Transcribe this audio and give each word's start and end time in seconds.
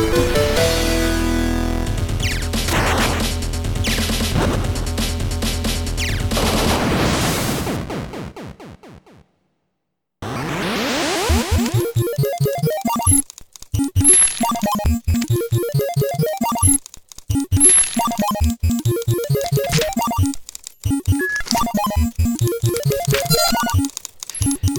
Thank 0.00 0.34
you. 0.34 0.39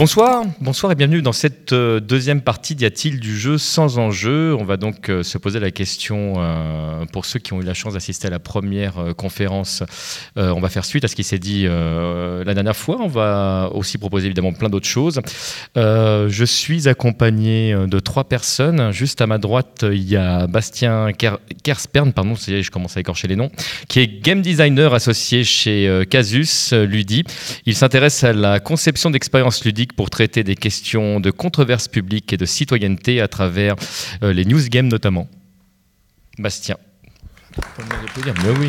Bonsoir, 0.02 0.45
bonsoir 0.59 0.91
et 0.91 0.95
bienvenue 0.95 1.21
dans 1.21 1.31
cette 1.31 1.73
euh, 1.73 1.99
deuxième 1.99 2.41
partie 2.41 2.73
d'Y 2.73 2.86
a-t-il 2.86 3.20
du 3.20 3.38
jeu 3.38 3.59
sans 3.59 3.99
enjeu? 3.99 4.55
On 4.59 4.63
va 4.63 4.75
donc 4.75 5.09
euh, 5.09 5.21
se 5.21 5.38
poser 5.38 5.59
la 5.59 5.70
question 5.70 6.34
euh, 6.38 7.05
pour 7.13 7.26
ceux 7.26 7.38
qui 7.38 7.53
ont 7.53 7.62
eu 7.62 7.63
la 7.63 7.76
chance 7.76 7.93
d'assister 7.93 8.26
à 8.26 8.31
la 8.31 8.40
première 8.40 9.13
conférence. 9.16 9.84
on 10.35 10.59
va 10.59 10.70
faire 10.70 10.85
suite 10.85 11.03
à 11.03 11.07
ce 11.07 11.16
qui 11.16 11.23
s'est 11.23 11.38
dit 11.38 11.66
la 11.67 12.53
dernière 12.55 12.76
fois. 12.76 12.98
On 12.99 13.07
va 13.07 13.70
aussi 13.76 13.99
proposer 13.99 14.26
évidemment 14.26 14.53
plein 14.53 14.70
d'autres 14.70 14.88
choses. 14.88 15.21
je 15.76 16.43
suis 16.48 16.90
accompagné 16.90 17.76
de 17.76 17.99
trois 17.99 18.23
personnes. 18.23 18.91
Juste 18.91 19.21
à 19.21 19.27
ma 19.27 19.38
droite, 19.38 19.85
il 19.88 20.09
y 20.09 20.15
a 20.15 20.48
Bastien 20.48 21.12
Kerspern, 21.63 22.12
pardon, 22.12 22.34
je 22.34 22.71
commence 22.71 22.98
à 22.98 23.02
écorcher 23.02 23.27
les 23.27 23.35
noms, 23.35 23.52
qui 23.88 23.99
est 23.99 24.07
game 24.07 24.41
designer 24.41 24.95
associé 24.95 25.43
chez 25.43 26.05
Casus 26.09 26.73
Ludi. 26.73 27.23
Il 27.68 27.76
s'intéresse 27.76 28.23
à 28.23 28.34
la 28.34 28.59
conception 28.59 29.12
d'expériences 29.12 29.63
ludiques 29.63 29.91
pour 29.95 30.09
traiter 30.09 30.44
des 30.44 30.55
questions 30.55 31.20
de 31.20 31.31
controverse 31.31 31.88
publique 31.88 32.34
et 32.34 32.38
de 32.38 32.45
citoyenneté 32.45 33.22
à 33.22 33.27
travers 33.27 33.76
euh, 34.23 34.34
les 34.34 34.45
news 34.45 34.68
games 34.70 34.88
notamment. 34.88 35.27
Bastien. 36.38 36.77
oui. 38.59 38.68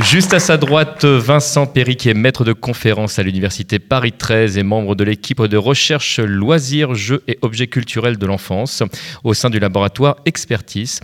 Juste 0.00 0.34
à 0.34 0.40
sa 0.40 0.56
droite, 0.56 1.04
Vincent 1.04 1.66
Perry, 1.66 1.96
qui 1.96 2.08
est 2.08 2.14
maître 2.14 2.44
de 2.44 2.52
conférence 2.52 3.18
à 3.18 3.22
l'Université 3.22 3.78
Paris 3.78 4.12
13 4.12 4.58
et 4.58 4.62
membre 4.62 4.94
de 4.94 5.04
l'équipe 5.04 5.40
de 5.40 5.56
recherche 5.56 6.18
loisirs, 6.18 6.94
jeux 6.94 7.22
et 7.28 7.38
objets 7.40 7.68
culturels 7.68 8.18
de 8.18 8.26
l'enfance 8.26 8.82
au 9.22 9.32
sein 9.32 9.48
du 9.48 9.58
laboratoire 9.58 10.16
Expertise. 10.24 11.00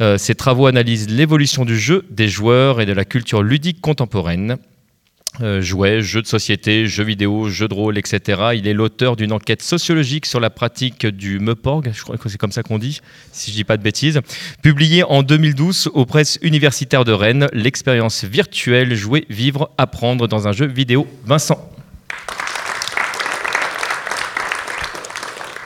Euh, 0.00 0.18
ses 0.18 0.34
travaux 0.34 0.66
analysent 0.66 1.10
l'évolution 1.10 1.64
du 1.64 1.78
jeu, 1.78 2.06
des 2.10 2.28
joueurs 2.28 2.80
et 2.80 2.86
de 2.86 2.92
la 2.92 3.04
culture 3.04 3.42
ludique 3.42 3.80
contemporaine. 3.80 4.56
Euh, 5.40 5.60
jouets, 5.60 6.02
jeux 6.02 6.22
de 6.22 6.26
société, 6.26 6.86
jeux 6.86 7.04
vidéo, 7.04 7.48
jeux 7.48 7.68
de 7.68 7.74
rôle, 7.74 7.96
etc. 7.96 8.40
Il 8.54 8.66
est 8.66 8.72
l'auteur 8.72 9.14
d'une 9.14 9.32
enquête 9.32 9.62
sociologique 9.62 10.26
sur 10.26 10.40
la 10.40 10.50
pratique 10.50 11.06
du 11.06 11.38
MEPORG, 11.38 11.92
je 11.94 12.02
crois 12.02 12.16
que 12.16 12.28
c'est 12.28 12.38
comme 12.38 12.50
ça 12.50 12.64
qu'on 12.64 12.78
dit, 12.78 13.00
si 13.30 13.52
je 13.52 13.56
dis 13.56 13.64
pas 13.64 13.76
de 13.76 13.82
bêtises, 13.82 14.20
publié 14.62 15.04
en 15.04 15.22
2012 15.22 15.90
aux 15.94 16.06
presses 16.06 16.40
universitaires 16.42 17.04
de 17.04 17.12
Rennes, 17.12 17.46
l'expérience 17.52 18.24
virtuelle 18.24 18.96
jouer, 18.96 19.26
vivre, 19.28 19.70
apprendre 19.78 20.26
dans 20.26 20.48
un 20.48 20.52
jeu 20.52 20.66
vidéo. 20.66 21.06
Vincent. 21.24 21.70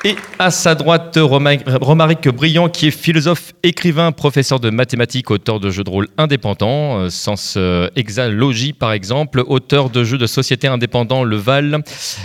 Et 0.05 0.17
à 0.41 0.50
sa 0.50 0.75
droite, 0.75 1.17
Romaric 1.20 2.28
Briand, 2.28 2.69
qui 2.69 2.89
est 2.89 2.91
philosophe, 2.91 3.53
écrivain, 3.62 4.11
professeur 4.11 4.59
de 4.59 4.69
mathématiques, 4.69 5.31
auteur 5.31 5.61
de 5.61 5.70
jeux 5.70 5.84
de 5.84 5.91
rôle 5.91 6.09
indépendants, 6.19 6.98
euh, 6.98 7.09
Sens 7.09 7.55
euh, 7.56 7.89
Exalogie 7.94 8.72
par 8.72 8.91
exemple, 8.91 9.44
auteur 9.47 9.91
de 9.91 10.03
jeux 10.03 10.19
de 10.19 10.27
société 10.27 10.67
indépendants 10.67 11.22
Le 11.22 11.36
Val 11.36 11.84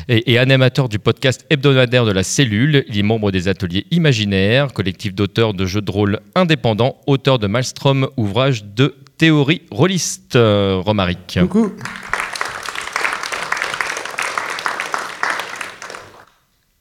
et, 0.10 0.40
animateur 0.40 0.90
du 0.90 0.98
podcast 0.98 1.46
hebdomadaire 1.52 2.06
de 2.06 2.12
la 2.12 2.24
Cellule. 2.24 2.84
Il 2.90 2.98
est 2.98 3.04
membre 3.04 3.30
des 3.30 3.48
ateliers 3.48 3.86
imaginaires, 3.92 4.74
collectif 4.74 5.14
d'auteurs 5.14 5.54
de 5.54 5.68
jeux 5.68 5.82
de 5.82 5.92
rôle 5.92 6.20
indépendants, 6.34 6.98
auteur 7.06 7.38
de 7.38 7.46
Maelstrom, 7.46 8.08
ouvrage 8.18 8.64
de 8.66 8.96
théorie 9.20 9.62
rôliste. 9.70 10.36
Euh, 10.36 10.82
Romaric. 10.84 11.38
Coucou. 11.42 11.74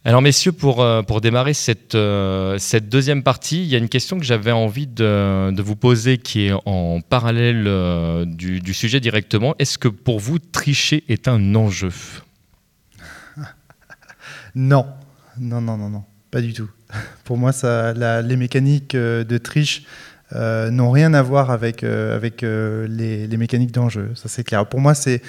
Alors 0.07 0.23
messieurs, 0.23 0.53
pour, 0.53 0.83
euh, 0.83 1.03
pour 1.03 1.21
démarrer 1.21 1.53
cette, 1.53 1.97
euh, 1.97 2.59
cette 2.59 2.89
deuxième 2.89 3.25
partie, 3.25 3.65
il 3.65 3.67
y 3.67 3.75
a 3.75 3.79
une 3.79 3.89
question 3.89 4.21
que 4.21 4.25
j'avais 4.25 4.53
envie 4.53 4.87
de, 4.87 5.51
de, 5.51 5.63
vous 5.63 5.75
poser 5.75 6.19
qui 6.19 6.47
est 6.47 6.53
en 6.65 7.01
parallèle 7.01 7.65
euh, 7.67 8.25
du, 8.25 8.61
du, 8.61 8.73
sujet 8.73 9.01
directement. 9.01 9.57
Est-ce 9.59 9.79
que 9.79 9.89
pour 9.89 10.21
vous, 10.21 10.39
tricher 10.39 11.03
est 11.09 11.27
un 11.27 11.57
enjeu? 11.57 11.91
Non, 14.55 14.87
non, 15.41 15.61
non, 15.61 15.77
non, 15.77 15.91
non, 15.91 16.05
pas 16.31 16.41
du 16.41 16.53
tout. 16.53 16.71
Pour 17.25 17.37
moi, 17.37 17.51
ça, 17.51 17.93
les 18.23 18.37
mécaniques 18.37 18.95
de 18.95 19.39
triche 19.39 19.83
euh, 20.35 20.71
n'ont 20.71 20.91
rien 20.91 21.15
à 21.15 21.23
voir 21.23 21.51
avec, 21.53 21.85
euh, 21.85 22.17
avec 22.17 22.43
euh, 22.43 22.87
les, 22.89 23.37
mécaniques 23.37 23.71
d'enjeu. 23.71 24.11
Ça, 24.15 24.29
c'est 24.29 24.43
clair. 24.43 24.67
Pour 24.67 24.81
moi, 24.81 24.95
c'est, 24.95 25.21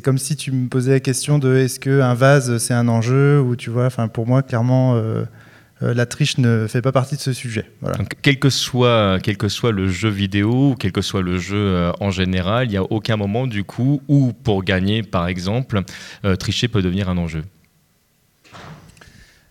comme 0.00 0.18
si 0.18 0.36
tu 0.36 0.52
me 0.52 0.68
posais 0.68 0.92
la 0.92 1.00
question 1.00 1.38
de 1.38 1.56
est-ce 1.56 1.80
qu'un 1.80 2.14
vase, 2.14 2.58
c'est 2.58 2.74
un 2.74 2.86
enjeu 2.86 3.40
ou 3.40 3.56
tu 3.56 3.70
vois, 3.70 3.88
pour 4.12 4.26
moi, 4.26 4.42
clairement, 4.42 5.00
la 5.80 6.06
triche 6.06 6.38
ne 6.38 6.66
fait 6.68 6.82
pas 6.82 6.92
partie 6.92 7.16
de 7.16 7.20
ce 7.20 7.32
sujet. 7.32 7.70
Quel, 8.22 8.38
que 8.38 8.50
soit, 8.50 9.18
quel 9.22 9.36
que 9.36 9.48
soit 9.48 9.72
le 9.72 9.88
jeu 9.88 10.10
vidéo, 10.10 10.74
quel 10.78 10.92
que 10.92 11.02
soit 11.02 11.22
le 11.22 11.38
jeu 11.38 11.90
en 12.00 12.10
général, 12.10 12.66
il 12.66 12.70
n'y 12.70 12.76
a 12.76 12.84
aucun 12.84 13.16
moment, 13.16 13.46
du 13.46 13.64
coup, 13.64 14.00
où 14.06 14.32
pour 14.32 14.62
gagner, 14.62 15.02
par 15.02 15.26
exemple, 15.26 15.80
tricher 16.38 16.68
peut 16.68 16.82
devenir 16.82 17.08
un 17.08 17.16
enjeu. 17.16 17.42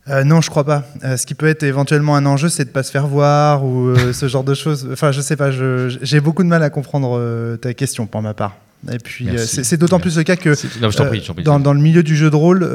Euh, 0.08 0.24
non, 0.24 0.42
je 0.42 0.50
crois 0.50 0.64
pas. 0.64 0.84
Euh, 1.04 1.18
ce 1.18 1.26
qui 1.26 1.34
peut 1.34 1.48
être 1.48 1.64
éventuellement 1.64 2.16
un 2.16 2.26
enjeu, 2.26 2.50
c'est 2.50 2.66
de 2.66 2.70
pas 2.70 2.84
se 2.84 2.92
faire 2.92 3.08
voir 3.08 3.66
ou 3.66 3.90
euh, 3.90 4.14
ce 4.14 4.28
genre 4.28 4.44
de 4.44 4.54
choses. 4.54 4.88
Enfin, 4.92 5.12
je 5.12 5.22
sais 5.22 5.36
pas. 5.36 5.50
J'ai 5.52 6.20
beaucoup 6.20 6.44
de 6.44 6.48
mal 6.48 6.64
à 6.64 6.70
comprendre 6.70 7.58
ta 7.58 7.74
question 7.74 8.06
pour 8.06 8.22
ma 8.22 8.34
part. 8.34 8.58
Et 8.92 9.00
puis, 9.00 9.28
c'est 9.38 9.78
d'autant 9.78 10.00
plus 10.00 10.18
le 10.18 10.24
cas 10.24 10.36
que 10.36 10.54
dans, 11.42 11.60
dans, 11.60 11.74
le 11.74 11.80
milieu 11.80 12.04
du 12.04 12.16
jeu 12.16 12.30
de 12.30 12.36
rôle, 12.36 12.70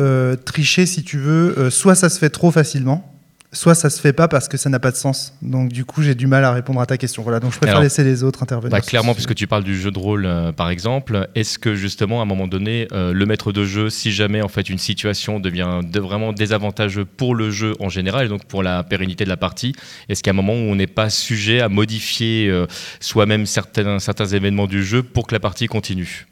tricher, 0.45 0.87
si 0.87 1.05
tu 1.05 1.19
veux, 1.19 1.71
soit 1.71 1.95
ça 1.95 2.09
se 2.09 2.19
fait 2.19 2.31
trop 2.31 2.51
facilement, 2.51 3.20
soit 3.53 3.75
ça 3.75 3.91
se 3.91 4.01
fait 4.01 4.13
pas 4.13 4.29
parce 4.29 4.49
que 4.49 4.57
ça 4.57 4.71
n'a 4.71 4.79
pas 4.79 4.91
de 4.91 4.97
sens. 4.97 5.35
Donc 5.43 5.71
du 5.71 5.85
coup, 5.85 6.03
j'ai 6.03 6.15
du 6.15 6.27
mal 6.27 6.45
à 6.45 6.53
répondre 6.53 6.81
à 6.81 6.87
ta 6.87 6.97
question. 6.97 7.23
Voilà, 7.23 7.41
donc 7.41 7.53
je 7.53 7.59
préfère 7.59 7.81
laisser 7.81 8.05
les 8.05 8.23
autres 8.23 8.43
intervenir. 8.43 8.71
Bah, 8.71 8.81
clairement, 8.81 9.15
puisque 9.15 9.35
tu 9.35 9.47
parles 9.47 9.65
du 9.65 9.79
jeu 9.79 9.91
de 9.91 9.99
rôle, 9.99 10.27
euh, 10.27 10.53
par 10.53 10.71
exemple, 10.71 11.29
est-ce 11.35 11.59
que 11.59 11.75
justement, 11.75 12.21
à 12.21 12.23
un 12.23 12.27
moment 12.27 12.47
donné, 12.47 12.87
euh, 12.93 13.13
le 13.13 13.27
maître 13.27 13.53
de 13.53 13.65
jeu, 13.65 13.91
si 13.91 14.13
jamais 14.13 14.43
en 14.43 14.49
fait 14.49 14.69
une 14.69 14.79
situation 14.79 15.41
devient 15.41 15.81
vraiment 15.93 16.33
désavantageuse 16.33 17.07
pour 17.17 17.35
le 17.35 17.51
jeu 17.51 17.75
en 17.81 17.89
général, 17.89 18.27
et 18.27 18.29
donc 18.29 18.45
pour 18.45 18.63
la 18.63 18.85
pérennité 18.85 19.25
de 19.25 19.31
la 19.31 19.37
partie, 19.37 19.75
est-ce 20.09 20.23
qu'à 20.23 20.31
un 20.31 20.35
moment 20.35 20.55
où 20.55 20.71
on 20.71 20.77
n'est 20.77 20.87
pas 20.87 21.11
sujet 21.11 21.61
à 21.61 21.69
modifier 21.69 22.49
euh, 22.49 22.67
soi-même 23.01 23.47
certains, 23.47 23.99
certains 23.99 24.27
événements 24.27 24.67
du 24.67 24.85
jeu 24.85 25.03
pour 25.03 25.27
que 25.27 25.35
la 25.35 25.41
partie 25.41 25.67
continue? 25.67 26.30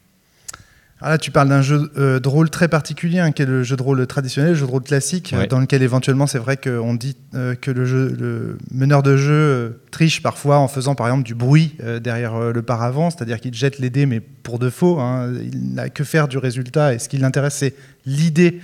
Alors 1.01 1.13
là, 1.13 1.19
tu 1.19 1.31
parles 1.31 1.49
d'un 1.49 1.63
jeu 1.63 1.91
euh, 1.97 2.19
de 2.19 2.29
rôle 2.29 2.51
très 2.51 2.67
particulier, 2.67 3.21
hein, 3.21 3.31
qui 3.31 3.43
est 3.43 3.47
le 3.47 3.63
jeu 3.63 3.77
de 3.77 3.83
rôle 3.83 4.05
traditionnel, 4.09 4.53
le 4.53 4.57
jeu 4.59 4.67
de 4.67 4.71
rôle 4.71 4.83
classique, 4.83 5.33
dans 5.49 5.61
lequel 5.61 5.83
éventuellement 5.83 6.27
c'est 6.27 6.39
vrai 6.39 6.57
qu'on 6.57 6.95
dit 6.95 7.17
euh, 7.35 7.55
que 7.55 7.71
le, 7.71 7.85
jeu, 7.85 8.17
le 8.19 8.59
meneur 8.73 9.05
de 9.05 9.17
jeu 9.17 9.33
euh, 9.33 9.71
triche 9.93 10.23
parfois 10.23 10.59
en 10.59 10.67
faisant 10.67 10.97
par 10.97 11.07
exemple 11.07 11.23
du 11.23 11.37
bruit 11.37 11.77
derrière 12.03 12.53
le 12.53 12.63
paravent, 12.63 13.11
c'est-à-dire 13.11 13.41
qu'il 13.41 13.55
jette 13.55 13.79
les 13.79 13.91
dés 13.91 14.07
mais 14.07 14.21
pour 14.21 14.59
de 14.59 14.71
faux. 14.71 14.99
Hein. 14.99 15.33
il 15.41 15.75
n'a 15.75 15.89
que 15.89 16.03
faire 16.03 16.27
du 16.27 16.39
résultat 16.39 16.95
et 16.95 16.99
ce 16.99 17.09
qui 17.09 17.19
l'intéresse 17.19 17.55
c'est 17.55 17.75
l'idée 18.09 18.61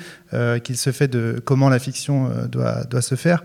qu'il 0.64 0.76
se 0.76 0.90
fait 0.90 1.06
de 1.06 1.40
comment 1.44 1.68
la 1.68 1.78
fiction 1.78 2.28
doit, 2.50 2.82
doit 2.84 3.02
se 3.02 3.14
faire. 3.14 3.44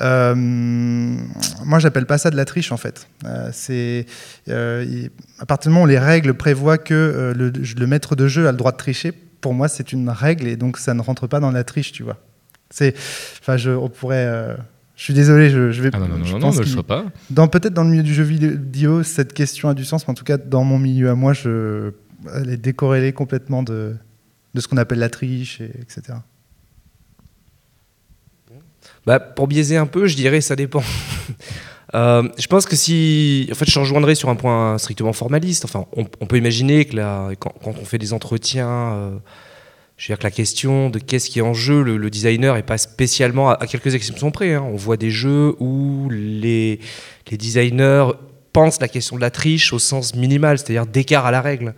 Euh, 0.00 0.34
moi, 0.34 1.78
j'appelle 1.78 2.06
pas 2.06 2.18
ça 2.18 2.30
de 2.30 2.36
la 2.36 2.44
triche 2.44 2.72
en 2.72 2.76
fait. 2.76 3.08
Euh, 3.24 3.50
c'est 3.52 4.06
euh, 4.48 5.08
à 5.38 5.46
partir 5.46 5.70
du 5.70 5.74
moment 5.74 5.84
où 5.84 5.88
les 5.88 5.98
règles 5.98 6.34
prévoient 6.34 6.78
que 6.78 7.34
le, 7.36 7.86
maître 7.86 8.16
de 8.16 8.28
jeu 8.28 8.46
a 8.46 8.52
le 8.52 8.56
droit 8.56 8.72
de 8.72 8.76
tricher, 8.76 9.12
pour 9.40 9.54
moi, 9.54 9.68
c'est 9.68 9.92
une 9.92 10.08
règle 10.08 10.46
et 10.46 10.56
donc 10.56 10.78
ça 10.78 10.94
ne 10.94 11.00
rentre 11.00 11.26
pas 11.26 11.40
dans 11.40 11.50
la 11.50 11.64
triche, 11.64 11.92
tu 11.92 12.02
vois. 12.02 12.16
C'est, 12.70 12.94
enfin, 13.40 13.56
je, 13.56 13.70
on 13.70 13.88
pourrait. 13.88 14.56
Je 14.96 15.04
suis 15.04 15.14
désolé, 15.14 15.50
je, 15.50 15.72
je 15.72 15.82
vais. 15.82 15.90
Ah 15.92 15.98
non, 15.98 16.08
non, 16.08 16.18
non, 16.18 16.38
non, 16.38 16.52
ne 16.52 16.76
le 16.76 16.82
pas. 16.82 17.04
Dans 17.30 17.48
peut-être 17.48 17.72
dans 17.72 17.84
le 17.84 17.90
milieu 17.90 18.02
du 18.02 18.14
jeu 18.14 18.22
vidéo, 18.22 19.02
cette 19.02 19.32
question 19.32 19.68
a 19.68 19.74
du 19.74 19.84
sens, 19.84 20.06
mais 20.06 20.12
en 20.12 20.14
tout 20.14 20.24
cas 20.24 20.36
dans 20.36 20.62
mon 20.62 20.78
milieu 20.78 21.10
à 21.10 21.14
moi, 21.14 21.32
je, 21.32 21.92
elle 22.34 22.50
est 22.50 22.58
décorrélée 22.58 23.12
complètement 23.12 23.62
de, 23.62 23.96
de 24.54 24.60
ce 24.60 24.68
qu'on 24.68 24.76
appelle 24.76 24.98
la 24.98 25.10
triche, 25.10 25.60
et, 25.60 25.70
etc. 25.80 26.18
Bah, 29.06 29.18
pour 29.18 29.46
biaiser 29.46 29.76
un 29.76 29.86
peu, 29.86 30.06
je 30.06 30.16
dirais 30.16 30.40
ça 30.40 30.56
dépend. 30.56 30.82
Euh, 31.92 32.28
je 32.38 32.46
pense 32.46 32.66
que 32.66 32.76
si. 32.76 33.48
En 33.50 33.56
fait, 33.56 33.68
je 33.68 33.76
rejoindrais 33.80 34.14
sur 34.14 34.28
un 34.28 34.36
point 34.36 34.78
strictement 34.78 35.12
formaliste. 35.12 35.64
Enfin, 35.64 35.86
on, 35.96 36.04
peut 36.04 36.36
imaginer 36.36 36.84
que 36.84 37.34
quand, 37.34 37.52
on 37.64 37.84
fait 37.84 37.98
des 37.98 38.12
entretiens, 38.12 38.68
euh, 38.68 39.16
je 39.96 40.04
veux 40.04 40.14
dire 40.14 40.18
que 40.20 40.22
la 40.22 40.30
question 40.30 40.88
de 40.88 41.00
qu'est-ce 41.00 41.28
qui 41.28 41.40
est 41.40 41.42
en 41.42 41.52
jeu, 41.52 41.82
le, 41.82 42.08
designer 42.08 42.54
n'est 42.54 42.62
pas 42.62 42.78
spécialement, 42.78 43.50
à, 43.50 43.66
quelques 43.66 43.96
exceptions 43.96 44.30
près. 44.30 44.54
Hein. 44.54 44.62
On 44.72 44.76
voit 44.76 44.96
des 44.96 45.10
jeux 45.10 45.56
où 45.58 46.08
les, 46.12 46.78
designers 47.28 48.12
pensent 48.52 48.80
la 48.80 48.86
question 48.86 49.16
de 49.16 49.20
la 49.20 49.32
triche 49.32 49.72
au 49.72 49.80
sens 49.80 50.14
minimal, 50.14 50.58
c'est-à-dire 50.58 50.86
d'écart 50.86 51.26
à 51.26 51.32
la 51.32 51.40
règle. 51.40 51.74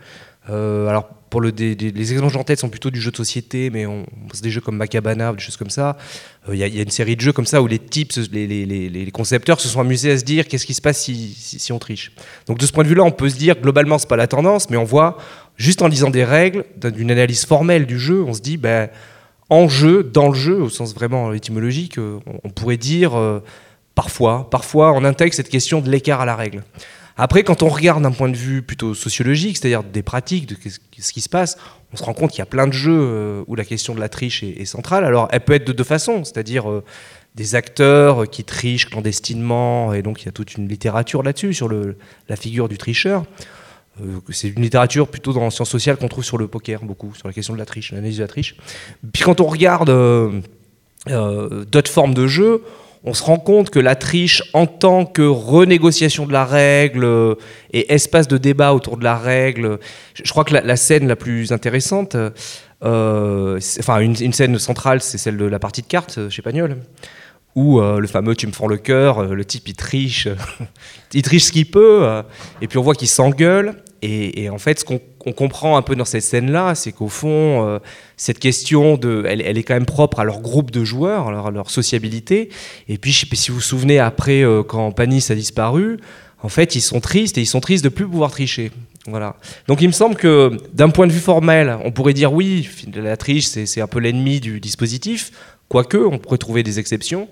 alors 0.47 1.09
pour 1.33 1.41
le, 1.41 1.49
les 1.49 2.13
exemples 2.13 2.37
en 2.37 2.45
tête 2.45 2.61
sont 2.61 2.69
plutôt 2.69 2.91
du 2.91 3.01
jeu 3.01 3.11
de 3.11 3.17
société, 3.17 3.71
mais 3.71 3.87
on, 3.87 4.05
des 4.43 4.51
jeux 4.51 4.61
comme 4.61 4.77
Macabana, 4.77 5.33
des 5.33 5.39
choses 5.39 5.57
comme 5.57 5.71
ça. 5.71 5.97
Il 6.53 6.59
y, 6.59 6.63
a 6.63 6.83
une 6.83 6.91
série 6.91 7.17
de 7.17 7.23
jeux 7.23 7.33
comme 7.33 7.47
ça 7.47 7.63
où 7.63 7.67
les 7.67 7.79
types, 7.79 8.13
les, 8.31 8.47
les, 8.47 9.11
concepteurs 9.13 9.59
se 9.59 9.67
sont 9.67 9.81
amusés 9.81 10.11
à 10.11 10.19
se 10.19 10.25
dire 10.25 10.47
qu'est-ce 10.47 10.67
qui 10.67 10.75
se 10.75 10.83
passe 10.83 11.01
si, 11.01 11.73
on 11.73 11.79
triche. 11.79 12.13
Donc 12.49 12.59
de 12.59 12.67
ce 12.67 12.73
point 12.73 12.85
de 12.85 12.89
vue-là, 12.91 13.03
on 13.03 13.13
peut 13.13 13.31
se 13.31 13.37
dire 13.37 13.59
globalement 13.59 13.97
c'est 13.97 14.11
pas 14.11 14.17
la 14.17 14.27
tendance, 14.27 14.69
mais 14.69 14.77
on 14.77 14.85
voit 14.85 15.17
juste 15.57 15.81
en 15.81 15.89
lisant 15.89 16.11
des 16.11 16.23
règles, 16.23 16.67
d'une 16.77 17.11
analyse 17.11 17.47
formelle 17.47 17.87
du 17.87 17.99
jeu, 17.99 18.23
on 18.23 18.35
se 18.35 18.43
dit 18.43 18.59
ben 18.59 18.91
en 19.49 19.69
jeu, 19.69 20.03
dans 20.03 20.29
le 20.29 20.35
jeu, 20.35 20.61
au 20.61 20.69
sens 20.69 20.95
vraiment 20.95 21.33
étymologique, 21.33 21.97
on, 22.45 22.51
pourrait 22.51 22.77
dire 22.77 23.13
parfois, 23.95 24.51
parfois 24.51 24.93
on 24.93 25.03
intègre 25.03 25.33
cette 25.33 25.49
question 25.49 25.81
de 25.81 25.91
l'écart 25.91 26.21
à 26.21 26.27
la 26.27 26.37
règle. 26.37 26.63
Après, 27.17 27.43
quand 27.43 27.63
on 27.63 27.69
regarde 27.69 28.03
d'un 28.03 28.13
point 28.13 28.29
de 28.29 28.37
vue 28.37 28.63
plutôt 28.63 28.95
sociologique, 28.95 29.59
c'est-à-dire 29.59 29.83
des 29.83 30.03
pratiques, 30.03 30.47
de 30.47 30.57
ce 30.99 31.13
qui 31.13 31.21
se 31.21 31.29
passe, 31.29 31.57
on 31.93 31.97
se 31.97 32.05
rend 32.05 32.15
compte 32.15 32.31
qu'il 32.31 32.39
y 32.39 32.43
a 32.43 32.47
plein 32.47 32.67
de 32.67 32.73
jeux 32.73 32.99
euh, 33.01 33.45
où 33.47 33.55
la 33.55 33.65
question 33.65 33.95
de 33.95 34.01
la 34.01 34.09
triche 34.09 34.43
est, 34.43 34.65
centrale. 34.65 35.05
Alors, 35.05 35.29
elle 35.31 35.41
peut 35.41 35.53
être 35.53 35.67
de 35.67 35.73
deux 35.73 35.85
façons, 35.85 36.25
c'est-à-dire 36.25 36.71
euh, 36.71 36.83
des 37.35 37.55
acteurs 37.55 38.29
qui 38.29 38.45
trichent 38.45 38.89
clandestinement, 38.89 39.93
et 39.93 40.03
donc 40.03 40.23
il 40.23 40.27
y 40.27 40.29
a 40.29 40.33
toute 40.33 40.55
une 40.55 40.69
littérature 40.69 41.23
là-dessus, 41.23 41.55
sur 41.55 41.69
la 41.71 42.37
figure 42.37 42.69
du 42.69 42.79
tricheur. 42.79 43.25
Euh, 44.01 44.21
c'est 44.31 44.49
une 44.49 44.63
littérature 44.63 45.09
plutôt 45.09 45.35
dans 45.35 45.51
sciences 45.51 45.71
sociales 45.71 45.99
qu'on 45.99 46.09
trouve 46.09 46.25
sur 46.25 46.39
le 46.39 46.49
poker, 46.49 46.83
beaucoup, 46.83 47.15
sur 47.15 47.29
la 47.29 47.35
question 47.35 47.53
de 47.53 47.59
la 47.59 47.67
triche, 47.67 47.93
l'analyse 47.93 48.17
de 48.19 48.23
la 48.23 48.29
triche. 48.29 48.57
Puis 49.13 49.23
quand 49.23 49.41
on 49.41 49.47
regarde 49.47 49.91
d'autres 51.07 51.91
formes 51.91 52.15
de 52.15 52.27
jeux, 52.27 52.63
on 53.05 53.15
se 53.15 53.23
rend 53.23 53.39
compte 53.39 53.71
que 53.71 53.79
la 53.79 53.97
triche 53.97 54.43
en 54.53 54.67
tant 54.67 55.05
que 55.05 55.23
renégociation 55.23 56.27
de 56.27 56.33
la 56.33 56.45
règle 56.45 57.05
euh, 57.05 57.35
et 57.73 57.93
espace 57.93 58.29
de 58.29 58.39
débat 58.39 58.75
autour 58.75 58.97
de 58.97 59.05
la 59.05 59.17
règle, 59.17 59.79
je 60.15 60.31
crois 60.31 60.45
que 60.45 60.55
la, 60.55 60.77
scène 60.77 61.09
la 61.09 61.17
plus 61.17 61.53
intéressante, 61.53 62.17
euh, 62.85 63.61
enfin 63.81 64.01
une, 64.01 64.33
scène 64.33 64.59
centrale, 64.59 65.01
c'est 65.01 65.19
celle 65.19 65.37
de 65.37 65.45
la 65.45 65.59
partie 65.59 65.83
de 65.83 65.87
cartes 65.87 66.19
euh, 66.19 66.31
chez 66.31 66.43
Pagnol, 66.43 66.77
où 67.55 67.83
le 67.83 68.07
fameux 68.07 68.35
tu 68.35 68.47
me 68.47 68.53
fends 68.53 68.67
le 68.67 68.79
cœur, 68.79 69.35
le 69.35 69.45
type 69.45 69.69
il 69.69 69.75
triche, 69.75 70.27
il 71.13 71.21
triche 71.21 71.45
ce 71.45 71.53
qu'il 71.53 71.71
peut, 71.71 72.23
et 72.63 72.67
puis 72.67 72.79
on 72.79 72.83
voit 72.83 72.95
qu'il 72.95 73.09
s'engueule, 73.09 73.83
et, 74.05 74.51
en 74.51 74.59
fait, 74.59 74.81
ce 74.81 74.85
qu'on 74.85 75.01
comprend 75.31 75.77
un 75.77 75.83
peu 75.83 75.95
dans 75.95 76.05
cette 76.05 76.25
scène-là, 76.25 76.75
c'est 76.75 76.91
qu'au 76.91 77.07
fond, 77.07 77.65
euh, 77.65 77.79
cette 78.17 78.41
question, 78.41 78.97
de, 78.97 79.25
elle, 79.29 79.57
est 79.57 79.63
quand 79.63 79.75
même 79.75 79.87
propre 79.87 80.19
à 80.19 80.25
leur 80.25 80.41
groupe 80.41 80.73
de 80.73 80.83
joueurs, 80.83 81.29
à 81.29 81.51
leur, 81.51 81.71
sociabilité. 81.71 82.49
Et 82.89 82.99
puis, 82.99 83.13
je 83.13 83.21
sais 83.21 83.27
pas 83.27 83.37
si 83.37 83.53
vous 83.53 83.59
vous 83.59 83.63
souvenez, 83.63 84.01
après, 84.01 84.43
euh, 84.43 84.65
quand 84.65 84.91
Panis 84.91 85.25
a 85.31 85.37
disparu, 85.37 85.99
en 86.43 86.49
fait, 86.49 86.75
ils 86.75 86.81
sont 86.81 87.01
tristes 87.01 87.39
et 87.39 87.43
ils 87.43 87.47
sont 87.47 87.61
tristes 87.61 87.85
de 87.85 87.89
plus 87.89 88.09
pouvoir 88.09 88.33
tricher. 88.33 88.73
Voilà. 89.07 89.37
Donc, 89.69 89.81
il 89.81 89.87
me 89.87 89.93
semble 89.93 90.17
que 90.17 90.59
d'un 90.73 90.91
point 90.91 91.07
de 91.07 91.13
vue 91.13 91.21
formel, 91.21 91.77
on 91.85 91.93
pourrait 91.93 92.15
dire 92.15 92.33
oui, 92.33 92.69
la 92.93 93.17
triche, 93.17 93.47
c'est 93.47 93.81
un 93.81 93.87
peu 93.87 94.01
l'ennemi 94.01 94.41
du 94.41 94.59
dispositif, 94.59 95.31
quoique 95.69 95.99
on 95.99 96.19
pourrait 96.19 96.39
trouver 96.39 96.65
des 96.65 96.81
exceptions 96.81 97.29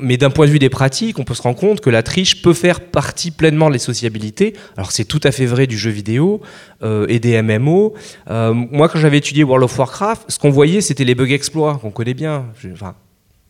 mais 0.00 0.16
d'un 0.16 0.30
point 0.30 0.46
de 0.46 0.52
vue 0.52 0.58
des 0.58 0.68
pratiques, 0.68 1.18
on 1.18 1.24
peut 1.24 1.34
se 1.34 1.42
rendre 1.42 1.58
compte 1.58 1.80
que 1.80 1.90
la 1.90 2.02
triche 2.02 2.42
peut 2.42 2.54
faire 2.54 2.80
partie 2.80 3.30
pleinement 3.30 3.70
des 3.70 3.78
sociabilités. 3.78 4.54
Alors 4.76 4.92
c'est 4.92 5.04
tout 5.04 5.20
à 5.24 5.32
fait 5.32 5.46
vrai 5.46 5.66
du 5.66 5.76
jeu 5.76 5.90
vidéo 5.90 6.40
euh, 6.82 7.06
et 7.08 7.18
des 7.18 7.40
MMO. 7.42 7.94
Euh, 8.30 8.52
moi, 8.52 8.88
quand 8.88 8.98
j'avais 8.98 9.18
étudié 9.18 9.44
World 9.44 9.64
of 9.64 9.78
Warcraft, 9.78 10.24
ce 10.28 10.38
qu'on 10.38 10.50
voyait, 10.50 10.80
c'était 10.80 11.04
les 11.04 11.14
bugs 11.14 11.32
exploits 11.32 11.78
qu'on 11.80 11.90
connaît 11.90 12.14
bien. 12.14 12.46
Enfin, 12.72 12.94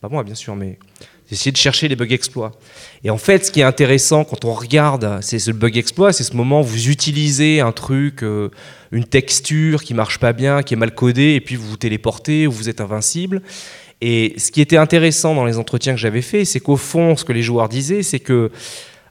pas 0.01 0.09
moi, 0.09 0.23
bien 0.23 0.35
sûr, 0.35 0.55
mais 0.55 0.79
essayer 1.31 1.51
de 1.51 1.57
chercher 1.57 1.87
les 1.87 1.95
bugs 1.95 2.09
exploits. 2.09 2.53
Et 3.03 3.09
en 3.09 3.17
fait, 3.17 3.45
ce 3.45 3.51
qui 3.51 3.59
est 3.59 3.63
intéressant 3.63 4.23
quand 4.23 4.45
on 4.45 4.53
regarde, 4.53 5.19
c'est 5.21 5.39
ce 5.39 5.51
bug 5.51 5.77
exploit, 5.77 6.11
c'est 6.11 6.23
ce 6.23 6.35
moment 6.35 6.61
où 6.61 6.63
vous 6.63 6.89
utilisez 6.89 7.59
un 7.59 7.71
truc, 7.71 8.23
euh, 8.23 8.49
une 8.91 9.05
texture 9.05 9.83
qui 9.83 9.93
marche 9.93 10.17
pas 10.17 10.33
bien, 10.33 10.63
qui 10.63 10.73
est 10.73 10.77
mal 10.77 10.95
codée, 10.95 11.35
et 11.35 11.41
puis 11.41 11.55
vous 11.55 11.67
vous 11.67 11.77
téléportez, 11.77 12.47
ou 12.47 12.51
vous 12.51 12.69
êtes 12.69 12.81
invincible. 12.81 13.41
Et 14.01 14.33
ce 14.37 14.51
qui 14.51 14.61
était 14.61 14.77
intéressant 14.77 15.35
dans 15.35 15.45
les 15.45 15.57
entretiens 15.57 15.93
que 15.93 15.99
j'avais 15.99 16.21
faits, 16.21 16.45
c'est 16.45 16.59
qu'au 16.59 16.77
fond, 16.77 17.15
ce 17.15 17.25
que 17.25 17.33
les 17.33 17.41
joueurs 17.41 17.67
disaient, 17.67 18.03
c'est 18.03 18.19
que 18.19 18.49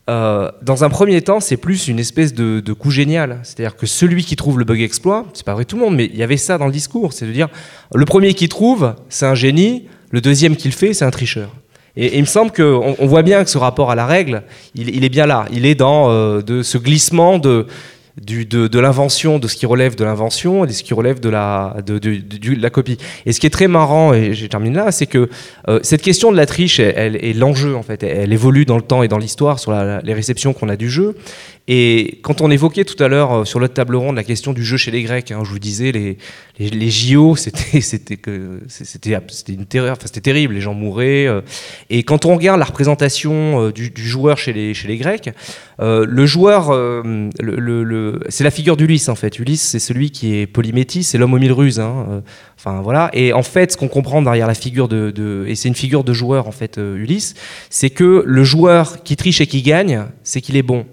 euh, 0.09 0.51
dans 0.63 0.85
un 0.85 0.89
premier 0.89 1.21
temps, 1.21 1.41
c'est 1.41 1.59
plus 1.59 1.89
une 1.89 1.99
espèce 1.99 2.33
de, 2.33 2.73
coup 2.73 2.91
génial. 2.91 3.41
C'est-à-dire 3.43 3.77
que 3.77 3.87
celui 3.87 4.25
qui 4.25 4.37
trouve 4.37 4.59
le 4.59 4.65
bug 4.65 4.81
exploit, 4.81 5.27
c'est 5.35 5.45
pas 5.45 5.55
vrai 5.55 5.67
tout 5.67 5.77
le 5.77 5.83
monde, 5.83 5.97
mais 5.97 6.07
il 6.07 6.17
y 6.17 6.23
avait 6.23 6.39
ça 6.39 6.57
dans 6.57 6.67
le 6.67 6.73
discours. 6.73 7.13
C'est 7.13 7.27
de 7.27 7.33
dire, 7.33 7.49
le 7.95 8.05
premier 8.07 8.33
qui 8.33 8.49
trouve, 8.49 8.95
c'est 9.11 9.27
un 9.27 9.35
génie, 9.35 9.87
le 10.11 10.23
deuxième 10.23 10.57
qui 10.57 10.69
le 10.69 10.75
fait, 10.75 10.95
c'est 10.95 11.05
un 11.05 11.11
tricheur. 11.11 11.51
Et, 11.97 12.17
il 12.17 12.21
me 12.21 12.27
semble 12.27 12.53
qu'on 12.53 12.97
on 12.99 13.07
voit 13.07 13.23
bien 13.23 13.45
que 13.45 13.51
ce 13.51 13.59
rapport 13.59 13.91
à 13.91 13.95
la 13.95 14.07
règle, 14.07 14.45
il, 14.75 15.05
est 15.05 15.09
bien 15.11 15.27
là. 15.27 15.45
Il 15.53 15.67
est 15.67 15.75
dans 15.75 16.11
euh, 16.11 16.41
de 16.41 16.63
ce 16.63 16.79
glissement 16.79 17.39
de, 17.39 17.67
de, 18.21 18.79
l'invention, 18.79 19.39
de 19.39 19.49
ce 19.49 19.57
qui 19.57 19.67
relève 19.67 19.95
de 19.95 20.05
l'invention 20.05 20.65
et 20.65 20.69
de 20.69 20.73
ce 20.73 20.83
qui 20.83 20.95
relève 20.95 21.21
de 21.21 21.29
la, 21.29 21.77
de, 21.85 22.01
la 22.61 22.71
copie. 22.71 22.99
Et 23.27 23.33
ce 23.33 23.41
qui 23.41 23.47
est 23.47 23.51
très 23.51 23.69
marrant, 23.69 24.13
et 24.13 24.35
je 24.35 24.47
termine 24.47 24.75
là, 24.75 24.91
c'est 24.93 25.07
que 25.07 25.29
euh, 25.69 25.81
cette 25.83 26.03
question 26.03 26.33
de 26.33 26.37
la 26.37 26.47
triche 26.47 26.81
elle, 26.81 27.17
est 27.17 27.33
l'enjeu 27.33 27.77
en 27.77 27.83
fait. 27.83 28.03
Elle, 28.03 28.33
évolue 28.33 28.65
dans 28.65 28.77
le 28.77 28.83
temps 28.83 29.03
et 29.03 29.09
dans 29.09 29.19
l'histoire 29.19 29.59
sur 29.59 29.73
les 29.73 30.15
réceptions 30.15 30.53
qu'on 30.53 30.69
a 30.69 30.77
du 30.77 30.91
jeu. 30.91 31.15
Et 31.71 32.19
quand 32.23 32.41
on 32.41 32.51
évoquait 32.51 32.87
tout 32.87 33.01
à 33.03 33.09
l'heure 33.09 33.41
euh, 33.41 33.45
sur 33.45 33.61
l'autre 33.61 33.75
table 33.75 33.95
ronde 33.95 34.17
la 34.17 34.25
question 34.25 34.55
du 34.55 34.65
jeu 34.65 34.79
chez 34.79 34.91
les 34.91 35.03
Grecs, 35.03 35.31
hein, 35.31 35.43
je 35.45 35.51
vous 35.51 35.59
disais 35.59 35.93
les, 35.93 36.17
les, 36.59 36.91
JO, 36.91 37.37
c'était 37.37 37.79
une 39.49 39.67
terreur, 39.67 39.93
enfin 39.93 40.07
c'était 40.07 40.23
terrible, 40.23 40.55
les 40.55 40.63
gens 40.63 40.73
mouraient. 40.73 41.27
Euh. 41.27 41.43
et 41.91 42.05
quand 42.05 42.25
on 42.25 42.35
regarde 42.35 42.59
la 42.59 42.65
représentation 42.65 43.67
euh, 43.67 43.71
du, 43.71 43.93
joueur 43.97 44.39
chez 44.39 44.55
les 44.55 44.73
chez 44.73 44.89
les 44.89 44.97
Grecs, 44.97 45.29
le 45.79 46.27
joueur, 46.27 46.73
le, 46.73 47.31
le, 47.85 48.21
c'est 48.29 48.45
la 48.45 48.51
figure 48.51 48.77
d'Ulysse 48.77 49.09
en 49.09 49.15
fait. 49.15 49.39
Ulysse, 49.39 49.63
c'est 49.63 49.79
celui 49.79 50.11
qui 50.11 50.37
est 50.37 50.47
polymétis, 50.47 51.05
c'est 51.05 51.19
l'homme 51.19 51.35
aux 51.35 51.39
mille 51.39 51.53
ruses. 51.53 51.81
Hein, 51.81 52.23
enfin 52.59 52.81
voilà. 52.83 53.11
Et 53.13 53.33
en 53.33 53.43
fait, 53.43 53.73
ce 53.73 53.77
qu'on 53.77 53.89
comprend 53.89 54.23
derrière 54.23 54.47
la 54.47 54.55
figure 54.55 54.89
de, 54.89 55.11
de 55.11 55.45
et 55.47 55.55
c'est 55.55 55.69
une 55.69 55.75
figure 55.75 56.05
de 56.05 56.13
joueur 56.13 56.49
en 56.49 56.53
fait, 56.53 56.79
Ulysse, 56.79 57.35
c'est 57.71 57.91
que 57.91 58.23
le 58.27 58.45
joueur 58.45 59.03
qui 59.03 59.17
triche 59.17 59.41
et 59.41 59.47
qui 59.47 59.63
gagne, 59.63 60.05
c'est 60.23 60.41
qu'il 60.41 60.57
est 60.57 60.63
bon. 60.63 60.85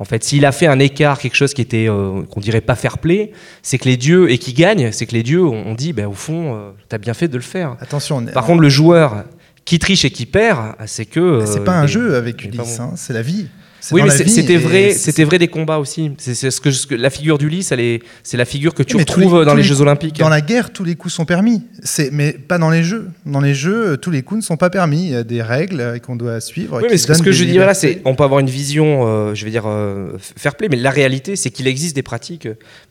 En 0.00 0.04
fait, 0.04 0.22
s'il 0.22 0.46
a 0.46 0.52
fait 0.52 0.66
un 0.66 0.78
écart, 0.78 1.18
quelque 1.18 1.34
chose 1.34 1.54
qui 1.54 1.62
était, 1.62 1.88
euh, 1.88 2.22
qu'on 2.22 2.40
dirait 2.40 2.60
pas 2.60 2.76
fair 2.76 2.98
play, 2.98 3.32
c'est 3.62 3.78
que 3.78 3.86
les 3.86 3.96
dieux, 3.96 4.30
et 4.30 4.38
qui 4.38 4.52
gagne, 4.52 4.92
c'est 4.92 5.06
que 5.06 5.12
les 5.12 5.24
dieux 5.24 5.44
ont 5.44 5.74
dit, 5.74 5.92
ben, 5.92 6.06
au 6.06 6.12
fond, 6.12 6.54
euh, 6.54 6.70
tu 6.88 6.94
as 6.94 6.98
bien 6.98 7.14
fait 7.14 7.28
de 7.28 7.36
le 7.36 7.42
faire. 7.42 7.76
Attention. 7.80 8.24
Par 8.26 8.44
contre, 8.44 8.60
le 8.60 8.68
joueur 8.68 9.24
qui 9.64 9.78
triche 9.78 10.04
et 10.04 10.10
qui 10.10 10.24
perd, 10.24 10.74
c'est 10.86 11.04
que. 11.04 11.44
c'est 11.46 11.64
pas 11.64 11.76
un 11.76 11.84
euh, 11.84 11.88
jeu 11.88 12.14
avec 12.14 12.44
Ulysse, 12.44 12.78
hein, 12.78 12.92
c'est 12.96 13.12
la 13.12 13.22
vie. 13.22 13.48
Oui, 13.92 14.02
mais 14.02 14.10
c'était 14.10 14.56
vrai, 14.56 14.92
c'était 14.92 15.24
vrai 15.24 15.38
des 15.38 15.48
combats 15.48 15.78
aussi. 15.78 16.10
C'est 16.18 16.50
ce 16.50 16.60
que, 16.60 16.94
la 16.94 17.10
figure 17.10 17.38
d'Ulysse, 17.38 17.72
c'est 18.22 18.36
la 18.36 18.44
figure 18.44 18.74
que 18.74 18.82
tu 18.82 18.96
retrouves 18.96 19.44
dans 19.44 19.54
les, 19.54 19.62
Jeux 19.62 19.80
Olympiques. 19.80 20.18
Dans 20.18 20.28
la 20.28 20.40
guerre, 20.40 20.72
tous 20.72 20.84
les 20.84 20.94
coups 20.94 21.14
sont 21.14 21.24
permis. 21.24 21.62
mais 22.12 22.32
pas 22.32 22.58
dans 22.58 22.70
les 22.70 22.82
jeux. 22.82 23.08
Dans 23.26 23.40
les 23.40 23.54
jeux, 23.54 23.96
tous 23.96 24.10
les 24.10 24.22
coups 24.22 24.40
ne 24.40 24.44
sont 24.44 24.56
pas 24.56 24.70
permis. 24.70 25.04
Il 25.04 25.10
y 25.10 25.16
a 25.16 25.24
des 25.24 25.42
règles 25.42 26.00
qu'on 26.04 26.16
doit 26.16 26.40
suivre. 26.40 26.80
Oui, 26.82 26.88
mais 26.90 26.96
ce, 26.96 27.22
que 27.22 27.32
je 27.32 27.44
dis 27.44 27.58
là, 27.58 27.74
c'est 27.74 28.00
on 28.04 28.14
peut 28.14 28.24
avoir 28.24 28.40
une 28.40 28.50
vision, 28.50 29.06
euh, 29.06 29.34
je 29.34 29.44
vais 29.44 29.50
dire 29.50 29.66
euh, 29.66 30.12
fair 30.18 30.54
play, 30.54 30.68
mais 30.68 30.76
la 30.76 30.90
réalité, 30.90 31.36
c'est 31.36 31.50
qu'il 31.50 31.66
existe 31.66 31.94
des 31.94 32.02
pratiques. 32.02 32.48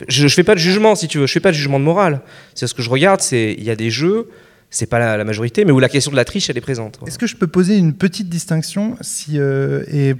Je, 0.08 0.24
ne 0.24 0.28
fais 0.28 0.44
pas 0.44 0.54
de 0.54 0.60
jugement, 0.60 0.94
si 0.94 1.08
tu 1.08 1.18
veux. 1.18 1.26
Je 1.26 1.32
fais 1.32 1.40
pas 1.40 1.50
de 1.50 1.56
jugement 1.56 1.78
de 1.78 1.84
morale. 1.84 2.20
C'est 2.54 2.66
ce 2.66 2.74
que 2.74 2.82
je 2.82 2.90
regarde, 2.90 3.20
c'est 3.20 3.54
il 3.58 3.64
y 3.64 3.70
a 3.70 3.76
des 3.76 3.90
jeux 3.90 4.28
c'est 4.70 4.86
pas 4.86 5.16
la, 5.16 5.24
majorité, 5.24 5.64
mais 5.64 5.72
où 5.72 5.78
la 5.78 5.88
question 5.88 6.10
de 6.10 6.16
la 6.16 6.24
triche, 6.24 6.50
elle 6.50 6.58
est 6.58 6.62
présente. 6.62 6.98
Est-ce 7.06 7.18
que 7.18 7.26
je 7.26 7.36
peux 7.36 7.46
poser 7.46 7.76
une 7.76 7.94
petite 7.94 8.28
distinction 8.28 8.96
si, 9.00 9.38
euh, 9.38 9.82
et 9.90 10.14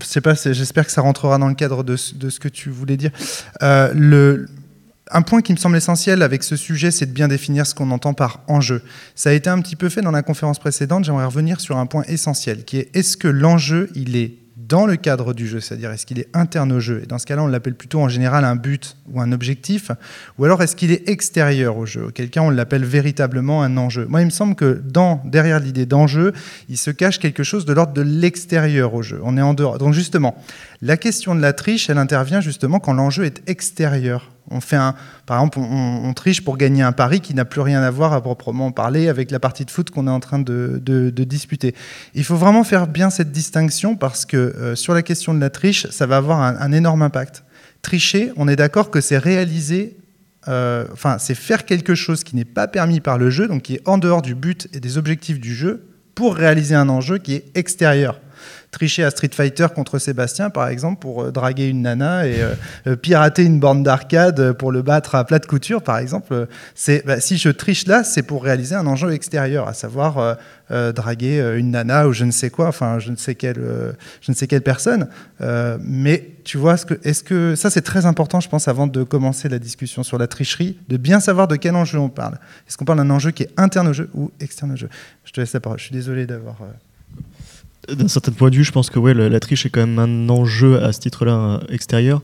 sais 0.00 0.20
pas, 0.20 0.34
j'espère 0.34 0.86
que 0.86 0.92
ça 0.92 1.00
rentrera 1.00 1.38
dans 1.38 1.48
le 1.48 1.54
cadre 1.54 1.82
de, 1.82 1.96
ce 1.96 2.40
que 2.40 2.48
tu 2.48 2.70
voulais 2.70 2.96
dire. 2.96 3.10
Euh, 3.62 4.46
un 5.10 5.22
point 5.22 5.40
qui 5.40 5.52
me 5.52 5.56
semble 5.56 5.76
essentiel 5.76 6.22
avec 6.22 6.42
ce 6.42 6.56
sujet, 6.56 6.90
c'est 6.90 7.06
de 7.06 7.12
bien 7.12 7.28
définir 7.28 7.66
ce 7.66 7.74
qu'on 7.74 7.90
entend 7.90 8.14
par 8.14 8.40
enjeu. 8.48 8.82
Ça 9.14 9.30
a 9.30 9.32
été 9.32 9.48
un 9.48 9.60
petit 9.60 9.76
peu 9.76 9.88
fait 9.88 10.00
dans 10.00 10.10
la 10.10 10.22
conférence 10.22 10.58
précédente. 10.58 11.04
J'aimerais 11.04 11.26
revenir 11.26 11.60
sur 11.60 11.76
un 11.78 11.86
point 11.86 12.02
essentiel, 12.08 12.64
qui 12.64 12.78
est 12.78 12.90
est-ce 12.94 13.16
que 13.16 13.28
l'enjeu, 13.28 13.90
il 13.94 14.16
est 14.16 14.34
dans 14.68 14.86
le 14.86 14.96
cadre 14.96 15.32
du 15.34 15.46
jeu, 15.46 15.60
c'est-à-dire 15.60 15.90
est-ce 15.90 16.06
qu'il 16.06 16.18
est 16.18 16.28
interne 16.34 16.72
au 16.72 16.80
jeu 16.80 17.02
Et 17.02 17.06
dans 17.06 17.18
ce 17.18 17.26
cas-là, 17.26 17.42
on 17.42 17.46
l'appelle 17.46 17.74
plutôt 17.74 18.00
en 18.00 18.08
général 18.08 18.44
un 18.44 18.56
but 18.56 18.96
ou 19.12 19.20
un 19.20 19.32
objectif, 19.32 19.90
ou 20.38 20.44
alors 20.44 20.62
est-ce 20.62 20.74
qu'il 20.74 20.90
est 20.90 21.08
extérieur 21.08 21.76
au 21.76 21.86
jeu 21.86 22.06
Auquel 22.06 22.30
cas, 22.30 22.40
on 22.40 22.50
l'appelle 22.50 22.84
véritablement 22.84 23.62
un 23.62 23.76
enjeu. 23.76 24.06
Moi, 24.06 24.22
il 24.22 24.26
me 24.26 24.30
semble 24.30 24.54
que 24.54 24.80
dans, 24.84 25.22
derrière 25.24 25.60
l'idée 25.60 25.86
d'enjeu, 25.86 26.32
il 26.68 26.78
se 26.78 26.90
cache 26.90 27.18
quelque 27.18 27.42
chose 27.42 27.64
de 27.64 27.72
l'ordre 27.72 27.92
de 27.92 28.02
l'extérieur 28.02 28.94
au 28.94 29.02
jeu. 29.02 29.20
On 29.22 29.36
est 29.36 29.42
en 29.42 29.54
dehors. 29.54 29.78
Donc 29.78 29.94
justement, 29.94 30.36
la 30.82 30.96
question 30.96 31.34
de 31.34 31.40
la 31.40 31.52
triche, 31.52 31.88
elle 31.90 31.98
intervient 31.98 32.40
justement 32.40 32.80
quand 32.80 32.92
l'enjeu 32.92 33.24
est 33.24 33.48
extérieur. 33.48 34.35
On 34.50 34.60
fait 34.60 34.76
un, 34.76 34.94
par 35.26 35.38
exemple, 35.38 35.58
on, 35.58 36.12
triche 36.14 36.44
pour 36.44 36.56
gagner 36.56 36.82
un 36.82 36.92
pari 36.92 37.20
qui 37.20 37.34
n'a 37.34 37.44
plus 37.44 37.60
rien 37.60 37.82
à 37.82 37.90
voir 37.90 38.12
à 38.12 38.22
proprement 38.22 38.70
parler 38.70 39.08
avec 39.08 39.30
la 39.30 39.40
partie 39.40 39.64
de 39.64 39.70
foot 39.70 39.90
qu'on 39.90 40.06
est 40.06 40.10
en 40.10 40.20
train 40.20 40.38
de, 40.38 41.10
disputer. 41.10 41.74
Il 42.14 42.24
faut 42.24 42.36
vraiment 42.36 42.64
faire 42.64 42.86
bien 42.86 43.10
cette 43.10 43.32
distinction 43.32 43.96
parce 43.96 44.24
que 44.24 44.36
euh, 44.36 44.74
sur 44.76 44.94
la 44.94 45.02
question 45.02 45.34
de 45.34 45.40
la 45.40 45.50
triche, 45.50 45.88
ça 45.90 46.06
va 46.06 46.16
avoir 46.16 46.40
un, 46.40 46.72
énorme 46.72 47.02
impact. 47.02 47.44
Tricher, 47.82 48.32
on 48.36 48.48
est 48.48 48.56
d'accord 48.56 48.90
que 48.90 49.00
c'est 49.00 49.18
réaliser, 49.18 49.96
euh, 50.48 50.86
enfin, 50.92 51.18
c'est 51.18 51.34
faire 51.34 51.64
quelque 51.64 51.94
chose 51.94 52.22
qui 52.22 52.36
n'est 52.36 52.44
pas 52.44 52.68
permis 52.68 53.00
par 53.00 53.18
le 53.18 53.30
jeu, 53.30 53.48
donc 53.48 53.62
qui 53.62 53.74
est 53.74 53.82
en 53.88 53.98
dehors 53.98 54.22
du 54.22 54.34
but 54.34 54.68
et 54.72 54.80
des 54.80 54.98
objectifs 54.98 55.40
du 55.40 55.54
jeu, 55.54 55.88
pour 56.14 56.34
réaliser 56.34 56.74
un 56.74 56.88
enjeu 56.88 57.18
qui 57.18 57.34
est 57.34 57.44
extérieur. 57.56 58.20
Tricher 58.70 59.04
à 59.04 59.10
Street 59.10 59.30
Fighter 59.32 59.66
contre 59.74 59.98
Sébastien, 59.98 60.50
par 60.50 60.68
exemple, 60.68 61.00
pour 61.00 61.32
draguer 61.32 61.68
une 61.68 61.82
nana 61.82 62.26
et 62.26 62.40
pirater 63.02 63.44
une 63.44 63.60
borne 63.60 63.82
d'arcade 63.82 64.52
pour 64.52 64.72
le 64.72 64.82
battre 64.82 65.14
à 65.14 65.24
plat 65.24 65.38
de 65.38 65.46
couture, 65.46 65.82
par 65.82 65.98
exemple. 65.98 66.46
C'est 66.74 67.04
bah, 67.06 67.20
si 67.20 67.38
je 67.38 67.48
triche 67.48 67.86
là, 67.86 68.04
c'est 68.04 68.22
pour 68.22 68.44
réaliser 68.44 68.74
un 68.74 68.86
enjeu 68.86 69.12
extérieur, 69.12 69.68
à 69.68 69.74
savoir 69.74 70.36
draguer 70.70 71.54
une 71.56 71.70
nana 71.70 72.08
ou 72.08 72.12
je 72.12 72.24
ne 72.24 72.30
sais 72.30 72.50
quoi, 72.50 72.68
enfin 72.68 72.98
je 72.98 73.10
ne 73.10 73.16
sais 73.16 73.34
quelle, 73.34 73.60
je 74.20 74.30
ne 74.30 74.36
sais 74.36 74.46
quelle 74.46 74.62
personne. 74.62 75.08
mais 75.80 76.30
tu 76.44 76.58
vois, 76.58 76.76
est-ce 77.02 77.24
que 77.24 77.54
ça 77.56 77.70
c'est 77.70 77.82
très 77.82 78.06
important, 78.06 78.40
je 78.40 78.48
pense, 78.48 78.68
avant 78.68 78.86
de 78.86 79.02
commencer 79.02 79.48
la 79.48 79.58
discussion 79.58 80.02
sur 80.02 80.16
la 80.16 80.26
tricherie, 80.26 80.78
de 80.88 80.96
bien 80.96 81.20
savoir 81.20 81.48
de 81.48 81.56
quel 81.56 81.74
enjeu 81.74 81.98
on 81.98 82.08
parle. 82.08 82.38
Est-ce 82.68 82.76
qu'on 82.76 82.84
parle 82.84 82.98
d'un 82.98 83.10
enjeu 83.10 83.32
qui 83.32 83.42
est 83.42 83.50
interne 83.56 83.88
au 83.88 83.92
jeu 83.92 84.08
ou 84.14 84.30
externe 84.40 84.72
au 84.72 84.76
jeu? 84.76 84.88
Je 85.24 85.32
te 85.32 85.40
laisse 85.40 85.52
la 85.52 85.60
parole. 85.60 85.78
Je 85.78 85.84
suis 85.84 85.94
désolé 85.94 86.26
d'avoir. 86.26 86.56
Euh, 87.90 87.94
d'un 87.94 88.08
certain 88.08 88.32
point 88.32 88.50
de 88.50 88.56
vue, 88.56 88.64
je 88.64 88.72
pense 88.72 88.90
que 88.90 88.98
ouais, 88.98 89.14
la, 89.14 89.40
triche 89.40 89.66
est 89.66 89.70
quand 89.70 89.86
même 89.86 89.98
un 89.98 90.28
enjeu 90.28 90.82
à 90.82 90.92
ce 90.92 91.00
titre-là 91.00 91.32
euh, 91.32 91.58
extérieur. 91.72 92.22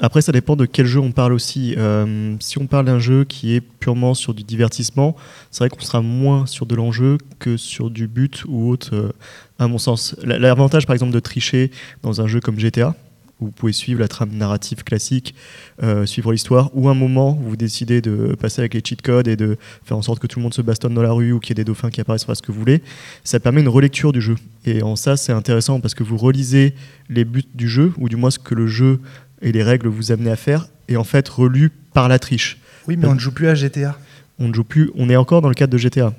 Après, 0.00 0.22
ça 0.22 0.30
dépend 0.30 0.54
de 0.54 0.64
quel 0.64 0.86
jeu 0.86 1.00
on 1.00 1.10
parle 1.10 1.32
aussi. 1.32 1.74
Euh, 1.76 2.36
si 2.38 2.58
on 2.58 2.66
parle 2.66 2.86
d'un 2.86 3.00
jeu 3.00 3.24
qui 3.24 3.54
est 3.54 3.60
purement 3.60 4.14
sur 4.14 4.32
du 4.32 4.44
divertissement, 4.44 5.16
c'est 5.50 5.64
vrai 5.64 5.70
qu'on 5.70 5.84
sera 5.84 6.02
moins 6.02 6.46
sur 6.46 6.66
de 6.66 6.76
l'enjeu 6.76 7.18
que 7.40 7.56
sur 7.56 7.90
du 7.90 8.06
but 8.06 8.44
ou 8.46 8.70
autre, 8.70 9.12
à 9.58 9.66
mon 9.66 9.78
sens. 9.78 10.14
L'avantage, 10.22 10.86
par 10.86 10.94
exemple, 10.94 11.12
de 11.12 11.18
tricher 11.18 11.72
dans 12.04 12.20
un 12.20 12.28
jeu 12.28 12.38
comme 12.38 12.60
GTA, 12.60 12.94
vous 13.40 13.50
pouvez 13.50 13.72
suivre 13.72 14.00
la 14.00 14.08
trame 14.08 14.30
narrative 14.32 14.82
classique, 14.84 15.34
euh, 15.82 16.06
suivre 16.06 16.32
l'histoire, 16.32 16.70
ou 16.74 16.88
un 16.88 16.94
moment 16.94 17.38
où 17.40 17.50
vous 17.50 17.56
décidez 17.56 18.00
de 18.00 18.34
passer 18.34 18.60
avec 18.60 18.74
les 18.74 18.82
cheat 18.84 19.00
codes 19.02 19.28
et 19.28 19.36
de 19.36 19.56
faire 19.84 19.96
en 19.96 20.02
sorte 20.02 20.18
que 20.18 20.26
tout 20.26 20.38
le 20.38 20.42
monde 20.42 20.54
se 20.54 20.62
bastonne 20.62 20.94
dans 20.94 21.02
la 21.02 21.12
rue 21.12 21.32
ou 21.32 21.40
qu'il 21.40 21.50
y 21.50 21.52
ait 21.52 21.62
des 21.62 21.64
dauphins 21.64 21.90
qui 21.90 22.00
apparaissent, 22.00 22.26
ce 22.26 22.42
que 22.42 22.52
vous 22.52 22.58
voulez, 22.58 22.82
ça 23.24 23.40
permet 23.40 23.60
une 23.60 23.68
relecture 23.68 24.12
du 24.12 24.20
jeu. 24.20 24.36
Et 24.64 24.82
en 24.82 24.96
ça, 24.96 25.16
c'est 25.16 25.32
intéressant 25.32 25.80
parce 25.80 25.94
que 25.94 26.02
vous 26.02 26.16
relisez 26.16 26.74
les 27.08 27.24
buts 27.24 27.44
du 27.54 27.68
jeu, 27.68 27.92
ou 27.98 28.08
du 28.08 28.16
moins 28.16 28.30
ce 28.30 28.38
que 28.38 28.54
le 28.54 28.66
jeu 28.66 29.00
et 29.40 29.52
les 29.52 29.62
règles 29.62 29.88
vous 29.88 30.10
amenez 30.10 30.30
à 30.30 30.36
faire, 30.36 30.68
et 30.88 30.96
en 30.96 31.04
fait 31.04 31.28
relu 31.28 31.70
par 31.92 32.08
la 32.08 32.18
triche. 32.18 32.58
Oui, 32.86 32.96
mais 32.96 33.06
on 33.06 33.14
ne 33.14 33.20
joue 33.20 33.32
plus 33.32 33.48
à 33.48 33.54
GTA. 33.54 33.98
On 34.38 34.48
ne 34.48 34.54
joue 34.54 34.64
plus, 34.64 34.90
on 34.94 35.10
est 35.10 35.16
encore 35.16 35.42
dans 35.42 35.48
le 35.48 35.54
cadre 35.54 35.72
de 35.72 35.78
GTA. 35.78 36.12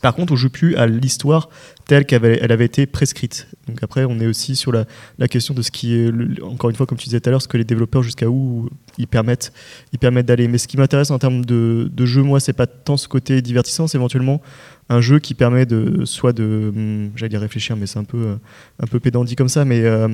Par 0.00 0.14
contre, 0.14 0.32
on 0.32 0.36
joue 0.36 0.50
plus 0.50 0.76
à 0.76 0.86
l'histoire 0.86 1.48
telle 1.86 2.06
qu'elle 2.06 2.52
avait, 2.52 2.64
été 2.64 2.86
prescrite. 2.86 3.48
Donc 3.66 3.82
après, 3.82 4.04
on 4.04 4.20
est 4.20 4.26
aussi 4.26 4.54
sur 4.54 4.70
la, 4.72 4.86
question 5.28 5.52
de 5.52 5.62
ce 5.62 5.70
qui 5.70 5.94
est, 5.94 6.12
encore 6.42 6.70
une 6.70 6.76
fois, 6.76 6.86
comme 6.86 6.96
tu 6.96 7.06
disais 7.06 7.20
tout 7.20 7.28
à 7.28 7.32
l'heure, 7.32 7.42
ce 7.42 7.48
que 7.48 7.56
les 7.56 7.64
développeurs 7.64 8.02
jusqu'à 8.02 8.28
où 8.28 8.70
ils 8.96 9.08
permettent, 9.08 9.52
ils 9.92 9.98
permettent 9.98 10.26
d'aller. 10.26 10.46
Mais 10.46 10.58
ce 10.58 10.68
qui 10.68 10.76
m'intéresse 10.76 11.10
en 11.10 11.18
termes 11.18 11.44
de, 11.44 11.90
jeu, 12.04 12.22
moi, 12.22 12.38
c'est 12.38 12.52
pas 12.52 12.68
tant 12.68 12.96
ce 12.96 13.08
côté 13.08 13.42
divertissant, 13.42 13.88
c'est 13.88 13.98
éventuellement 13.98 14.40
un 14.88 15.00
jeu 15.00 15.18
qui 15.18 15.34
permet 15.34 15.66
de 15.66 16.04
soit 16.04 16.32
de, 16.32 16.72
hum, 16.74 17.10
j'allais 17.16 17.38
réfléchir, 17.38 17.76
mais 17.76 17.86
c'est 17.86 17.98
un 17.98 18.04
peu, 18.04 18.38
un 18.78 18.86
peu 18.86 19.00
comme 19.36 19.48
ça, 19.48 19.64
mais 19.64 19.84
euh, 19.84 20.08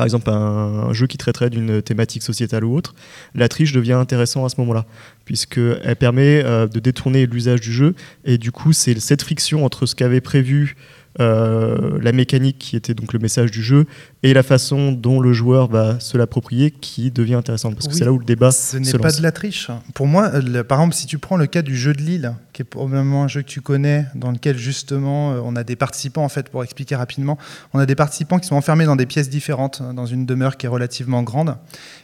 par 0.00 0.06
exemple 0.06 0.30
un, 0.30 0.94
jeu 0.94 1.06
qui 1.06 1.18
traiterait 1.18 1.50
d'une 1.50 1.82
thématique 1.82 2.22
sociétale 2.22 2.64
ou 2.64 2.74
autre, 2.74 2.94
la 3.34 3.50
triche 3.50 3.72
devient 3.72 3.92
intéressant 3.92 4.46
à 4.46 4.48
ce 4.48 4.58
moment-là, 4.62 4.86
puisqu'elle 5.26 5.94
permet 5.96 6.42
euh, 6.42 6.66
de 6.66 6.80
détourner 6.80 7.26
l'usage 7.26 7.60
du 7.60 7.70
jeu, 7.70 7.94
et 8.24 8.38
du 8.38 8.50
coup 8.50 8.72
c'est 8.72 8.98
cette 8.98 9.20
friction 9.20 9.62
entre 9.62 9.84
ce 9.84 9.94
qu'avait 9.94 10.22
prévu 10.22 10.74
euh, 11.18 11.98
la 12.00 12.12
mécanique 12.12 12.58
qui 12.58 12.76
était 12.76 12.94
donc 12.94 13.12
le 13.12 13.18
message 13.18 13.50
du 13.50 13.62
jeu 13.62 13.86
et 14.22 14.32
la 14.32 14.44
façon 14.44 14.92
dont 14.92 15.18
le 15.18 15.32
joueur 15.32 15.68
va 15.68 15.98
se 15.98 16.16
l'approprier 16.16 16.70
qui 16.70 17.10
devient 17.10 17.34
intéressante 17.34 17.74
parce 17.74 17.88
que 17.88 17.94
c'est 17.94 18.04
là 18.04 18.12
où 18.12 18.18
le 18.18 18.24
débat 18.24 18.52
ce 18.52 18.76
n'est 18.76 18.92
pas 18.92 19.10
de 19.10 19.20
la 19.20 19.32
triche. 19.32 19.70
Pour 19.92 20.06
moi 20.06 20.30
par 20.68 20.78
exemple 20.78 20.94
si 20.94 21.06
tu 21.06 21.18
prends 21.18 21.36
le 21.36 21.48
cas 21.48 21.62
du 21.62 21.76
jeu 21.76 21.94
de 21.94 22.00
Lille 22.00 22.32
qui 22.52 22.62
est 22.62 22.64
probablement 22.64 23.24
un 23.24 23.28
jeu 23.28 23.42
que 23.42 23.48
tu 23.48 23.60
connais 23.60 24.06
dans 24.14 24.30
lequel 24.30 24.56
justement 24.56 25.32
euh, 25.32 25.40
on 25.42 25.56
a 25.56 25.64
des 25.64 25.74
participants 25.74 26.22
en 26.22 26.28
fait 26.28 26.48
pour 26.48 26.62
expliquer 26.62 26.94
rapidement 26.94 27.38
on 27.74 27.80
a 27.80 27.86
des 27.86 27.96
participants 27.96 28.38
qui 28.38 28.46
sont 28.46 28.56
enfermés 28.56 28.84
dans 28.84 28.96
des 28.96 29.06
pièces 29.06 29.28
différentes 29.28 29.82
dans 29.94 30.06
une 30.06 30.26
demeure 30.26 30.56
qui 30.56 30.66
est 30.66 30.70
relativement 30.70 31.24
grande 31.24 31.56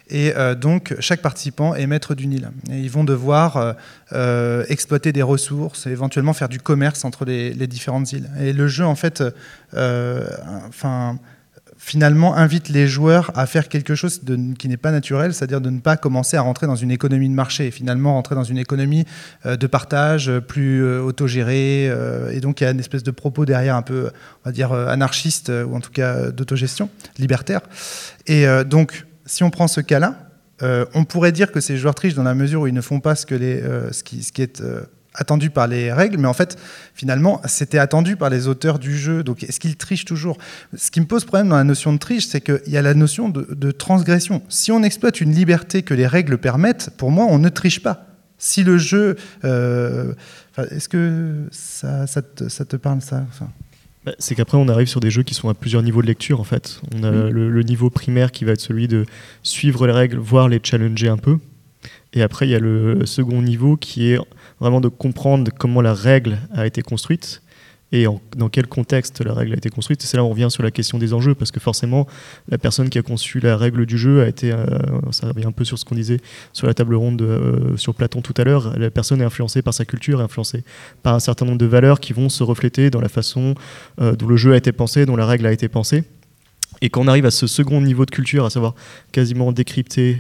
et 0.08 0.32
euh, 0.36 0.54
donc, 0.54 0.94
chaque 1.00 1.20
participant 1.20 1.74
est 1.74 1.86
maître 1.86 2.14
du 2.14 2.26
Nil. 2.26 2.50
Et 2.70 2.78
ils 2.78 2.90
vont 2.90 3.04
devoir 3.04 3.56
euh, 3.56 3.72
euh, 4.12 4.64
exploiter 4.68 5.12
des 5.12 5.22
ressources 5.22 5.86
éventuellement 5.86 6.32
faire 6.32 6.48
du 6.48 6.60
commerce 6.60 7.04
entre 7.04 7.24
les, 7.24 7.54
différentes 7.66 8.12
îles. 8.12 8.28
Et 8.40 8.52
le 8.52 8.68
jeu, 8.68 8.84
en 8.84 8.94
fait, 8.94 9.24
finalement 11.78 12.34
invite 12.34 12.68
les 12.68 12.86
joueurs 12.86 13.30
à 13.34 13.46
faire 13.46 13.68
quelque 13.68 13.94
chose 13.94 14.22
qui 14.58 14.68
n'est 14.68 14.76
pas 14.76 14.92
naturel, 14.92 15.34
c'est-à-dire 15.34 15.60
de 15.60 15.70
ne 15.70 15.80
pas 15.80 15.96
commencer 15.96 16.36
à 16.36 16.40
rentrer 16.40 16.66
dans 16.66 16.76
une 16.76 16.90
économie 16.90 17.28
de 17.28 17.34
marché, 17.34 17.70
finalement 17.70 18.14
rentrer 18.14 18.34
dans 18.34 18.44
une 18.44 18.58
économie 18.58 19.04
de 19.44 19.66
partage 19.66 20.30
plus 20.48 20.84
autogérée. 20.98 21.86
et 22.32 22.40
donc 22.40 22.60
il 22.60 22.64
y 22.64 22.66
a 22.66 22.70
une 22.70 22.80
espèce 22.80 23.02
de 23.02 23.10
propos 23.10 23.44
derrière 23.44 23.76
un 23.76 23.82
peu, 23.82 24.10
on 24.44 24.48
va 24.48 24.52
dire, 24.52 24.72
anarchiste, 24.72 25.50
ou 25.50 25.74
en 25.74 25.80
tout 25.80 25.92
cas 25.92 26.30
d'autogestion, 26.30 26.88
libertaire. 27.18 27.60
Et 28.26 28.46
donc 28.64 29.04
si 29.26 29.42
on 29.42 29.50
prend 29.50 29.68
ce 29.68 29.80
cas-là, 29.80 30.26
euh, 30.62 30.86
on 30.94 31.04
pourrait 31.04 31.32
dire 31.32 31.52
que 31.52 31.60
ces 31.60 31.76
joueurs 31.76 31.94
trichent 31.94 32.14
dans 32.14 32.22
la 32.22 32.34
mesure 32.34 32.62
où 32.62 32.66
ils 32.66 32.74
ne 32.74 32.80
font 32.80 33.00
pas 33.00 33.14
ce, 33.14 33.26
euh, 33.32 33.90
qui, 34.04 34.42
est 34.42 34.60
euh, 34.62 34.82
attendu 35.14 35.50
par 35.50 35.66
les 35.66 35.92
règles, 35.92 36.16
mais 36.18 36.28
en 36.28 36.32
fait, 36.32 36.56
finalement, 36.94 37.42
c'était 37.44 37.78
attendu 37.78 38.16
par 38.16 38.30
les 38.30 38.48
auteurs 38.48 38.78
du 38.78 38.96
jeu. 38.96 39.22
Donc, 39.22 39.42
est-ce 39.42 39.60
qu'ils 39.60 39.76
trichent 39.76 40.06
toujours? 40.06 40.38
Ce 40.74 40.90
qui 40.90 41.00
me 41.00 41.06
pose 41.06 41.24
problème 41.24 41.48
dans 41.48 41.56
la 41.56 41.64
notion 41.64 41.92
de 41.92 41.98
triche, 41.98 42.26
c'est 42.26 42.40
qu'il 42.40 42.72
y 42.72 42.78
a 42.78 42.82
la 42.82 42.94
notion 42.94 43.28
de, 43.28 43.70
transgression. 43.70 44.42
Si 44.48 44.72
on 44.72 44.82
exploite 44.82 45.20
une 45.20 45.32
liberté 45.32 45.82
que 45.82 45.92
les 45.92 46.06
règles 46.06 46.38
permettent, 46.38 46.90
pour 46.96 47.10
moi, 47.10 47.26
on 47.28 47.38
ne 47.38 47.48
triche 47.48 47.82
pas. 47.82 48.06
Si 48.38 48.64
le 48.64 48.78
jeu... 48.78 49.16
est-ce 49.42 50.88
que 50.88 51.48
ça, 51.50 52.06
te, 52.22 52.76
parle, 52.76 53.02
ça? 53.02 53.24
C'est 54.18 54.34
qu'après, 54.34 54.56
on 54.56 54.68
arrive 54.68 54.88
sur 54.88 55.00
des 55.00 55.10
jeux 55.10 55.22
qui 55.22 55.34
sont 55.34 55.48
à 55.48 55.54
plusieurs 55.54 55.82
niveaux 55.82 56.02
de 56.02 56.06
lecture, 56.06 56.40
en 56.40 56.44
fait. 56.44 56.80
On 56.94 57.02
a 57.02 57.10
le, 57.10 57.62
niveau 57.62 57.90
primaire 57.90 58.32
qui 58.32 58.44
va 58.44 58.52
être 58.52 58.60
celui 58.60 58.88
de 58.88 59.06
suivre 59.42 59.86
les 59.86 59.92
règles, 59.92 60.18
voire 60.18 60.48
les 60.48 60.60
challenger 60.62 61.08
un 61.08 61.16
peu. 61.16 61.38
Et 62.12 62.22
après, 62.22 62.46
il 62.46 62.50
y 62.50 62.54
a 62.54 62.60
le 62.60 63.04
second 63.04 63.42
niveau 63.42 63.76
qui 63.76 64.12
est 64.12 64.18
vraiment 64.60 64.80
de 64.80 64.88
comprendre 64.88 65.50
comment 65.56 65.80
la 65.80 65.94
règle 65.94 66.38
a 66.54 66.66
été 66.66 66.82
construite 66.82 67.42
et 67.92 68.06
dans 68.36 68.48
quel 68.48 68.66
contexte 68.66 69.24
la 69.24 69.32
règle 69.32 69.52
a 69.52 69.56
été 69.56 69.70
construite. 69.70 70.02
C'est 70.02 70.16
là 70.16 70.24
où 70.24 70.26
on 70.26 70.30
revient 70.30 70.48
sur 70.50 70.62
la 70.62 70.70
question 70.70 70.98
des 70.98 71.14
enjeux, 71.14 71.34
parce 71.34 71.52
que 71.52 71.60
forcément, 71.60 72.06
la 72.48 72.58
personne 72.58 72.90
qui 72.90 72.98
a 72.98 73.02
conçu 73.02 73.38
la 73.38 73.56
règle 73.56 73.86
du 73.86 73.96
jeu 73.96 74.22
a 74.22 74.28
été, 74.28 74.52
euh, 74.52 74.66
ça 75.12 75.28
revient 75.28 75.46
un 75.46 75.52
peu 75.52 75.64
sur 75.64 75.78
ce 75.78 75.84
qu'on 75.84 75.94
disait 75.94 76.18
sur 76.52 76.66
la 76.66 76.74
table 76.74 76.96
ronde 76.96 77.22
euh, 77.22 77.76
sur 77.76 77.94
Platon 77.94 78.22
tout 78.22 78.34
à 78.36 78.44
l'heure, 78.44 78.76
la 78.76 78.90
personne 78.90 79.20
est 79.20 79.24
influencée 79.24 79.62
par 79.62 79.72
sa 79.72 79.84
culture, 79.84 80.20
influencée 80.20 80.64
par 81.02 81.14
un 81.14 81.20
certain 81.20 81.46
nombre 81.46 81.58
de 81.58 81.66
valeurs 81.66 82.00
qui 82.00 82.12
vont 82.12 82.28
se 82.28 82.42
refléter 82.42 82.90
dans 82.90 83.00
la 83.00 83.08
façon 83.08 83.54
euh, 84.00 84.16
dont 84.16 84.26
le 84.26 84.36
jeu 84.36 84.52
a 84.52 84.56
été 84.56 84.72
pensé, 84.72 85.06
dont 85.06 85.16
la 85.16 85.26
règle 85.26 85.46
a 85.46 85.52
été 85.52 85.68
pensée. 85.68 86.02
Et 86.82 86.90
quand 86.90 87.02
on 87.02 87.08
arrive 87.08 87.24
à 87.24 87.30
ce 87.30 87.46
second 87.46 87.80
niveau 87.80 88.04
de 88.04 88.10
culture, 88.10 88.44
à 88.44 88.50
savoir 88.50 88.74
quasiment 89.12 89.52
décrypter 89.52 90.18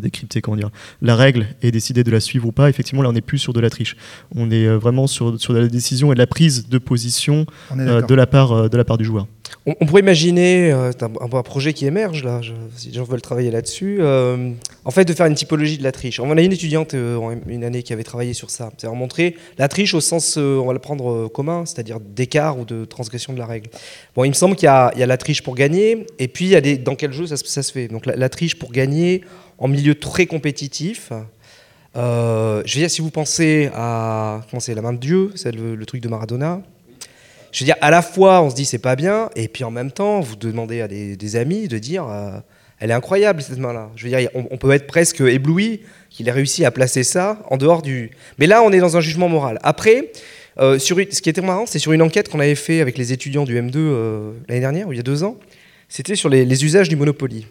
décrypter 0.00 0.40
comment 0.40 0.56
dire, 0.56 0.70
la 1.02 1.16
règle 1.16 1.46
et 1.62 1.70
décider 1.70 2.04
de 2.04 2.10
la 2.10 2.20
suivre 2.20 2.46
ou 2.46 2.52
pas, 2.52 2.68
effectivement, 2.68 3.02
là, 3.02 3.08
on 3.08 3.12
n'est 3.12 3.20
plus 3.20 3.38
sur 3.38 3.52
de 3.52 3.60
la 3.60 3.70
triche. 3.70 3.96
On 4.34 4.50
est 4.50 4.66
euh, 4.66 4.76
vraiment 4.76 5.06
sur, 5.06 5.40
sur 5.40 5.52
la 5.52 5.66
décision 5.66 6.12
et 6.12 6.14
de 6.14 6.18
la 6.18 6.26
prise 6.26 6.68
de 6.68 6.78
position 6.78 7.46
euh, 7.76 8.02
de, 8.02 8.14
la 8.14 8.26
part, 8.26 8.68
de 8.68 8.76
la 8.76 8.84
part 8.84 8.98
du 8.98 9.04
joueur. 9.04 9.26
On, 9.64 9.86
pourrait 9.86 10.02
imaginer 10.02 10.72
un, 10.72 10.90
un, 11.00 11.42
projet 11.42 11.72
qui 11.72 11.86
émerge, 11.86 12.24
là, 12.24 12.40
si 12.74 12.88
les 12.88 12.94
gens 12.94 13.04
veulent 13.04 13.22
travailler 13.22 13.52
là-dessus, 13.52 14.00
en 14.02 14.90
fait, 14.90 15.04
de 15.04 15.12
faire 15.12 15.26
une 15.26 15.36
typologie 15.36 15.78
de 15.78 15.84
la 15.84 15.92
triche. 15.92 16.18
On 16.18 16.36
a 16.36 16.42
une 16.42 16.52
étudiante, 16.52 16.94
une 16.94 17.64
année, 17.64 17.84
qui 17.84 17.92
avait 17.92 18.02
travaillé 18.02 18.32
sur 18.32 18.50
ça. 18.50 18.72
C'est 18.76 18.88
montrer 18.88 19.36
la 19.58 19.68
triche 19.68 19.94
au 19.94 20.00
sens, 20.00 20.36
on 20.36 20.66
va 20.66 20.72
le 20.72 20.80
prendre 20.80 21.28
commun, 21.28 21.64
c'est-à-dire 21.64 22.00
d'écart 22.00 22.58
ou 22.58 22.64
de 22.64 22.84
transgression 22.84 23.34
de 23.34 23.38
la 23.38 23.46
règle. 23.46 23.70
Bon, 24.16 24.24
il 24.24 24.30
me 24.30 24.34
semble 24.34 24.56
qu'il 24.56 24.68
y, 24.68 24.98
y, 24.98 25.02
a 25.02 25.06
la 25.06 25.16
triche 25.16 25.42
pour 25.42 25.54
gagner, 25.54 26.06
et 26.18 26.26
puis 26.26 26.46
il 26.46 26.50
y 26.50 26.56
a 26.56 26.60
des, 26.60 26.76
dans 26.76 26.96
quel 26.96 27.12
jeu 27.12 27.26
ça, 27.26 27.36
ça 27.36 27.62
se 27.62 27.70
fait. 27.70 27.86
Donc 27.86 28.06
la, 28.06 28.16
la 28.16 28.28
triche 28.28 28.56
pour 28.58 28.72
gagner, 28.72 29.22
en 29.58 29.68
milieu 29.68 29.94
très 29.94 30.26
compétitif. 30.26 31.12
Euh, 31.96 32.62
je 32.66 32.74
veux 32.74 32.80
dire, 32.80 32.90
si 32.90 33.00
vous 33.00 33.10
pensez 33.10 33.70
à 33.74 34.42
comment 34.50 34.60
c'est 34.60 34.74
la 34.74 34.82
main 34.82 34.92
de 34.92 34.98
Dieu, 34.98 35.32
c'est 35.34 35.52
le, 35.52 35.84
truc 35.86 36.02
de 36.02 36.08
Maradona. 36.08 36.60
Je 37.52 37.60
veux 37.60 37.66
dire, 37.66 37.76
à 37.80 37.90
la 37.90 38.02
fois, 38.02 38.42
on 38.42 38.50
se 38.50 38.54
dit 38.54 38.66
c'est 38.66 38.78
pas 38.78 38.96
bien, 38.96 39.30
et 39.34 39.48
puis 39.48 39.64
en 39.64 39.70
même 39.70 39.90
temps, 39.90 40.20
vous 40.20 40.36
demandez 40.36 40.82
à 40.82 40.88
des, 40.88 41.36
amis 41.36 41.68
de 41.68 41.78
dire 41.78 42.06
euh, 42.10 42.38
elle 42.80 42.90
est 42.90 42.94
incroyable 42.94 43.40
cette 43.40 43.58
main-là. 43.58 43.90
Je 43.96 44.06
veux 44.06 44.14
dire, 44.14 44.28
on, 44.34 44.56
peut 44.58 44.72
être 44.72 44.86
presque 44.86 45.22
ébloui 45.22 45.80
qu'il 46.10 46.28
ait 46.28 46.32
réussi 46.32 46.66
à 46.66 46.70
placer 46.70 47.02
ça 47.02 47.38
en 47.48 47.56
dehors 47.56 47.80
du. 47.80 48.10
Mais 48.38 48.46
là, 48.46 48.62
on 48.62 48.72
est 48.72 48.80
dans 48.80 48.98
un 48.98 49.00
jugement 49.00 49.30
moral. 49.30 49.58
Après, 49.62 50.12
euh, 50.58 50.78
sur 50.78 50.98
ce 50.98 51.22
qui 51.22 51.30
était 51.30 51.40
marrant, 51.40 51.64
c'est 51.64 51.78
sur 51.78 51.92
une 51.92 52.02
enquête 52.02 52.28
qu'on 52.28 52.40
avait 52.40 52.54
fait 52.54 52.82
avec 52.82 52.98
les 52.98 53.14
étudiants 53.14 53.44
du 53.44 53.58
M2 53.58 54.34
l'année 54.48 54.60
dernière, 54.60 54.88
ou 54.88 54.92
il 54.92 54.96
y 54.96 55.00
a 55.00 55.04
deux 55.04 55.24
ans. 55.24 55.38
C'était 55.88 56.16
sur 56.16 56.28
les 56.28 56.64
usages 56.64 56.90
du 56.90 56.96
Monopoly. 56.96 57.46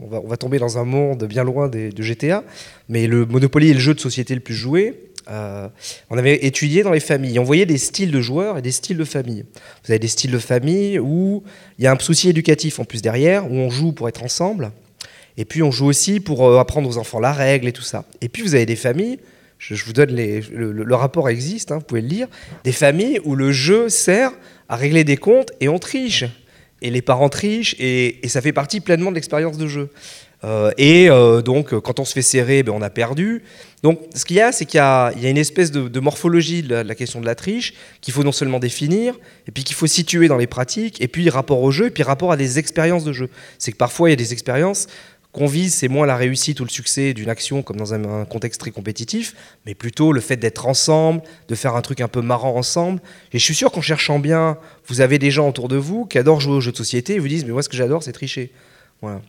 On 0.00 0.28
va, 0.28 0.36
tomber 0.36 0.58
dans 0.58 0.78
un 0.78 0.84
monde 0.84 1.24
bien 1.24 1.44
loin 1.44 1.68
de 1.68 2.02
GTA, 2.02 2.44
mais 2.88 3.06
le 3.06 3.26
Monopoly 3.26 3.70
est 3.70 3.74
le 3.74 3.80
jeu 3.80 3.94
de 3.94 4.00
société 4.00 4.34
le 4.34 4.40
plus 4.40 4.54
joué. 4.54 5.10
Euh, 5.30 5.68
on 6.10 6.18
avait 6.18 6.44
étudié 6.44 6.82
dans 6.82 6.90
les 6.90 7.00
familles. 7.00 7.38
On 7.38 7.44
voyait 7.44 7.66
des 7.66 7.78
styles 7.78 8.10
de 8.10 8.20
joueurs 8.20 8.58
et 8.58 8.62
des 8.62 8.70
styles 8.70 8.96
de 8.96 9.04
famille. 9.04 9.44
Vous 9.84 9.90
avez 9.90 9.98
des 9.98 10.08
styles 10.08 10.30
de 10.30 10.38
famille 10.38 10.98
où 10.98 11.42
il 11.78 11.84
y 11.84 11.86
a 11.86 11.92
un 11.92 11.98
souci 11.98 12.28
éducatif 12.28 12.78
en 12.78 12.84
plus 12.84 13.02
derrière, 13.02 13.50
où 13.50 13.54
on 13.54 13.70
joue 13.70 13.92
pour 13.92 14.08
être 14.08 14.22
ensemble, 14.22 14.72
et 15.36 15.44
puis 15.44 15.62
on 15.62 15.70
joue 15.70 15.86
aussi 15.86 16.20
pour 16.20 16.46
euh, 16.46 16.58
apprendre 16.58 16.88
aux 16.88 16.98
enfants 16.98 17.20
la 17.20 17.32
règle 17.32 17.68
et 17.68 17.72
tout 17.72 17.82
ça. 17.82 18.04
Et 18.20 18.28
puis 18.28 18.42
vous 18.42 18.54
avez 18.54 18.66
des 18.66 18.76
familles, 18.76 19.18
je, 19.58 19.82
vous 19.84 19.92
donne 19.92 20.14
le, 20.14 20.94
rapport 20.94 21.28
existe, 21.28 21.72
hein, 21.72 21.78
vous 21.78 21.84
pouvez 21.84 22.02
le 22.02 22.08
lire, 22.08 22.28
des 22.64 22.72
familles 22.72 23.20
où 23.24 23.34
le 23.34 23.50
jeu 23.50 23.88
sert 23.88 24.32
à 24.68 24.76
régler 24.76 25.04
des 25.04 25.16
comptes 25.16 25.52
et 25.60 25.68
on 25.68 25.78
triche. 25.78 26.24
Et 26.82 26.90
les 26.90 27.02
parents 27.02 27.28
trichent 27.28 27.76
et, 27.78 28.20
ça 28.26 28.40
fait 28.40 28.52
partie 28.52 28.80
pleinement 28.80 29.10
de 29.10 29.14
l'expérience 29.14 29.56
de 29.56 29.66
jeu. 29.66 29.90
Euh, 30.42 30.70
et 30.76 31.08
euh, 31.08 31.40
donc, 31.40 31.78
quand 31.80 32.00
on 32.00 32.04
se 32.04 32.12
fait 32.12 32.22
serrer, 32.22 32.62
ben, 32.62 32.72
on 32.72 32.82
a 32.82 32.90
perdu. 32.90 33.42
Donc, 33.82 34.00
ce 34.14 34.24
qu'il 34.24 34.36
y 34.36 34.40
a, 34.40 34.52
c'est 34.52 34.66
qu'il 34.66 34.78
y, 34.78 34.80
a 34.80 35.12
une 35.14 35.38
espèce 35.38 35.70
de, 35.70 36.00
morphologie 36.00 36.62
de 36.62 36.74
la, 36.74 36.94
question 36.94 37.20
de 37.20 37.26
la 37.26 37.34
triche 37.34 37.74
qu'il 38.00 38.12
faut 38.12 38.24
non 38.24 38.32
seulement 38.32 38.58
définir, 38.58 39.14
et 39.46 39.50
puis 39.50 39.64
qu'il 39.64 39.76
faut 39.76 39.86
situer 39.86 40.28
dans 40.28 40.36
les 40.36 40.46
pratiques, 40.46 41.00
et 41.00 41.08
puis 41.08 41.28
rapport 41.30 41.62
au 41.62 41.70
jeu, 41.70 41.86
et 41.86 41.90
puis 41.90 42.02
rapport 42.02 42.32
à 42.32 42.36
des 42.36 42.58
expériences 42.58 43.04
de 43.04 43.12
jeu. 43.12 43.28
C'est 43.58 43.72
que 43.72 43.76
parfois, 43.76 44.08
il 44.08 44.12
y 44.12 44.14
a 44.14 44.16
des 44.16 44.32
expériences 44.32 44.86
qu'on 45.34 45.46
vise, 45.46 45.74
c'est 45.74 45.88
moins 45.88 46.06
la 46.06 46.16
réussite 46.16 46.60
ou 46.60 46.64
le 46.64 46.70
succès 46.70 47.12
d'une 47.12 47.28
action 47.28 47.62
comme 47.62 47.76
dans 47.76 47.92
un, 47.92 48.24
contexte 48.24 48.60
très 48.60 48.70
compétitif, 48.70 49.34
mais 49.66 49.74
plutôt 49.74 50.12
le 50.12 50.20
fait 50.20 50.36
d'être 50.36 50.66
ensemble, 50.66 51.22
de 51.48 51.54
faire 51.54 51.74
un 51.74 51.82
truc 51.82 52.00
un 52.00 52.08
peu 52.08 52.22
marrant 52.22 52.56
ensemble. 52.56 53.00
Et 53.32 53.38
je 53.38 53.44
suis 53.44 53.54
sûr 53.54 53.72
qu'en 53.72 53.82
cherchant 53.82 54.20
bien, 54.20 54.56
vous 54.86 55.00
avez 55.00 55.18
des 55.18 55.32
gens 55.32 55.48
autour 55.48 55.68
de 55.68 55.76
vous 55.76 56.06
qui 56.06 56.18
adorent 56.18 56.40
jouer 56.40 56.54
aux 56.54 56.60
jeux 56.60 56.72
de 56.72 56.76
société 56.76 57.14
et 57.14 57.18
vous 57.18 57.28
disent, 57.28 57.44
mais 57.44 57.52
moi 57.52 57.62
ce 57.62 57.68
que 57.68 57.76
j'adore 57.76 58.02
c'est 58.02 58.12
tricher. 58.12 58.52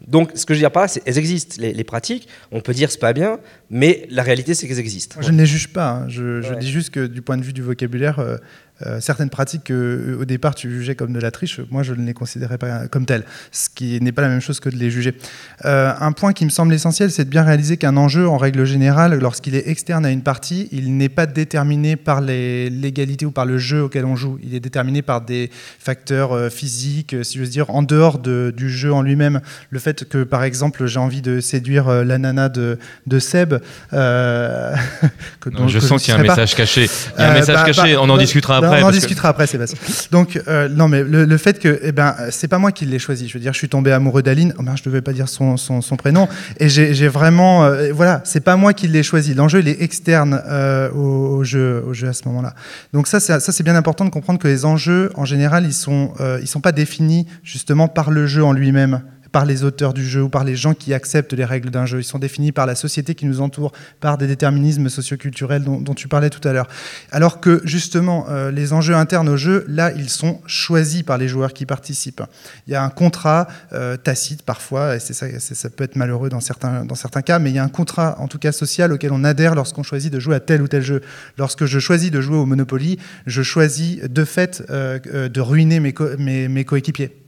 Donc, 0.07 0.31
ce 0.35 0.45
que 0.45 0.53
je 0.53 0.59
veux 0.59 0.61
dire 0.61 0.71
par 0.71 0.83
là, 0.83 0.87
c'est 0.87 1.01
qu'elles 1.01 1.17
existent, 1.17 1.55
les, 1.59 1.83
pratiques. 1.83 2.27
On 2.51 2.61
peut 2.61 2.73
dire 2.73 2.91
c'est 2.91 2.99
pas 2.99 3.13
bien, 3.13 3.39
mais 3.69 4.07
la 4.09 4.23
réalité, 4.23 4.53
c'est 4.53 4.67
qu'elles 4.67 4.79
existent. 4.79 5.21
Je 5.21 5.31
ne 5.31 5.37
les 5.37 5.45
juge 5.45 5.69
pas. 5.69 5.91
Hein. 5.91 6.09
Je, 6.09 6.53
dis 6.55 6.71
juste 6.71 6.91
que 6.91 7.05
du 7.05 7.21
point 7.21 7.37
de 7.37 7.43
vue 7.43 7.53
du 7.53 7.61
vocabulaire, 7.61 8.19
euh, 8.19 8.37
euh, 8.85 8.99
certaines 8.99 9.29
pratiques 9.29 9.63
que 9.65 9.73
euh, 9.73 10.21
au 10.21 10.25
départ 10.25 10.53
tu 10.53 10.69
jugeais 10.69 10.95
comme 10.95 11.13
de 11.13 11.19
la 11.21 11.31
triche, 11.31 11.61
moi 11.71 11.81
je 11.81 11.93
ne 11.93 12.05
les 12.05 12.13
considérais 12.13 12.57
pas 12.57 12.89
comme 12.89 13.05
telles, 13.05 13.23
ce 13.53 13.69
qui 13.73 14.01
n'est 14.01 14.11
pas 14.11 14.21
la 14.21 14.27
même 14.27 14.41
chose 14.41 14.59
que 14.59 14.67
de 14.67 14.75
les 14.75 14.91
juger. 14.91 15.15
Euh, 15.63 15.93
un 15.97 16.11
point 16.11 16.33
qui 16.33 16.43
me 16.43 16.49
semble 16.49 16.73
essentiel, 16.73 17.09
c'est 17.09 17.23
de 17.23 17.29
bien 17.29 17.43
réaliser 17.43 17.77
qu'un 17.77 17.95
enjeu, 17.95 18.27
en 18.27 18.37
règle 18.37 18.65
générale, 18.65 19.17
lorsqu'il 19.17 19.55
est 19.55 19.69
externe 19.69 20.05
à 20.05 20.11
une 20.11 20.23
partie, 20.23 20.67
il 20.73 20.97
n'est 20.97 21.07
pas 21.07 21.25
déterminé 21.25 21.95
par 21.95 22.19
les 22.19 22.69
légalités 22.69 23.25
ou 23.25 23.31
par 23.31 23.45
le 23.45 23.57
jeu 23.57 23.83
auquel 23.83 24.03
on 24.03 24.17
joue. 24.17 24.39
Il 24.43 24.53
est 24.53 24.59
déterminé 24.59 25.01
par 25.01 25.21
des 25.21 25.49
facteurs 25.79 26.51
physiques, 26.51 27.15
si 27.23 27.37
je 27.37 27.43
veux 27.43 27.49
dire, 27.49 27.69
en 27.69 27.81
dehors 27.81 28.19
du 28.19 28.69
jeu 28.69 28.91
en 28.91 29.01
lui-même. 29.01 29.39
Le 29.69 29.79
fait 29.79 30.03
que, 30.03 30.23
par 30.23 30.43
exemple, 30.43 30.85
j'ai 30.85 30.99
envie 30.99 31.21
de 31.21 31.39
séduire 31.39 31.89
la 31.89 32.17
nana 32.17 32.49
de, 32.49 32.77
de 33.07 33.19
Seb. 33.19 33.55
que, 33.91 35.49
je 35.67 35.79
sens 35.79 36.03
qu'il 36.03 36.13
y 36.13 36.17
a 36.17 36.19
un 36.19 36.23
message 36.23 36.55
caché. 36.55 36.89
Il 37.17 37.21
y 37.21 37.23
a 37.23 37.31
un 37.31 37.33
message 37.33 37.55
bah, 37.55 37.63
caché, 37.63 37.93
bah, 37.93 37.99
on 38.01 38.09
en 38.09 38.15
bah, 38.15 38.21
discutera 38.21 38.64
après 38.65 38.83
on 38.83 38.87
en 38.87 38.91
discutera 38.91 39.29
après, 39.29 39.47
Sébastien. 39.47 39.77
Donc, 40.11 40.41
euh, 40.47 40.69
non, 40.69 40.87
mais 40.87 41.03
le, 41.03 41.37
fait 41.37 41.59
que, 41.59 41.79
eh 41.81 41.91
ben, 41.91 42.15
c'est 42.29 42.47
pas 42.47 42.57
moi 42.57 42.71
qui 42.71 42.85
l'ai 42.85 42.99
choisi. 42.99 43.27
Je 43.27 43.33
veux 43.33 43.39
dire, 43.39 43.53
je 43.53 43.57
suis 43.57 43.69
tombé 43.69 43.91
amoureux 43.91 44.23
d'Aline. 44.23 44.53
Oh, 44.57 44.63
ben, 44.63 44.75
je 44.75 44.83
devais 44.83 45.01
pas 45.01 45.13
dire 45.13 45.29
son, 45.29 45.57
son, 45.57 45.81
prénom. 45.97 46.27
Et 46.59 46.69
j'ai 46.69 47.07
vraiment, 47.07 47.65
euh, 47.65 47.91
voilà, 47.93 48.21
c'est 48.23 48.41
pas 48.41 48.55
moi 48.55 48.73
qui 48.73 48.87
l'ai 48.87 49.03
choisi. 49.03 49.33
L'enjeu, 49.33 49.59
il 49.59 49.67
est 49.67 49.81
externe 49.81 50.41
euh, 50.47 50.91
au, 50.91 51.43
jeu, 51.43 51.83
au 51.87 51.93
jeu 51.93 52.07
à 52.07 52.13
ce 52.13 52.27
moment-là. 52.27 52.53
Donc 52.93 53.07
ça, 53.07 53.19
ça, 53.19 53.39
c'est 53.39 53.63
bien 53.63 53.75
important 53.75 54.05
de 54.05 54.09
comprendre 54.09 54.39
que 54.39 54.47
les 54.47 54.65
enjeux, 54.65 55.11
en 55.15 55.25
général, 55.25 55.65
ils 55.65 55.73
sont, 55.73 56.13
ils 56.41 56.47
sont 56.47 56.61
pas 56.61 56.71
définis 56.71 57.27
justement 57.43 57.87
par 57.87 58.11
le 58.11 58.27
jeu 58.27 58.43
en 58.43 58.53
lui-même 58.53 59.01
par 59.35 59.43
les 59.43 59.65
auteurs 59.65 59.93
du 59.93 60.07
jeu 60.07 60.23
ou 60.23 60.29
par 60.29 60.45
les 60.45 60.55
gens 60.55 60.73
qui 60.73 60.93
acceptent 60.93 61.33
les 61.33 61.43
règles 61.43 61.69
d'un 61.69 61.85
jeu. 61.85 61.99
Ils 61.99 62.05
sont 62.05 62.19
définis 62.19 62.53
par 62.53 62.65
la 62.65 62.73
société 62.73 63.15
qui 63.15 63.25
nous 63.25 63.41
entoure, 63.41 63.73
par 63.99 64.17
des 64.17 64.27
déterminismes 64.27 64.87
socioculturels 64.87 65.61
dont, 65.61 65.81
dont 65.81 65.93
tu 65.93 66.07
parlais 66.07 66.29
tout 66.29 66.47
à 66.47 66.53
l'heure. 66.53 66.69
Alors 67.11 67.41
que 67.41 67.59
justement, 67.65 68.27
euh, 68.29 68.49
les 68.49 68.71
enjeux 68.71 68.95
internes 68.95 69.27
au 69.27 69.35
jeu, 69.35 69.65
là, 69.67 69.91
ils 69.91 70.07
sont 70.07 70.39
choisis 70.47 71.03
par 71.03 71.17
les 71.17 71.27
joueurs 71.27 71.51
qui 71.51 71.65
participent. 71.65 72.23
Il 72.65 72.71
y 72.71 72.77
a 72.77 72.83
un 72.85 72.89
contrat 72.89 73.49
euh, 73.73 73.97
tacite 73.97 74.41
parfois, 74.41 74.95
et 74.95 74.99
ça, 74.99 75.27
ça 75.37 75.69
peut 75.69 75.83
être 75.83 75.97
malheureux 75.97 76.29
dans 76.29 76.39
certains, 76.39 76.85
dans 76.85 76.95
certains 76.95 77.21
cas, 77.21 77.37
mais 77.37 77.49
il 77.49 77.57
y 77.57 77.59
a 77.59 77.63
un 77.65 77.67
contrat, 77.67 78.15
en 78.21 78.29
tout 78.29 78.39
cas 78.39 78.53
social, 78.53 78.93
auquel 78.93 79.11
on 79.11 79.25
adhère 79.25 79.53
lorsqu'on 79.53 79.83
choisit 79.83 80.13
de 80.13 80.19
jouer 80.21 80.35
à 80.35 80.39
tel 80.39 80.61
ou 80.61 80.69
tel 80.69 80.81
jeu. 80.81 81.01
Lorsque 81.37 81.65
je 81.65 81.79
choisis 81.79 82.09
de 82.09 82.21
jouer 82.21 82.37
au 82.37 82.45
Monopoly, 82.45 82.99
je 83.27 83.41
choisis 83.41 83.99
de 84.01 84.23
fait 84.23 84.63
euh, 84.69 85.27
de 85.27 85.41
ruiner 85.41 85.81
mes, 85.81 86.47
mes 86.47 86.63
coéquipiers. 86.63 87.24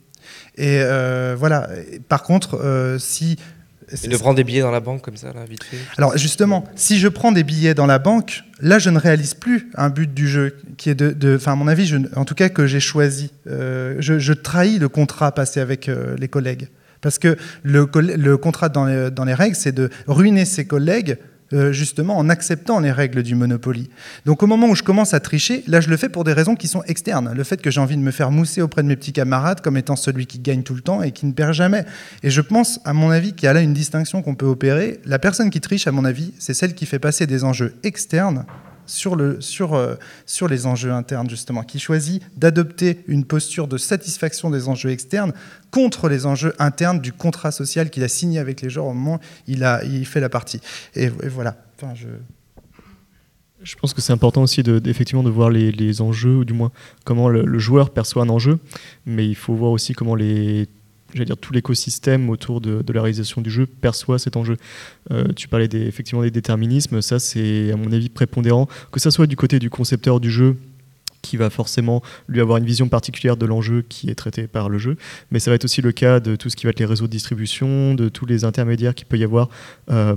Et 0.58 0.80
euh, 0.82 1.36
voilà. 1.38 1.70
Par 2.10 2.24
contre, 2.24 2.60
euh, 2.62 2.98
si 3.00 3.38
et 4.04 4.10
de 4.10 4.18
prendre 4.18 4.36
des 4.36 4.44
billets 4.44 4.62
dans 4.62 4.72
la 4.72 4.82
banque 4.82 5.02
comme 5.02 5.16
ça, 5.16 5.32
là, 5.32 5.46
vite 5.50 5.64
fait 5.64 5.78
Alors 5.98 6.18
justement, 6.18 6.66
si 6.76 7.00
je 7.00 7.08
prends 7.08 7.32
des 7.32 7.44
billets 7.44 7.74
dans 7.74 7.86
la 7.86 8.00
banque, 8.00 8.44
là, 8.60 8.80
je 8.80 8.90
ne 8.90 9.00
réalise 9.00 9.34
plus 9.34 9.70
un 9.76 9.90
but 9.90 10.14
du 10.14 10.28
jeu, 10.28 10.58
qui 10.76 10.90
est 10.90 10.96
de... 10.96 11.36
Enfin, 11.38 11.54
à 11.54 11.56
mon 11.56 11.70
avis, 11.70 11.86
je, 11.86 11.98
en 12.18 12.26
tout 12.26 12.36
cas, 12.36 12.50
que 12.50 12.68
j'ai 12.68 12.82
choisi. 12.82 13.32
Euh, 13.48 13.96
je, 14.00 14.34
trahis 14.34 14.78
le 14.78 14.90
contrat 14.90 15.32
passé 15.32 15.62
avec 15.62 15.90
les 16.18 16.28
collègues. 16.28 16.68
Parce 17.00 17.18
que 17.18 17.38
le, 17.64 17.88
le 17.96 18.38
contrat 18.38 18.68
dans 18.68 18.84
les, 18.84 19.10
dans 19.10 19.24
les 19.24 19.36
règles, 19.36 19.56
c'est 19.56 19.72
de 19.72 19.90
ruiner 20.08 20.44
ses 20.44 20.66
collègues 20.66 21.18
euh, 21.54 21.72
justement 21.72 22.18
en 22.18 22.30
acceptant 22.30 22.80
les 22.80 22.92
règles 22.92 23.24
du 23.24 23.36
Monopoly. 23.36 23.90
Donc 24.26 24.44
au 24.44 24.48
moment 24.48 24.68
où 24.68 24.76
je 24.76 24.84
commence 24.84 25.14
à 25.14 25.20
tricher, 25.20 25.64
là 25.68 25.82
je 25.82 25.90
le 25.90 25.98
fais 25.98 26.10
pour 26.10 26.24
des 26.24 26.34
raisons 26.34 26.56
qui 26.56 26.68
sont 26.68 26.84
externes. 26.84 27.32
Le 27.34 27.44
fait 27.44 27.62
que 27.62 27.72
j'ai 27.72 27.80
envie 27.80 27.98
de 27.98 28.02
me 28.02 28.12
faire 28.12 28.32
mousser 28.32 28.62
auprès 28.62 28.84
de 28.84 28.88
mes 28.88 28.96
petits 28.96 29.14
camarades 29.14 29.62
comme 29.62 29.78
étant 29.78 29.96
celui 29.96 30.26
qui 30.26 30.40
gagne 30.40 30.64
tout 30.64 30.76
le 30.76 30.82
temps 30.82 31.02
et 31.02 31.12
qui 31.12 31.26
ne 31.26 31.32
perd 31.32 31.54
jamais. 31.54 31.86
Et 32.24 32.30
je 32.30 32.42
pense, 32.42 32.80
à 32.86 32.94
mon 32.94 33.10
avis, 33.12 33.34
qu'il 33.34 33.46
y 33.46 33.50
a 33.50 33.54
là 33.54 33.62
une 33.62 33.74
distinction 33.74 34.22
qu'on 34.22 34.36
peut 34.36 34.46
opérer. 34.46 35.00
La 35.06 35.20
personne 35.20 35.50
qui 35.50 35.62
triche, 35.62 35.88
à 35.88 35.92
mon 35.92 36.06
avis, 36.06 36.34
c'est 36.40 36.54
celle 36.54 36.76
qui 36.76 36.86
fait 36.86 37.00
passer 37.00 37.28
des 37.28 37.44
enjeux 37.44 37.76
externes 37.84 38.46
sur, 38.88 39.16
le, 39.16 39.40
sur, 39.42 39.76
euh, 39.76 39.96
sur 40.26 40.48
les 40.48 40.66
enjeux 40.66 40.92
internes, 40.92 41.30
justement, 41.30 41.64
qui 41.64 41.80
choisit 41.80 42.24
d'adopter 42.36 43.04
une 43.08 43.26
posture 43.26 43.68
de 43.68 43.78
satisfaction 43.78 44.50
des 44.50 44.68
enjeux 44.68 44.90
externes 44.90 45.34
contre 45.70 46.10
les 46.10 46.26
enjeux 46.26 46.54
internes 46.58 47.00
du 47.00 47.14
contrat 47.14 47.52
social 47.52 47.90
qu'il 47.90 48.04
a 48.04 48.08
signé 48.08 48.40
avec 48.40 48.62
les 48.62 48.70
gens 48.70 48.90
au 48.90 48.94
moment 48.94 49.16
où 49.16 49.20
il, 49.48 49.64
a, 49.64 49.84
il 49.84 50.06
fait 50.06 50.20
la 50.20 50.30
partie. 50.30 50.62
Et, 50.96 51.10
voilà. 51.10 51.58
Enfin, 51.76 51.94
je... 51.94 52.08
Je 53.64 53.76
pense 53.76 53.96
que 53.96 54.02
c'est 54.02 54.14
important 54.14 54.44
aussi 54.44 54.62
de, 54.62 54.80
effectivement 54.88 55.24
de 55.24 55.32
voir 55.32 55.50
les, 55.50 55.72
les, 55.72 56.00
enjeux, 56.00 56.38
ou 56.38 56.46
du 56.46 56.54
moins 56.54 56.72
comment 57.06 57.28
le, 57.28 57.44
le, 57.44 57.58
joueur 57.58 57.90
perçoit 57.90 58.22
un 58.22 58.30
enjeu, 58.30 58.60
mais 59.08 59.28
il 59.28 59.36
faut 59.36 59.56
voir 59.56 59.72
aussi 59.72 59.94
comment 59.94 60.14
les 60.14 60.68
j'allais 61.14 61.26
dire, 61.26 61.38
tout 61.38 61.54
l'écosystème 61.54 62.30
autour 62.30 62.62
de, 62.62 62.84
la 62.92 63.02
réalisation 63.02 63.42
du 63.42 63.50
jeu 63.50 63.66
perçoit 63.66 64.20
cet 64.20 64.38
enjeu. 64.38 64.58
Euh, 65.12 65.28
tu 65.36 65.48
parlais 65.48 65.70
effectivement 65.72 66.22
des 66.22 66.32
déterminismes, 66.32 67.02
ça 67.02 67.20
c'est 67.20 67.72
à 67.72 67.76
mon 67.76 67.92
avis 67.92 68.10
prépondérant, 68.10 68.68
que 68.92 69.00
ça 69.00 69.12
soit 69.12 69.28
du 69.28 69.36
côté 69.36 69.60
du 69.60 69.70
concepteur 69.70 70.20
du 70.20 70.32
jeu 70.32 70.58
qui 71.28 71.38
va 71.38 71.50
forcément 71.50 72.02
lui 72.28 72.40
avoir 72.40 72.58
une 72.58 72.66
vision 72.66 72.88
particulière 72.88 73.38
de 73.38 73.46
l'enjeu 73.46 73.84
qui 73.88 74.10
est 74.10 74.16
traité 74.16 74.48
par 74.48 74.70
le 74.70 74.78
jeu. 74.78 74.96
Mais 75.32 75.40
ça 75.40 75.52
va 75.52 75.56
être 75.56 75.66
aussi 75.66 75.82
le 75.82 75.92
cas 75.92 76.20
de 76.20 76.36
tout 76.36 76.50
ce 76.50 76.56
qui 76.56 76.66
va 76.66 76.70
être 76.70 76.80
les 76.80 76.86
réseaux 76.86 77.08
de 77.08 77.12
distribution, 77.12 77.94
de 77.94 78.08
tous 78.10 78.26
les 78.26 78.46
intermédiaires 78.46 78.96
qu'il 78.96 79.08
peut 79.08 79.18
y 79.18 79.24
avoir, 79.24 79.50
euh, 79.92 80.16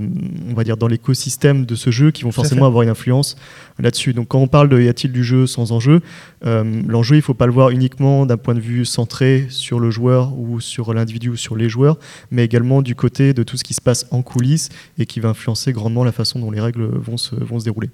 on 0.49 0.53
va 0.53 0.63
dire, 0.63 0.77
dans 0.77 0.87
l'écosystème 0.87 1.65
de 1.65 1.75
ce 1.75 1.91
jeu 1.91 2.11
qui 2.11 2.23
vont 2.23 2.31
forcément 2.31 2.65
avoir 2.65 2.83
une 2.83 2.89
influence 2.89 3.35
là-dessus. 3.79 4.13
Donc 4.13 4.29
quand 4.29 4.39
on 4.39 4.47
parle 4.47 4.69
de 4.69 4.81
y 4.81 4.87
a-t-il 4.87 5.11
du 5.11 5.23
jeu 5.23 5.47
sans 5.47 5.71
enjeu, 5.71 6.01
euh, 6.45 6.81
l'enjeu, 6.87 7.15
il 7.15 7.19
ne 7.19 7.23
faut 7.23 7.33
pas 7.33 7.45
le 7.45 7.51
voir 7.51 7.69
uniquement 7.69 8.25
d'un 8.25 8.37
point 8.37 8.55
de 8.55 8.59
vue 8.59 8.85
centré 8.85 9.47
sur 9.49 9.79
le 9.79 9.91
joueur 9.91 10.37
ou 10.37 10.61
sur 10.61 10.93
l'individu 10.93 11.29
ou 11.29 11.35
sur 11.35 11.55
les 11.55 11.67
joueurs, 11.67 11.97
mais 12.31 12.45
également 12.45 12.81
du 12.81 12.95
côté 12.95 13.33
de 13.33 13.43
tout 13.43 13.57
ce 13.57 13.63
qui 13.63 13.73
se 13.73 13.81
passe 13.81 14.05
en 14.11 14.21
coulisses 14.21 14.69
et 14.97 15.05
qui 15.05 15.19
va 15.19 15.29
influencer 15.29 15.73
grandement 15.73 16.03
la 16.03 16.11
façon 16.11 16.39
dont 16.39 16.51
les 16.51 16.61
règles 16.61 16.85
vont 16.85 17.17
se, 17.17 17.35
vont 17.35 17.59
se 17.59 17.65
dérouler 17.65 17.89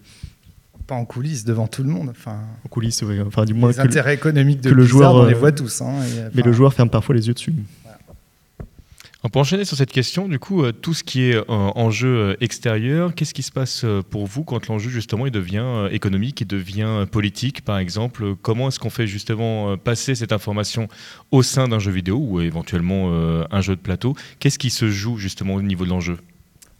pas 0.88 0.96
en 0.96 1.06
coulisses 1.06 1.44
devant 1.44 1.68
tout 1.68 1.84
le 1.84 1.90
monde. 1.90 2.10
Enfin, 2.10 2.40
en 2.66 2.70
coulisses, 2.70 3.04
oui. 3.04 3.20
Enfin, 3.22 3.46
du 3.46 3.54
moins 3.54 3.70
les 3.70 3.80
intérêts 3.80 4.16
économiques 4.16 4.62
de 4.62 4.72
le 4.72 4.86
joueur, 4.86 5.14
on 5.16 5.26
les 5.26 5.36
euh, 5.36 5.38
voit 5.38 5.52
tous. 5.52 5.82
Hein, 5.82 5.94
mais 6.34 6.42
le 6.42 6.54
joueur 6.54 6.74
ferme 6.74 6.90
parfois 6.90 7.14
les 7.14 7.28
yeux 7.28 7.34
dessus. 7.34 7.54
On 9.24 9.30
peut 9.30 9.40
enchaîner 9.40 9.66
sur 9.66 9.76
cette 9.76 9.92
question, 9.92 10.30
du 10.30 10.40
coup, 10.40 10.64
euh, 10.64 10.72
tout 10.72 10.94
ce 10.94 11.04
qui 11.04 11.24
est 11.24 11.36
euh, 11.36 11.44
enjeu 11.50 12.38
extérieur, 12.40 13.14
qu'est-ce 13.14 13.34
qui 13.34 13.44
se 13.44 13.52
passe 13.52 13.84
pour 14.10 14.26
vous 14.26 14.44
quand 14.44 14.68
l'enjeu 14.68 14.90
justement 14.90 15.26
il 15.26 15.32
devient 15.32 15.90
économique, 15.92 16.40
il 16.40 16.48
devient 16.48 17.06
politique, 17.12 17.66
par 17.66 17.78
exemple? 17.78 18.36
Comment 18.42 18.70
est-ce 18.70 18.80
qu'on 18.80 18.90
fait 18.90 19.08
justement 19.08 19.76
passer 19.76 20.16
cette 20.16 20.32
information 20.32 20.88
au 21.32 21.44
sein 21.44 21.68
d'un 21.68 21.80
jeu 21.80 21.92
vidéo 21.92 22.18
ou 22.18 22.40
éventuellement 22.40 23.12
un 23.52 23.62
jeu 23.62 23.76
de 23.76 23.82
plateau? 23.82 24.16
Qu'est-ce 24.40 24.60
qui 24.60 24.70
se 24.70 24.90
joue 24.90 25.18
justement 25.18 25.56
au 25.56 25.62
niveau 25.62 25.84
de 25.84 25.90
l'enjeu? 25.90 26.18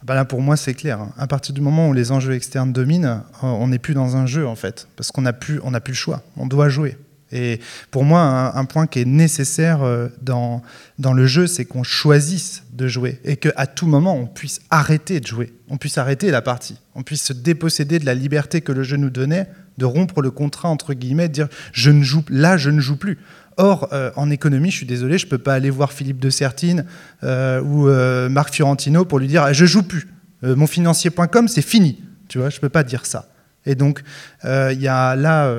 Bah 0.08 0.16
là, 0.16 0.24
pour 0.24 0.42
moi, 0.42 0.56
c'est 0.56 0.74
clair. 0.74 1.02
Hein. 1.02 1.12
À 1.18 1.28
partir 1.28 1.54
du 1.54 1.60
moment 1.60 1.90
où 1.90 1.94
les 1.94 2.14
enjeux 2.14 2.34
externes 2.34 2.72
dominent, 2.72 3.06
euh, 3.06 3.20
on 3.42 3.68
n'est 3.68 3.78
plus 3.78 3.94
dans 3.94 4.16
un 4.16 4.26
jeu, 4.26 4.48
en 4.48 4.56
fait, 4.56 4.88
parce 4.96 5.12
qu'on 5.12 5.22
n'a 5.22 5.34
plus, 5.34 5.60
plus 5.60 5.92
le 5.92 5.94
choix. 5.94 6.24
On 6.38 6.48
doit 6.48 6.70
jouer. 6.70 6.98
Et 7.34 7.60
pour 7.92 8.06
moi, 8.06 8.54
un, 8.56 8.64
point 8.64 8.88
qui 8.88 9.02
est 9.02 9.06
nécessaire 9.06 9.84
euh, 9.84 10.08
dans, 10.22 10.62
dans 10.98 11.12
le 11.12 11.28
jeu, 11.28 11.46
c'est 11.46 11.66
qu'on 11.66 11.84
choisisse 11.84 12.64
de 12.72 12.88
jouer 12.88 13.20
et 13.26 13.36
qu'à 13.36 13.68
tout 13.68 13.86
moment, 13.86 14.16
on 14.16 14.28
puisse 14.28 14.62
arrêter 14.70 15.20
de 15.20 15.28
jouer, 15.28 15.54
on 15.68 15.76
puisse 15.76 15.98
arrêter 15.98 16.32
la 16.32 16.42
partie, 16.42 16.80
on 16.96 17.04
puisse 17.04 17.24
se 17.24 17.34
déposséder 17.34 18.00
de 18.00 18.06
la 18.06 18.14
liberté 18.14 18.62
que 18.62 18.72
le 18.72 18.84
jeu 18.84 18.96
nous 18.96 19.10
donnait, 19.10 19.50
de 19.78 19.84
rompre 19.84 20.22
le 20.22 20.32
contrat, 20.32 20.70
entre 20.70 20.94
guillemets, 20.94 21.28
de 21.28 21.34
dire 21.34 21.48
je 21.74 21.92
ne 21.92 22.02
joue, 22.02 22.24
là, 22.30 22.56
je 22.56 22.70
ne 22.70 22.80
joue 22.80 22.96
plus. 22.96 23.18
Or, 23.58 23.90
euh, 23.92 24.12
en 24.16 24.30
économie, 24.30 24.70
je 24.70 24.78
suis 24.78 24.86
désolé, 24.86 25.18
je 25.18 25.26
ne 25.26 25.32
peux 25.32 25.40
pas 25.40 25.56
aller 25.56 25.72
voir 25.72 25.92
Philippe 25.92 26.20
de 26.20 26.30
Sertine 26.30 26.86
euh, 27.24 27.60
ou 27.62 27.88
euh, 27.88 28.30
Marc 28.30 28.54
Fiorentino 28.54 29.04
pour 29.04 29.18
lui 29.18 29.28
dire 29.28 29.44
ah, 29.44 29.54
je 29.54 29.66
joue 29.66 29.82
plus. 29.82 30.08
monfinancier.com, 30.44 31.48
c'est 31.48 31.64
fini. 31.64 32.00
Tu 32.28 32.38
vois, 32.38 32.52
je 32.52 32.58
ne 32.58 32.62
peux 32.62 32.70
pas 32.70 32.84
dire 32.84 33.06
ça. 33.08 33.30
Et 33.66 33.74
donc, 33.74 34.02
il 34.46 34.80
y 34.80 34.88
a 34.88 35.16
là, 35.16 35.54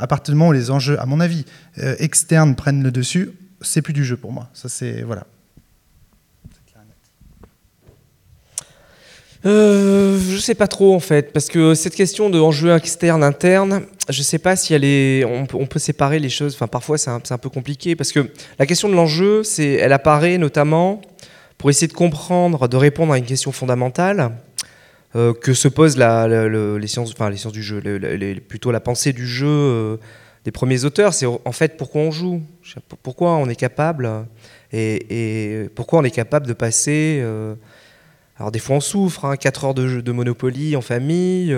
à 0.00 0.06
partir 0.06 0.32
du 0.32 0.38
moment 0.38 0.50
où 0.50 0.52
les 0.52 0.70
enjeux, 0.70 0.98
à 0.98 1.04
mon 1.04 1.20
avis, 1.20 1.44
externes 1.76 2.54
prennent 2.54 2.82
le 2.82 2.90
dessus, 2.90 3.32
c'est 3.60 3.82
plus 3.82 3.92
du 3.92 4.02
jeu 4.02 4.16
pour 4.16 4.32
moi. 4.32 4.48
Ça, 4.54 4.70
c'est 4.70 5.02
voilà. 5.02 5.26
Je 9.44 10.38
sais 10.40 10.54
pas 10.54 10.68
trop 10.68 10.94
en 10.94 11.00
fait, 11.00 11.32
parce 11.34 11.48
que 11.48 11.74
cette 11.74 11.94
question 11.94 12.30
de 12.30 12.38
enjeu 12.38 12.74
externe, 12.74 13.22
interne, 13.22 13.82
je 14.10 14.22
sais 14.22 14.38
pas 14.38 14.56
si 14.56 14.74
elle 14.74 14.84
est, 14.84 15.24
on, 15.24 15.46
peut, 15.46 15.78
séparer 15.78 16.18
les 16.18 16.28
choses. 16.28 16.54
Enfin, 16.54 16.66
parfois 16.66 16.98
c'est 16.98 17.10
un, 17.10 17.38
peu 17.38 17.48
compliqué 17.48 17.96
parce 17.96 18.12
que 18.12 18.30
la 18.58 18.66
question 18.66 18.88
de 18.88 18.94
l'enjeu, 18.94 19.42
elle 19.58 19.92
apparaît 19.92 20.38
notamment 20.38 21.00
pour 21.58 21.70
essayer 21.70 21.88
de 21.88 21.92
comprendre, 21.92 22.68
de 22.68 22.76
répondre 22.76 23.12
à 23.12 23.18
une 23.18 23.24
question 23.24 23.52
fondamentale 23.52 24.32
euh, 25.16 25.34
que 25.34 25.54
se 25.54 25.68
posent 25.68 25.98
les 25.98 26.86
sciences, 26.86 27.12
enfin 27.12 27.30
les 27.30 27.36
sciences 27.36 27.52
du 27.52 27.62
jeu, 27.62 27.82
plutôt 28.48 28.70
la 28.70 28.80
pensée 28.80 29.12
du 29.12 29.26
jeu 29.26 29.46
euh, 29.48 29.96
des 30.44 30.52
premiers 30.52 30.84
auteurs. 30.84 31.12
C'est 31.12 31.26
en 31.26 31.52
fait 31.52 31.76
pourquoi 31.76 32.02
on 32.02 32.10
joue, 32.10 32.42
pourquoi 33.02 33.36
on 33.36 33.48
est 33.48 33.56
capable 33.56 34.08
et, 34.72 35.68
pourquoi 35.74 35.98
on 35.98 36.04
est 36.04 36.10
capable 36.10 36.46
de 36.46 36.52
passer. 36.52 37.20
Euh, 37.22 37.54
alors 38.38 38.50
des 38.50 38.58
fois 38.58 38.76
on 38.76 38.80
souffre, 38.80 39.26
hein, 39.26 39.36
4 39.36 39.64
heures 39.64 39.74
de, 39.74 40.00
de 40.00 40.12
Monopoly 40.12 40.76
en 40.76 40.80
famille. 40.80 41.54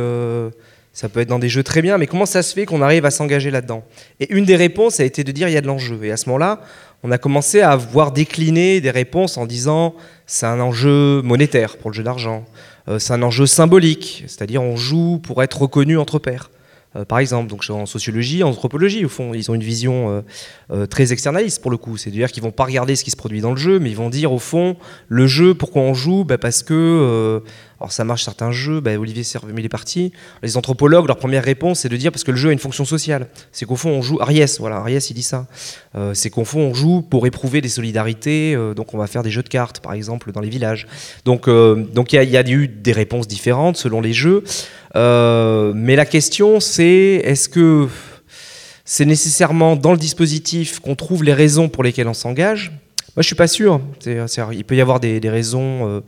Ça 0.92 1.08
peut 1.08 1.20
être 1.20 1.28
dans 1.28 1.38
des 1.38 1.48
jeux 1.48 1.62
très 1.62 1.80
bien, 1.80 1.96
mais 1.96 2.06
comment 2.06 2.26
ça 2.26 2.42
se 2.42 2.52
fait 2.52 2.66
qu'on 2.66 2.82
arrive 2.82 3.06
à 3.06 3.10
s'engager 3.10 3.50
là-dedans 3.50 3.82
Et 4.20 4.30
une 4.32 4.44
des 4.44 4.56
réponses 4.56 5.00
a 5.00 5.04
été 5.04 5.24
de 5.24 5.32
dire 5.32 5.48
il 5.48 5.52
y 5.52 5.56
a 5.56 5.62
de 5.62 5.66
l'enjeu. 5.66 6.04
Et 6.04 6.12
à 6.12 6.18
ce 6.18 6.28
moment-là, 6.28 6.60
on 7.02 7.10
a 7.10 7.18
commencé 7.18 7.62
à 7.62 7.74
voir 7.76 8.12
décliner 8.12 8.80
des 8.80 8.90
réponses 8.90 9.38
en 9.38 9.46
disant 9.46 9.94
c'est 10.26 10.46
un 10.46 10.60
enjeu 10.60 11.22
monétaire 11.22 11.78
pour 11.78 11.90
le 11.90 11.94
jeu 11.96 12.02
d'argent, 12.02 12.44
euh, 12.88 12.98
c'est 12.98 13.14
un 13.14 13.22
enjeu 13.22 13.46
symbolique, 13.46 14.24
c'est-à-dire 14.26 14.62
on 14.62 14.76
joue 14.76 15.18
pour 15.18 15.42
être 15.42 15.62
reconnu 15.62 15.96
entre 15.98 16.18
pairs. 16.18 16.50
Euh, 16.94 17.06
par 17.06 17.20
exemple, 17.20 17.48
donc 17.48 17.64
en 17.70 17.86
sociologie, 17.86 18.42
en 18.42 18.50
anthropologie, 18.50 19.04
au 19.06 19.08
fond, 19.08 19.32
ils 19.32 19.50
ont 19.50 19.54
une 19.54 19.62
vision 19.62 20.22
euh, 20.70 20.86
très 20.86 21.10
externaliste 21.10 21.62
pour 21.62 21.70
le 21.70 21.78
coup. 21.78 21.96
C'est-à-dire 21.96 22.30
qu'ils 22.30 22.42
vont 22.42 22.50
pas 22.50 22.64
regarder 22.64 22.96
ce 22.96 23.02
qui 23.02 23.10
se 23.10 23.16
produit 23.16 23.40
dans 23.40 23.52
le 23.52 23.56
jeu, 23.56 23.78
mais 23.78 23.88
ils 23.88 23.96
vont 23.96 24.10
dire 24.10 24.30
au 24.30 24.38
fond, 24.38 24.76
le 25.08 25.26
jeu, 25.26 25.54
pourquoi 25.54 25.80
on 25.82 25.94
joue? 25.94 26.24
Bah, 26.24 26.36
Parce 26.36 26.62
que 26.62 27.42
alors 27.82 27.90
ça 27.90 28.04
marche 28.04 28.22
certains 28.22 28.52
jeux, 28.52 28.78
bah, 28.78 28.96
Olivier 28.96 29.24
Servet 29.24 29.60
les 29.60 29.68
parties. 29.68 30.12
Les 30.44 30.56
anthropologues, 30.56 31.08
leur 31.08 31.16
première 31.16 31.42
réponse, 31.42 31.80
c'est 31.80 31.88
de 31.88 31.96
dire 31.96 32.12
parce 32.12 32.22
que 32.22 32.30
le 32.30 32.36
jeu 32.36 32.50
a 32.50 32.52
une 32.52 32.60
fonction 32.60 32.84
sociale. 32.84 33.26
C'est 33.50 33.66
qu'au 33.66 33.74
fond, 33.74 33.90
on 33.90 34.02
joue. 34.02 34.20
Ariès, 34.20 34.60
voilà, 34.60 34.76
Ariès, 34.76 35.10
il 35.10 35.14
dit 35.14 35.24
ça. 35.24 35.48
Euh, 35.96 36.14
c'est 36.14 36.30
qu'au 36.30 36.44
fond, 36.44 36.60
on 36.60 36.74
joue 36.74 37.02
pour 37.02 37.26
éprouver 37.26 37.60
des 37.60 37.68
solidarités. 37.68 38.54
Euh, 38.54 38.72
donc 38.72 38.94
on 38.94 38.98
va 38.98 39.08
faire 39.08 39.24
des 39.24 39.32
jeux 39.32 39.42
de 39.42 39.48
cartes, 39.48 39.80
par 39.80 39.94
exemple, 39.94 40.30
dans 40.30 40.40
les 40.40 40.48
villages. 40.48 40.86
Donc 41.24 41.48
euh, 41.48 41.74
donc 41.74 42.12
il 42.12 42.22
y, 42.22 42.36
a 42.36 42.48
eu 42.48 42.68
des 42.68 42.92
réponses 42.92 43.26
différentes 43.26 43.76
selon 43.76 44.00
les 44.00 44.12
jeux. 44.12 44.44
mais 44.94 45.96
la 45.96 46.06
question, 46.06 46.60
c'est 46.60 47.20
est-ce 47.24 47.48
que 47.48 47.88
c'est 48.84 49.06
nécessairement 49.06 49.74
dans 49.74 49.90
le 49.90 49.98
dispositif 49.98 50.78
qu'on 50.78 50.94
trouve 50.94 51.24
les 51.24 51.34
raisons 51.34 51.68
pour 51.68 51.82
lesquelles 51.82 52.06
on 52.06 52.14
s'engage? 52.14 52.70
Moi, 53.16 53.22
je 53.22 53.26
suis 53.26 53.34
pas 53.34 53.48
sûr. 53.48 53.80
il 54.06 54.64
peut 54.64 54.76
y 54.76 54.80
avoir 54.80 55.00
des 55.00 55.28
raisons 55.28 56.00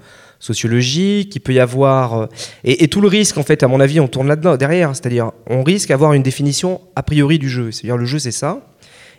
sociologique, 0.45 1.35
il 1.35 1.41
peut 1.41 1.55
y 1.55 1.61
avoir... 1.61 2.15
Euh, 2.15 2.27
et, 2.65 2.89
tout 2.89 3.01
le 3.01 3.09
risque, 3.09 3.39
en 3.39 3.43
fait, 3.43 3.63
à 3.63 3.69
mon 3.69 3.81
avis, 3.81 3.99
on 3.99 4.09
tourne 4.09 4.29
là-dedans, 4.29 4.57
derrière. 4.57 4.95
C'est-à-dire, 4.95 5.33
on 5.49 5.63
risque 5.63 5.89
d'avoir 5.89 6.13
une 6.13 6.23
définition 6.23 6.83
a 6.97 7.03
priori 7.03 7.39
du 7.39 7.49
jeu. 7.49 7.73
C'est-à-dire, 7.73 7.97
le 7.97 8.05
jeu, 8.05 8.19
c'est 8.19 8.31
ça. 8.31 8.61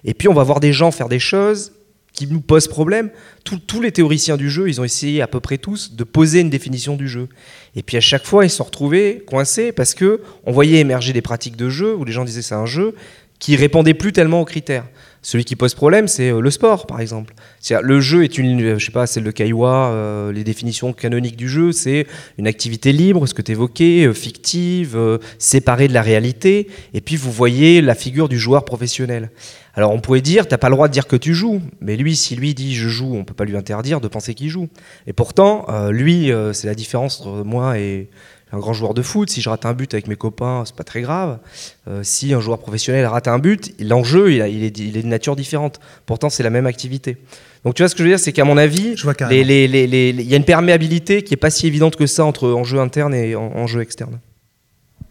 Et 0.04 0.14
puis, 0.14 0.28
on 0.28 0.34
va 0.34 0.44
voir 0.44 0.60
des 0.60 0.72
gens 0.72 0.92
faire 0.92 1.10
des 1.10 1.20
choses 1.20 1.72
qui 2.14 2.28
nous 2.28 2.42
posent 2.42 2.68
problème. 2.68 3.10
tous 3.44 3.82
les 3.82 3.92
théoriciens 3.92 4.38
du 4.38 4.50
jeu, 4.50 4.70
ils 4.70 4.80
ont 4.80 4.84
essayé 4.84 5.22
à 5.22 5.28
peu 5.28 5.40
près 5.40 5.58
tous 5.58 5.96
de 5.96 6.04
poser 6.04 6.42
une 6.42 6.50
définition 6.50 6.96
du 6.96 7.10
jeu. 7.10 7.28
Et 7.76 7.84
puis 7.84 7.98
à 7.98 8.02
chaque 8.02 8.26
fois, 8.26 8.46
ils 8.46 8.50
se 8.50 8.56
sont 8.56 8.64
retrouvés 8.64 9.26
coincés 9.28 9.74
parce 9.74 9.94
que 9.94 10.22
on 10.46 10.54
voyait 10.54 10.80
émerger 10.80 11.12
des 11.12 11.22
pratiques 11.22 11.58
de 11.58 11.68
jeu 11.68 11.94
où 11.94 12.06
les 12.06 12.14
gens 12.14 12.24
disaient 12.24 12.42
c'est 12.42 12.56
un 12.56 12.66
jeu 12.66 12.96
qui 13.38 13.58
répondait 13.58 13.94
plus 13.94 14.14
tellement 14.14 14.40
aux 14.40 14.46
critères. 14.46 14.86
Celui 15.26 15.44
qui 15.44 15.56
pose 15.56 15.74
problème, 15.74 16.08
c'est 16.08 16.30
euh, 16.30 16.40
le 16.40 16.52
sport, 16.52 16.86
par 16.86 17.02
exemple. 17.02 17.34
Le 17.82 18.00
jeu 18.00 18.24
est 18.24 18.38
une, 18.38 18.62
euh, 18.62 18.78
je 18.78 18.86
sais 18.86 18.92
pas, 18.92 19.08
celle 19.08 19.24
de 19.24 19.32
Kaiwa, 19.32 19.90
euh, 19.90 20.32
les 20.32 20.44
définitions 20.44 20.94
canoniques 20.94 21.36
du 21.36 21.50
jeu, 21.50 21.72
c'est 21.72 22.06
une 22.38 22.46
activité 22.46 22.92
libre, 22.92 23.26
ce 23.26 23.34
que 23.34 23.42
tu 23.42 23.54
évoquais, 23.54 24.14
fictive, 24.14 25.20
séparée 25.40 25.88
de 25.88 25.94
la 25.94 26.04
réalité, 26.04 26.68
et 26.94 27.02
puis 27.02 27.16
vous 27.16 27.32
voyez 27.32 27.82
la 27.82 27.96
figure 27.96 28.30
du 28.30 28.38
joueur 28.38 28.66
professionnel. 28.66 29.32
Alors 29.74 29.92
on 29.94 30.00
pourrait 30.00 30.22
dire, 30.22 30.48
t'as 30.48 30.60
pas 30.60 30.70
le 30.70 30.76
droit 30.76 30.88
de 30.88 30.94
dire 30.94 31.08
que 31.08 31.16
tu 31.16 31.34
joues, 31.34 31.60
mais 31.82 31.98
lui, 31.98 32.16
si 32.16 32.36
lui 32.36 32.54
dit 32.54 32.76
je 32.76 32.88
joue, 32.88 33.16
on 33.16 33.24
peut 33.24 33.34
pas 33.34 33.46
lui 33.46 33.58
interdire 33.58 34.02
de 34.02 34.08
penser 34.08 34.36
qu'il 34.36 34.50
joue. 34.50 34.70
Et 35.08 35.14
pourtant, 35.14 35.66
lui, 35.90 36.32
c'est 36.54 36.68
la 36.68 36.76
différence 36.76 37.20
entre 37.20 37.44
moi 37.44 37.80
et 37.80 38.10
un 38.56 38.60
grand 38.60 38.74
joueur 38.74 38.94
de 38.94 39.02
foot, 39.02 39.30
si 39.30 39.42
je 39.42 39.50
rate 39.50 39.66
un 39.66 39.74
but 39.74 39.94
avec 39.94 40.08
mes 40.08 40.16
copains, 40.16 40.64
c'est 40.66 40.76
pas 40.76 40.84
très 40.84 41.02
grave. 41.02 41.40
Euh, 41.88 42.02
si 42.04 42.34
un 42.34 42.40
joueur 42.40 42.60
professionnel 42.60 43.06
rate 43.06 43.28
un 43.28 43.38
but, 43.38 43.74
l'enjeu, 43.80 44.32
il, 44.32 44.38
il, 44.48 44.64
est, 44.64 44.80
il 44.80 44.98
est 44.98 45.04
de 45.04 45.08
nature 45.08 45.36
différente. 45.36 45.80
Pourtant, 46.06 46.30
c'est 46.30 46.44
la 46.44 46.50
même 46.50 46.66
activité. 46.66 47.18
Donc 47.66 47.74
tu 47.74 47.82
vois 47.82 47.90
ce 47.90 47.96
que 47.96 48.00
je 48.00 48.04
veux 48.04 48.10
dire, 48.10 48.20
c'est 48.20 48.32
qu'à 48.32 48.46
mon 48.46 48.58
avis, 48.58 48.96
il 48.96 50.22
y 50.22 50.34
a 50.34 50.38
une 50.38 50.46
perméabilité 50.46 51.24
qui 51.24 51.34
est 51.34 51.38
pas 51.38 51.50
si 51.50 51.68
évidente 51.68 51.96
que 51.96 52.06
ça 52.06 52.24
entre 52.24 52.50
enjeu 52.52 52.80
interne 52.80 53.14
et 53.14 53.36
enjeu 53.36 53.82
externe. 53.82 54.20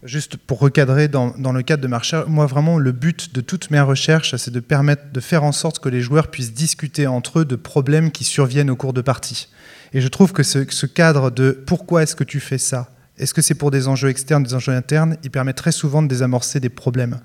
Juste 0.03 0.37
pour 0.37 0.59
recadrer 0.59 1.07
dans, 1.07 1.33
dans, 1.37 1.51
le 1.51 1.63
cadre 1.63 1.83
de 1.83 1.87
ma 1.87 1.97
recherche, 1.97 2.27
moi 2.27 2.45
vraiment 2.45 2.77
le 2.77 2.91
but 2.91 3.33
de 3.33 3.41
toutes 3.41 3.71
mes 3.71 3.81
recherches, 3.81 4.35
c'est 4.37 4.51
de 4.51 4.59
permettre 4.59 5.11
de 5.11 5.19
faire 5.19 5.43
en 5.43 5.51
sorte 5.51 5.79
que 5.79 5.89
les 5.89 5.99
joueurs 5.99 6.29
puissent 6.29 6.53
discuter 6.53 7.07
entre 7.07 7.39
eux 7.39 7.45
de 7.45 7.55
problèmes 7.55 8.11
qui 8.11 8.23
surviennent 8.23 8.69
au 8.69 8.75
cours 8.75 8.93
de 8.93 9.01
partie. 9.01 9.49
Et 9.93 10.01
je 10.01 10.07
trouve 10.07 10.31
que 10.31 10.43
ce, 10.43 10.65
ce 10.69 10.85
cadre 10.85 11.31
de 11.31 11.51
pourquoi 11.51 12.03
est-ce 12.03 12.15
que 12.15 12.23
tu 12.23 12.39
fais 12.39 12.57
ça 12.57 12.89
est-ce 13.17 13.33
que 13.33 13.41
c'est 13.41 13.55
pour 13.55 13.71
des 13.71 13.87
enjeux 13.87 14.09
externes, 14.09 14.43
des 14.43 14.53
enjeux 14.53 14.73
internes? 14.73 15.17
Il 15.23 15.31
permet 15.31 15.53
très 15.53 15.71
souvent 15.71 16.03
de 16.03 16.07
désamorcer 16.07 16.59
des 16.59 16.69
problèmes. 16.69 17.19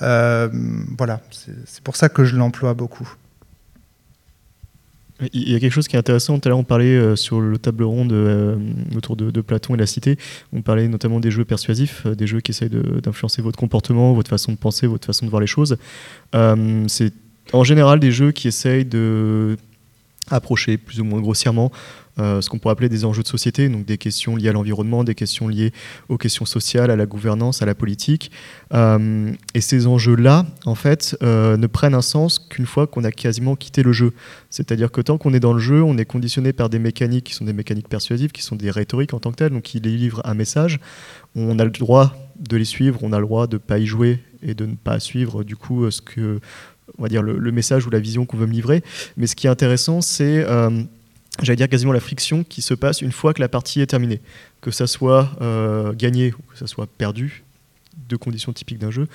Euh, 0.00 0.48
voilà, 0.96 1.20
c'est 1.66 1.82
pour 1.82 1.96
ça 1.96 2.08
que 2.08 2.24
je 2.24 2.36
l'emploie 2.36 2.74
beaucoup. 2.74 3.14
Il 5.32 5.50
y 5.50 5.56
a 5.56 5.60
quelque 5.60 5.72
chose 5.72 5.88
qui 5.88 5.96
est 5.96 5.98
intéressant. 5.98 6.38
Tout 6.38 6.48
à 6.48 6.50
l'heure, 6.50 6.58
on 6.58 6.64
parlait 6.64 6.96
euh, 6.96 7.16
sur 7.16 7.40
le 7.40 7.58
table 7.58 7.82
ronde 7.82 8.12
euh, 8.12 8.56
autour 8.96 9.16
de, 9.16 9.40
Platon 9.40 9.74
et 9.74 9.78
la 9.78 9.86
cité. 9.86 10.16
On 10.52 10.62
parlait 10.62 10.86
notamment 10.86 11.18
des 11.18 11.32
jeux 11.32 11.44
persuasifs, 11.44 12.06
des 12.06 12.26
jeux 12.28 12.40
qui 12.40 12.52
essayent 12.52 12.70
d'influencer 12.70 13.42
votre 13.42 13.58
comportement, 13.58 14.14
votre 14.14 14.30
façon 14.30 14.52
de 14.52 14.56
penser, 14.56 14.86
votre 14.86 15.06
façon 15.06 15.26
de 15.26 15.30
voir 15.30 15.40
les 15.40 15.48
choses. 15.48 15.76
c'est 16.32 17.12
en 17.52 17.64
général 17.64 17.98
des 17.98 18.12
jeux 18.12 18.30
qui 18.30 18.46
essayent 18.46 18.84
de 18.84 19.56
approcher 20.30 20.76
plus 20.76 21.00
ou 21.00 21.04
moins 21.04 21.20
grossièrement 21.20 21.72
euh, 22.18 22.40
ce 22.40 22.48
qu'on 22.48 22.58
pourrait 22.58 22.72
appeler 22.72 22.88
des 22.88 23.04
enjeux 23.04 23.22
de 23.22 23.28
société, 23.28 23.68
donc 23.68 23.84
des 23.84 23.98
questions 23.98 24.36
liées 24.36 24.48
à 24.48 24.52
l'environnement, 24.52 25.04
des 25.04 25.14
questions 25.14 25.48
liées 25.48 25.72
aux 26.08 26.18
questions 26.18 26.44
sociales, 26.44 26.90
à 26.90 26.96
la 26.96 27.06
gouvernance, 27.06 27.62
à 27.62 27.66
la 27.66 27.74
politique. 27.74 28.30
Euh, 28.74 29.30
et 29.54 29.60
ces 29.60 29.86
enjeux-là, 29.86 30.46
en 30.66 30.74
fait, 30.74 31.16
euh, 31.22 31.56
ne 31.56 31.66
prennent 31.66 31.94
un 31.94 32.02
sens 32.02 32.38
qu'une 32.38 32.66
fois 32.66 32.86
qu'on 32.86 33.04
a 33.04 33.12
quasiment 33.12 33.56
quitté 33.56 33.82
le 33.82 33.92
jeu. 33.92 34.12
C'est-à-dire 34.50 34.90
que 34.90 35.00
tant 35.00 35.18
qu'on 35.18 35.32
est 35.32 35.40
dans 35.40 35.52
le 35.52 35.60
jeu, 35.60 35.82
on 35.82 35.96
est 35.96 36.04
conditionné 36.04 36.52
par 36.52 36.68
des 36.68 36.78
mécaniques 36.78 37.24
qui 37.24 37.34
sont 37.34 37.44
des 37.44 37.52
mécaniques 37.52 37.88
persuasives, 37.88 38.32
qui 38.32 38.42
sont 38.42 38.56
des 38.56 38.70
rhétoriques 38.70 39.14
en 39.14 39.20
tant 39.20 39.30
que 39.30 39.36
telles, 39.36 39.52
donc 39.52 39.62
qui 39.62 39.80
livrent 39.80 40.22
un 40.24 40.34
message. 40.34 40.80
On 41.36 41.58
a 41.58 41.64
le 41.64 41.70
droit 41.70 42.14
de 42.38 42.56
les 42.56 42.64
suivre, 42.64 43.00
on 43.02 43.12
a 43.12 43.18
le 43.18 43.26
droit 43.26 43.46
de 43.46 43.56
ne 43.56 43.58
pas 43.58 43.78
y 43.78 43.86
jouer 43.86 44.20
et 44.42 44.54
de 44.54 44.66
ne 44.66 44.74
pas 44.74 45.00
suivre 45.00 45.44
du 45.44 45.56
coup 45.56 45.90
ce 45.90 46.00
que 46.00 46.40
on 46.96 47.02
va 47.02 47.08
dire 47.08 47.22
le, 47.22 47.52
message 47.52 47.86
ou 47.86 47.90
la 47.90 47.98
vision 47.98 48.24
qu'on 48.24 48.38
veut 48.38 48.46
me 48.46 48.52
livrer. 48.52 48.82
Mais 49.16 49.26
ce 49.26 49.36
qui 49.36 49.46
est 49.46 49.50
intéressant, 49.50 50.00
c'est 50.00 50.44
j'allais 51.42 51.56
dire 51.56 51.68
quasiment 51.68 51.92
la 51.92 52.00
friction 52.00 52.44
qui 52.44 52.62
se 52.62 52.74
passe 52.74 53.02
une 53.02 53.12
fois 53.12 53.34
que 53.34 53.40
la 53.40 53.48
partie 53.48 53.80
est 53.80 53.86
terminée. 53.86 54.20
Que 54.60 54.70
ça 54.70 54.86
soit 54.86 55.30
euh, 55.40 55.92
gagné 55.92 56.32
ou 56.32 56.52
que 56.52 56.58
ça 56.58 56.66
soit 56.66 56.86
perdu, 56.86 57.44
deux 58.08 58.18
conditions 58.18 58.52
typiques 58.52 58.78
d'un 58.78 58.90
jeu. 58.90 59.06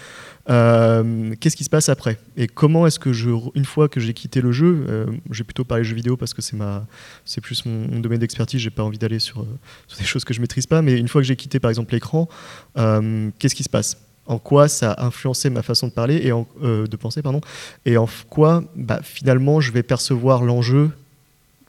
Euh, 0.50 1.34
qu'est-ce 1.40 1.56
qui 1.56 1.64
se 1.64 1.70
passe 1.70 1.90
après? 1.90 2.18
Et 2.38 2.48
comment 2.48 2.88
est-ce 2.88 3.00
que 3.00 3.14
je, 3.14 3.30
une 3.56 3.66
fois 3.66 3.90
que 3.90 4.00
j'ai 4.00 4.14
quitté 4.14 4.42
le 4.42 4.52
jeu, 4.52 4.86
euh, 4.88 5.06
j'ai 5.32 5.44
plutôt 5.44 5.64
parlé 5.64 5.84
jeux 5.84 5.96
vidéo 5.96 6.16
parce 6.16 6.34
que 6.34 6.42
c'est 6.42 6.56
ma, 6.56 6.86
c'est 7.26 7.42
plus 7.42 7.66
mon, 7.66 8.00
domaine 8.00 8.20
d'expertise. 8.20 8.62
J'ai 8.62 8.70
pas 8.70 8.84
envie 8.84 8.98
d'aller 8.98 9.20
sur, 9.20 9.46
sur, 9.88 9.98
des 9.98 10.06
choses 10.06 10.24
que 10.24 10.34
je 10.34 10.42
maîtrise 10.42 10.68
pas. 10.68 10.82
Mais 10.82 10.98
une 10.98 11.08
fois 11.08 11.22
que 11.22 11.28
j'ai 11.28 11.36
quitté 11.36 11.60
par 11.60 11.70
exemple 11.70 11.94
l'écran, 11.94 12.30
qu'est-ce 12.76 13.56
qui 13.56 13.64
se 13.64 13.70
passe? 13.70 13.98
En 14.26 14.38
quoi 14.40 14.70
ça 14.70 14.94
a 14.94 15.06
influencé 15.06 15.50
ma 15.50 15.64
façon 15.64 15.88
de 15.88 15.92
parler 15.92 16.16
et 16.16 16.30
de 16.30 16.96
penser 16.96 17.22
pardon? 17.22 17.42
Et 17.86 17.98
en 17.98 18.08
quoi 18.30 18.64
bah, 18.76 19.02
finalement 19.04 19.60
je 19.60 19.74
vais 19.74 19.84
percevoir 19.84 20.44
l'enjeu 20.44 20.92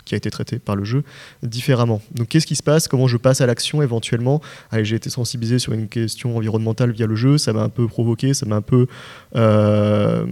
qui 0.04 0.14
a 0.14 0.16
été 0.16 0.30
traité 0.30 0.58
par 0.58 0.76
le 0.76 0.84
jeu 0.84 1.04
différemment. 1.42 2.02
Donc 2.14 2.28
qu'est-ce 2.28 2.46
qui 2.46 2.56
se 2.56 2.62
passe? 2.62 2.88
Comment 2.88 3.06
je 3.06 3.16
passe 3.16 3.40
à 3.40 3.46
l'action 3.46 3.82
éventuellement? 3.82 4.40
J'ai 4.72 4.96
été 4.96 5.10
sensibilisé 5.10 5.58
sur 5.58 5.72
une 5.72 5.88
question 5.88 6.36
environnementale 6.36 6.90
via 6.92 7.06
le 7.06 7.16
jeu, 7.16 7.38
ça 7.38 7.52
m'a 7.52 7.62
un 7.62 7.68
peu 7.68 7.86
provoqué, 7.86 8.34
ça 8.34 8.46
m'a 8.46 8.56
un 8.56 8.62
peu 8.62 8.86
euh, 9.36 10.26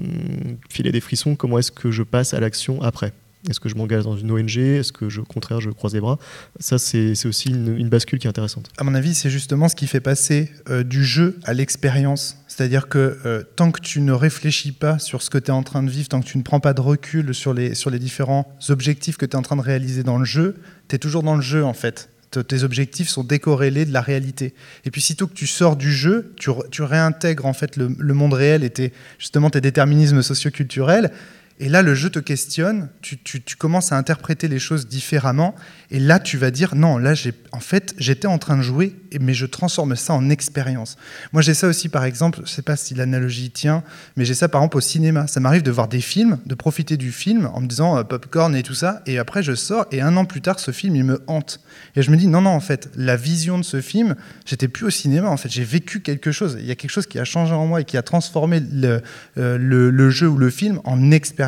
filé 0.68 0.92
des 0.92 1.00
frissons. 1.00 1.36
Comment 1.36 1.58
est-ce 1.58 1.72
que 1.72 1.90
je 1.90 2.02
passe 2.02 2.34
à 2.34 2.40
l'action 2.40 2.82
après? 2.82 3.12
Est-ce 3.48 3.58
que 3.58 3.68
je 3.68 3.74
m'engage 3.74 4.04
dans 4.04 4.16
une 4.16 4.30
ONG 4.30 4.56
Est-ce 4.56 4.92
que, 4.92 5.08
je, 5.08 5.20
au 5.20 5.24
contraire, 5.24 5.60
je 5.60 5.70
croise 5.70 5.94
les 5.94 6.00
bras? 6.00 6.18
Ça, 6.60 6.78
c'est 6.78 7.26
aussi 7.26 7.50
une, 7.50 7.88
bascule 7.88 8.18
qui 8.18 8.26
est 8.26 8.30
intéressante. 8.30 8.70
À 8.78 8.84
mon 8.84 8.94
avis, 8.94 9.14
c'est 9.14 9.30
justement 9.30 9.68
ce 9.68 9.74
qui 9.74 9.86
fait 9.86 10.00
passer 10.00 10.50
euh, 10.70 10.84
du 10.84 11.04
jeu 11.04 11.38
à 11.44 11.52
l'expérience. 11.52 12.38
C'est-à-dire 12.46 12.88
que 12.88 13.18
euh, 13.26 13.42
tant 13.56 13.72
que 13.72 13.80
tu 13.80 14.00
ne 14.00 14.12
réfléchis 14.12 14.72
pas 14.72 14.98
sur 14.98 15.22
ce 15.22 15.30
que 15.30 15.38
tu 15.38 15.46
es 15.46 15.50
en 15.50 15.64
train 15.64 15.82
de 15.82 15.90
vivre, 15.90 16.08
tant 16.08 16.20
que 16.20 16.26
tu 16.26 16.38
ne 16.38 16.42
prends 16.42 16.60
pas 16.60 16.72
de 16.72 16.80
recul 16.80 17.34
sur 17.34 17.52
les, 17.52 17.74
sur 17.74 17.90
les 17.90 17.98
différents 17.98 18.56
objectifs 18.68 19.16
que 19.16 19.26
tu 19.26 19.32
es 19.32 19.36
en 19.36 19.42
train 19.42 19.56
de 19.56 19.62
réaliser 19.62 20.04
dans 20.04 20.18
le 20.18 20.24
jeu, 20.24 20.56
tu 20.88 20.96
es 20.96 20.98
toujours 20.98 21.22
dans 21.22 21.34
le 21.34 21.42
jeu, 21.42 21.64
en 21.64 21.74
fait 21.74 22.08
tes 22.40 22.64
objectifs 22.64 23.10
sont 23.10 23.24
décorrélés 23.24 23.84
de 23.84 23.92
la 23.92 24.00
réalité. 24.00 24.54
Et 24.86 24.90
puis 24.90 25.02
sitôt 25.02 25.26
que 25.26 25.34
tu 25.34 25.46
sors 25.46 25.76
du 25.76 25.92
jeu, 25.92 26.32
tu, 26.38 26.82
réintègres 26.82 27.44
en 27.44 27.52
fait 27.52 27.76
le, 27.76 27.94
le 27.98 28.14
monde 28.14 28.32
réel 28.32 28.64
et 28.64 28.70
tes, 28.70 28.94
justement 29.18 29.50
tes 29.50 29.60
déterminismes 29.60 30.22
socioculturels 30.22 31.12
Et 31.60 31.68
là, 31.68 31.82
le 31.82 31.94
jeu 31.94 32.10
te 32.10 32.18
questionne, 32.18 32.88
tu, 33.02 33.18
commences 33.56 33.92
à 33.92 33.96
interpréter 33.96 34.48
les 34.48 34.58
choses 34.58 34.88
différemment, 34.88 35.54
et 35.90 36.00
là, 36.00 36.18
tu 36.18 36.36
vas 36.36 36.50
dire, 36.50 36.74
non, 36.74 36.98
là, 36.98 37.14
en 37.52 37.60
fait, 37.60 37.94
j'étais 37.98 38.26
en 38.26 38.38
train 38.38 38.56
de 38.56 38.62
jouer, 38.62 38.96
mais 39.20 39.34
je 39.34 39.46
transforme 39.46 39.94
ça 39.94 40.14
en 40.14 40.30
expérience. 40.30 40.96
Moi, 41.32 41.42
j'ai 41.42 41.54
ça 41.54 41.68
aussi, 41.68 41.88
par 41.88 42.04
exemple, 42.04 42.38
je 42.38 42.42
ne 42.42 42.48
sais 42.48 42.62
pas 42.62 42.76
si 42.76 42.94
l'analogie 42.94 43.50
tient, 43.50 43.84
mais 44.16 44.24
j'ai 44.24 44.34
ça, 44.34 44.48
par 44.48 44.62
exemple, 44.62 44.78
au 44.78 44.80
cinéma. 44.80 45.26
Ça 45.26 45.40
m'arrive 45.40 45.62
de 45.62 45.70
voir 45.70 45.88
des 45.88 46.00
films, 46.00 46.38
de 46.46 46.54
profiter 46.54 46.96
du 46.96 47.12
film 47.12 47.50
en 47.52 47.60
me 47.60 47.66
disant 47.66 47.98
euh, 47.98 48.02
popcorn 48.02 48.56
et 48.56 48.62
tout 48.62 48.74
ça, 48.74 49.02
et 49.06 49.18
après, 49.18 49.42
je 49.42 49.54
sors, 49.54 49.86
et 49.92 50.00
un 50.00 50.16
an 50.16 50.24
plus 50.24 50.40
tard, 50.40 50.58
ce 50.58 50.70
film, 50.70 50.96
il 50.96 51.04
me 51.04 51.22
hante. 51.26 51.60
Et 51.94 52.02
je 52.02 52.10
me 52.10 52.16
dis, 52.16 52.26
non, 52.26 52.40
non, 52.40 52.50
en 52.50 52.60
fait, 52.60 52.90
la 52.96 53.16
vision 53.16 53.58
de 53.58 53.64
ce 53.64 53.80
film, 53.80 54.16
j'étais 54.46 54.68
plus 54.68 54.86
au 54.86 54.90
cinéma, 54.90 55.28
en 55.28 55.36
fait, 55.36 55.50
j'ai 55.50 55.64
vécu 55.64 56.00
quelque 56.00 56.32
chose. 56.32 56.56
Il 56.58 56.66
y 56.66 56.70
a 56.70 56.74
quelque 56.74 56.90
chose 56.90 57.06
qui 57.06 57.18
a 57.18 57.24
changé 57.24 57.52
en 57.52 57.66
moi 57.66 57.82
et 57.82 57.84
qui 57.84 57.96
a 57.96 58.02
transformé 58.02 58.60
le, 58.60 59.02
euh, 59.36 59.58
le 59.58 60.10
jeu 60.10 60.28
ou 60.28 60.38
le 60.38 60.50
film 60.50 60.80
en 60.84 61.10
expérience. 61.10 61.41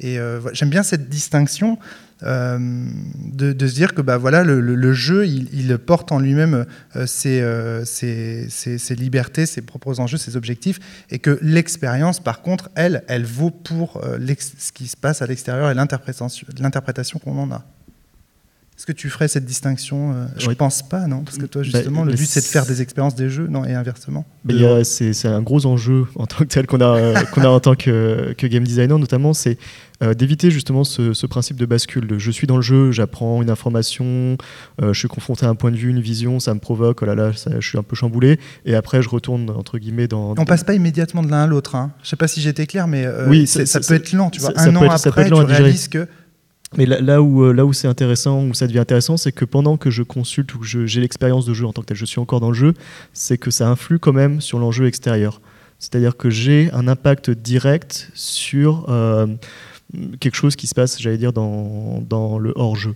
Et 0.00 0.18
euh, 0.18 0.40
j'aime 0.52 0.70
bien 0.70 0.82
cette 0.82 1.08
distinction 1.08 1.78
euh, 2.24 2.58
de, 3.14 3.66
se 3.66 3.74
dire 3.74 3.94
que 3.94 4.02
bah, 4.02 4.16
voilà, 4.16 4.42
le, 4.44 4.92
jeu, 4.92 5.26
il, 5.26 5.78
porte 5.78 6.12
en 6.12 6.18
lui-même 6.18 6.66
euh, 6.96 7.06
ses, 7.06 7.84
ses, 7.84 8.94
libertés, 8.94 9.46
ses 9.46 9.62
propres 9.62 10.00
enjeux, 10.00 10.18
ses 10.18 10.36
objectifs, 10.36 10.78
et 11.10 11.18
que 11.18 11.38
l'expérience, 11.42 12.20
par 12.20 12.42
contre, 12.42 12.70
elle, 12.74 13.04
elle 13.08 13.24
vaut 13.24 13.50
pour 13.50 14.02
ce 14.02 14.72
qui 14.72 14.86
se 14.88 14.96
passe 14.96 15.22
à 15.22 15.26
l'extérieur 15.26 15.70
et 15.70 15.74
l'interprétation 15.74 17.18
qu'on 17.18 17.38
en 17.38 17.52
a. 17.52 17.64
Est-ce 18.78 18.86
que 18.86 18.92
tu 18.92 19.10
ferais 19.10 19.26
cette 19.26 19.44
distinction 19.44 20.12
euh, 20.12 20.26
Je 20.36 20.48
ne 20.48 20.54
pense 20.54 20.88
pas, 20.88 21.08
non? 21.08 21.24
Parce 21.24 21.36
que 21.36 21.46
toi, 21.46 21.62
bah, 21.62 21.68
justement, 21.68 22.04
le 22.04 22.12
but, 22.12 22.26
c'est 22.26 22.38
de 22.38 22.44
faire 22.44 22.64
des 22.64 22.80
expériences 22.80 23.16
des 23.16 23.28
jeux, 23.28 23.48
non? 23.48 23.64
Et 23.64 23.74
inversement 23.74 24.24
C'est 24.84 25.26
un 25.26 25.42
gros 25.42 25.66
enjeu 25.66 26.06
en 26.14 26.26
tant 26.26 26.36
que 26.36 26.44
tel 26.44 26.68
qu'on 26.68 26.80
a, 26.80 26.96
euh, 26.96 27.20
qu'on 27.32 27.42
a 27.42 27.48
en 27.48 27.58
tant 27.58 27.74
que, 27.74 28.34
que, 28.38 28.46
game 28.46 28.62
designer, 28.62 28.96
notamment, 28.96 29.34
c'est 29.34 29.58
euh, 30.04 30.14
d'éviter 30.14 30.52
justement 30.52 30.84
ce, 30.84 31.26
principe 31.26 31.56
de 31.56 31.66
bascule. 31.66 32.06
De, 32.06 32.20
je 32.20 32.30
suis 32.30 32.46
dans 32.46 32.54
le 32.54 32.62
jeu, 32.62 32.92
j'apprends 32.92 33.42
une 33.42 33.50
information, 33.50 34.38
je 34.80 34.96
suis 34.96 35.08
confronté 35.08 35.44
à 35.44 35.48
un 35.48 35.56
point 35.56 35.72
de 35.72 35.76
vue, 35.76 35.90
une 35.90 36.00
vision, 36.00 36.38
ça 36.38 36.54
me 36.54 36.60
provoque, 36.60 37.02
oh 37.02 37.04
là 37.04 37.16
là, 37.16 37.32
je 37.32 37.66
suis 37.66 37.78
un 37.78 37.82
peu 37.82 37.96
chamboulé, 37.96 38.38
et 38.64 38.76
après, 38.76 39.02
je 39.02 39.08
retourne, 39.08 39.50
entre 39.50 39.78
guillemets, 39.78 40.06
dans... 40.06 40.36
On 40.38 40.44
passe 40.44 40.62
pas 40.62 40.74
immédiatement 40.74 41.24
de 41.24 41.30
l'un 41.32 41.42
à 41.42 41.46
l'autre. 41.48 41.74
Hein. 41.74 41.90
Je 42.04 42.10
sais 42.10 42.16
pas 42.16 42.28
si 42.28 42.40
j'étais 42.40 42.68
clair, 42.68 42.86
mais 42.86 43.08
oui, 43.26 43.48
ça 43.48 43.80
peut 43.80 43.94
être 43.94 44.12
lent, 44.12 44.30
tu 44.30 44.40
vois. 44.40 44.52
un 44.54 44.76
an 44.76 44.88
après, 44.88 45.26
tu 45.26 45.34
réalises 45.34 45.88
que 45.88 46.06
mais 46.76 46.84
là, 46.84 47.22
où, 47.22 47.44
euh, 47.44 47.52
là 47.52 47.64
où 47.64 47.72
c'est 47.72 47.88
intéressant, 47.88 48.44
où 48.44 48.52
ça 48.52 48.66
devient 48.66 48.78
intéressant, 48.80 49.16
c'est 49.16 49.32
que 49.32 49.44
pendant 49.44 49.76
que 49.76 49.90
je 49.90 50.02
consulte 50.02 50.54
ou 50.54 50.58
que 50.58 50.66
j'ai 50.66 51.00
l'expérience 51.00 51.46
de 51.46 51.54
jeu 51.54 51.66
en 51.66 51.72
tant 51.72 51.80
que 51.80 51.86
tel, 51.86 51.96
je 51.96 52.04
suis 52.04 52.20
encore 52.20 52.40
dans 52.40 52.50
le 52.50 52.54
jeu, 52.54 52.74
c'est 53.14 53.38
que 53.38 53.50
ça 53.50 53.68
influe 53.68 53.98
quand 53.98 54.12
même 54.12 54.40
sur 54.40 54.58
l'enjeu 54.58 54.86
extérieur. 54.86 55.40
C'est-à-dire 55.78 56.16
que 56.16 56.28
j'ai 56.28 56.70
un 56.72 56.86
impact 56.86 57.30
direct 57.30 58.10
sur 58.14 58.86
euh, 58.88 59.26
quelque 60.20 60.34
chose 60.34 60.56
qui 60.56 60.66
se 60.66 60.74
passe, 60.74 61.00
j'allais 61.00 61.16
dire, 61.16 61.32
dans, 61.32 62.02
dans 62.06 62.38
le 62.38 62.52
hors-jeu. 62.54 62.94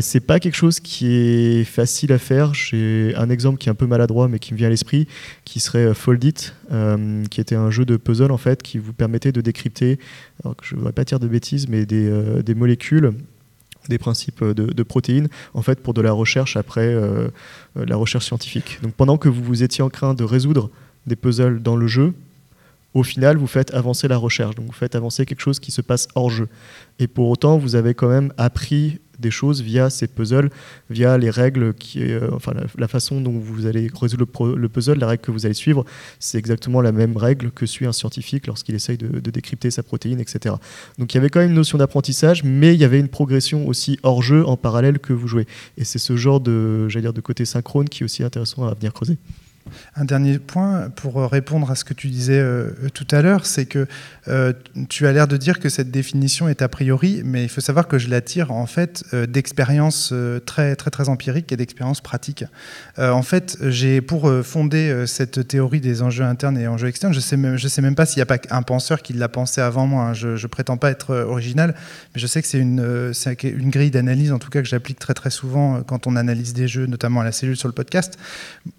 C'est 0.00 0.20
pas 0.20 0.38
quelque 0.38 0.54
chose 0.54 0.80
qui 0.80 1.06
est 1.06 1.64
facile 1.64 2.12
à 2.12 2.18
faire. 2.18 2.52
J'ai 2.52 3.14
un 3.16 3.30
exemple 3.30 3.56
qui 3.58 3.70
est 3.70 3.72
un 3.72 3.74
peu 3.74 3.86
maladroit, 3.86 4.28
mais 4.28 4.38
qui 4.38 4.52
me 4.52 4.58
vient 4.58 4.66
à 4.66 4.70
l'esprit, 4.70 5.08
qui 5.46 5.60
serait 5.60 5.86
euh, 5.86 5.94
Foldit, 5.94 6.52
euh, 6.70 7.24
qui 7.30 7.40
était 7.40 7.54
un 7.54 7.70
jeu 7.70 7.86
de 7.86 7.96
puzzle 7.96 8.30
en 8.30 8.36
fait, 8.36 8.62
qui 8.62 8.76
vous 8.76 8.92
permettait 8.92 9.32
de 9.32 9.40
décrypter, 9.40 9.98
je 10.62 10.74
ne 10.74 10.78
voudrais 10.78 10.92
pas 10.92 11.04
dire 11.04 11.18
de 11.18 11.26
bêtises, 11.26 11.68
mais 11.68 11.86
des, 11.86 12.06
euh, 12.06 12.54
molécules 12.54 13.14
des 13.88 13.96
principes 13.96 14.44
de, 14.44 14.82
protéines 14.82 15.28
en 15.54 15.62
fait 15.62 15.80
pour 15.80 15.94
de 15.94 16.02
la 16.02 16.12
recherche 16.12 16.58
après 16.58 16.94
la 17.74 17.96
recherche 17.96 18.26
scientifique. 18.26 18.78
Donc 18.82 18.92
pendant 18.92 19.16
que 19.16 19.30
vous, 19.30 19.42
vous 19.42 19.62
étiez 19.62 19.82
en 19.82 19.88
train 19.88 20.12
de 20.12 20.24
résoudre 20.24 20.68
des 21.06 21.16
puzzles 21.16 21.62
dans 21.62 21.76
le 21.76 21.86
jeu, 21.86 22.12
au 22.92 23.02
final, 23.02 23.36
vous 23.38 23.46
faites 23.46 23.72
avancer 23.72 24.08
la 24.08 24.16
recherche. 24.16 24.54
Donc, 24.56 24.66
vous 24.66 24.72
faites 24.72 24.94
avancer 24.94 25.24
quelque 25.26 25.40
chose 25.40 25.60
qui 25.60 25.70
se 25.70 25.82
passe 25.82 26.08
hors 26.14 26.30
jeu. 26.30 26.48
Et 26.98 27.06
pour 27.06 27.28
autant, 27.28 27.58
vous 27.58 27.76
avez 27.76 27.94
quand 27.94 28.08
même 28.08 28.32
appris 28.38 28.98
des 29.18 29.30
choses 29.30 29.62
via 29.62 29.90
ces 29.90 30.06
puzzles, 30.06 30.50
via 30.90 31.18
les 31.18 31.30
règles, 31.30 31.74
qui, 31.74 32.02
euh, 32.02 32.30
enfin 32.32 32.52
la, 32.76 32.88
façon 32.88 33.20
dont 33.20 33.38
vous 33.38 33.66
allez 33.66 33.90
résoudre 34.00 34.26
le, 34.56 34.68
puzzle, 34.68 34.98
la 34.98 35.06
règle 35.06 35.22
que 35.22 35.30
vous 35.30 35.46
allez 35.46 35.54
suivre, 35.54 35.84
c'est 36.18 36.38
exactement 36.38 36.80
la 36.80 36.92
même 36.92 37.16
règle 37.16 37.50
que 37.50 37.66
suit 37.66 37.86
un 37.86 37.92
scientifique 37.92 38.46
lorsqu'il 38.46 38.74
essaye 38.74 38.98
de, 38.98 39.18
décrypter 39.30 39.70
sa 39.70 39.82
protéine, 39.82 40.20
etc. 40.20 40.54
Donc 40.98 41.12
il 41.12 41.16
y 41.16 41.20
avait 41.20 41.28
quand 41.28 41.40
même 41.40 41.50
une 41.50 41.56
notion 41.56 41.78
d'apprentissage, 41.78 42.44
mais 42.44 42.74
il 42.74 42.80
y 42.80 42.84
avait 42.84 43.00
une 43.00 43.08
progression 43.08 43.66
aussi 43.66 43.98
hors 44.02 44.22
jeu 44.22 44.46
en 44.46 44.56
parallèle 44.56 44.98
que 44.98 45.12
vous 45.12 45.28
jouez. 45.28 45.46
Et 45.76 45.84
c'est 45.84 45.98
ce 45.98 46.16
genre 46.16 46.40
de, 46.40 46.88
dire, 46.90 47.12
de 47.12 47.20
côté 47.20 47.44
synchrone 47.44 47.88
qui 47.88 48.02
est 48.02 48.04
aussi 48.04 48.22
intéressant 48.22 48.66
à 48.66 48.74
venir 48.74 48.92
creuser. 48.92 49.18
Un 49.96 50.04
dernier 50.04 50.38
point 50.38 50.90
pour 50.94 51.30
répondre 51.30 51.70
à 51.70 51.74
ce 51.74 51.84
que 51.84 51.94
tu 51.94 52.08
disais 52.08 52.38
euh, 52.38 52.70
tout 52.94 53.06
à 53.10 53.22
l'heure, 53.22 53.46
c'est 53.46 53.66
que 53.66 53.86
euh, 54.28 54.52
tu 54.88 55.06
as 55.06 55.12
l'air 55.12 55.28
de 55.28 55.36
dire 55.36 55.58
que 55.58 55.68
cette 55.68 55.90
définition 55.90 56.48
est 56.48 56.62
a 56.62 56.68
priori, 56.68 57.22
mais 57.24 57.42
il 57.42 57.48
faut 57.48 57.60
savoir 57.60 57.88
que 57.88 57.98
je 57.98 58.08
la 58.08 58.20
tire 58.20 58.52
en 58.52 58.66
fait 58.66 59.04
euh, 59.12 59.26
d'expériences 59.26 60.12
très 60.46 60.76
très 60.76 60.90
très 60.90 61.08
empiriques 61.08 61.52
et 61.52 61.56
d'expériences 61.56 62.00
pratiques. 62.00 62.44
en 62.98 63.22
fait, 63.22 63.58
j'ai 63.62 64.00
pour 64.00 64.30
fonder 64.42 65.04
cette 65.06 65.46
théorie 65.48 65.80
des 65.80 66.02
enjeux 66.02 66.24
internes 66.24 66.58
et 66.58 66.66
enjeux 66.66 66.88
externes, 66.88 67.12
je 67.12 67.20
sais 67.20 67.36
même 67.36 67.56
je 67.56 67.68
sais 67.68 67.82
même 67.82 67.94
pas 67.94 68.06
s'il 68.06 68.18
n'y 68.18 68.22
a 68.22 68.26
pas 68.26 68.38
un 68.50 68.62
penseur 68.62 69.02
qui 69.02 69.12
l'a 69.12 69.28
pensé 69.28 69.60
avant 69.60 69.86
moi. 69.86 70.04
Hein. 70.04 70.14
Je, 70.14 70.36
je 70.36 70.46
prétends 70.46 70.76
pas 70.76 70.90
être 70.90 71.14
original, 71.14 71.74
mais 72.14 72.20
je 72.20 72.26
sais 72.26 72.42
que 72.42 72.48
c'est 72.48 72.58
une 72.58 73.12
une 73.42 73.70
grille 73.70 73.90
d'analyse 73.90 74.32
en 74.32 74.38
tout 74.38 74.50
cas 74.50 74.60
que 74.60 74.68
j'applique 74.68 74.98
très 74.98 75.14
très 75.14 75.30
souvent 75.30 75.82
quand 75.82 76.06
on 76.06 76.16
analyse 76.16 76.52
des 76.52 76.68
jeux, 76.68 76.86
notamment 76.86 77.20
à 77.20 77.24
la 77.24 77.32
cellule 77.32 77.56
sur 77.56 77.68
le 77.68 77.74
podcast. 77.74 78.18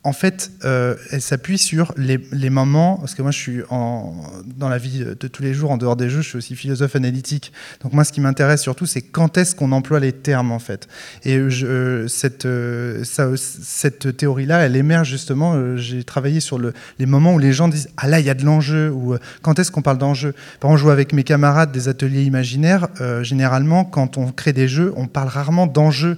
En 0.04 0.14
fait 0.14 0.52
euh, 0.64 0.79
elle 1.12 1.22
s'appuie 1.22 1.58
sur 1.58 1.94
les, 1.98 2.50
moments, 2.50 2.98
parce 2.98 3.16
que 3.16 3.22
moi 3.22 3.32
je 3.32 3.38
suis 3.38 3.62
dans 3.70 4.70
la 4.70 4.78
vie 4.78 5.00
de 5.00 5.28
tous 5.28 5.44
les 5.44 5.54
jours, 5.54 5.72
en 5.72 5.78
dehors 5.78 5.96
des 5.96 6.10
jeux, 6.10 6.22
je 6.22 6.30
suis 6.30 6.38
aussi 6.38 6.56
philosophe 6.56 6.96
analytique. 6.96 7.52
Donc 7.82 7.94
moi 7.94 8.04
ce 8.04 8.12
qui 8.12 8.22
m'intéresse 8.22 8.62
surtout, 8.62 8.86
c'est 8.86 9.02
quand 9.02 9.38
est-ce 9.38 9.56
qu'on 9.56 9.72
emploie 9.72 10.00
les 10.00 10.12
termes 10.12 10.52
en 10.52 10.60
fait. 10.60 10.88
Et 11.24 11.38
euh, 11.38 12.08
ça, 12.08 13.26
cette 13.38 14.18
théorie-là, 14.18 14.60
elle 14.60 14.76
émerge 14.76 15.10
justement, 15.10 15.54
euh, 15.56 15.78
j'ai 15.78 16.04
travaillé 16.04 16.40
sur 16.40 16.58
le, 16.58 16.74
les 16.98 17.06
moments 17.06 17.34
où 17.34 17.40
les 17.40 17.54
gens 17.54 17.68
disent 17.68 17.90
Ah 17.98 18.08
là, 18.08 18.20
il 18.20 18.26
y 18.26 18.30
a 18.30 18.36
de 18.36 18.46
l'enjeu, 18.46 18.92
ou 18.92 19.16
quand 19.42 19.60
est-ce 19.60 19.72
qu'on 19.72 19.82
parle 19.82 19.98
d'enjeu? 19.98 20.34
Par 20.60 20.70
exemple, 20.70 20.80
je 20.80 20.84
joue 20.84 20.92
avec 20.92 21.14
mes 21.14 21.24
camarades 21.24 21.72
des 21.72 21.88
ateliers 21.88 22.24
imaginaires, 22.24 22.88
généralement 23.22 23.84
quand 23.84 24.18
on 24.18 24.32
crée 24.32 24.54
des 24.54 24.68
jeux, 24.68 24.94
on 24.96 25.08
parle 25.08 25.28
rarement 25.28 25.68
d'enjeux 25.68 26.18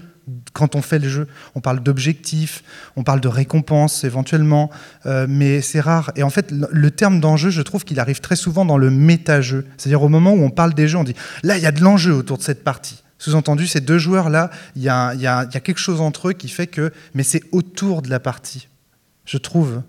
quand 0.54 0.76
on 0.76 0.82
fait 0.82 1.00
le 1.00 1.10
jeu. 1.10 1.28
On 1.56 1.62
parle 1.62 1.82
d'objectifs, 1.82 2.64
on 2.96 3.04
parle 3.04 3.22
de 3.22 3.28
récompenses 3.28 4.04
éventuellement, 4.04 4.70
euh, 5.06 5.26
mais 5.30 5.62
c'est 5.62 5.80
rare. 5.80 6.12
Et 6.16 6.24
en 6.24 6.30
fait, 6.30 6.52
le 6.52 6.92
terme 6.92 7.20
d'enjeu, 7.20 7.50
je 7.50 7.62
trouve 7.62 7.84
qu'il 7.84 8.00
arrive 8.00 8.20
très 8.20 8.36
souvent 8.36 8.66
dans 8.66 8.78
le 8.78 8.90
méta-jeu. 8.90 9.66
C'est-à-dire 9.78 10.04
au 10.04 10.10
moment 10.10 10.34
où 10.34 10.44
on 10.44 10.50
parle 10.50 10.74
des 10.74 10.88
jeux, 10.88 10.98
on 10.98 11.04
dit 11.04 11.16
là, 11.44 11.58
il 11.58 11.64
y 11.64 11.68
a 11.68 11.72
de 11.72 11.82
l'enjeu 11.82 12.14
autour 12.14 12.38
de 12.38 12.44
cette 12.44 12.64
partie. 12.64 13.04
Sous-entendu, 13.18 13.68
ces 13.68 13.82
deux 13.82 14.00
joueurs-là, 14.00 14.50
il 14.76 14.82
y, 14.82 14.90
a 14.90 15.46
quelque 15.46 15.78
chose 15.78 16.02
entre 16.02 16.30
eux 16.30 16.34
qui 16.34 16.50
fait 16.50 16.68
que. 16.68 16.92
Mais 17.14 17.24
c'est 17.24 17.44
autour 17.52 18.02
de 18.02 18.10
la 18.10 18.20
partie, 18.20 18.68
je 19.26 19.38
trouve. 19.38 19.84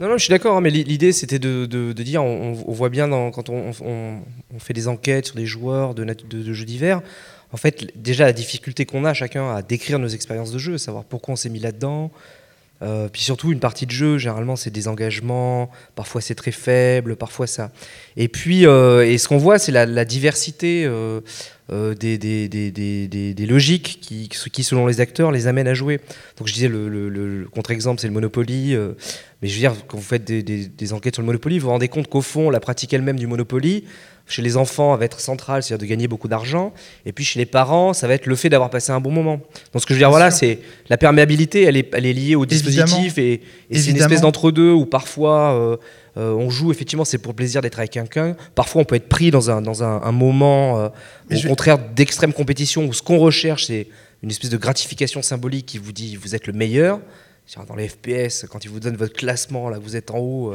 Non, 0.00 0.08
non, 0.08 0.18
je 0.18 0.24
suis 0.24 0.30
d'accord, 0.30 0.56
hein, 0.56 0.60
mais 0.60 0.70
l'idée 0.70 1.12
c'était 1.12 1.38
de, 1.38 1.92
dire, 1.92 2.24
on, 2.24 2.52
voit 2.52 2.88
bien 2.88 3.08
quand 3.30 3.48
on, 3.48 4.22
fait 4.58 4.72
des 4.72 4.88
enquêtes 4.88 5.26
sur 5.26 5.36
des 5.36 5.46
joueurs 5.46 5.94
de, 5.94 6.04
de 6.04 6.52
jeux 6.52 6.64
divers, 6.64 7.00
en 7.54 7.56
fait, 7.56 7.92
déjà 7.94 8.24
la 8.24 8.32
difficulté 8.32 8.84
qu'on 8.84 9.04
a 9.04 9.14
chacun 9.14 9.54
à 9.54 9.62
décrire 9.62 10.00
nos 10.00 10.08
expériences 10.08 10.50
de 10.50 10.58
jeu, 10.58 10.76
savoir 10.76 11.04
pourquoi 11.04 11.34
on 11.34 11.36
s'est 11.36 11.48
mis 11.48 11.60
là-dedans. 11.60 12.10
Euh, 12.82 13.08
puis 13.08 13.22
surtout, 13.22 13.52
une 13.52 13.60
partie 13.60 13.86
de 13.86 13.92
jeu, 13.92 14.18
généralement, 14.18 14.56
c'est 14.56 14.72
des 14.72 14.88
engagements, 14.88 15.70
parfois 15.94 16.20
c'est 16.20 16.34
très 16.34 16.50
faible, 16.50 17.14
parfois 17.14 17.46
ça. 17.46 17.70
Et 18.16 18.26
puis, 18.26 18.66
euh, 18.66 19.08
et 19.08 19.18
ce 19.18 19.28
qu'on 19.28 19.38
voit, 19.38 19.60
c'est 19.60 19.70
la, 19.70 20.04
diversité 20.04 20.84
euh, 20.84 21.20
des, 21.94 23.46
logiques 23.46 24.00
qui, 24.02 24.28
qui, 24.28 24.64
selon 24.64 24.88
les 24.88 25.00
acteurs, 25.00 25.30
les 25.30 25.46
amènent 25.46 25.68
à 25.68 25.74
jouer. 25.74 26.00
Donc 26.38 26.48
je 26.48 26.54
disais, 26.54 26.66
le, 26.66 26.88
le, 26.88 27.46
contre-exemple, 27.54 28.00
c'est 28.00 28.08
le 28.08 28.14
Monopoly. 28.14 28.76
mais 29.40 29.48
je 29.48 29.54
veux 29.54 29.60
dire, 29.60 29.74
quand 29.86 29.96
vous 29.96 30.02
faites 30.02 30.24
des, 30.24 30.92
enquêtes 30.92 31.14
sur 31.14 31.22
le 31.22 31.26
Monopoly, 31.26 31.60
vous 31.60 31.66
vous 31.66 31.70
rendez 31.70 31.86
compte 31.86 32.08
qu'au 32.08 32.20
fond, 32.20 32.50
la 32.50 32.58
pratique 32.58 32.92
elle-même 32.92 33.16
du 33.16 33.28
Monopoly, 33.28 33.84
chez 34.26 34.40
les 34.40 34.56
enfants, 34.56 34.96
va 34.96 35.04
être 35.04 35.20
central, 35.20 35.62
c'est-à-dire 35.62 35.86
de 35.86 35.90
gagner 35.90 36.08
beaucoup 36.08 36.28
d'argent. 36.28 36.72
Et 37.04 37.12
puis 37.12 37.24
chez 37.24 37.38
les 37.38 37.46
parents, 37.46 37.92
ça 37.92 38.08
va 38.08 38.14
être 38.14 38.26
le 38.26 38.36
fait 38.36 38.48
d'avoir 38.48 38.70
passé 38.70 38.90
un 38.90 39.00
bon 39.00 39.10
moment. 39.10 39.40
Donc 39.72 39.82
ce 39.82 39.86
que 39.86 39.92
je 39.92 39.98
veux 39.98 40.00
dire, 40.00 40.10
voilà, 40.10 40.30
c'est 40.30 40.60
la 40.88 40.96
perméabilité, 40.96 41.62
elle 41.62 41.76
est, 41.76 41.90
elle 41.92 42.06
est 42.06 42.12
liée 42.12 42.34
au 42.34 42.46
dispositif 42.46 43.18
et, 43.18 43.42
c'est 43.70 43.90
une 43.90 43.96
espèce 43.96 44.22
d'entre-deux 44.22 44.70
où 44.70 44.86
parfois 44.86 45.52
euh, 45.52 45.76
euh, 46.16 46.32
on 46.32 46.48
joue, 46.48 46.70
effectivement, 46.70 47.04
c'est 47.04 47.18
pour 47.18 47.32
le 47.32 47.36
plaisir 47.36 47.60
d'être 47.60 47.78
avec 47.78 47.90
quelqu'un. 47.90 48.36
Parfois, 48.54 48.82
on 48.82 48.84
peut 48.84 48.94
être 48.94 49.08
pris 49.08 49.30
dans 49.30 49.50
un, 49.50 49.60
dans 49.60 49.82
un, 49.82 50.12
moment, 50.12 50.78
euh, 50.78 50.88
au 51.30 51.48
contraire, 51.48 51.78
d'extrême 51.78 52.32
compétition 52.32 52.86
où 52.86 52.92
ce 52.92 53.02
qu'on 53.02 53.18
recherche, 53.18 53.66
c'est 53.66 53.88
une 54.22 54.30
espèce 54.30 54.50
de 54.50 54.56
gratification 54.56 55.22
symbolique 55.22 55.66
qui 55.66 55.78
vous 55.78 55.92
dit 55.92 56.16
vous 56.16 56.34
êtes 56.34 56.46
le 56.46 56.52
meilleur. 56.52 57.00
Dans 57.68 57.76
les 57.76 57.88
FPS, 57.88 58.46
quand 58.48 58.64
ils 58.64 58.70
vous 58.70 58.80
donnent 58.80 58.96
votre 58.96 59.12
classement, 59.12 59.68
là, 59.68 59.78
vous 59.78 59.96
êtes 59.96 60.10
en 60.10 60.18
haut 60.18 60.54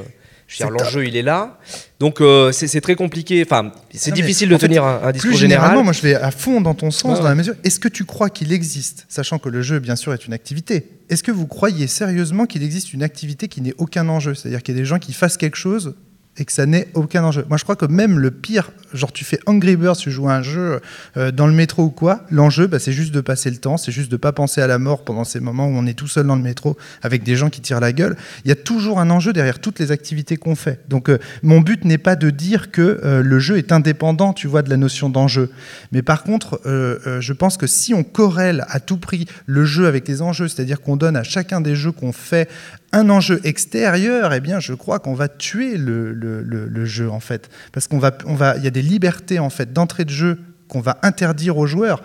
l'enjeu, 0.70 1.06
il 1.06 1.16
est 1.16 1.22
là. 1.22 1.58
Donc, 2.00 2.22
euh, 2.22 2.52
c'est 2.52 2.82
très 2.82 2.96
compliqué. 2.96 3.44
Enfin, 3.46 3.72
c'est 3.94 4.14
difficile 4.14 4.50
de 4.50 4.58
tenir 4.58 4.84
un, 4.84 5.12
discours 5.12 5.32
plus 5.32 5.38
généralement, 5.38 5.84
moi, 5.84 5.94
je 5.94 6.02
vais 6.02 6.16
à 6.16 6.32
fond 6.32 6.62
dans 6.62 6.74
ton 6.74 6.92
sens, 6.92 7.20
dans 7.20 7.28
la 7.28 7.36
mesure. 7.36 7.56
Est-ce 7.64 7.80
que 7.80 7.88
tu 7.88 8.06
crois 8.06 8.30
qu'il 8.30 8.52
existe, 8.52 9.06
sachant 9.10 9.40
que 9.40 9.50
le 9.50 9.62
jeu, 9.62 9.80
bien 9.80 9.96
sûr, 9.96 10.14
est 10.14 10.26
une 10.26 10.34
activité, 10.34 10.88
est-ce 11.10 11.24
que 11.24 11.32
vous 11.32 11.48
croyez 11.48 11.88
sérieusement 11.88 12.46
qu'il 12.46 12.64
existe 12.64 12.94
une 12.94 13.04
activité 13.04 13.48
qui 13.48 13.62
n'ait 13.62 13.74
aucun 13.78 14.08
enjeu? 14.10 14.36
C'est-à-dire 14.36 14.62
qu'il 14.62 14.76
y 14.76 14.78
a 14.78 14.82
des 14.82 14.86
gens 14.86 15.00
qui 15.00 15.14
fassent 15.14 15.38
quelque 15.38 15.58
chose 15.58 15.96
et 16.40 16.46
que 16.46 16.52
ça 16.52 16.66
n'ait 16.66 16.88
aucun 16.94 17.24
enjeu. 17.24 17.46
Moi, 17.50 17.58
je 17.58 17.64
crois 17.64 17.76
que 17.76 17.86
même 17.86 18.20
le 18.20 18.32
pire, 18.32 18.72
genre 18.94 19.12
tu 19.12 19.26
fais 19.26 19.40
Angry 19.46 19.76
Birds, 19.76 19.98
tu 19.98 20.12
joues 20.12 20.30
à 20.30 20.36
un 20.36 20.42
jeu 20.42 20.80
euh, 21.18 21.32
dans 21.32 21.48
le 21.48 21.54
métro 21.54 21.84
ou 21.84 21.90
quoi, 21.90 22.26
l'enjeu, 22.32 22.68
bah, 22.68 22.80
c'est 22.80 22.92
juste 22.92 23.14
de 23.14 23.22
passer 23.22 23.50
le 23.50 23.58
temps, 23.58 23.78
c'est 23.78 23.92
juste 23.92 24.12
de 24.12 24.18
pas 24.18 24.32
penser 24.32 24.62
à 24.62 24.68
la 24.68 24.80
mort 24.80 25.04
pendant 25.04 25.24
ces 25.24 25.40
moments 25.40 25.68
où 25.68 25.72
on 25.72 25.86
est 25.86 25.94
tout 25.94 26.08
seul 26.08 26.26
dans 26.28 26.36
le 26.36 26.42
métro 26.42 26.78
avec 27.02 27.24
des 27.24 27.36
gens 27.36 27.50
qui 27.50 27.62
tirent 27.62 27.80
la 27.80 27.92
gueule. 27.92 28.16
Il 28.46 28.50
y 28.50 28.52
a 28.52 28.56
toujours 28.56 29.00
un 29.00 29.10
enjeu 29.10 29.34
derrière 29.34 29.60
toutes 29.60 29.80
les 29.80 29.92
activités 29.92 30.38
qu'on 30.38 30.56
fait. 30.56 30.80
Donc, 30.88 31.10
euh, 31.10 31.18
mon 31.44 31.62
but 31.62 31.84
n'est 31.86 31.98
pas 31.98 32.16
de 32.16 32.30
dire 32.30 32.72
que 32.72 33.02
euh, 33.04 33.22
le 33.22 33.40
jeu 33.40 33.58
est 33.58 33.72
indépendant, 33.72 34.34
tu 34.34 34.48
vois, 34.48 34.62
de 34.62 34.70
la 34.70 34.78
notion 34.78 35.10
d'enjeu. 35.10 35.52
Mais 35.92 36.02
par 36.02 36.24
contre, 36.24 36.62
je 36.66 37.34
pense 37.34 37.58
que 37.58 37.68
si 37.68 37.94
on 37.94 38.04
corrèle 38.04 38.66
à 38.70 38.80
tout 38.80 38.98
prix 38.98 39.26
le 39.46 39.66
jeu 39.66 39.88
avec 39.88 40.08
les 40.08 40.22
enjeux, 40.22 40.48
c'est-à-dire 40.48 40.82
qu'on 40.82 40.98
donne 40.98 41.16
à 41.16 41.24
chacun 41.24 41.62
des 41.62 41.76
jeux 41.76 41.92
qu'on 41.92 42.12
fait 42.12 42.50
un 42.92 43.10
enjeu 43.10 43.40
extérieur, 43.44 44.34
eh 44.34 44.40
bien, 44.40 44.60
je 44.60 44.74
crois 44.74 45.00
qu'on 45.00 45.14
va 45.14 45.28
tuer 45.28 45.78
le, 45.78 46.86
jeu 46.86 47.10
en 47.10 47.20
fait, 47.20 47.50
parce 47.72 47.88
qu'on 47.88 48.00
va, 48.00 48.14
il 48.58 48.64
y 48.64 48.68
a 48.68 48.72
des 48.72 48.82
libertés 48.82 49.40
en 49.40 49.50
fait 49.50 49.74
d'entrée 49.74 50.06
de 50.06 50.10
jeu 50.10 50.40
qu'on 50.70 50.82
va 50.82 51.00
interdire 51.02 51.58
aux 51.58 51.66
joueurs. 51.66 52.02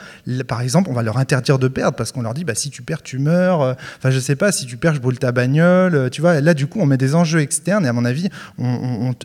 Par 0.48 0.62
exemple, 0.62 0.88
on 0.90 0.94
va 0.94 1.02
leur 1.02 1.18
interdire 1.18 1.58
de 1.58 1.68
perdre 1.68 1.96
parce 1.96 2.12
qu'on 2.12 2.22
leur 2.22 2.34
dit 2.34 2.44
bah, 2.44 2.54
si 2.54 2.70
tu 2.70 2.82
perds, 2.82 3.02
tu 3.02 3.18
meurs. 3.18 3.76
Enfin, 3.98 4.10
je 4.10 4.18
sais 4.18 4.36
pas, 4.36 4.50
si 4.50 4.66
tu 4.66 4.76
perds, 4.76 4.94
je 4.94 5.00
brûle 5.00 5.18
ta 5.18 5.32
bagnole. 5.32 6.08
Tu 6.10 6.20
vois, 6.20 6.40
là, 6.40 6.54
du 6.54 6.66
coup, 6.66 6.80
on 6.80 6.86
met 6.86 6.96
des 6.96 7.14
enjeux 7.14 7.40
externes 7.40 7.84
et 7.84 7.88
à 7.88 7.92
mon 7.92 8.04
avis, 8.04 8.30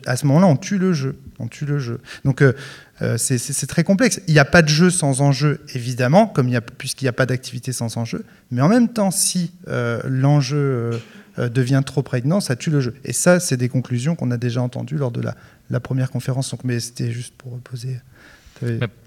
à 0.06 0.16
ce 0.16 0.26
moment-là, 0.26 0.46
on 0.46 0.56
tue 0.56 0.78
le 0.78 0.92
jeu. 0.92 1.16
On 1.38 1.48
tue 1.48 1.64
le 1.64 1.78
jeu. 1.78 2.00
Donc, 2.26 2.42
euh, 2.42 2.52
euh, 3.00 3.16
c'est 3.16 3.66
très 3.66 3.82
complexe. 3.82 4.20
Il 4.28 4.34
n'y 4.34 4.40
a 4.40 4.44
pas 4.44 4.60
de 4.60 4.68
jeu 4.68 4.90
sans 4.90 5.22
enjeu, 5.22 5.60
évidemment, 5.74 6.32
puisqu'il 6.76 7.06
n'y 7.06 7.08
a 7.08 7.14
pas 7.14 7.24
d'activité 7.24 7.72
sans 7.72 7.96
enjeu. 7.96 8.24
Mais 8.50 8.60
en 8.60 8.68
même 8.68 8.90
temps, 8.90 9.10
si 9.10 9.52
euh, 9.68 10.00
l'enjeu 10.04 11.00
devient 11.38 11.82
trop 11.84 12.02
prégnant, 12.02 12.40
ça 12.40 12.56
tue 12.56 12.70
le 12.70 12.80
jeu. 12.80 12.94
Et 13.04 13.12
ça, 13.12 13.40
c'est 13.40 13.56
des 13.56 13.68
conclusions 13.68 14.16
qu'on 14.16 14.30
a 14.30 14.36
déjà 14.36 14.62
entendues 14.62 14.96
lors 14.96 15.10
de 15.10 15.20
la, 15.20 15.34
la 15.70 15.80
première 15.80 16.10
conférence. 16.10 16.50
Donc, 16.50 16.64
mais 16.64 16.80
c'était 16.80 17.10
juste 17.10 17.34
pour 17.36 17.58
poser 17.60 18.00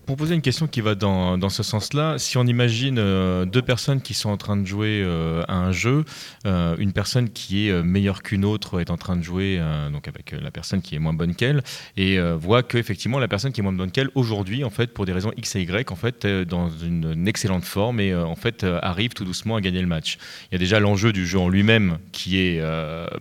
pour 0.06 0.18
poser 0.18 0.36
une 0.36 0.42
question 0.42 0.68
qui 0.68 0.82
va 0.82 0.96
dans, 0.96 1.50
ce 1.50 1.64
sens-là, 1.64 2.18
si 2.18 2.38
on 2.38 2.46
imagine 2.46 2.98
euh, 3.00 3.46
deux 3.46 3.62
personnes 3.62 4.02
qui 4.02 4.14
sont 4.14 4.30
en 4.30 4.38
train 4.38 4.58
de 4.58 4.66
jouer 4.66 5.02
euh, 5.04 5.44
à 5.48 5.56
un 5.56 5.72
jeu, 5.72 6.04
euh, 6.46 6.76
une 6.78 6.92
personne 6.92 7.30
qui 7.30 7.68
est 7.68 7.84
meilleure 7.84 8.22
qu'une 8.22 8.44
autre 8.44 8.82
est 8.82 8.90
en 8.90 8.98
train 8.98 9.16
de 9.16 9.22
jouer 9.22 9.62
donc 9.92 10.08
avec 10.08 10.36
la 10.40 10.52
personne 10.52 10.82
qui 10.82 10.96
est 10.96 11.00
moins 11.00 11.14
bonne 11.14 11.36
qu'elle, 11.36 11.64
et 11.98 12.20
voit 12.34 12.64
que 12.64 12.78
effectivement 12.78 13.20
la 13.20 13.28
personne 13.28 13.52
qui 13.52 13.62
est 13.62 13.64
moins 13.64 13.74
bonne 13.74 13.92
qu'elle 13.92 14.10
aujourd'hui, 14.16 14.64
en 14.64 14.70
fait, 14.70 14.94
pour 14.94 15.06
des 15.06 15.14
raisons 15.14 15.32
X 15.38 15.56
et 15.56 15.62
Y, 15.62 15.92
en 15.92 15.96
fait, 15.96 16.26
dans 16.26 16.70
une, 16.70 17.28
excellente 17.28 17.64
forme 17.64 18.00
et 18.00 18.14
en 18.14 18.36
fait 18.36 18.66
arrive 18.82 19.14
tout 19.14 19.24
doucement 19.24 19.56
à 19.56 19.62
gagner 19.62 19.82
le 19.82 19.88
match. 19.88 20.18
Il 20.52 20.56
y 20.56 20.58
a 20.58 20.60
déjà 20.60 20.80
l'enjeu 20.80 21.14
du 21.14 21.26
jeu 21.26 21.40
en 21.40 21.50
lui-même 21.50 21.98
qui 22.12 22.38
est 22.38 22.62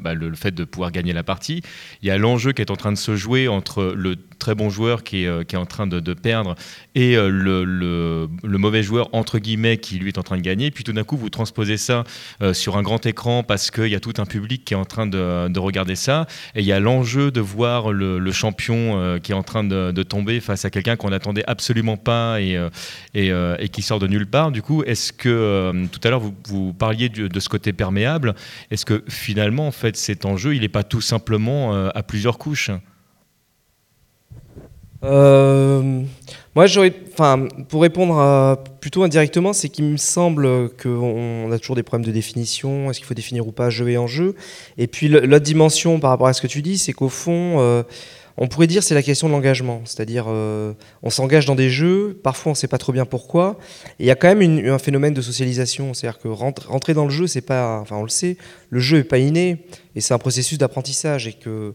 bah, 0.00 0.14
le, 0.14 0.34
fait 0.34 0.52
de 0.52 0.64
pouvoir 0.64 0.90
gagner 0.90 1.12
la 1.12 1.22
partie. 1.22 1.62
Il 2.02 2.08
y 2.08 2.10
a 2.10 2.18
l'enjeu 2.18 2.52
qui 2.52 2.62
est 2.62 2.70
en 2.70 2.76
train 2.76 2.92
de 2.92 2.98
se 2.98 3.16
jouer 3.16 3.48
entre 3.48 3.94
le 3.96 4.16
très 4.16 4.54
bon 4.54 4.70
joueur 4.70 5.04
qui 5.04 5.24
est, 5.24 5.46
qui 5.46 5.54
est 5.54 5.58
en 5.58 5.66
train 5.66 5.86
de 5.86 6.14
perdre 6.14 6.56
et 6.94 7.16
euh, 7.16 7.28
le, 7.28 8.58
mauvais 8.58 8.82
joueur, 8.82 9.08
entre 9.12 9.38
guillemets, 9.38 9.78
qui 9.78 9.98
lui 9.98 10.08
est 10.08 10.18
en 10.18 10.22
train 10.22 10.36
de 10.36 10.42
gagner. 10.42 10.70
Puis 10.70 10.84
tout 10.84 10.92
d'un 10.92 11.04
coup, 11.04 11.16
vous 11.16 11.30
transposez 11.30 11.76
ça 11.76 12.04
euh, 12.42 12.52
sur 12.52 12.76
un 12.76 12.82
grand 12.82 13.04
écran 13.06 13.42
parce 13.42 13.70
qu'il 13.70 13.88
y 13.88 13.94
a 13.94 14.00
tout 14.00 14.12
un 14.18 14.26
public 14.26 14.64
qui 14.64 14.74
est 14.74 14.76
en 14.76 14.84
train 14.84 15.06
de, 15.06 15.48
de 15.48 15.58
regarder 15.58 15.96
ça. 15.96 16.26
Et 16.54 16.60
il 16.60 16.66
y 16.66 16.72
a 16.72 16.80
l'enjeu 16.80 17.30
de 17.30 17.40
voir 17.40 17.92
le, 17.92 18.32
champion 18.32 18.98
euh, 18.98 19.18
qui 19.18 19.32
est 19.32 19.34
en 19.34 19.42
train 19.42 19.64
de, 19.64 20.02
tomber 20.02 20.40
face 20.40 20.64
à 20.64 20.70
quelqu'un 20.70 20.96
qu'on 20.96 21.10
n'attendait 21.10 21.44
absolument 21.46 21.96
pas 21.96 22.40
et, 22.40 22.58
qui 23.72 23.82
sort 23.82 23.98
de 23.98 24.06
nulle 24.06 24.26
part. 24.26 24.50
Du 24.50 24.62
coup, 24.62 24.82
est-ce 24.82 25.12
que 25.12 25.72
tout 25.92 26.00
à 26.02 26.10
l'heure, 26.10 26.22
vous, 26.46 26.72
parliez 26.72 27.08
de, 27.08 27.40
ce 27.40 27.48
côté 27.48 27.72
perméable 27.72 28.34
Est-ce 28.70 28.84
que 28.84 29.04
finalement, 29.08 29.66
en 29.66 29.70
fait, 29.70 29.96
cet 29.96 30.24
enjeu, 30.24 30.54
il 30.54 30.62
n'est 30.62 30.68
pas 30.68 30.82
tout 30.82 31.00
simplement 31.00 31.86
à 31.86 32.02
plusieurs 32.02 32.38
couches? 32.38 32.70
Moi, 36.54 36.66
pour 37.68 37.82
répondre 37.82 38.62
plutôt 38.80 39.04
indirectement, 39.04 39.54
c'est 39.54 39.70
qu'il 39.70 39.86
me 39.86 39.96
semble 39.96 40.68
qu'on 40.70 41.50
a 41.50 41.58
toujours 41.58 41.76
des 41.76 41.82
problèmes 41.82 42.04
de 42.06 42.12
définition. 42.12 42.90
Est-ce 42.90 42.98
qu'il 42.98 43.06
faut 43.06 43.14
définir 43.14 43.46
ou 43.46 43.52
pas 43.52 43.70
jeu 43.70 43.88
et 43.88 43.96
enjeu 43.96 44.34
Et 44.76 44.86
puis 44.86 45.08
l'autre 45.08 45.44
dimension 45.44 45.98
par 45.98 46.10
rapport 46.10 46.26
à 46.26 46.34
ce 46.34 46.42
que 46.42 46.46
tu 46.46 46.60
dis, 46.60 46.76
c'est 46.76 46.92
qu'au 46.92 47.08
fond, 47.08 47.58
euh, 47.60 47.82
on 48.36 48.48
pourrait 48.48 48.66
dire 48.66 48.82
c'est 48.82 48.94
la 48.94 49.02
question 49.02 49.28
de 49.28 49.32
l'engagement. 49.32 49.80
C'est-à-dire, 49.84 50.26
euh, 50.28 50.74
on 51.02 51.08
s'engage 51.08 51.46
dans 51.46 51.54
des 51.54 51.70
jeux, 51.70 52.20
parfois 52.22 52.50
on 52.50 52.54
ne 52.54 52.58
sait 52.58 52.68
pas 52.68 52.78
trop 52.78 52.92
bien 52.92 53.06
pourquoi. 53.06 53.56
Et 53.98 54.04
il 54.04 54.06
y 54.06 54.10
a 54.10 54.14
quand 54.14 54.34
même 54.34 54.66
un 54.66 54.78
phénomène 54.78 55.14
de 55.14 55.22
socialisation. 55.22 55.94
C'est-à-dire 55.94 56.18
que 56.18 56.28
rentrer 56.28 56.92
dans 56.92 57.04
le 57.04 57.10
jeu, 57.10 57.26
c'est 57.26 57.40
pas, 57.40 57.78
enfin, 57.80 57.96
on 57.96 58.02
le 58.02 58.10
sait, 58.10 58.36
le 58.68 58.80
jeu 58.80 58.98
est 58.98 59.04
pas 59.04 59.18
inné 59.18 59.64
et 59.94 60.00
c'est 60.00 60.12
un 60.12 60.18
processus 60.18 60.58
d'apprentissage 60.58 61.26
et 61.26 61.32
que 61.32 61.72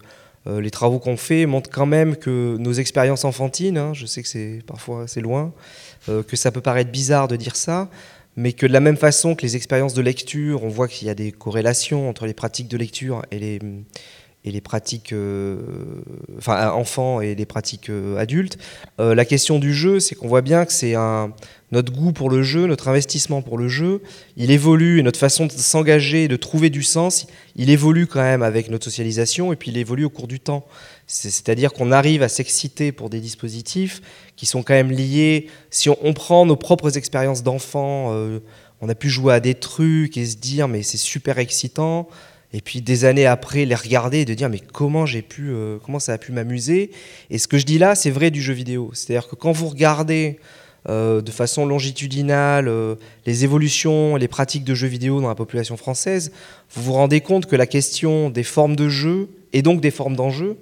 euh, 0.48 0.62
les 0.62 0.72
travaux 0.72 1.00
qu'on 1.00 1.18
fait 1.18 1.46
montrent 1.46 1.70
quand 1.70 1.86
même 1.86 2.16
que 2.16 2.58
nos 2.58 2.74
expériences 2.74 3.26
enfantines, 3.26 3.78
hein, 3.78 3.94
je 3.94 4.06
sais 4.06 4.22
que 4.22 4.28
c'est 4.28 4.62
parfois 4.66 5.08
c'est 5.08 5.22
loin, 5.22 5.54
euh, 6.10 6.24
que 6.24 6.36
ça 6.36 6.52
peut 6.52 6.62
paraître 6.62 6.92
bizarre 6.92 7.28
de 7.28 7.36
dire 7.36 7.56
ça, 7.56 7.90
mais 8.36 8.54
que 8.54 8.66
de 8.66 8.74
la 8.74 8.80
même 8.80 8.98
façon 8.98 9.36
que 9.36 9.42
les 9.42 9.56
expériences 9.56 9.94
de 9.94 10.02
lecture, 10.02 10.64
on 10.64 10.70
voit 10.70 10.88
qu'il 10.88 11.08
y 11.08 11.12
a 11.12 11.16
des 11.16 11.32
corrélations 11.32 12.10
entre 12.10 12.26
les 12.26 12.34
pratiques 12.34 12.68
de 12.68 12.78
lecture 12.78 13.24
et 13.32 13.40
les, 13.40 13.60
et 14.48 14.52
les 14.52 14.62
pratiques 14.62 15.14
euh, 15.14 15.58
enfin 16.38 16.72
enfants 16.72 17.22
et 17.22 17.36
les 17.36 17.46
pratiques 17.46 17.92
adultes. 18.18 18.58
la 18.98 19.26
question 19.26 19.60
du 19.60 19.74
jeu, 19.74 20.00
c'est 20.00 20.16
qu'on 20.16 20.28
voit 20.28 20.42
bien 20.42 20.66
que 20.66 20.74
c'est 20.74 20.96
un 20.96 21.34
notre 21.72 21.92
goût 21.92 22.14
pour 22.14 22.30
le 22.30 22.44
jeu, 22.44 22.66
notre 22.66 22.88
investissement 22.88 23.42
pour 23.42 23.58
le 23.58 23.68
jeu, 23.68 24.02
il 24.38 24.52
évolue 24.52 25.00
et 25.00 25.04
notre 25.04 25.20
façon 25.20 25.48
de 25.48 25.52
s'engager 25.52 26.30
de 26.30 26.38
trouver 26.38 26.70
du 26.70 26.82
sens, 26.82 27.28
il 27.56 27.70
évolue 27.70 28.08
quand 28.08 28.22
même 28.22 28.42
avec 28.42 28.70
notre 28.70 28.86
socialisation 28.86 29.52
et 29.52 29.58
puis 29.58 29.72
il 29.72 29.78
évolue 29.78 30.06
au 30.06 30.10
cours 30.10 30.28
du 30.28 30.40
temps. 30.40 30.66
C'est-à-dire 31.08 31.74
qu'on 31.74 31.92
arrive 31.92 32.24
à 32.24 32.30
s'exciter 32.30 32.92
pour 32.92 33.10
des 33.10 33.20
dispositifs 33.20 34.02
qui 34.36 34.46
sont 34.46 34.64
quand 34.64 34.74
même 34.74 34.92
liés. 34.92 35.48
Si 35.70 35.90
on, 35.90 36.14
prend 36.14 36.46
nos 36.46 36.56
propres 36.56 36.98
expériences 36.98 37.44
d'enfants, 37.44 38.14
euh, 38.14 38.40
on 38.82 38.90
a 38.90 38.96
pu 38.96 39.10
jouer 39.10 39.34
à 39.34 39.40
des 39.40 39.56
trucs 39.56 40.18
et 40.18 40.26
se 40.26 40.38
dire 40.38 40.68
mais 40.68 40.84
c'est 40.84 40.98
super 40.98 41.38
excitant. 41.38 42.08
Et 42.54 42.62
puis 42.62 42.82
des 42.82 43.06
années 43.06 43.26
après, 43.26 43.66
les 43.66 43.76
regarder 43.76 44.20
et 44.20 44.26
de 44.26 44.34
dire 44.34 44.50
mais 44.50 44.60
comment 44.60 45.06
j'ai 45.06 45.22
pu, 45.22 45.50
euh, 45.50 45.78
comment 45.84 46.00
ça 46.00 46.14
a 46.14 46.18
pu 46.18 46.32
m'amuser? 46.32 46.92
Et 47.30 47.38
ce 47.38 47.48
que 47.48 47.58
je 47.58 47.66
dis 47.66 47.78
là, 47.78 47.96
c'est 47.96 48.10
vrai 48.10 48.32
du 48.32 48.42
jeu 48.42 48.54
vidéo. 48.54 48.92
C'est-à-dire 48.94 49.28
que 49.28 49.36
quand 49.36 49.52
vous 49.52 49.68
regardez 49.68 50.40
euh, 50.88 51.22
de 51.22 51.32
façon 51.32 51.66
longitudinale 51.66 52.70
euh, 52.70 52.96
les 53.26 53.44
évolutions, 53.44 54.16
les 54.16 54.30
pratiques 54.30 54.64
de 54.64 54.74
jeux 54.74 54.88
vidéo 54.88 55.20
dans 55.20 55.28
la 55.28 55.36
population 55.36 55.76
française, 55.76 56.32
vous 56.72 56.84
vous 56.84 56.94
rendez 56.94 57.20
compte 57.20 57.48
que 57.48 57.58
la 57.58 57.68
question 57.68 58.30
des 58.30 58.44
formes 58.44 58.78
de 58.78 58.88
jeu 58.88 59.30
et 59.52 59.62
donc 59.62 59.82
des 59.82 59.92
formes 59.92 60.16
d'enjeu 60.16 60.58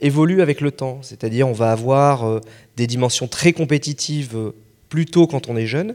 évolue 0.00 0.40
avec 0.40 0.62
le 0.62 0.70
temps. 0.70 1.00
C'est-à-dire 1.02 1.46
on 1.48 1.52
va 1.52 1.70
avoir 1.70 2.40
des 2.76 2.86
dimensions 2.86 3.28
très 3.28 3.52
compétitives 3.52 4.52
plutôt 4.88 5.26
quand 5.26 5.48
on 5.48 5.56
est 5.56 5.66
jeune, 5.66 5.94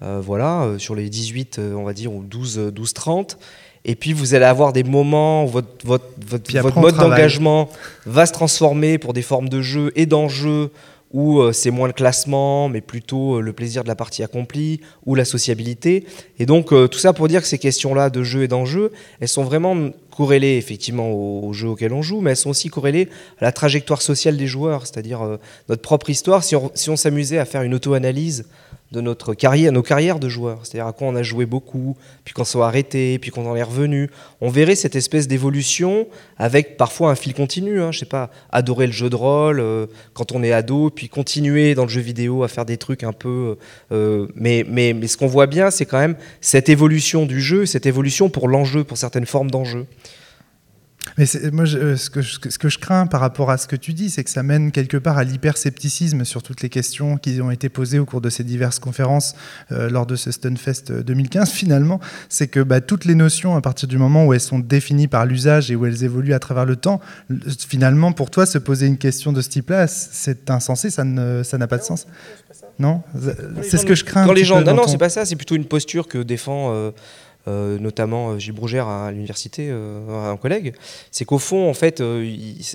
voilà, 0.00 0.74
sur 0.76 0.94
les 0.94 1.08
18, 1.08 1.58
on 1.74 1.84
va 1.84 1.94
dire, 1.94 2.12
ou 2.12 2.22
12, 2.22 2.72
12, 2.74 2.92
30. 2.92 3.38
Et 3.84 3.96
puis 3.96 4.12
vous 4.12 4.34
allez 4.34 4.44
avoir 4.44 4.72
des 4.72 4.84
moments 4.84 5.44
où 5.44 5.48
votre, 5.48 5.68
votre, 5.84 6.04
votre 6.28 6.78
mode 6.78 6.96
d'engagement 6.96 7.68
va 8.06 8.26
se 8.26 8.32
transformer 8.32 8.98
pour 8.98 9.12
des 9.12 9.22
formes 9.22 9.48
de 9.48 9.60
jeu 9.60 9.92
et 9.96 10.06
d'enjeux 10.06 10.70
où 11.12 11.40
euh, 11.40 11.52
c'est 11.52 11.70
moins 11.70 11.88
le 11.88 11.92
classement, 11.92 12.68
mais 12.68 12.80
plutôt 12.80 13.36
euh, 13.36 13.40
le 13.40 13.52
plaisir 13.52 13.82
de 13.82 13.88
la 13.88 13.94
partie 13.94 14.22
accomplie 14.22 14.80
ou 15.04 15.14
la 15.14 15.24
sociabilité. 15.24 16.06
Et 16.38 16.46
donc 16.46 16.72
euh, 16.72 16.88
tout 16.88 16.98
ça 16.98 17.12
pour 17.12 17.28
dire 17.28 17.42
que 17.42 17.46
ces 17.46 17.58
questions-là 17.58 18.08
de 18.08 18.22
jeu 18.22 18.44
et 18.44 18.48
d'enjeu, 18.48 18.92
elles 19.20 19.28
sont 19.28 19.44
vraiment 19.44 19.90
corrélées 20.10 20.56
effectivement 20.56 21.10
au, 21.10 21.52
jeu 21.52 21.68
auquel 21.68 21.92
on 21.92 22.02
joue, 22.02 22.20
mais 22.20 22.30
elles 22.30 22.36
sont 22.36 22.50
aussi 22.50 22.68
corrélées 22.68 23.08
à 23.40 23.44
la 23.44 23.52
trajectoire 23.52 24.00
sociale 24.00 24.36
des 24.36 24.46
joueurs, 24.46 24.86
c'est-à-dire 24.86 25.38
notre 25.68 25.82
propre 25.82 26.08
histoire. 26.08 26.44
Si 26.44 26.56
on, 26.56 26.70
si 26.74 26.88
on 26.90 26.96
s'amusait 26.96 27.38
à 27.38 27.44
faire 27.44 27.62
une 27.62 27.74
auto-analyse 27.74 28.46
de 28.92 29.00
notre 29.00 29.32
carrière, 29.34 29.72
nos 29.72 29.82
carrières 29.82 30.18
de 30.18 30.28
joueurs, 30.28 30.60
c'est-à-dire 30.62 30.86
à 30.86 30.92
quoi 30.92 31.08
on 31.08 31.16
a 31.16 31.22
joué 31.22 31.46
beaucoup, 31.46 31.96
puis 32.24 32.34
quand 32.34 32.42
on 32.42 32.44
s'est 32.44 32.60
arrêté, 32.60 33.18
puis 33.18 33.30
quand 33.30 33.42
on 33.42 33.56
est 33.56 33.62
revenu. 33.62 34.10
On 34.40 34.50
verrait 34.50 34.74
cette 34.74 34.96
espèce 34.96 35.26
d'évolution 35.26 36.06
avec 36.36 36.76
parfois 36.76 37.10
un 37.10 37.14
fil 37.14 37.32
continu. 37.32 37.80
Hein, 37.80 37.90
je 37.90 38.00
sais 38.00 38.06
pas, 38.06 38.30
adorer 38.50 38.86
le 38.86 38.92
jeu 38.92 39.08
de 39.08 39.16
rôle 39.16 39.60
euh, 39.60 39.86
quand 40.12 40.32
on 40.32 40.42
est 40.42 40.52
ado, 40.52 40.90
puis 40.90 41.08
continuer 41.08 41.74
dans 41.74 41.84
le 41.84 41.88
jeu 41.88 42.02
vidéo 42.02 42.42
à 42.42 42.48
faire 42.48 42.66
des 42.66 42.76
trucs 42.76 43.02
un 43.02 43.12
peu. 43.12 43.56
Euh, 43.92 44.26
mais, 44.34 44.64
mais, 44.68 44.92
mais 44.92 45.06
ce 45.06 45.16
qu'on 45.16 45.26
voit 45.26 45.46
bien, 45.46 45.70
c'est 45.70 45.86
quand 45.86 45.98
même 45.98 46.16
cette 46.42 46.68
évolution 46.68 47.24
du 47.24 47.40
jeu, 47.40 47.64
cette 47.64 47.86
évolution 47.86 48.28
pour 48.28 48.46
l'enjeu, 48.46 48.84
pour 48.84 48.98
certaines 48.98 49.26
formes 49.26 49.50
d'enjeu. 49.50 49.86
Mais 51.18 51.26
moi, 51.52 51.64
euh, 51.64 51.96
ce, 51.96 52.10
que 52.10 52.22
je, 52.22 52.38
ce, 52.48 52.58
que 52.58 52.68
je, 52.68 52.78
crains 52.78 53.06
par 53.06 53.20
rapport 53.20 53.50
à 53.50 53.58
ce 53.58 53.66
que 53.66 53.76
tu 53.76 53.92
dis, 53.92 54.10
c'est 54.10 54.24
que 54.24 54.30
ça 54.30 54.42
mène 54.42 54.72
quelque 54.72 54.96
part 54.96 55.18
à 55.18 55.24
l'hyperscepticisme 55.24 56.24
sur 56.24 56.42
toutes 56.42 56.62
les 56.62 56.68
questions 56.68 57.16
qui 57.16 57.40
ont 57.40 57.50
été 57.50 57.68
posées 57.68 57.98
au 57.98 58.04
cours 58.04 58.20
de 58.20 58.30
ces 58.30 58.44
diverses 58.44 58.78
conférences 58.78 59.34
euh, 59.72 59.90
lors 59.90 60.06
de 60.06 60.16
ce 60.16 60.30
Stunfest 60.30 60.92
2015. 60.92 61.48
Euh, 61.48 61.52
Finalement, 61.62 62.00
c'est 62.28 62.48
que 62.48 62.60
bah, 62.60 62.80
toutes 62.80 63.04
les 63.04 63.14
notions, 63.14 63.56
à 63.56 63.60
partir 63.60 63.88
du 63.88 63.98
moment 63.98 64.26
où 64.26 64.32
elles 64.32 64.40
sont 64.40 64.58
définies 64.58 65.08
par 65.08 65.26
l'usage 65.26 65.70
et 65.70 65.76
où 65.76 65.86
elles 65.86 66.04
évoluent 66.04 66.34
à 66.34 66.38
travers 66.38 66.64
le 66.64 66.76
temps, 66.76 67.00
finalement, 67.68 68.12
pour 68.12 68.30
toi, 68.30 68.46
se 68.46 68.58
poser 68.58 68.86
une 68.86 68.98
question 68.98 69.32
de 69.32 69.40
ce 69.40 69.48
type-là, 69.48 69.86
c'est 69.86 70.50
insensé, 70.50 70.90
ça 70.90 71.04
n'a 71.04 71.44
ça 71.44 71.58
pas 71.66 71.78
de 71.78 71.84
sens. 71.84 72.06
Non? 72.78 73.02
C'est 73.62 73.76
ce 73.76 73.86
que 73.86 73.94
je 73.94 74.04
crains. 74.04 74.26
Quand 74.26 74.32
les 74.32 74.44
gens, 74.44 74.60
non, 74.62 74.74
non, 74.74 74.88
c'est 74.88 74.98
pas 74.98 75.08
ça, 75.08 75.24
c'est 75.24 75.36
plutôt 75.36 75.54
une 75.54 75.66
posture 75.66 76.08
que 76.08 76.18
défend 76.18 76.92
notamment 77.46 78.38
Gilles 78.38 78.52
Brougère 78.52 78.88
à 78.88 79.10
l'université, 79.10 79.70
un 79.70 80.36
collègue, 80.36 80.74
c'est 81.10 81.24
qu'au 81.24 81.38
fond, 81.38 81.68
en 81.68 81.74
fait, 81.74 82.02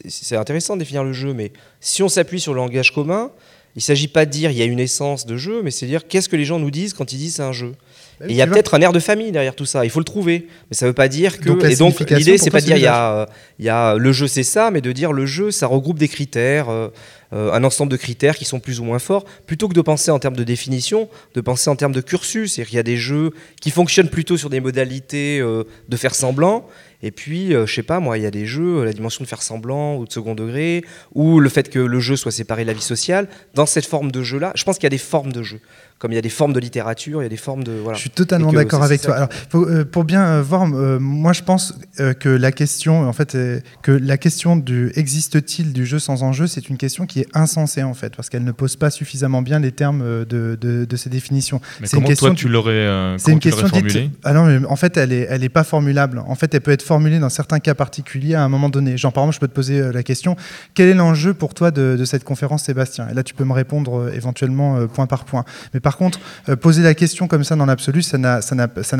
c'est 0.08 0.36
intéressant 0.36 0.76
de 0.76 0.80
définir 0.80 1.04
le 1.04 1.14
jeu, 1.14 1.34
mais 1.34 1.52
si 1.80 2.04
on 2.04 2.10
s'appuie 2.10 2.40
sur 2.40 2.54
le 2.54 2.58
langage 2.58 2.94
commun, 2.94 3.32
il 3.76 3.80
ne 3.80 3.84
s'agit 3.84 4.08
pas 4.08 4.26
de 4.26 4.32
dire 4.32 4.50
il 4.50 4.58
y 4.58 4.62
a 4.64 4.66
une 4.66 4.80
essence 4.80 5.28
de 5.28 5.38
jeu, 5.38 5.62
mais 5.62 5.70
c'est 5.70 5.86
dire 5.86 6.08
qu'est-ce 6.08 6.28
que 6.28 6.36
les 6.36 6.46
gens 6.46 6.58
nous 6.58 6.72
disent 6.72 6.94
quand 6.94 7.14
ils 7.14 7.18
disent 7.18 7.36
c'est 7.36 7.44
un 7.44 7.52
jeu. 7.52 7.76
Bah 8.20 8.26
il 8.30 8.36
y 8.36 8.42
a 8.42 8.48
peut-être 8.48 8.74
un 8.74 8.82
air 8.82 8.94
de 8.94 9.00
famille 9.00 9.32
derrière 9.32 9.56
tout 9.56 9.66
ça. 9.66 9.86
Il 9.86 9.92
faut 9.92 10.00
le 10.00 10.06
trouver, 10.06 10.48
mais 10.70 10.76
ça 10.76 10.86
ne 10.86 10.90
veut 10.90 10.96
pas 10.96 11.08
dire 11.08 11.40
que. 11.40 11.50
et 11.70 11.76
donc 11.76 12.00
l'idée, 12.10 12.38
c'est 12.38 12.50
pas 12.50 12.62
de 12.62 12.66
dire 12.66 12.78
il 12.78 12.84
y 12.84 12.88
a, 12.88 13.28
il 13.60 13.66
y 13.66 13.70
a 13.70 13.96
le 13.96 14.12
jeu, 14.12 14.28
c'est 14.28 14.44
ça, 14.44 14.72
mais 14.72 14.82
de 14.82 14.92
dire 14.92 15.14
le 15.14 15.26
jeu, 15.26 15.52
ça 15.52 15.68
regroupe 15.68 16.00
des 16.00 16.08
critères, 16.08 16.70
euh, 16.70 16.88
euh, 17.34 17.54
un 17.54 17.64
ensemble 17.64 17.92
de 17.92 17.98
critères 17.98 18.36
qui 18.36 18.46
sont 18.46 18.60
plus 18.60 18.80
ou 18.80 18.86
moins 18.86 18.98
forts, 18.98 19.26
plutôt 19.46 19.68
que 19.68 19.76
de 19.76 19.82
penser 19.82 20.10
en 20.10 20.18
termes 20.18 20.36
de 20.36 20.44
définition, 20.44 21.10
de 21.36 21.42
penser 21.42 21.70
en 21.70 21.76
termes 21.76 21.92
de 21.92 22.02
cursus. 22.02 22.54
C'est-à-dire 22.54 22.70
qu'il 22.70 22.78
y 22.78 22.80
a 22.80 22.84
des 22.84 22.98
jeux 22.98 23.32
qui 23.62 23.70
fonctionnent 23.70 24.10
plutôt 24.10 24.38
sur 24.38 24.50
des 24.50 24.62
modalités 24.62 25.40
euh, 25.40 25.64
de 25.88 25.98
faire 25.98 26.16
semblant, 26.16 26.68
et 27.04 27.12
puis, 27.12 27.52
je 27.52 27.72
sais 27.72 27.84
pas, 27.84 28.00
moi, 28.00 28.18
il 28.18 28.24
y 28.24 28.26
a 28.26 28.32
des 28.32 28.48
jeux, 28.48 28.84
la 28.84 28.92
dimension 28.92 29.24
de 29.24 29.30
faire 29.30 29.44
semblant 29.44 29.98
ou 29.98 30.08
de 30.08 30.12
second 30.12 30.34
degré, 30.34 30.84
ou 31.14 31.40
le 31.40 31.48
fait 31.48 31.70
que 31.70 31.78
le 31.78 32.00
jeu 32.00 32.16
soit 32.16 32.32
séparé 32.32 32.64
de 32.64 32.68
la 32.68 32.74
vie 32.74 32.82
sociale. 32.82 33.28
Dans 33.54 33.68
cette 33.68 33.86
forme 33.86 34.12
de 34.12 34.24
jeu-là, 34.24 34.52
je 34.56 34.64
pense 34.64 34.78
qu'il 34.78 34.86
y 34.86 34.88
a 34.88 34.90
des 34.90 34.98
formes 34.98 35.32
de 35.32 35.44
jeu 35.44 35.60
comme 36.00 36.12
il 36.12 36.16
y 36.16 36.20
a 36.20 36.22
des 36.22 36.30
formes 36.30 36.54
de 36.54 36.60
littérature, 36.60 37.22
il 37.22 37.26
y 37.26 37.26
a 37.26 37.30
des 37.30 37.38
formes 37.38 37.64
de 37.64 37.72
voilà. 37.72 37.96
Je 37.96 38.02
suis 38.02 38.10
totalement 38.12 38.54
d'accord 38.54 38.84
avec 38.84 39.02
toi. 39.02 39.16
Alors, 39.16 39.30
euh, 39.56 39.84
pour 39.84 40.04
bien 40.04 40.26
euh, 40.26 40.42
voir, 40.44 40.68
euh, 40.72 41.00
moi 41.00 41.34
je 41.34 41.42
pense 41.42 41.74
que 42.20 42.30
la 42.30 42.52
question, 42.52 43.08
en 43.08 43.14
fait, 43.14 43.36
que 43.82 43.92
la 43.92 44.18
question 44.18 44.58
du 44.58 44.92
existe-t-il 44.96 45.74
du 45.74 45.86
jeu 45.86 45.98
sans 45.98 46.22
enjeu, 46.22 46.46
c'est 46.46 46.70
une 46.70 46.78
question 46.78 47.08
qui 47.08 47.22
est 47.22 47.28
insensée 47.34 47.82
en 47.82 47.96
fait, 47.96 48.16
parce 48.16 48.30
qu'elle 48.30 48.44
ne 48.44 48.52
pose 48.52 48.76
pas 48.76 48.92
suffisamment 48.92 49.42
bien 49.42 49.60
les 49.60 49.72
termes 49.72 50.26
de, 50.26 50.56
de, 50.56 50.96
ces 50.96 51.10
définitions. 51.10 51.62
Mais 51.82 51.88
comment 51.88 52.02
une 52.02 52.08
question, 52.08 52.28
toi 52.28 52.36
tu 52.36 52.48
l'aurais 52.48 53.16
C'est 53.18 53.32
une 53.32 53.40
question 53.40 53.68
formulée? 53.68 54.12
Ah 54.24 54.34
non, 54.34 54.46
mais 54.46 54.66
en 54.68 54.76
fait, 54.76 54.98
elle 54.98 55.12
est, 55.12 55.28
elle 55.30 55.44
est 55.44 55.50
pas 55.50 55.64
formulable. 55.64 56.22
En 56.28 56.36
fait, 56.36 56.54
elle 56.54 56.62
peut 56.62 56.72
être 56.72 56.84
formulée 56.84 57.20
dans 57.20 57.30
certains 57.30 57.60
cas 57.60 57.74
particuliers 57.74 58.36
à 58.36 58.44
un 58.44 58.50
moment 58.50 58.70
donné. 58.70 58.98
Genre, 58.98 59.14
par 59.14 59.24
exemple, 59.24 59.36
je 59.36 59.40
peux 59.40 59.48
te 59.48 59.54
poser 59.54 59.92
la 59.92 60.04
question 60.04 60.36
quel 60.76 60.90
est 60.90 60.94
l'enjeu 60.94 61.34
pour 61.34 61.54
toi 61.54 61.72
de, 61.72 61.96
de, 61.98 62.06
cette 62.06 62.24
conférence, 62.24 62.64
Sébastien? 62.64 63.08
Et 63.10 63.14
là, 63.14 63.24
tu 63.24 63.34
peux 63.34 63.46
me 63.46 63.54
répondre 63.54 64.12
éventuellement 64.14 64.86
point 64.88 65.08
par 65.08 65.26
point. 65.26 65.44
Mais 65.74 65.80
par 65.88 65.96
contre, 65.96 66.20
euh, 66.50 66.58
poser 66.58 66.84
la 66.84 66.94
question 66.94 67.30
comme 67.30 67.46
ça 67.46 67.56
dans 67.56 67.66
l'absolu, 67.66 68.02
ça 68.02 68.18
n'a 68.18 68.36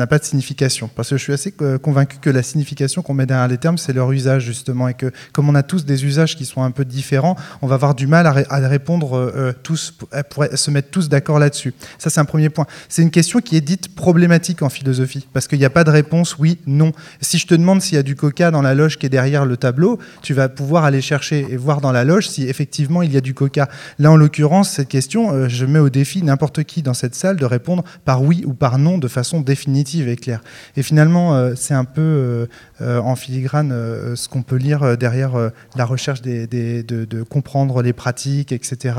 pas 0.06 0.18
de 0.18 0.24
signification. 0.24 0.88
Parce 0.96 1.10
que 1.10 1.18
je 1.18 1.22
suis 1.22 1.34
assez 1.34 1.52
euh, 1.60 1.76
convaincu 1.76 2.16
que 2.18 2.30
la 2.30 2.42
signification 2.42 3.02
qu'on 3.02 3.12
met 3.12 3.26
derrière 3.26 3.46
les 3.46 3.58
termes, 3.58 3.76
c'est 3.76 3.92
leur 3.92 4.10
usage, 4.10 4.44
justement. 4.44 4.88
Et 4.88 4.94
que 4.94 5.12
comme 5.34 5.50
on 5.50 5.54
a 5.54 5.62
tous 5.62 5.84
des 5.84 6.06
usages 6.06 6.34
qui 6.34 6.46
sont 6.46 6.62
un 6.62 6.70
peu 6.70 6.86
différents, 6.86 7.36
on 7.60 7.66
va 7.66 7.74
avoir 7.74 7.94
du 7.94 8.06
mal 8.06 8.26
à, 8.26 8.68
répondre 8.68 9.18
euh, 9.18 9.52
tous, 9.62 9.98
pour 10.30 10.46
se 10.50 10.70
mettre 10.70 10.88
tous 10.88 11.10
d'accord 11.10 11.38
là-dessus. 11.38 11.74
Ça, 11.98 12.08
c'est 12.08 12.20
un 12.20 12.24
premier 12.24 12.48
point. 12.48 12.64
C'est 12.88 13.02
une 13.02 13.10
question 13.10 13.40
qui 13.40 13.56
est 13.56 13.60
dite 13.60 13.94
problématique 13.94 14.62
en 14.62 14.70
philosophie. 14.70 15.26
Parce 15.34 15.46
qu'il 15.46 15.58
n'y 15.58 15.66
a 15.66 15.70
pas 15.70 15.84
de 15.84 15.90
réponse 15.90 16.38
oui, 16.38 16.56
non. 16.66 16.92
Si 17.20 17.36
je 17.36 17.46
te 17.46 17.54
demande 17.54 17.82
s'il 17.82 17.96
y 17.96 17.98
a 17.98 18.02
du 18.02 18.16
coca 18.16 18.50
dans 18.50 18.62
la 18.62 18.74
loge 18.74 18.96
qui 18.96 19.04
est 19.04 19.10
derrière 19.10 19.44
le 19.44 19.58
tableau, 19.58 19.98
tu 20.22 20.32
vas 20.32 20.48
pouvoir 20.48 20.84
aller 20.84 21.02
chercher 21.02 21.46
et 21.50 21.58
voir 21.58 21.82
dans 21.82 21.92
la 21.92 22.04
loge 22.04 22.30
si 22.30 22.48
effectivement 22.48 23.02
il 23.02 23.12
y 23.12 23.18
a 23.18 23.20
du 23.20 23.34
coca. 23.34 23.68
Là, 23.98 24.10
en 24.10 24.16
l'occurrence, 24.16 24.70
cette 24.70 24.88
question, 24.88 25.50
je 25.50 25.66
mets 25.66 25.80
au 25.80 25.90
défi 25.90 26.22
n'importe 26.22 26.64
qui 26.64 26.77
dans 26.82 26.94
cette 26.94 27.14
salle 27.14 27.36
de 27.36 27.44
répondre 27.44 27.84
par 28.04 28.22
oui 28.22 28.44
ou 28.46 28.54
par 28.54 28.78
non 28.78 28.98
de 28.98 29.08
façon 29.08 29.40
définitive 29.40 30.08
et 30.08 30.16
claire. 30.16 30.42
Et 30.76 30.82
finalement, 30.82 31.34
euh, 31.34 31.54
c'est 31.56 31.74
un 31.74 31.84
peu 31.84 32.00
euh, 32.00 32.46
euh, 32.80 33.00
en 33.00 33.16
filigrane 33.16 33.70
ce 34.14 34.28
qu'on 34.28 34.42
peut 34.42 34.56
lire 34.56 34.96
derrière 34.96 35.50
la 35.76 35.84
recherche 35.84 36.22
des, 36.22 36.46
de, 36.46 37.22
comprendre 37.22 37.82
les 37.82 37.92
pratiques, 37.92 38.52
etc. 38.52 38.94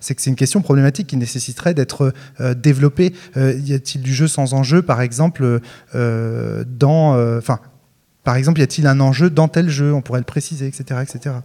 C'est 0.00 0.14
que 0.14 0.22
c'est 0.22 0.30
une 0.30 0.36
question 0.36 0.62
problématique 0.62 1.08
qui 1.08 1.16
nécessiterait 1.16 1.74
d'être 1.74 2.12
développée. 2.56 3.14
y 3.36 3.74
a-t-il 3.74 4.02
du 4.02 4.12
jeu 4.12 4.26
sans 4.26 4.54
enjeu, 4.54 4.82
par 4.82 5.00
exemple, 5.00 5.60
dans, 5.94 7.40
par 8.24 8.36
exemple, 8.36 8.60
y 8.60 8.62
a-t-il 8.62 8.86
un 8.86 9.00
enjeu 9.00 9.30
dans 9.30 9.48
tel 9.48 9.68
jeu? 9.68 9.92
On 9.92 10.02
pourrait 10.02 10.20
le 10.20 10.24
préciser, 10.24 10.66
etc., 10.66 11.00
etc. 11.02 11.36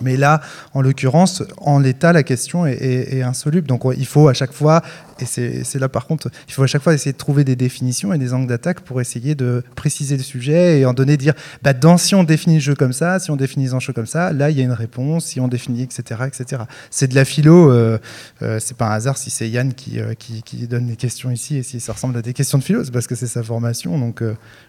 Mais 0.00 0.16
là, 0.16 0.40
en 0.74 0.80
l'occurrence, 0.80 1.42
en 1.58 1.78
l'état, 1.78 2.12
la 2.12 2.22
question 2.22 2.66
est, 2.66 3.22
insoluble. 3.22 3.66
Donc 3.66 3.82
il 3.96 4.06
faut 4.06 4.28
à 4.28 4.34
chaque 4.34 4.52
fois, 4.52 4.82
et 5.20 5.24
c'est 5.24 5.78
là 5.78 5.88
par 5.88 6.06
contre, 6.06 6.30
il 6.46 6.54
faut 6.54 6.62
à 6.62 6.66
chaque 6.66 6.82
fois 6.82 6.94
essayer 6.94 7.12
de 7.12 7.18
trouver 7.18 7.44
des 7.44 7.56
définitions 7.56 8.12
et 8.12 8.18
des 8.18 8.32
angles 8.32 8.46
d'attaque 8.46 8.80
pour 8.80 9.00
essayer 9.00 9.34
de 9.34 9.62
préciser 9.74 10.16
le 10.16 10.22
sujet 10.22 10.80
et 10.80 10.86
en 10.86 10.94
donner, 10.94 11.16
dire, 11.16 11.34
bah, 11.62 11.72
si 11.98 12.14
on 12.14 12.24
définit 12.24 12.56
le 12.56 12.60
jeu 12.60 12.74
comme 12.74 12.92
ça, 12.92 13.18
si 13.18 13.30
on 13.30 13.36
définit 13.36 13.68
un 13.74 13.80
jeu 13.80 13.92
comme 13.92 14.06
ça, 14.06 14.32
là, 14.32 14.50
il 14.50 14.58
y 14.58 14.60
a 14.60 14.64
une 14.64 14.72
réponse, 14.72 15.26
si 15.26 15.40
on 15.40 15.48
définit, 15.48 15.82
etc. 15.82 16.22
etc. 16.26 16.62
C'est 16.90 17.08
de 17.08 17.14
la 17.14 17.24
philo, 17.24 17.70
euh, 17.70 17.98
euh, 18.42 18.58
c'est 18.60 18.76
pas 18.76 18.88
un 18.88 18.92
hasard 18.92 19.16
si 19.16 19.30
c'est 19.30 19.48
Yann 19.48 19.72
euh, 19.96 20.14
qui, 20.14 20.42
qui, 20.42 20.66
donne 20.66 20.88
les 20.88 20.96
questions 20.96 21.30
ici 21.30 21.56
et 21.56 21.62
si 21.62 21.80
ça 21.80 21.92
ressemble 21.92 22.16
à 22.16 22.22
des 22.22 22.32
questions 22.32 22.58
de 22.58 22.64
philo, 22.64 22.84
c'est 22.84 22.90
parce 22.90 23.06
que 23.06 23.14
c'est 23.14 23.26
sa 23.26 23.42
formation. 23.42 23.98
Donc 23.98 24.22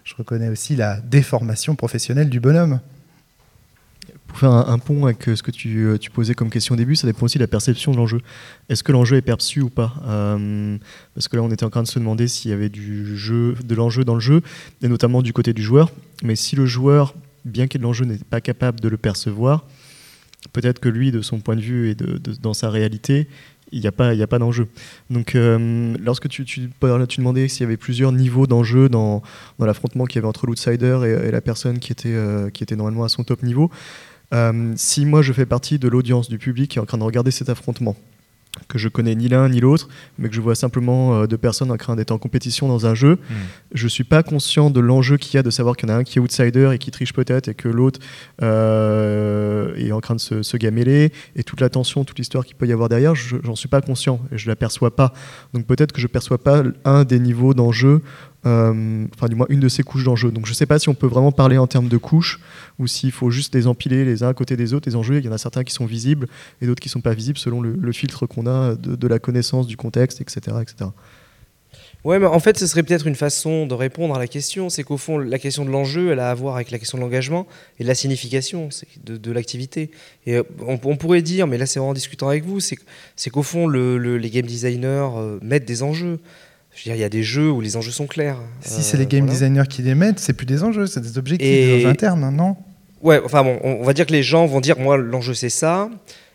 je 0.04 0.14
reconnais 0.16 0.48
aussi 0.48 0.76
la 0.76 1.00
déformation 1.00 1.74
professionnelle 1.74 2.28
du 2.28 2.40
bonhomme. 2.40 2.80
Pour 4.30 4.38
faire 4.38 4.52
un, 4.52 4.78
pont 4.78 5.06
avec 5.06 5.24
ce 5.24 5.42
que 5.42 5.50
euh, 5.66 5.98
tu, 5.98 6.10
posais 6.10 6.34
comme 6.34 6.50
question 6.50 6.74
au 6.74 6.78
début, 6.78 6.94
ça 6.94 7.08
dépend 7.08 7.26
aussi 7.26 7.36
de 7.38 7.42
la 7.42 7.48
perception 7.48 7.90
de 7.90 7.96
l'enjeu. 7.96 8.20
Est-ce 8.68 8.84
que 8.84 8.92
l'enjeu 8.92 9.16
est 9.16 9.22
perçu 9.22 9.60
ou 9.60 9.70
pas? 9.70 9.92
Euh, 10.06 10.78
Parce 11.14 11.26
que 11.26 11.36
là, 11.36 11.42
on 11.42 11.50
était 11.50 11.64
en 11.64 11.70
train 11.70 11.82
de 11.82 11.88
se 11.88 11.98
demander 11.98 12.28
s'il 12.28 12.52
y 12.52 12.54
avait 12.54 12.68
du 12.68 13.16
jeu, 13.16 13.56
de 13.64 13.74
l'enjeu 13.74 14.04
dans 14.04 14.14
le 14.14 14.20
jeu, 14.20 14.40
et 14.82 14.88
notamment 14.88 15.20
du 15.20 15.32
côté 15.32 15.52
du 15.52 15.62
joueur. 15.62 15.90
Mais 16.22 16.36
si 16.36 16.54
le 16.54 16.64
joueur, 16.64 17.14
bien 17.44 17.66
qu'il 17.66 17.80
y 17.80 17.80
ait 17.80 17.82
de 17.82 17.88
l'enjeu, 17.88 18.04
n'est 18.04 18.18
pas 18.18 18.40
capable 18.40 18.78
de 18.78 18.88
le 18.88 18.96
percevoir, 18.96 19.64
peut-être 20.52 20.78
que 20.78 20.88
lui, 20.88 21.10
de 21.10 21.22
son 21.22 21.40
point 21.40 21.56
de 21.56 21.60
vue 21.60 21.90
et 21.90 21.96
dans 22.40 22.54
sa 22.54 22.70
réalité, 22.70 23.26
il 23.72 23.80
n'y 23.80 23.86
a 23.86 23.92
pas, 23.92 24.38
d'enjeu. 24.38 24.68
Donc, 25.10 25.34
euh, 25.34 25.94
lorsque 26.00 26.28
tu, 26.28 26.44
tu, 26.44 26.70
tu 27.08 27.18
demandais 27.18 27.48
s'il 27.48 27.62
y 27.62 27.66
avait 27.66 27.76
plusieurs 27.76 28.12
niveaux 28.12 28.46
d'enjeu 28.46 28.88
dans, 28.88 29.22
l'affrontement 29.58 30.06
qu'il 30.06 30.16
y 30.16 30.18
avait 30.18 30.28
entre 30.28 30.46
l'outsider 30.46 31.00
et, 31.26 31.30
la 31.30 31.40
personne 31.40 31.80
qui 31.80 31.92
était 31.92 32.76
normalement 32.76 33.04
à 33.04 33.08
son 33.08 33.24
top 33.24 33.42
niveau, 33.42 33.70
euh, 34.32 34.72
si 34.76 35.06
moi 35.06 35.22
je 35.22 35.32
fais 35.32 35.46
partie 35.46 35.78
de 35.78 35.88
l'audience 35.88 36.28
du 36.28 36.38
public 36.38 36.70
qui 36.70 36.78
est 36.78 36.82
en 36.82 36.86
train 36.86 36.98
de 36.98 37.04
regarder 37.04 37.30
cet 37.30 37.48
affrontement, 37.48 37.96
que 38.68 38.78
je 38.78 38.88
connais 38.88 39.14
ni 39.14 39.28
l'un 39.28 39.48
ni 39.48 39.60
l'autre, 39.60 39.88
mais 40.18 40.28
que 40.28 40.34
je 40.34 40.40
vois 40.40 40.54
simplement 40.54 41.14
euh, 41.14 41.26
deux 41.26 41.38
personnes 41.38 41.70
en 41.70 41.76
train 41.76 41.96
d'être 41.96 42.10
en 42.10 42.18
compétition 42.18 42.68
dans 42.68 42.86
un 42.86 42.94
jeu, 42.94 43.18
je 43.28 43.34
hmm. 43.34 43.38
je 43.74 43.88
suis 43.88 44.04
pas 44.04 44.22
conscient 44.22 44.70
de 44.70 44.80
l'enjeu 44.80 45.16
qu'il 45.16 45.34
y 45.34 45.38
a 45.38 45.42
de 45.42 45.50
savoir 45.50 45.76
qu'il 45.76 45.88
y 45.88 45.92
en 45.92 45.94
a 45.94 45.98
un 45.98 46.04
qui 46.04 46.18
est 46.18 46.20
outsider 46.20 46.70
et 46.72 46.78
qui 46.78 46.90
triche 46.90 47.12
peut-être 47.12 47.48
et 47.48 47.54
que 47.54 47.68
l'autre 47.68 48.00
euh, 48.42 49.74
est 49.76 49.92
en 49.92 50.00
train 50.00 50.14
de 50.14 50.20
se, 50.20 50.42
se 50.42 50.56
gameler 50.56 51.12
et 51.36 51.42
toute 51.42 51.60
la 51.60 51.68
tension, 51.68 52.04
toute 52.04 52.18
l'histoire 52.18 52.44
qu'il 52.44 52.56
peut 52.56 52.66
y 52.66 52.72
avoir 52.72 52.88
derrière, 52.88 53.14
j'en 53.14 53.56
suis 53.56 53.68
pas 53.68 53.80
conscient 53.80 54.20
et 54.32 54.38
je 54.38 54.48
la 54.48 54.56
perçois 54.56 54.94
pas. 54.94 55.12
Donc 55.54 55.66
peut-être 55.66 55.92
que 55.92 56.00
je 56.00 56.06
perçois 56.06 56.38
pas 56.38 56.62
un 56.84 57.04
des 57.04 57.18
niveaux 57.18 57.54
d'enjeu 57.54 58.02
enfin 58.44 59.28
du 59.28 59.34
moins 59.34 59.46
une 59.48 59.60
de 59.60 59.68
ces 59.68 59.82
couches 59.82 60.04
d'enjeux. 60.04 60.30
Donc 60.30 60.46
je 60.46 60.52
ne 60.52 60.54
sais 60.54 60.66
pas 60.66 60.78
si 60.78 60.88
on 60.88 60.94
peut 60.94 61.06
vraiment 61.06 61.32
parler 61.32 61.58
en 61.58 61.66
termes 61.66 61.88
de 61.88 61.96
couches 61.96 62.40
ou 62.78 62.86
s'il 62.86 63.12
faut 63.12 63.30
juste 63.30 63.54
les 63.54 63.66
empiler 63.66 64.04
les 64.04 64.22
uns 64.22 64.28
à 64.28 64.34
côté 64.34 64.56
des 64.56 64.72
autres, 64.72 64.88
les 64.88 64.96
enjeux. 64.96 65.18
Il 65.18 65.24
y 65.24 65.28
en 65.28 65.32
a 65.32 65.38
certains 65.38 65.64
qui 65.64 65.72
sont 65.72 65.86
visibles 65.86 66.26
et 66.60 66.66
d'autres 66.66 66.80
qui 66.80 66.88
ne 66.88 66.92
sont 66.92 67.00
pas 67.00 67.14
visibles 67.14 67.38
selon 67.38 67.60
le, 67.60 67.92
filtre 67.92 68.26
qu'on 68.26 68.46
a 68.46 68.74
de, 68.76 69.08
la 69.08 69.18
connaissance 69.18 69.66
du 69.66 69.76
contexte, 69.76 70.20
etc. 70.20 70.56
etc. 70.62 70.90
Ouais, 72.02 72.18
mais 72.18 72.26
en 72.26 72.40
fait, 72.40 72.56
ce 72.58 72.66
serait 72.66 72.82
peut-être 72.82 73.06
une 73.06 73.14
façon 73.14 73.66
de 73.66 73.74
répondre 73.74 74.14
à 74.14 74.18
la 74.18 74.26
question. 74.26 74.70
C'est 74.70 74.84
qu'au 74.84 74.96
fond, 74.96 75.18
la 75.18 75.38
question 75.38 75.66
de 75.66 75.70
l'enjeu, 75.70 76.12
elle 76.12 76.20
a 76.20 76.30
à 76.30 76.34
voir 76.34 76.54
avec 76.54 76.70
la 76.70 76.78
question 76.78 76.96
de 76.96 77.02
l'engagement 77.02 77.46
et 77.78 77.82
de 77.82 77.88
la 77.88 77.94
signification 77.94 78.70
de, 79.04 79.32
l'activité. 79.32 79.90
Et 80.24 80.36
euh, 80.36 80.42
on, 80.66 80.96
pourrait 80.96 81.20
dire, 81.20 81.46
mais 81.46 81.58
là, 81.58 81.66
c'est 81.66 81.78
en 81.78 81.92
discutant 81.92 82.28
avec 82.28 82.44
vous, 82.44 82.58
c'est 82.60 83.30
qu'au 83.30 83.42
fond, 83.42 83.68
les 83.68 84.30
game 84.30 84.46
designers 84.46 85.10
euh, 85.16 85.38
mettent 85.42 85.66
des 85.66 85.82
enjeux. 85.82 86.20
Je 86.74 86.78
veux 86.78 86.84
dire, 86.84 86.94
il 86.94 87.00
y 87.00 87.04
a 87.04 87.08
des 87.08 87.22
jeux 87.22 87.50
où 87.50 87.60
les 87.60 87.76
enjeux 87.76 87.90
sont 87.90 88.06
clairs. 88.06 88.38
Si 88.60 88.82
c'est 88.82 88.96
les 88.96 89.06
game 89.06 89.26
designers 89.26 89.66
qui 89.68 89.82
les 89.82 89.94
mettent, 89.94 90.18
c'est 90.18 90.32
plus 90.32 90.46
des 90.46 90.62
enjeux, 90.62 90.86
c'est 90.86 91.00
des 91.00 91.18
objectifs 91.18 91.86
internes, 91.86 92.24
hein, 92.24 92.32
non? 92.32 92.56
Ouais, 93.02 93.20
enfin 93.24 93.42
bon, 93.42 93.58
on 93.62 93.82
va 93.82 93.94
dire 93.94 94.06
que 94.06 94.12
les 94.12 94.22
gens 94.22 94.46
vont 94.46 94.60
dire, 94.60 94.78
moi, 94.78 94.96
l'enjeu 94.96 95.34
c'est 95.34 95.50
ça. 95.50 95.90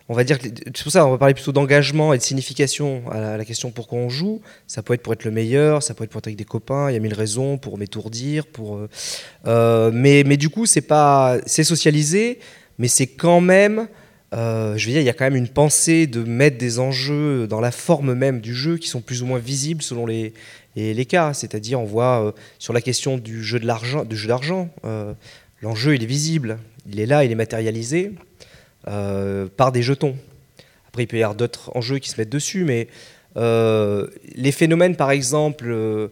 On 0.08 0.14
va 0.14 0.24
dire 0.24 0.38
que 0.38 0.48
c'est 0.48 0.84
pour 0.84 0.92
ça 0.92 1.08
on 1.08 1.12
va 1.12 1.18
parler 1.18 1.34
plutôt 1.34 1.52
d'engagement 1.52 2.14
et 2.14 2.20
de 2.20 2.22
signification 2.22 3.02
à 3.12 3.38
la, 3.38 3.46
question 3.46 3.72
pourquoi 3.72 3.98
on 3.98 4.10
joue. 4.10 4.40
Ça 4.68 4.84
peut 4.84 4.94
être 4.94 5.02
pour 5.02 5.14
être 5.14 5.24
le 5.24 5.32
meilleur, 5.32 5.82
ça 5.82 5.96
peut 5.96 6.04
être 6.04 6.12
pour 6.12 6.20
être 6.20 6.28
avec 6.28 6.38
des 6.38 6.46
copains. 6.46 6.92
Il 6.92 6.94
y 6.94 6.96
a 6.96 7.00
mille 7.00 7.16
raisons 7.16 7.58
pour 7.58 7.80
m'étourdir, 7.80 8.46
pour. 8.46 8.78
Euh, 8.78 8.90
euh, 9.48 9.90
mais 9.92 10.24
mais 10.24 10.38
du 10.38 10.50
coup 10.50 10.68
c'est 10.68 10.82
pas 10.82 11.38
c'est 11.48 11.64
socialisé, 11.64 12.40
mais 12.78 12.88
c'est 12.88 13.08
quand 13.08 13.42
même 13.42 13.88
euh, 14.34 14.76
je 14.76 14.86
veux 14.86 14.92
dire, 14.92 15.02
il 15.02 15.06
y 15.06 15.10
a 15.10 15.14
quand 15.14 15.26
même 15.26 15.36
une 15.36 15.48
pensée 15.48 16.08
de 16.08 16.24
mettre 16.24 16.58
des 16.58 16.80
enjeux 16.80 17.48
dans 17.48 17.62
la 17.62 17.72
forme 17.72 18.14
même 18.14 18.42
du 18.42 18.56
jeu 18.56 18.78
qui 18.78 18.88
sont 18.88 19.02
plus 19.02 19.22
ou 19.22 19.26
moins 19.26 19.40
visibles 19.40 19.82
selon 19.82 20.06
les, 20.06 20.34
les, 20.76 21.06
cas. 21.06 21.34
C'est-à-dire, 21.34 21.80
on 21.80 21.86
voit 21.86 22.26
euh, 22.26 22.32
sur 22.60 22.74
la 22.74 22.82
question 22.82 23.18
du 23.18 23.44
jeu 23.44 23.60
de 23.60 23.68
l'argent, 23.68 24.04
du 24.04 24.18
jeu 24.18 24.28
d'argent, 24.28 24.70
euh, 24.84 25.14
l'enjeu 25.62 25.96
il 25.96 26.04
est 26.04 26.08
visible, 26.08 26.58
il 26.90 27.00
est 27.00 27.06
là, 27.06 27.24
il 27.24 27.32
est 27.32 27.36
matérialisé 27.36 28.12
par 28.84 29.72
des 29.72 29.82
jetons. 29.82 30.16
Après, 30.90 31.04
il 31.04 31.08
peut 31.08 31.18
y 31.18 31.24
avoir 31.24 31.36
d'autres 31.36 31.72
enjeux 31.76 31.98
qui 31.98 32.10
se 32.12 32.22
mettent 32.22 32.30
dessus, 32.30 32.66
mais 32.66 32.88
les 33.36 34.52
phénomènes, 34.52 34.96
par 34.96 35.10
exemple, 35.10 36.12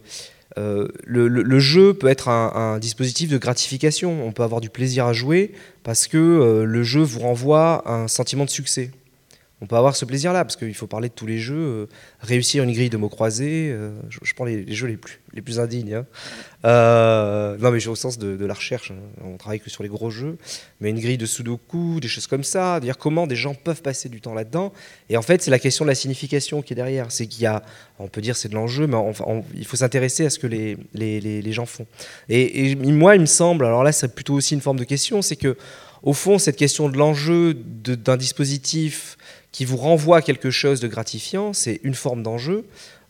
euh, 0.56 0.88
le, 1.04 1.58
jeu 1.58 1.94
peut 1.94 2.06
être 2.06 2.28
un, 2.28 2.78
dispositif 2.78 3.30
de 3.30 3.38
gratification. 3.38 4.26
On 4.26 4.32
peut 4.32 4.42
avoir 4.42 4.60
du 4.60 4.70
plaisir 4.70 5.06
à 5.06 5.12
jouer 5.12 5.52
parce 5.82 6.06
que 6.06 6.16
euh, 6.16 6.64
le 6.64 6.82
jeu 6.82 7.02
vous 7.02 7.20
renvoie 7.20 7.88
un 7.90 8.08
sentiment 8.08 8.44
de 8.44 8.50
succès. 8.50 8.90
On 9.64 9.66
peut 9.66 9.76
avoir 9.76 9.96
ce 9.96 10.04
plaisir-là, 10.04 10.44
parce 10.44 10.56
qu'il 10.56 10.74
faut 10.74 10.86
parler 10.86 11.08
de 11.08 11.14
tous 11.14 11.24
les 11.24 11.38
jeux. 11.38 11.54
Euh, 11.56 11.86
réussir 12.20 12.62
une 12.62 12.72
grille 12.72 12.90
de 12.90 12.98
mots 12.98 13.08
croisés, 13.08 13.70
euh, 13.72 13.94
je, 14.10 14.34
prends 14.34 14.44
les, 14.44 14.70
jeux 14.74 14.88
les 14.88 14.98
plus, 14.98 15.22
les 15.32 15.40
plus 15.40 15.58
indignes. 15.58 15.94
Hein. 15.94 16.06
Euh, 16.66 17.56
non, 17.56 17.70
mais 17.70 17.80
j'ai 17.80 17.88
au 17.88 17.94
sens 17.94 18.18
de, 18.18 18.44
la 18.44 18.52
recherche. 18.52 18.90
Hein. 18.90 18.96
On 19.24 19.38
travaille 19.38 19.60
que 19.60 19.70
sur 19.70 19.82
les 19.82 19.88
gros 19.88 20.10
jeux. 20.10 20.36
Mais 20.82 20.90
une 20.90 21.00
grille 21.00 21.16
de 21.16 21.24
Sudoku, 21.24 21.98
des 22.00 22.08
choses 22.08 22.26
comme 22.26 22.44
ça, 22.44 22.78
dire 22.78 22.98
comment 22.98 23.26
des 23.26 23.36
gens 23.36 23.54
peuvent 23.54 23.80
passer 23.80 24.10
du 24.10 24.20
temps 24.20 24.34
là-dedans. 24.34 24.70
Et 25.08 25.16
en 25.16 25.22
fait, 25.22 25.40
c'est 25.40 25.50
la 25.50 25.58
question 25.58 25.86
de 25.86 25.88
la 25.88 25.94
signification 25.94 26.60
qui 26.60 26.74
est 26.74 26.76
derrière. 26.76 27.10
C'est 27.10 27.26
qu'il 27.26 27.42
y 27.42 27.46
a, 27.46 27.62
on 27.98 28.08
peut 28.08 28.20
dire 28.20 28.36
c'est 28.36 28.50
de 28.50 28.54
l'enjeu, 28.54 28.86
mais 28.86 28.98
il 29.54 29.64
faut 29.64 29.78
s'intéresser 29.78 30.26
à 30.26 30.30
ce 30.30 30.38
que 30.38 30.46
les, 30.46 30.76
les, 30.92 31.20
les, 31.20 31.52
gens 31.52 31.64
font. 31.64 31.86
Et, 32.28 32.72
et, 32.72 32.74
moi, 32.74 33.14
il 33.14 33.22
me 33.22 33.26
semble, 33.26 33.64
alors 33.64 33.82
là, 33.82 33.92
c'est 33.92 34.14
plutôt 34.14 34.34
aussi 34.34 34.52
une 34.52 34.60
forme 34.60 34.78
de 34.78 34.84
question, 34.84 35.22
c'est 35.22 35.36
que, 35.36 35.56
au 36.02 36.12
fond, 36.12 36.38
cette 36.38 36.56
question 36.56 36.90
de 36.90 36.98
l'enjeu 36.98 37.54
d'un 37.54 38.18
dispositif 38.18 39.16
qui 39.54 39.64
vous 39.64 39.76
renvoie 39.76 40.20
quelque 40.20 40.50
chose 40.50 40.80
de 40.80 40.88
gratifiant, 40.88 41.52
c'est 41.52 41.78
une 41.84 41.94
forme 41.94 42.24
d'enjeu. 42.24 42.64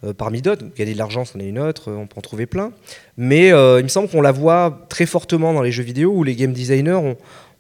Euh, 0.05 0.13
parmi 0.13 0.43
d'autres, 0.43 0.67
gagner 0.77 0.93
de 0.93 0.99
l'argent, 0.99 1.25
c'en 1.25 1.41
est 1.41 1.49
une 1.49 1.59
autre, 1.59 1.91
on 1.91 2.07
peut 2.07 2.19
en 2.19 2.21
trouver 2.21 2.45
plein. 2.45 2.71
Mais 3.17 3.51
euh, 3.51 3.81
il 3.81 3.85
me 3.85 3.89
semble 3.89 4.11
qu'on 4.11 4.21
la 4.21 4.31
voit 4.31 4.85
très 4.91 5.07
fortement 5.07 5.55
dans 5.55 5.63
les 5.63 5.73
jeux 5.73 5.83
vidéo 5.83 6.13
où 6.13 6.23
les 6.23 6.37
game 6.37 6.53
designers 6.53 7.01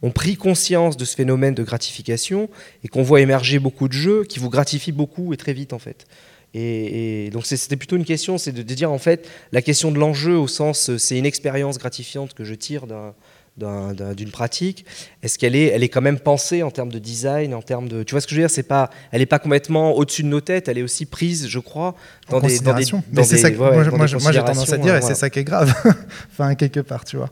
ont, 0.02 0.10
pris 0.10 0.36
conscience 0.36 0.98
de 0.98 1.06
ce 1.06 1.16
phénomène 1.16 1.54
de 1.54 1.62
gratification 1.62 2.50
et 2.84 2.88
qu'on 2.88 3.02
voit 3.02 3.22
émerger 3.22 3.58
beaucoup 3.58 3.88
de 3.88 3.94
jeux 3.94 4.24
qui 4.24 4.38
vous 4.38 4.50
gratifient 4.50 4.92
beaucoup 4.92 5.32
et 5.32 5.38
très 5.38 5.54
vite 5.54 5.72
en 5.72 5.78
fait. 5.78 6.04
Et, 6.52 7.30
donc 7.32 7.46
c'était 7.46 7.76
plutôt 7.76 7.96
une 7.96 8.04
question, 8.04 8.36
c'est 8.36 8.52
de, 8.52 8.62
de, 8.62 8.74
dire 8.74 8.92
en 8.92 8.98
fait 8.98 9.26
la 9.50 9.62
question 9.62 9.90
de 9.90 9.98
l'enjeu 9.98 10.36
au 10.36 10.46
sens 10.46 10.94
c'est 10.98 11.16
une 11.16 11.24
expérience 11.24 11.78
gratifiante 11.78 12.34
que 12.34 12.44
je 12.44 12.52
tire 12.52 12.86
d'un 12.86 13.14
d'une 13.56 14.30
pratique, 14.30 14.84
est-ce 15.22 15.38
qu'elle 15.38 15.54
est, 15.54 15.66
elle 15.66 15.84
est 15.84 15.88
quand 15.88 16.00
même 16.00 16.18
pensée 16.18 16.62
en 16.62 16.70
termes 16.70 16.90
de 16.90 16.98
design, 16.98 17.54
en 17.54 17.62
termes 17.62 17.88
de, 17.88 18.02
tu 18.02 18.12
vois 18.12 18.20
ce 18.20 18.26
que 18.26 18.32
je 18.32 18.36
veux 18.36 18.42
dire, 18.42 18.50
c'est 18.50 18.64
pas, 18.64 18.90
elle 19.12 19.20
n'est 19.20 19.26
pas 19.26 19.38
complètement 19.38 19.92
au-dessus 19.92 20.24
de 20.24 20.28
nos 20.28 20.40
têtes, 20.40 20.68
elle 20.68 20.78
est 20.78 20.82
aussi 20.82 21.06
prise, 21.06 21.46
je 21.46 21.58
crois, 21.60 21.94
dans 22.30 22.40
des, 22.40 22.58
dans 22.58 22.74
des, 22.74 22.84
mais 23.12 23.22
c'est 23.22 23.38
ça 23.38 23.50
que, 23.52 23.56
moi, 23.56 23.70
moi 23.72 24.06
j'ai 24.06 24.40
tendance 24.40 24.72
à 24.72 24.78
dire, 24.78 24.96
et 24.96 25.02
c'est 25.02 25.14
ça 25.14 25.30
qui 25.30 25.38
est 25.38 25.44
grave, 25.44 25.72
enfin 26.32 26.54
quelque 26.56 26.80
part, 26.80 27.04
tu 27.04 27.16
vois. 27.16 27.28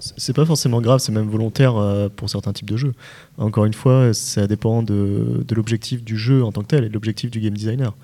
C'est 0.00 0.32
pas 0.32 0.46
forcément 0.46 0.80
grave, 0.80 1.00
c'est 1.00 1.10
même 1.10 1.28
volontaire 1.28 1.76
euh, 1.76 2.08
pour 2.08 2.30
certains 2.30 2.52
types 2.52 2.70
de 2.70 2.76
jeux. 2.76 2.92
Encore 3.36 3.64
une 3.64 3.74
fois, 3.74 4.14
ça 4.14 4.46
dépend 4.46 4.84
de, 4.84 5.44
de 5.44 5.54
l'objectif 5.56 6.04
du 6.04 6.16
jeu 6.16 6.44
en 6.44 6.52
tant 6.52 6.60
que 6.60 6.68
tel 6.68 6.84
et 6.84 6.88
de 6.88 6.94
l'objectif 6.94 7.32
du 7.32 7.40
game 7.40 7.54
designer 7.54 7.96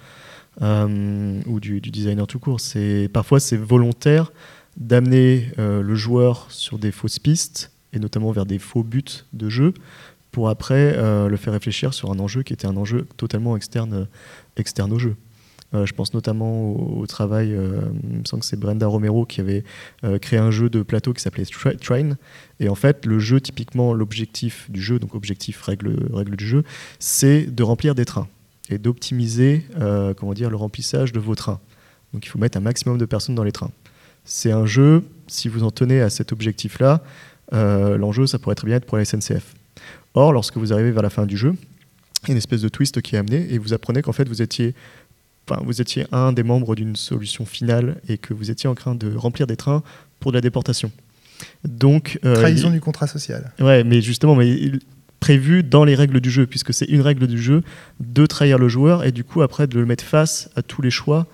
euh, 0.62 1.40
ou 1.46 1.60
du, 1.60 1.80
du, 1.80 1.90
designer 1.90 2.26
tout 2.26 2.38
court. 2.38 2.60
C'est 2.60 3.08
parfois 3.12 3.38
c'est 3.38 3.56
volontaire 3.56 4.32
d'amener 4.76 5.50
euh, 5.58 5.82
le 5.82 5.94
joueur 5.94 6.46
sur 6.50 6.78
des 6.78 6.92
fausses 6.92 7.18
pistes, 7.18 7.70
et 7.92 7.98
notamment 7.98 8.32
vers 8.32 8.46
des 8.46 8.58
faux 8.58 8.82
buts 8.82 9.24
de 9.32 9.48
jeu, 9.48 9.72
pour 10.32 10.48
après 10.48 10.94
euh, 10.96 11.28
le 11.28 11.36
faire 11.36 11.52
réfléchir 11.52 11.94
sur 11.94 12.10
un 12.10 12.18
enjeu 12.18 12.42
qui 12.42 12.52
était 12.52 12.66
un 12.66 12.76
enjeu 12.76 13.06
totalement 13.16 13.56
externe, 13.56 14.08
externe 14.56 14.92
au 14.92 14.98
jeu. 14.98 15.16
Euh, 15.74 15.86
je 15.86 15.94
pense 15.94 16.12
notamment 16.12 16.72
au, 16.72 17.06
travail, 17.06 17.50
il 17.50 18.18
me 18.18 18.24
semble 18.24 18.40
que 18.40 18.46
c'est 18.46 18.58
Brenda 18.58 18.86
Romero 18.86 19.26
qui 19.26 19.40
avait 19.40 19.64
créé 20.20 20.38
un 20.38 20.50
jeu 20.50 20.70
de 20.70 20.82
plateau 20.82 21.12
qui 21.12 21.22
s'appelait 21.22 21.44
Train. 21.80 22.16
Et 22.58 22.68
en 22.68 22.74
fait, 22.74 23.06
le 23.06 23.18
jeu, 23.18 23.40
typiquement, 23.40 23.94
l'objectif 23.94 24.70
du 24.70 24.82
jeu, 24.82 24.98
donc 24.98 25.14
objectif, 25.14 25.62
règle, 25.62 25.96
règle 26.12 26.36
du 26.36 26.46
jeu, 26.46 26.64
c'est 26.98 27.46
de 27.46 27.62
remplir 27.62 27.94
des 27.94 28.04
trains 28.04 28.28
et 28.70 28.78
d'optimiser 28.78 29.66
comment 30.16 30.34
dire, 30.34 30.50
le 30.50 30.56
remplissage 30.56 31.12
de 31.12 31.20
vos 31.20 31.34
trains. 31.34 31.60
Donc 32.12 32.26
il 32.26 32.28
faut 32.28 32.38
mettre 32.38 32.56
un 32.56 32.62
maximum 32.62 32.98
de 32.98 33.04
personnes 33.04 33.34
dans 33.34 33.44
les 33.44 33.52
trains. 33.52 33.72
C'est 34.24 34.52
un 34.52 34.66
jeu, 34.66 35.04
si 35.26 35.48
vous 35.48 35.64
en 35.64 35.70
tenez 35.70 36.00
à 36.00 36.10
cet 36.10 36.32
objectif-là, 36.32 37.02
euh, 37.52 37.96
l'enjeu, 37.96 38.26
ça 38.26 38.38
pourrait 38.38 38.54
très 38.54 38.66
bien 38.66 38.76
être 38.76 38.86
pour 38.86 38.96
la 38.96 39.04
SNCF. 39.04 39.54
Or, 40.14 40.32
lorsque 40.32 40.56
vous 40.56 40.72
arrivez 40.72 40.90
vers 40.90 41.02
la 41.02 41.10
fin 41.10 41.26
du 41.26 41.36
jeu, 41.36 41.54
il 42.22 42.28
y 42.28 42.30
a 42.30 42.32
une 42.32 42.38
espèce 42.38 42.62
de 42.62 42.68
twist 42.68 43.02
qui 43.02 43.16
est 43.16 43.18
amené 43.18 43.52
et 43.52 43.58
vous 43.58 43.74
apprenez 43.74 44.00
qu'en 44.00 44.12
fait, 44.12 44.28
vous 44.28 44.40
étiez, 44.40 44.74
enfin, 45.48 45.60
vous 45.64 45.80
étiez 45.80 46.06
un 46.12 46.32
des 46.32 46.42
membres 46.42 46.74
d'une 46.74 46.96
solution 46.96 47.44
finale 47.44 48.00
et 48.08 48.16
que 48.16 48.32
vous 48.32 48.50
étiez 48.50 48.68
en 48.68 48.74
train 48.74 48.94
de 48.94 49.14
remplir 49.14 49.46
des 49.46 49.56
trains 49.56 49.82
pour 50.20 50.32
de 50.32 50.36
la 50.38 50.40
déportation. 50.40 50.90
Donc, 51.64 52.18
euh, 52.24 52.34
Trahison 52.34 52.70
du 52.70 52.80
contrat 52.80 53.06
social. 53.06 53.52
Ouais, 53.60 53.84
mais 53.84 54.00
justement, 54.00 54.36
mais 54.36 54.72
prévu 55.20 55.62
dans 55.62 55.84
les 55.84 55.94
règles 55.94 56.20
du 56.20 56.30
jeu, 56.30 56.46
puisque 56.46 56.72
c'est 56.72 56.84
une 56.86 57.00
règle 57.00 57.26
du 57.26 57.40
jeu 57.40 57.62
de 58.00 58.26
trahir 58.26 58.58
le 58.58 58.68
joueur 58.68 59.04
et 59.04 59.12
du 59.12 59.24
coup 59.24 59.42
après 59.42 59.66
de 59.66 59.78
le 59.78 59.86
mettre 59.86 60.04
face 60.04 60.50
à 60.54 60.62
tous 60.62 60.82
les 60.82 60.90
choix 60.90 61.26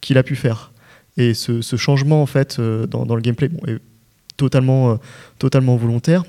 qu'il 0.00 0.18
a 0.18 0.22
pu 0.22 0.36
faire. 0.36 0.72
Et 1.16 1.34
ce, 1.34 1.76
changement 1.76 2.22
en 2.22 2.26
fait 2.26 2.58
euh, 2.58 2.86
dans, 2.86 3.14
le 3.14 3.22
gameplay 3.22 3.50
est 3.66 3.78
totalement, 4.36 4.92
euh, 4.92 4.96
totalement 5.38 5.76
volontaire 5.76 6.24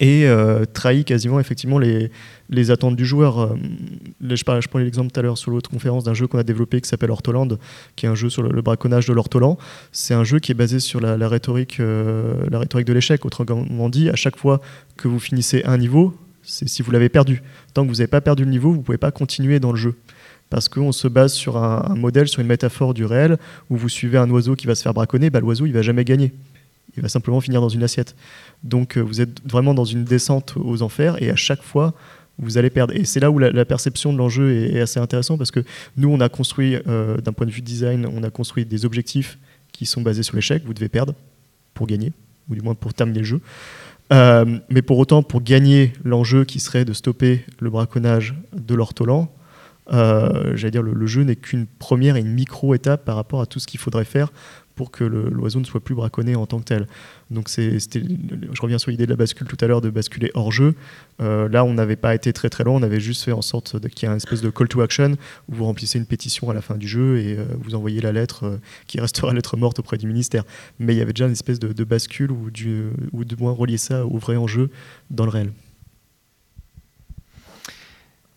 et 0.00 0.26
euh, 0.26 0.64
trahit 0.64 1.06
quasiment 1.06 1.38
effectivement 1.38 1.78
les, 1.78 2.10
les 2.50 2.70
attentes 2.70 2.96
du 2.96 3.04
joueur. 3.04 3.56
je, 4.20 4.34
je 4.34 4.68
prenais 4.68 4.84
l'exemple 4.84 5.10
tout 5.10 5.20
à 5.20 5.22
l'heure 5.22 5.38
sur 5.38 5.50
l'autre 5.50 5.70
conférence 5.70 6.04
d'un 6.04 6.14
jeu 6.14 6.26
qu'on 6.26 6.38
a 6.38 6.42
développé 6.42 6.80
qui 6.80 6.88
s'appelle 6.88 7.10
Hortoland, 7.10 7.58
qui 7.94 8.06
est 8.06 8.08
un 8.08 8.14
jeu 8.14 8.28
sur 8.28 8.42
le, 8.42 8.62
braconnage 8.62 9.06
de 9.06 9.12
l'Hortoland. 9.12 9.56
C'est 9.92 10.14
un 10.14 10.24
jeu 10.24 10.40
qui 10.40 10.50
est 10.52 10.54
basé 10.56 10.80
sur 10.80 11.00
la, 11.00 11.28
rhétorique, 11.28 11.78
la 11.78 12.58
rhétorique 12.58 12.88
de 12.88 12.92
l'échec. 12.92 13.24
Autrement 13.24 13.88
dit, 13.88 14.10
à 14.10 14.16
chaque 14.16 14.36
fois 14.36 14.60
que 14.96 15.06
vous 15.06 15.20
finissez 15.20 15.62
un 15.64 15.78
niveau, 15.78 16.12
c'est 16.42 16.68
si 16.68 16.82
vous 16.82 16.90
l'avez 16.90 17.08
perdu. 17.08 17.42
Tant 17.72 17.84
que 17.84 17.88
vous 17.88 17.96
n'avez 17.96 18.08
pas 18.08 18.20
perdu 18.20 18.44
le 18.44 18.50
niveau, 18.50 18.70
vous 18.72 18.78
ne 18.78 18.82
pouvez 18.82 18.98
pas 18.98 19.12
continuer 19.12 19.60
dans 19.60 19.70
le 19.70 19.78
jeu 19.78 19.94
parce 20.54 20.68
qu'on 20.68 20.92
se 20.92 21.08
base 21.08 21.32
sur 21.32 21.56
un, 21.56 21.96
modèle, 21.96 22.28
sur 22.28 22.40
une 22.40 22.46
métaphore 22.46 22.94
du 22.94 23.04
réel, 23.04 23.38
où 23.70 23.76
vous 23.76 23.88
suivez 23.88 24.18
un 24.18 24.30
oiseau 24.30 24.54
qui 24.54 24.68
va 24.68 24.76
se 24.76 24.84
faire 24.84 24.94
braconner, 24.94 25.28
bah, 25.28 25.40
l'oiseau 25.40 25.66
il 25.66 25.72
va 25.72 25.82
jamais 25.82 26.04
gagner. 26.04 26.32
Il 26.96 27.02
va 27.02 27.08
simplement 27.08 27.40
finir 27.40 27.60
dans 27.60 27.68
une 27.68 27.82
assiette. 27.82 28.14
Donc 28.62 28.96
euh, 28.96 29.00
vous 29.00 29.20
êtes 29.20 29.40
vraiment 29.44 29.74
dans 29.74 29.84
une 29.84 30.04
descente 30.04 30.54
aux 30.56 30.82
enfers, 30.82 31.20
et 31.20 31.28
à 31.28 31.34
chaque 31.34 31.60
fois, 31.60 31.92
vous 32.38 32.56
allez 32.56 32.70
perdre. 32.70 32.94
Et 32.94 33.04
c'est 33.04 33.18
là 33.18 33.32
où 33.32 33.40
la, 33.40 33.64
perception 33.64 34.12
de 34.12 34.18
l'enjeu 34.18 34.52
est, 34.52 34.80
assez 34.80 35.00
intéressante, 35.00 35.38
parce 35.38 35.50
que 35.50 35.64
nous, 35.96 36.08
on 36.08 36.20
a 36.20 36.28
construit, 36.28 36.76
euh, 36.86 37.16
d'un 37.16 37.32
point 37.32 37.48
de 37.48 37.50
vue 37.50 37.60
design, 37.60 38.06
on 38.06 38.22
a 38.22 38.30
construit 38.30 38.64
des 38.64 38.84
objectifs 38.84 39.38
qui 39.72 39.86
sont 39.86 40.02
basés 40.02 40.22
sur 40.22 40.36
l'échec. 40.36 40.62
Vous 40.64 40.72
devez 40.72 40.88
perdre 40.88 41.14
pour 41.74 41.88
gagner, 41.88 42.12
ou 42.48 42.54
du 42.54 42.60
moins 42.60 42.76
pour 42.76 42.94
terminer 42.94 43.18
le 43.18 43.24
jeu. 43.24 43.40
Euh, 44.12 44.44
mais 44.70 44.82
pour 44.82 44.98
autant, 44.98 45.24
pour 45.24 45.42
gagner 45.42 45.94
l'enjeu 46.04 46.44
qui 46.44 46.60
serait 46.60 46.84
de 46.84 46.92
stopper 46.92 47.44
le 47.58 47.70
braconnage 47.70 48.36
de 48.52 48.76
l'ortolan, 48.76 49.28
euh, 49.92 50.56
j'allais 50.56 50.70
dire, 50.70 50.82
le, 50.82 51.06
jeu 51.06 51.22
n'est 51.22 51.36
qu'une 51.36 51.66
première 51.66 52.16
et 52.16 52.20
une 52.20 52.32
micro-étape 52.32 53.04
par 53.04 53.16
rapport 53.16 53.40
à 53.40 53.46
tout 53.46 53.60
ce 53.60 53.66
qu'il 53.66 53.80
faudrait 53.80 54.04
faire 54.04 54.32
pour 54.74 54.90
que 54.90 55.04
l'oiseau 55.04 55.60
ne 55.60 55.64
soit 55.64 55.82
plus 55.82 55.94
braconné 55.94 56.34
en 56.34 56.46
tant 56.46 56.58
que 56.58 56.64
tel. 56.64 56.88
Donc 57.30 57.48
je 57.48 58.60
reviens 58.60 58.78
sur 58.78 58.90
l'idée 58.90 59.06
de 59.06 59.10
la 59.10 59.16
bascule 59.16 59.46
tout 59.46 59.56
à 59.60 59.68
l'heure, 59.68 59.80
de 59.80 59.88
basculer 59.88 60.32
hors 60.34 60.50
jeu. 60.50 60.74
Euh, 61.20 61.48
là, 61.48 61.64
on 61.64 61.74
n'avait 61.74 61.94
pas 61.94 62.12
été 62.12 62.32
très 62.32 62.50
très 62.50 62.64
loin, 62.64 62.74
on 62.74 62.82
avait 62.82 62.98
juste 62.98 63.22
fait 63.22 63.30
en 63.30 63.42
sorte 63.42 63.78
qu'il 63.90 64.08
y 64.08 64.10
ait 64.10 64.12
un 64.12 64.16
espèce 64.16 64.40
de 64.40 64.50
call 64.50 64.66
to 64.66 64.80
action 64.80 65.12
où 65.48 65.54
vous 65.54 65.64
remplissez 65.64 65.98
une 65.98 66.06
pétition 66.06 66.50
à 66.50 66.54
la 66.54 66.60
fin 66.60 66.74
du 66.74 66.88
jeu 66.88 67.18
et 67.18 67.38
euh, 67.38 67.44
vous 67.60 67.76
envoyez 67.76 68.00
la 68.00 68.10
lettre 68.10 68.58
qui 68.88 68.98
restera 68.98 69.32
lettre 69.34 69.56
morte 69.56 69.78
auprès 69.78 69.96
du 69.96 70.08
ministère. 70.08 70.42
Mais 70.80 70.94
il 70.94 70.98
y 70.98 71.02
avait 71.02 71.12
déjà 71.12 71.26
une 71.26 71.32
espèce 71.32 71.60
de, 71.60 71.84
bascule 71.84 72.32
ou, 72.32 72.50
du, 72.50 72.86
ou 73.12 73.22
moins 73.38 73.52
relier 73.52 73.76
ça 73.76 74.04
au 74.04 74.18
vrai 74.18 74.36
enjeu 74.36 74.70
dans 75.10 75.24
le 75.24 75.30
réel. 75.30 75.52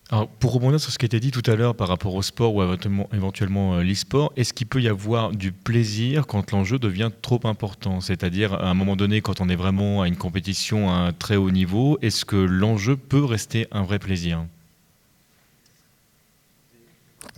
Alors, 0.09 0.29
pour 0.29 0.53
rebondir 0.53 0.79
sur 0.79 0.91
ce 0.91 0.97
qui 0.97 1.03
a 1.03 1.07
été 1.07 1.19
dit 1.19 1.31
tout 1.31 1.43
à 1.51 1.55
l'heure 1.55 1.75
par 1.75 1.89
rapport 1.89 2.15
au 2.15 2.21
sport 2.21 2.55
ou 2.55 2.63
éventuellement, 2.63 3.75
euh, 3.75 3.83
l'e-sport, 3.83 4.31
est-ce 4.37 4.53
qu'il 4.53 4.65
peut 4.65 4.81
y 4.81 4.87
avoir 4.87 5.31
du 5.31 5.51
plaisir 5.51 6.27
quand 6.27 6.51
l'enjeu 6.51 6.79
devient 6.79 7.11
trop 7.21 7.41
important? 7.43 7.99
C'est-à-dire, 7.99 8.53
à 8.53 8.69
un 8.69 8.73
moment 8.73 8.95
donné, 8.95 9.19
quand 9.19 9.41
on 9.41 9.49
est 9.49 9.57
vraiment 9.57 10.03
à 10.03 10.07
une 10.07 10.15
compétition 10.15 10.89
à 10.89 10.93
un 10.93 11.11
très 11.11 11.35
haut 11.35 11.51
niveau, 11.51 11.97
est-ce 12.01 12.23
que 12.23 12.37
l'enjeu 12.37 12.95
peut 12.95 13.25
rester 13.25 13.67
un 13.71 13.83
vrai 13.83 13.99
plaisir? 13.99 14.45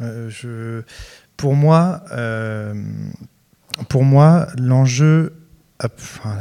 Euh, 0.01 0.29
je... 0.29 0.83
Pour 1.37 1.55
moi, 1.55 2.03
euh, 2.11 2.73
pour 3.87 4.03
moi 4.03 4.47
l'enjeu 4.57 5.33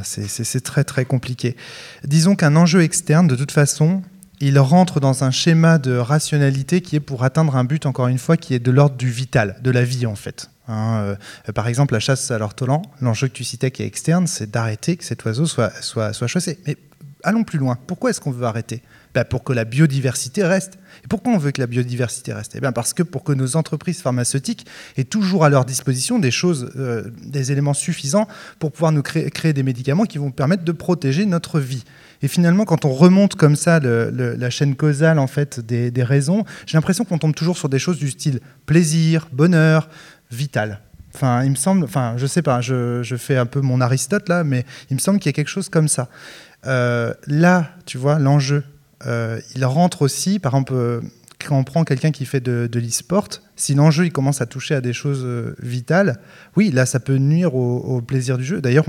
c'est 0.02 0.64
très 0.64 0.82
très 0.82 1.04
compliqué. 1.04 1.56
Disons 2.02 2.34
qu'un 2.34 2.56
enjeu 2.56 2.82
externe, 2.82 3.28
de 3.28 3.36
toute 3.36 3.52
façon, 3.52 4.02
il 4.40 4.58
rentre 4.58 5.00
dans 5.00 5.24
un 5.24 5.30
schéma 5.30 5.78
de 5.78 5.96
rationalité 5.96 6.80
qui 6.80 6.96
est 6.96 7.00
pour 7.00 7.24
atteindre 7.24 7.56
un 7.56 7.64
but, 7.64 7.86
encore 7.86 8.08
une 8.08 8.18
fois, 8.18 8.36
qui 8.36 8.54
est 8.54 8.58
de 8.58 8.70
l'ordre 8.70 8.96
du 8.96 9.10
vital, 9.10 9.58
de 9.62 9.70
la 9.70 9.84
vie 9.84 10.06
en 10.06 10.14
fait. 10.14 10.50
Hein, 10.68 11.16
euh, 11.48 11.52
par 11.52 11.66
exemple, 11.66 11.94
la 11.94 12.00
chasse 12.00 12.30
à 12.30 12.38
l'ortolan, 12.38 12.82
l'enjeu 13.00 13.28
que 13.28 13.32
tu 13.32 13.44
citais 13.44 13.70
qui 13.70 13.82
est 13.82 13.86
externe, 13.86 14.26
c'est 14.26 14.50
d'arrêter 14.50 14.96
que 14.96 15.04
cet 15.04 15.24
oiseau 15.24 15.46
soit, 15.46 15.72
soit, 15.82 16.12
soit 16.12 16.26
chassé. 16.26 16.58
Mais 16.66 16.76
allons 17.24 17.44
plus 17.44 17.58
loin. 17.58 17.78
Pourquoi 17.86 18.10
est-ce 18.10 18.20
qu'on 18.20 18.30
veut 18.30 18.44
arrêter? 18.44 18.82
Ben, 19.14 19.24
Pour 19.24 19.44
que 19.44 19.52
la 19.52 19.64
biodiversité 19.64 20.44
reste. 20.44 20.78
Et 21.04 21.08
pourquoi 21.08 21.32
on 21.32 21.38
veut 21.38 21.52
que 21.52 21.60
la 21.60 21.66
biodiversité 21.66 22.32
reste? 22.32 22.52
Eh 22.54 22.60
bien 22.60 22.72
Parce 22.72 22.92
que 22.92 23.02
pour 23.02 23.24
que 23.24 23.32
nos 23.32 23.56
entreprises 23.56 24.02
pharmaceutiques 24.02 24.66
aient 24.96 25.04
toujours 25.04 25.44
à 25.44 25.48
leur 25.48 25.64
disposition 25.64 26.18
des 26.18 26.30
choses, 26.30 26.70
euh, 26.76 27.10
des 27.24 27.50
éléments 27.50 27.74
suffisants 27.74 28.28
pour 28.58 28.72
pouvoir 28.72 28.92
nous 28.92 29.02
créer, 29.02 29.30
créer 29.30 29.52
des 29.52 29.62
médicaments 29.62 30.04
qui 30.04 30.18
vont 30.18 30.30
permettre 30.30 30.64
de 30.64 30.72
protéger 30.72 31.24
notre 31.24 31.60
vie. 31.60 31.84
Et 32.22 32.28
finalement, 32.28 32.64
quand 32.64 32.84
on 32.84 32.92
remonte 32.92 33.34
comme 33.34 33.56
ça 33.56 33.80
la 33.80 34.50
chaîne 34.50 34.74
causale 34.74 35.18
en 35.18 35.26
fait 35.26 35.60
des, 35.60 36.02
raisons, 36.02 36.44
j'ai 36.66 36.76
l'impression 36.76 37.04
qu'on 37.04 37.18
tombe 37.18 37.34
toujours 37.34 37.58
sur 37.58 37.68
des 37.68 37.78
choses 37.78 37.98
du 37.98 38.10
style 38.10 38.40
plaisir, 38.66 39.28
bonheur, 39.32 39.88
vital. 40.30 40.80
Enfin, 41.14 41.42
il 41.44 41.50
me 41.50 41.56
semble, 41.56 41.84
enfin, 41.84 42.14
je 42.16 42.26
sais 42.26 42.42
pas, 42.42 42.60
je, 42.60 43.16
fais 43.18 43.36
un 43.36 43.46
peu 43.46 43.60
mon 43.60 43.80
Aristote 43.80 44.28
là, 44.28 44.44
mais 44.44 44.64
il 44.90 44.94
me 44.94 45.00
semble 45.00 45.18
qu'il 45.18 45.28
y 45.28 45.32
a 45.32 45.32
quelque 45.32 45.48
chose 45.48 45.68
comme 45.68 45.88
ça. 45.88 46.08
Euh, 46.66 47.14
là, 47.26 47.70
tu 47.86 47.98
vois, 47.98 48.18
l'enjeu, 48.18 48.64
euh, 49.06 49.40
il 49.54 49.64
rentre 49.64 50.02
aussi, 50.02 50.38
par 50.38 50.52
exemple, 50.52 50.74
euh, 50.74 51.00
quand 51.46 51.56
on 51.56 51.64
prend 51.64 51.84
quelqu'un 51.84 52.10
qui 52.10 52.24
fait 52.24 52.40
de, 52.40 52.68
de 52.70 52.80
l'e-sport, 52.80 53.28
si 53.56 53.74
l'enjeu 53.74 54.06
il 54.06 54.12
commence 54.12 54.40
à 54.40 54.46
toucher 54.46 54.74
à 54.74 54.80
des 54.80 54.92
choses 54.92 55.22
euh, 55.24 55.54
vitales, 55.60 56.20
oui, 56.56 56.70
là, 56.70 56.86
ça 56.86 57.00
peut 57.00 57.16
nuire 57.16 57.54
au, 57.54 58.00
plaisir 58.00 58.38
du 58.38 58.44
jeu. 58.44 58.60
D'ailleurs, 58.60 58.86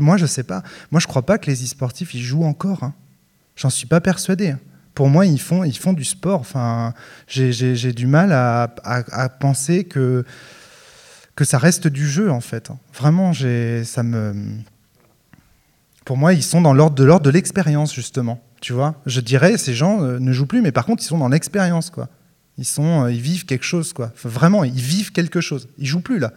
moi, 0.00 0.16
je 0.16 0.26
sais 0.26 0.42
pas. 0.42 0.62
Moi, 0.90 1.00
je 1.00 1.06
crois 1.06 1.22
pas 1.22 1.38
que 1.38 1.50
les 1.50 1.62
e-sportifs, 1.64 2.14
ils 2.14 2.22
jouent 2.22 2.44
encore. 2.44 2.82
Hein. 2.82 2.94
J'en 3.56 3.70
suis 3.70 3.86
pas 3.86 4.00
persuadé. 4.00 4.50
Hein. 4.50 4.58
Pour 4.94 5.08
moi, 5.08 5.26
ils 5.26 5.40
font, 5.40 5.64
ils 5.64 5.76
font 5.76 5.92
du 5.92 6.04
sport. 6.04 6.40
Enfin, 6.40 6.94
j'ai 7.26 7.92
du 7.92 8.06
mal 8.06 8.32
à, 8.32 9.28
penser 9.40 9.84
que, 9.84 10.24
que 11.34 11.44
ça 11.44 11.58
reste 11.58 11.88
du 11.88 12.06
jeu, 12.06 12.30
en 12.30 12.40
fait. 12.40 12.70
Vraiment, 12.94 13.32
ça 13.32 14.02
me... 14.02 14.34
Pour 16.04 16.16
moi, 16.16 16.34
ils 16.34 16.42
sont 16.42 16.60
dans 16.60 16.74
l'ordre 16.74 16.96
de 16.96 17.04
l'ordre 17.04 17.24
de 17.24 17.30
l'expérience, 17.30 17.94
justement. 17.94 18.42
Tu 18.62 18.72
vois 18.72 18.94
Je 19.06 19.20
dirais, 19.20 19.58
ces 19.58 19.74
gens 19.74 20.02
euh, 20.02 20.20
ne 20.20 20.32
jouent 20.32 20.46
plus, 20.46 20.62
mais 20.62 20.70
par 20.70 20.86
contre, 20.86 21.02
ils 21.02 21.06
sont 21.06 21.18
dans 21.18 21.28
l'expérience, 21.28 21.90
quoi. 21.90 22.08
Ils, 22.58 22.64
sont, 22.64 23.04
euh, 23.04 23.12
ils 23.12 23.20
vivent 23.20 23.44
quelque 23.44 23.64
chose, 23.64 23.92
quoi. 23.92 24.12
vraiment, 24.22 24.62
ils 24.62 24.80
vivent 24.80 25.10
quelque 25.10 25.40
chose. 25.40 25.68
Ils 25.78 25.86
jouent 25.86 26.00
plus, 26.00 26.20
là. 26.20 26.32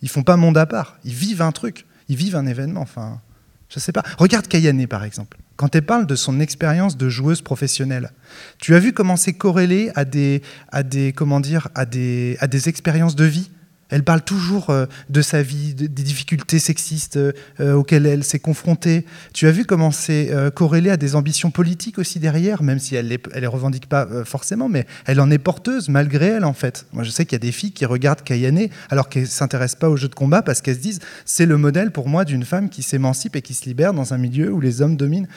Ils 0.00 0.08
font 0.08 0.22
pas 0.22 0.36
monde 0.36 0.56
à 0.56 0.64
part. 0.64 0.98
Ils 1.04 1.12
vivent 1.12 1.42
un 1.42 1.52
truc. 1.52 1.84
Ils 2.08 2.16
vivent 2.16 2.34
un 2.34 2.46
événement. 2.46 2.80
Enfin, 2.80 3.20
je 3.68 3.78
sais 3.78 3.92
pas. 3.92 4.02
Regarde 4.16 4.46
Kayane, 4.48 4.86
par 4.86 5.04
exemple. 5.04 5.36
Quand 5.56 5.74
elle 5.76 5.84
parle 5.84 6.06
de 6.06 6.16
son 6.16 6.40
expérience 6.40 6.96
de 6.96 7.10
joueuse 7.10 7.42
professionnelle, 7.42 8.10
tu 8.58 8.74
as 8.74 8.78
vu 8.78 8.94
comment 8.94 9.16
c'est 9.16 9.34
corrélé 9.34 9.90
à 9.94 10.06
des, 10.06 10.40
à 10.72 10.82
des, 10.82 11.12
comment 11.12 11.40
dire, 11.40 11.68
à 11.74 11.84
des, 11.84 12.38
à 12.40 12.46
des 12.46 12.70
expériences 12.70 13.16
de 13.16 13.24
vie? 13.24 13.50
Elle 13.88 14.02
parle 14.02 14.22
toujours 14.22 14.70
euh, 14.70 14.86
de 15.10 15.22
sa 15.22 15.42
vie, 15.42 15.74
des 15.74 15.88
difficultés 15.88 16.58
sexistes 16.58 17.16
euh, 17.16 17.74
auxquelles 17.74 18.06
elle 18.06 18.24
s'est 18.24 18.38
confrontée. 18.38 19.04
Tu 19.32 19.46
as 19.46 19.52
vu 19.52 19.64
comment 19.64 19.90
c'est 19.92 20.32
euh, 20.32 20.50
corrélé 20.50 20.90
à 20.90 20.96
des 20.96 21.14
ambitions 21.14 21.50
politiques 21.50 21.98
aussi 21.98 22.18
derrière, 22.18 22.62
même 22.62 22.78
si 22.78 22.96
elle 22.96 23.08
ne 23.08 23.16
les, 23.38 23.46
revendique 23.46 23.88
pas 23.88 24.08
forcément, 24.24 24.68
mais 24.68 24.86
elle 25.04 25.20
en 25.20 25.30
est 25.30 25.38
porteuse 25.38 25.88
malgré 25.88 26.26
elle 26.26 26.44
en 26.44 26.52
fait. 26.52 26.86
Moi 26.92 27.04
je 27.04 27.10
sais 27.10 27.24
qu'il 27.24 27.34
y 27.34 27.36
a 27.36 27.46
des 27.46 27.52
filles 27.52 27.72
qui 27.72 27.84
regardent 27.84 28.22
Kayane 28.22 28.68
alors 28.90 29.08
qu'elles 29.08 29.22
ne 29.22 29.28
s'intéressent 29.28 29.78
pas 29.78 29.88
aux 29.88 29.96
jeux 29.96 30.08
de 30.08 30.14
combat 30.14 30.42
parce 30.42 30.60
qu'elles 30.60 30.76
se 30.76 30.80
disent 30.80 31.00
c'est 31.24 31.46
le 31.46 31.56
modèle 31.56 31.92
pour 31.92 32.08
moi 32.08 32.24
d'une 32.24 32.44
femme 32.44 32.68
qui 32.68 32.82
s'émancipe 32.82 33.36
et 33.36 33.42
qui 33.42 33.54
se 33.54 33.64
libère 33.66 33.92
dans 33.92 34.14
un 34.14 34.18
milieu 34.18 34.52
où 34.52 34.60
les 34.60 34.82
hommes 34.82 34.96
dominent. 34.96 35.28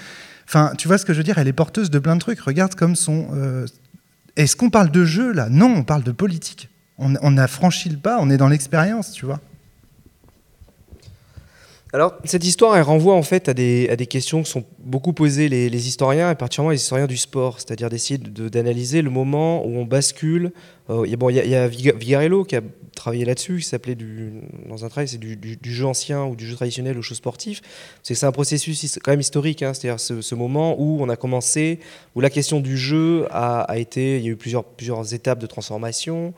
Enfin, 0.47 0.73
tu 0.77 0.87
vois 0.87 0.97
ce 0.97 1.05
que 1.05 1.13
je 1.13 1.19
veux 1.19 1.23
dire? 1.23 1.37
Elle 1.37 1.47
est 1.47 1.53
porteuse 1.53 1.91
de 1.91 1.99
plein 1.99 2.15
de 2.15 2.21
trucs. 2.21 2.39
Regarde 2.39 2.73
comme 2.73 2.95
son... 2.95 3.27
Est-ce 4.35 4.55
qu'on 4.55 4.71
parle 4.71 4.89
de 4.89 5.05
jeu 5.05 5.31
là? 5.31 5.47
Non, 5.49 5.67
on 5.67 5.83
parle 5.83 6.01
de 6.01 6.11
politique 6.11 6.69
on, 6.99 7.37
a 7.37 7.47
franchi 7.47 7.89
le 7.89 7.97
pas, 7.97 8.17
on 8.19 8.29
est 8.29 8.37
dans 8.37 8.49
l'expérience, 8.49 9.11
tu 9.11 9.25
vois. 9.25 9.39
Alors, 11.91 12.13
cette 12.23 12.45
histoire, 12.45 12.77
elle 12.77 12.83
renvoie 12.83 13.15
en 13.15 13.23
fait 13.23 13.49
à 13.49 13.55
des, 13.55 14.07
questions 14.07 14.43
que 14.43 14.47
sont 14.47 14.63
beaucoup 14.77 15.11
posées 15.11 15.49
les, 15.49 15.87
historiens, 15.87 16.29
et 16.29 16.35
particulièrement 16.35 16.69
les 16.69 16.77
historiens 16.77 17.07
du 17.07 17.17
sport, 17.17 17.55
c'est-à-dire 17.59 17.89
d'essayer 17.89 18.19
d'analyser 18.19 19.01
le 19.01 19.09
moment 19.09 19.65
où 19.65 19.75
on 19.75 19.85
bascule. 19.85 20.51
Euh, 20.91 21.05
il 21.07 21.15
bon, 21.17 21.29
y, 21.29 21.35
y, 21.35 21.55
a 21.55 21.67
Vigarello 21.67 22.43
qui 22.43 22.55
a 22.55 22.61
travaillé 22.99 23.25
là-dessus, 23.25 23.57
qui 23.57 23.65
s'appelait 23.65 23.97
dans 24.67 24.85
un 24.85 24.89
travail, 24.89 25.07
c'est 25.07 25.17
du, 25.17 25.57
jeu 25.63 25.85
ancien 25.85 26.25
ou 26.25 26.35
du 26.35 26.45
jeu 26.45 26.55
traditionnel 26.55 26.97
au 26.97 27.01
jeu 27.01 27.15
sportif. 27.15 27.61
C'est 28.03 28.23
un 28.23 28.31
processus 28.31 28.99
quand 29.03 29.11
même 29.11 29.21
historique, 29.21 29.63
hein, 29.63 29.73
c'est-à-dire 29.73 29.99
ce, 29.99 30.35
moment 30.35 30.75
où 30.79 30.99
on 31.01 31.09
a 31.09 31.15
commencé, 31.15 31.79
où 32.15 32.21
la 32.21 32.29
question 32.29 32.59
du 32.59 32.77
jeu 32.77 33.25
a, 33.31 33.65
été, 33.77 34.17
il 34.17 34.25
y 34.25 34.27
a 34.27 34.31
eu 34.31 34.35
plusieurs, 34.35 34.63
plusieurs 34.63 35.13
étapes 35.13 35.39
de 35.39 35.47
transformation, 35.47 36.33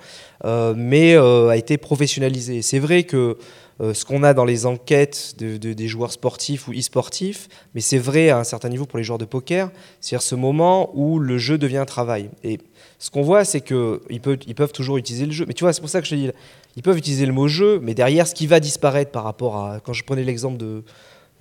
euh, 0.45 0.74
mais 0.78 1.16
euh, 1.16 1.49
a 1.49 1.58
été 1.58 1.78
professionnalisé. 1.78 2.62
C'est 2.62 2.80
vrai 2.80 3.04
que 3.04 3.38
euh, 3.82 3.93
ce 3.93 4.05
qu'on 4.05 4.21
a 4.23 4.34
dans 4.34 4.45
les 4.45 4.65
enquêtes 4.65 5.36
de, 5.39 5.57
des 5.57 5.88
joueurs 5.88 6.11
sportifs 6.11 6.67
ou 6.67 6.73
e-sportifs, 6.73 7.49
mais 7.73 7.82
c'est 7.82 7.97
vrai 7.97 8.29
à 8.29 8.38
un 8.38 8.43
certain 8.43 8.69
niveau 8.69 8.86
pour 8.86 8.97
les 8.97 9.03
joueurs 9.03 9.17
de 9.17 9.25
poker, 9.25 9.71
c'est-à-dire 9.99 10.21
ce 10.21 10.36
moment 10.36 10.91
où 10.93 11.17
le 11.17 11.38
jeu 11.38 11.57
devient 11.57 11.77
un 11.77 11.86
travail. 11.86 12.29
Et 12.43 12.59
ce 12.99 13.09
qu'on 13.09 13.23
voit, 13.23 13.43
c'est 13.43 13.61
qu'ils 13.61 14.21
peuvent, 14.21 14.38
ils 14.45 14.55
peuvent 14.55 14.71
toujours 14.71 14.97
utiliser 14.97 15.25
le 15.25 15.32
jeu. 15.32 15.45
Mais 15.47 15.53
tu 15.53 15.63
vois, 15.63 15.73
c'est 15.73 15.82
pour 15.82 15.89
ça 15.89 15.99
que 15.99 16.05
je 16.05 16.11
te 16.11 16.15
dis, 16.15 16.29
ils 16.75 16.84
peuvent 16.84 16.97
utiliser 16.97 17.25
le 17.25 17.34
mot 17.34 17.47
jeu, 17.47 17.79
mais 17.82 17.95
derrière, 17.95 18.27
ce 18.27 18.36
qui 18.36 18.45
va 18.45 18.59
disparaître 18.59 19.11
par 19.11 19.23
rapport 19.23 19.57
à. 19.57 19.79
Quand 19.79 19.93
je 19.93 20.03
prenais 20.03 20.23
l'exemple 20.23 20.57
de. 20.57 20.84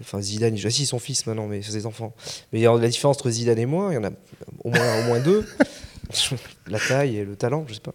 Enfin, 0.01 0.23
Zidane, 0.23 0.57
je 0.57 0.69
si 0.71 0.87
son 0.87 0.99
fils 0.99 1.27
maintenant, 1.27 1.47
mais 1.47 1.61
c'est 1.61 1.73
ses 1.73 1.85
enfants. 1.85 2.15
Mais 2.55 2.63
la 2.63 2.89
différence 2.89 3.19
entre 3.19 3.29
Zidane 3.29 3.59
et 3.59 3.67
moi, 3.67 3.89
il 3.91 3.97
y 3.97 3.99
en 3.99 4.05
a 4.05 4.11
au 4.65 4.71
moins, 4.71 5.01
au 5.01 5.07
moins 5.09 5.21
deux. 5.21 5.47
la 6.67 6.79
taille 6.79 7.19
et 7.19 7.25
le 7.25 7.37
talent, 7.37 7.65
je 7.69 7.75
sais 7.75 7.81
pas. 7.81 7.93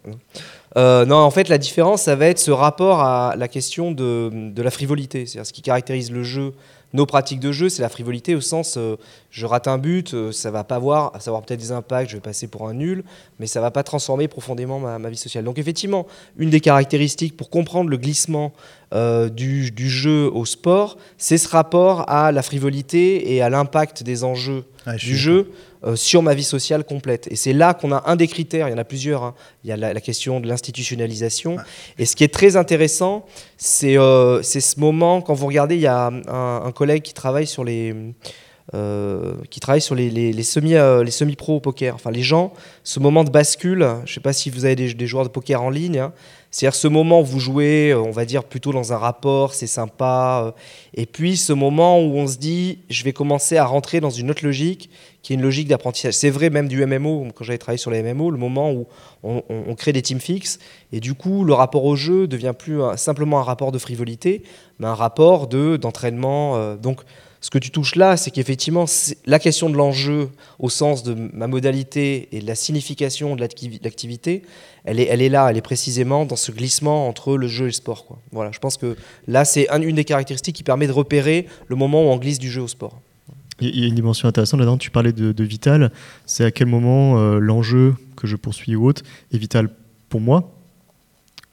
Euh, 0.78 1.06
non, 1.06 1.18
en 1.18 1.32
fait, 1.32 1.50
la 1.50 1.58
différence, 1.58 2.04
ça 2.04 2.16
va 2.16 2.28
être 2.28 2.40
ce 2.40 2.52
rapport 2.52 3.02
à 3.02 3.36
la 3.38 3.48
question 3.48 3.92
de, 3.92 4.30
de 4.32 4.62
la 4.62 4.72
frivolité. 4.72 5.26
C'est-à-dire 5.26 5.48
ce 5.48 5.54
qui 5.54 5.62
caractérise 5.62 6.12
le 6.12 6.24
jeu 6.24 6.54
nos 6.96 7.06
pratiques 7.06 7.42
de 7.42 7.52
jeu, 7.52 7.68
c'est 7.68 7.82
la 7.82 7.90
frivolité 7.90 8.36
au 8.36 8.42
sens 8.42 8.78
euh, 8.78 8.96
je 9.30 9.46
rate 9.46 9.68
un 9.68 9.78
but, 9.78 10.14
euh, 10.14 10.32
ça 10.32 10.50
va 10.50 10.64
pas 10.64 10.76
avoir, 10.76 11.12
ça 11.14 11.26
va 11.26 11.36
avoir 11.36 11.42
peut-être 11.44 11.60
des 11.60 11.74
impacts, 11.74 12.10
je 12.10 12.16
vais 12.16 12.22
passer 12.22 12.48
pour 12.48 12.68
un 12.70 12.74
nul, 12.74 13.04
mais 13.38 13.48
ça 13.48 13.60
va 13.60 13.70
pas 13.70 13.84
transformer 13.84 14.28
profondément 14.30 14.80
ma, 14.80 15.10
vie 15.10 15.18
sociale. 15.18 15.44
Donc 15.44 15.58
effectivement, 15.58 16.08
une 16.38 16.50
des 16.50 16.62
caractéristiques 16.62 17.36
pour 17.36 17.50
comprendre 17.50 17.90
le 17.90 17.98
glissement 17.98 18.54
euh, 18.96 19.30
du, 19.30 19.90
jeu 19.90 20.32
au 20.34 20.46
sport, 20.46 20.98
c'est 21.18 21.38
ce 21.38 21.50
rapport 21.50 22.10
à 22.10 22.32
la 22.32 22.42
frivolité 22.42 23.36
et 23.36 23.42
à 23.42 23.50
l'impact 23.50 24.02
des 24.04 24.24
enjeux 24.24 24.64
du 24.98 25.18
jeu 25.18 25.52
euh, 25.86 25.96
sur 25.96 26.24
ma 26.24 26.34
vie 26.34 26.44
sociale 26.44 26.84
complète. 26.84 27.28
Et 27.30 27.36
c'est 27.36 27.54
là 27.54 27.76
qu'on 27.76 27.92
a 27.92 28.04
un 28.08 28.16
des 28.16 28.28
critères, 28.28 28.68
il 28.68 28.72
y 28.72 28.74
en 28.74 28.80
a 28.80 28.84
plusieurs, 28.84 29.24
hein. 29.24 29.36
il 29.64 29.70
y 29.70 29.74
a 29.74 29.78
la, 29.78 30.02
question 30.02 30.40
de 30.40 30.48
l'institutionnalisation. 30.48 31.58
Et 32.00 32.06
ce 32.06 32.16
qui 32.16 32.24
est 32.24 32.34
très 32.34 32.56
intéressant, 32.56 33.26
euh, 33.84 34.42
c'est 34.42 34.62
ce 34.62 34.80
moment, 34.80 35.22
quand 35.22 35.36
vous 35.36 35.46
regardez, 35.46 35.76
il 35.76 35.82
y 35.82 35.88
a 35.88 36.08
un, 36.08 36.72
collègue 36.72 37.04
qui 37.04 37.14
travaille 37.14 37.48
sur 37.48 37.64
les... 37.64 37.94
Euh, 38.74 39.36
qui 39.52 39.60
travaille 39.60 39.80
sur 39.80 39.94
les, 39.94 40.10
les, 40.10 40.44
semi, 40.44 40.72
les 40.72 41.12
semi-pro 41.12 41.58
au 41.58 41.60
poker. 41.60 41.94
Enfin, 41.94 42.10
les 42.10 42.24
gens, 42.24 42.52
ce 42.84 43.00
moment 43.00 43.24
de 43.24 43.30
bascule, 43.30 43.88
je 44.06 44.12
ne 44.12 44.14
sais 44.16 44.22
pas 44.22 44.34
si 44.34 44.50
vous 44.50 44.66
avez 44.66 44.76
des, 44.76 45.08
joueurs 45.08 45.24
de 45.24 45.30
poker 45.30 45.62
en 45.62 45.70
ligne, 45.70 46.00
hein, 46.00 46.14
c'est-à-dire 46.56 46.76
ce 46.76 46.88
moment 46.88 47.20
où 47.20 47.26
vous 47.26 47.42
jouez, 47.42 47.94
on 47.94 48.12
va 48.12 48.24
dire, 48.24 48.46
plutôt 48.46 48.72
dans 48.72 48.94
un 48.94 48.98
rapport, 48.98 49.54
c'est 49.54 49.68
sympa, 49.68 50.56
et 50.94 51.06
puis 51.06 51.36
ce 51.36 51.52
moment 51.52 52.00
où 52.00 52.16
on 52.16 52.28
se 52.28 52.38
dit, 52.38 52.80
je 52.90 53.04
vais 53.04 53.12
commencer 53.12 53.58
à 53.58 53.66
rentrer 53.66 54.00
dans 54.00 54.10
une 54.10 54.32
autre 54.32 54.46
logique 54.46 54.90
qui 55.22 55.34
est 55.34 55.36
une 55.36 55.42
logique 55.42 55.68
d'apprentissage. 55.68 56.14
C'est 56.14 56.30
vrai 56.30 56.50
même 56.50 56.70
du 56.70 56.86
MMO, 56.86 57.28
quand 57.36 57.44
j'avais 57.44 57.58
travaillé 57.58 57.78
sur 57.78 57.92
les 57.92 58.02
MMO, 58.02 58.32
le 58.32 58.38
moment 58.38 58.72
où 58.72 58.88
on, 59.22 59.76
crée 59.76 59.92
des 59.92 60.02
teams 60.02 60.22
fixes, 60.22 60.60
et 60.94 61.02
du 61.02 61.14
coup 61.14 61.44
le 61.44 61.54
rapport 61.54 61.84
au 61.84 61.98
jeu 61.98 62.26
devient 62.26 62.54
plus 62.58 62.80
simplement 62.96 63.42
un 63.42 63.44
rapport 63.44 63.74
de 63.74 63.78
frivolité, 63.78 64.42
mais 64.80 64.88
un 64.88 64.96
rapport 64.96 65.48
d'entraînement. 65.48 66.56
Euh, 66.56 66.78
donc 66.78 67.02
ce 67.46 67.52
que 67.52 67.60
tu 67.60 67.70
touches 67.70 67.94
là, 67.94 68.18
c'est 68.18 68.32
qu'effectivement, 68.32 68.86
la 69.28 69.38
question 69.38 69.70
de 69.70 69.78
l'enjeu 69.78 70.30
au 70.58 70.68
sens 70.68 71.04
de 71.04 71.14
ma 71.14 71.46
modalité 71.46 72.28
et 72.32 72.40
de 72.42 72.48
la 72.48 72.56
signification 72.56 73.36
de 73.36 73.42
l'activité, 73.84 74.42
elle 74.84 75.00
est, 75.00 75.30
là, 75.30 75.52
elle 75.52 75.56
est 75.56 75.62
précisément 75.62 76.26
dans 76.26 76.38
ce 76.38 76.52
glissement 76.52 77.08
entre 77.08 77.38
le 77.38 77.48
jeu 77.48 77.66
et 77.66 77.68
le 77.68 77.74
sport. 77.74 78.18
Voilà, 78.32 78.52
je 78.52 78.58
pense 78.58 78.78
que 78.78 78.98
là, 79.28 79.46
c'est 79.46 79.68
une 79.70 79.96
des 79.96 80.06
caractéristiques 80.06 80.56
qui 80.56 80.64
permet 80.64 80.88
de 80.88 80.92
repérer 80.92 81.46
le 81.68 81.76
moment 81.76 82.02
où 82.02 82.08
on 82.08 82.18
glisse 82.18 82.40
du 82.40 82.50
jeu 82.50 82.64
au 82.64 82.68
sport. 82.68 83.00
Il 83.62 83.80
y 83.80 83.84
a 83.84 83.88
une 83.90 83.94
dimension 83.94 84.28
intéressante 84.28 84.60
là-dedans. 84.60 84.80
Tu 84.80 84.90
parlais 84.90 85.14
de, 85.14 85.44
vital. 85.44 85.92
C'est 86.26 86.46
à 86.46 86.50
quel 86.50 86.66
moment 86.66 87.20
euh, 87.20 87.38
l'enjeu 87.38 87.94
que 88.16 88.26
je 88.26 88.38
poursuis 88.38 88.76
ou 88.76 88.88
autre 88.88 89.04
est 89.32 89.38
vital 89.38 89.70
pour 90.10 90.20
moi 90.20 90.52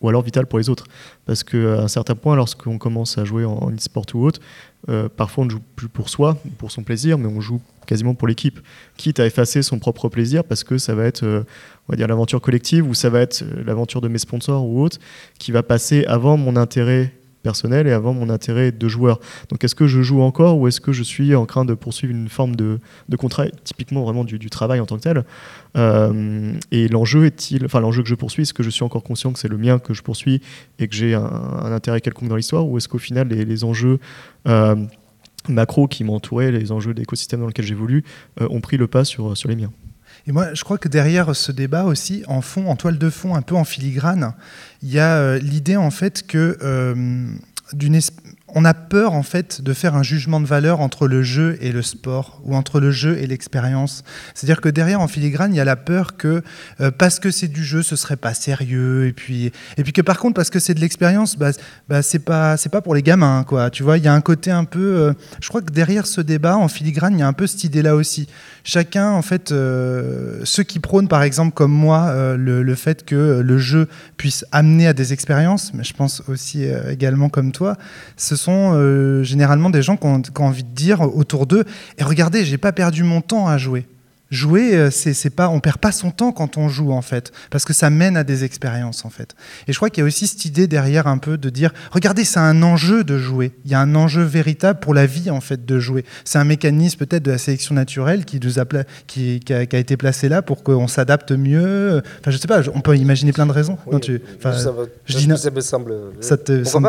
ou 0.02 0.08
alors 0.08 0.22
vital 0.22 0.46
pour 0.46 0.58
les 0.58 0.68
autres? 0.68 0.84
Parce 1.24 1.44
qu'à 1.44 1.82
un 1.82 1.88
certain 1.88 2.14
point, 2.14 2.36
lorsqu'on 2.36 2.76
commence 2.76 3.16
à 3.18 3.24
jouer 3.24 3.44
en, 3.44 3.70
e-sport 3.70 4.04
ou 4.14 4.26
autre, 4.26 4.40
euh, 4.88 5.08
parfois 5.08 5.42
on 5.42 5.44
ne 5.46 5.50
joue 5.50 5.60
plus 5.76 5.88
pour 5.88 6.08
soi, 6.08 6.36
pour 6.58 6.70
son 6.70 6.82
plaisir, 6.82 7.18
mais 7.18 7.28
on 7.28 7.40
joue 7.40 7.60
quasiment 7.86 8.14
pour 8.14 8.28
l'équipe. 8.28 8.60
Quitte 8.96 9.20
à 9.20 9.26
effacer 9.26 9.62
son 9.62 9.78
propre 9.78 10.08
plaisir 10.08 10.44
parce 10.44 10.64
que 10.64 10.78
ça 10.78 10.94
va 10.94 11.04
être, 11.04 11.24
euh, 11.24 11.44
on 11.88 11.92
va 11.92 11.96
dire, 11.96 12.08
l'aventure 12.08 12.40
collective 12.40 12.88
ou 12.88 12.94
ça 12.94 13.10
va 13.10 13.20
être 13.20 13.44
l'aventure 13.64 14.00
de 14.00 14.08
mes 14.08 14.18
sponsors 14.18 14.64
ou 14.64 14.82
autre 14.82 14.98
qui 15.38 15.52
va 15.52 15.62
passer 15.62 16.04
avant 16.06 16.36
mon 16.36 16.56
intérêt 16.56 17.12
personnel 17.42 17.86
et 17.86 17.92
avant 17.92 18.14
mon 18.14 18.30
intérêt 18.30 18.72
de 18.72 18.88
joueur. 18.88 19.20
Donc 19.48 19.62
est-ce 19.64 19.74
que 19.74 19.86
je 19.86 20.02
joue 20.02 20.22
encore 20.22 20.58
ou 20.58 20.68
est-ce 20.68 20.80
que 20.80 20.92
je 20.92 21.02
suis 21.02 21.34
en 21.34 21.46
train 21.46 21.64
de 21.64 21.74
poursuivre 21.74 22.12
une 22.12 22.28
forme 22.28 22.56
de, 22.56 22.78
de 23.08 23.16
contrat, 23.16 23.46
typiquement 23.64 24.04
vraiment 24.04 24.24
du, 24.24 24.50
travail 24.50 24.80
en 24.80 24.86
tant 24.86 24.96
que 24.96 25.02
tel? 25.02 25.24
Euh, 25.76 26.54
Et 26.70 26.88
l'enjeu 26.88 27.26
est-il, 27.26 27.64
enfin 27.64 27.80
l'enjeu 27.80 28.02
que 28.02 28.08
je 28.08 28.14
poursuis, 28.14 28.42
est-ce 28.42 28.54
que 28.54 28.62
je 28.62 28.70
suis 28.70 28.84
encore 28.84 29.02
conscient 29.02 29.32
que 29.32 29.38
c'est 29.38 29.48
le 29.48 29.58
mien 29.58 29.78
que 29.78 29.94
je 29.94 30.02
poursuis 30.02 30.40
et 30.78 30.88
que 30.88 30.94
j'ai 30.94 31.14
un, 31.14 31.72
intérêt 31.72 32.00
quelconque 32.00 32.28
dans 32.28 32.36
l'histoire 32.36 32.66
ou 32.66 32.76
est-ce 32.78 32.88
qu'au 32.88 32.98
final 32.98 33.28
les, 33.28 33.64
enjeux 33.64 33.98
euh, 34.48 34.76
macro 35.48 35.88
qui 35.88 36.04
m'entouraient, 36.04 36.52
les 36.52 36.72
enjeux 36.72 36.94
d'écosystème 36.94 37.40
dans 37.40 37.46
lequel 37.46 37.64
j'évolue, 37.64 38.04
euh, 38.40 38.48
ont 38.50 38.60
pris 38.60 38.76
le 38.76 38.86
pas 38.86 39.04
sur, 39.04 39.36
sur 39.36 39.48
les 39.48 39.56
miens? 39.56 39.72
Et 40.26 40.32
moi, 40.32 40.54
je 40.54 40.62
crois 40.62 40.78
que 40.78 40.88
derrière 40.88 41.34
ce 41.34 41.50
débat 41.50 41.84
aussi, 41.84 42.24
en 42.28 42.76
toile 42.76 42.98
de 42.98 43.10
fond, 43.10 43.34
un 43.34 43.42
peu 43.42 43.56
en 43.56 43.64
filigrane, 43.64 44.34
il 44.82 44.90
y 44.90 44.98
a 44.98 45.16
euh, 45.16 45.38
l'idée 45.38 45.76
en 45.76 45.90
fait 45.90 46.26
que 46.26 46.58
euh, 46.62 47.26
on 48.54 48.64
a 48.64 48.74
peur 48.74 49.12
en 49.14 49.22
fait 49.22 49.62
de 49.62 49.72
faire 49.72 49.94
un 49.94 50.02
jugement 50.02 50.40
de 50.40 50.46
valeur 50.46 50.80
entre 50.80 51.08
le 51.08 51.22
jeu 51.22 51.56
et 51.60 51.72
le 51.72 51.82
sport 51.82 52.40
ou 52.44 52.54
entre 52.54 52.80
le 52.80 52.90
jeu 52.90 53.18
et 53.18 53.26
l'expérience. 53.26 54.04
C'est-à-dire 54.34 54.60
que 54.60 54.68
derrière 54.68 55.00
en 55.00 55.08
filigrane, 55.08 55.54
il 55.54 55.56
y 55.56 55.60
a 55.60 55.64
la 55.64 55.76
peur 55.76 56.16
que 56.16 56.42
euh, 56.80 56.90
parce 56.90 57.18
que 57.18 57.30
c'est 57.30 57.48
du 57.48 57.64
jeu, 57.64 57.82
ce 57.82 57.96
serait 57.96 58.16
pas 58.16 58.34
sérieux 58.34 59.06
et 59.06 59.12
puis 59.12 59.52
et 59.76 59.82
puis 59.82 59.92
que 59.92 60.02
par 60.02 60.18
contre 60.18 60.34
parce 60.34 60.50
que 60.50 60.58
c'est 60.58 60.74
de 60.74 60.80
l'expérience, 60.80 61.36
bah, 61.36 61.50
bah, 61.88 62.02
c'est 62.02 62.18
pas 62.18 62.56
c'est 62.56 62.68
pas 62.68 62.80
pour 62.80 62.94
les 62.94 63.02
gamins 63.02 63.44
quoi. 63.44 63.70
Tu 63.70 63.82
vois, 63.82 63.98
il 63.98 64.04
y 64.04 64.08
a 64.08 64.14
un 64.14 64.20
côté 64.20 64.50
un 64.50 64.64
peu. 64.64 64.80
Euh, 64.80 65.12
je 65.40 65.48
crois 65.48 65.62
que 65.62 65.72
derrière 65.72 66.06
ce 66.06 66.20
débat 66.20 66.56
en 66.56 66.68
filigrane, 66.68 67.14
il 67.14 67.20
y 67.20 67.22
a 67.22 67.28
un 67.28 67.32
peu 67.32 67.46
cette 67.46 67.64
idée 67.64 67.82
là 67.82 67.94
aussi. 67.94 68.28
Chacun 68.64 69.10
en 69.10 69.22
fait, 69.22 69.50
euh, 69.52 70.40
ceux 70.44 70.62
qui 70.62 70.78
prônent 70.78 71.08
par 71.08 71.22
exemple 71.22 71.54
comme 71.54 71.72
moi 71.72 72.12
le, 72.36 72.62
le, 72.62 72.74
fait 72.74 73.04
que 73.04 73.40
le 73.40 73.58
jeu 73.58 73.88
puisse 74.16 74.44
amener 74.52 74.86
à 74.86 74.92
des 74.92 75.12
expériences, 75.12 75.72
mais 75.74 75.84
je 75.84 75.94
pense 75.94 76.22
aussi 76.28 76.64
également 76.88 77.28
comme 77.28 77.52
toi, 77.52 77.76
sont 78.42 78.72
euh, 78.74 79.22
généralement 79.22 79.70
des 79.70 79.82
gens 79.82 79.96
qui 79.96 80.06
ont, 80.06 80.22
envie 80.38 80.64
de 80.64 80.74
dire 80.74 81.00
autour 81.00 81.46
d'eux 81.46 81.64
Et 81.98 82.04
regardez, 82.04 82.44
j'ai 82.44 82.58
pas 82.58 82.72
perdu 82.72 83.04
mon 83.04 83.20
temps 83.20 83.46
à 83.46 83.58
jouer. 83.58 83.86
Jouer, 84.32 84.74
euh, 84.74 84.90
c'est 84.90 85.28
pas, 85.28 85.50
on 85.50 85.60
perd 85.60 85.76
pas 85.76 85.92
son 85.92 86.10
temps 86.10 86.32
quand 86.32 86.56
on 86.56 86.68
joue 86.68 86.90
en 86.90 87.02
fait, 87.02 87.32
parce 87.50 87.66
que 87.66 87.74
ça 87.74 87.90
mène 87.90 88.16
à 88.16 88.24
des 88.24 88.44
expériences 88.44 89.04
en 89.04 89.10
fait. 89.10 89.34
Et 89.68 89.72
je 89.74 89.78
crois 89.78 89.90
qu'il 89.90 90.00
y 90.00 90.04
a 90.04 90.06
aussi 90.06 90.26
cette 90.26 90.46
idée 90.46 90.66
derrière 90.66 91.06
un 91.06 91.18
peu 91.18 91.36
de 91.36 91.50
dire, 91.50 91.70
regardez, 91.90 92.24
c'est 92.24 92.40
un 92.40 92.62
enjeu 92.62 93.04
de 93.04 93.18
jouer. 93.18 93.52
Il 93.66 93.70
y 93.70 93.74
a 93.74 93.80
un 93.80 93.94
enjeu 93.94 94.22
véritable 94.22 94.80
pour 94.80 94.94
la 94.94 95.04
vie 95.04 95.30
en 95.30 95.42
fait 95.42 95.66
de 95.66 95.78
jouer. 95.78 96.06
C'est 96.24 96.38
un 96.38 96.44
mécanisme 96.44 96.98
peut-être 96.98 97.22
de 97.22 97.30
la 97.30 97.36
sélection 97.36 97.74
naturelle 97.74 98.24
qui 98.24 98.40
nous 98.40 98.58
a, 98.58 98.64
qui, 99.06 99.40
qui, 99.40 99.52
a, 99.52 99.60
été 99.60 99.98
placé 99.98 100.30
là 100.30 100.40
pour 100.40 100.62
qu'on 100.62 100.88
s'adapte 100.88 101.32
mieux. 101.32 102.00
Enfin, 102.20 102.30
je 102.30 102.38
sais 102.38 102.48
pas, 102.48 102.62
on 102.74 102.80
peut 102.80 102.96
imaginer 102.96 103.32
plein 103.32 103.46
de 103.46 103.52
raisons. 103.52 103.76
non, 103.90 103.98
tu, 103.98 104.22
ça, 104.42 104.72
je 105.04 105.18
dis, 105.18 105.28
ça 105.36 105.50
me 105.50 105.60
semble. 105.60 105.94
Ça 106.20 106.38
te 106.38 106.64
semble 106.64 106.88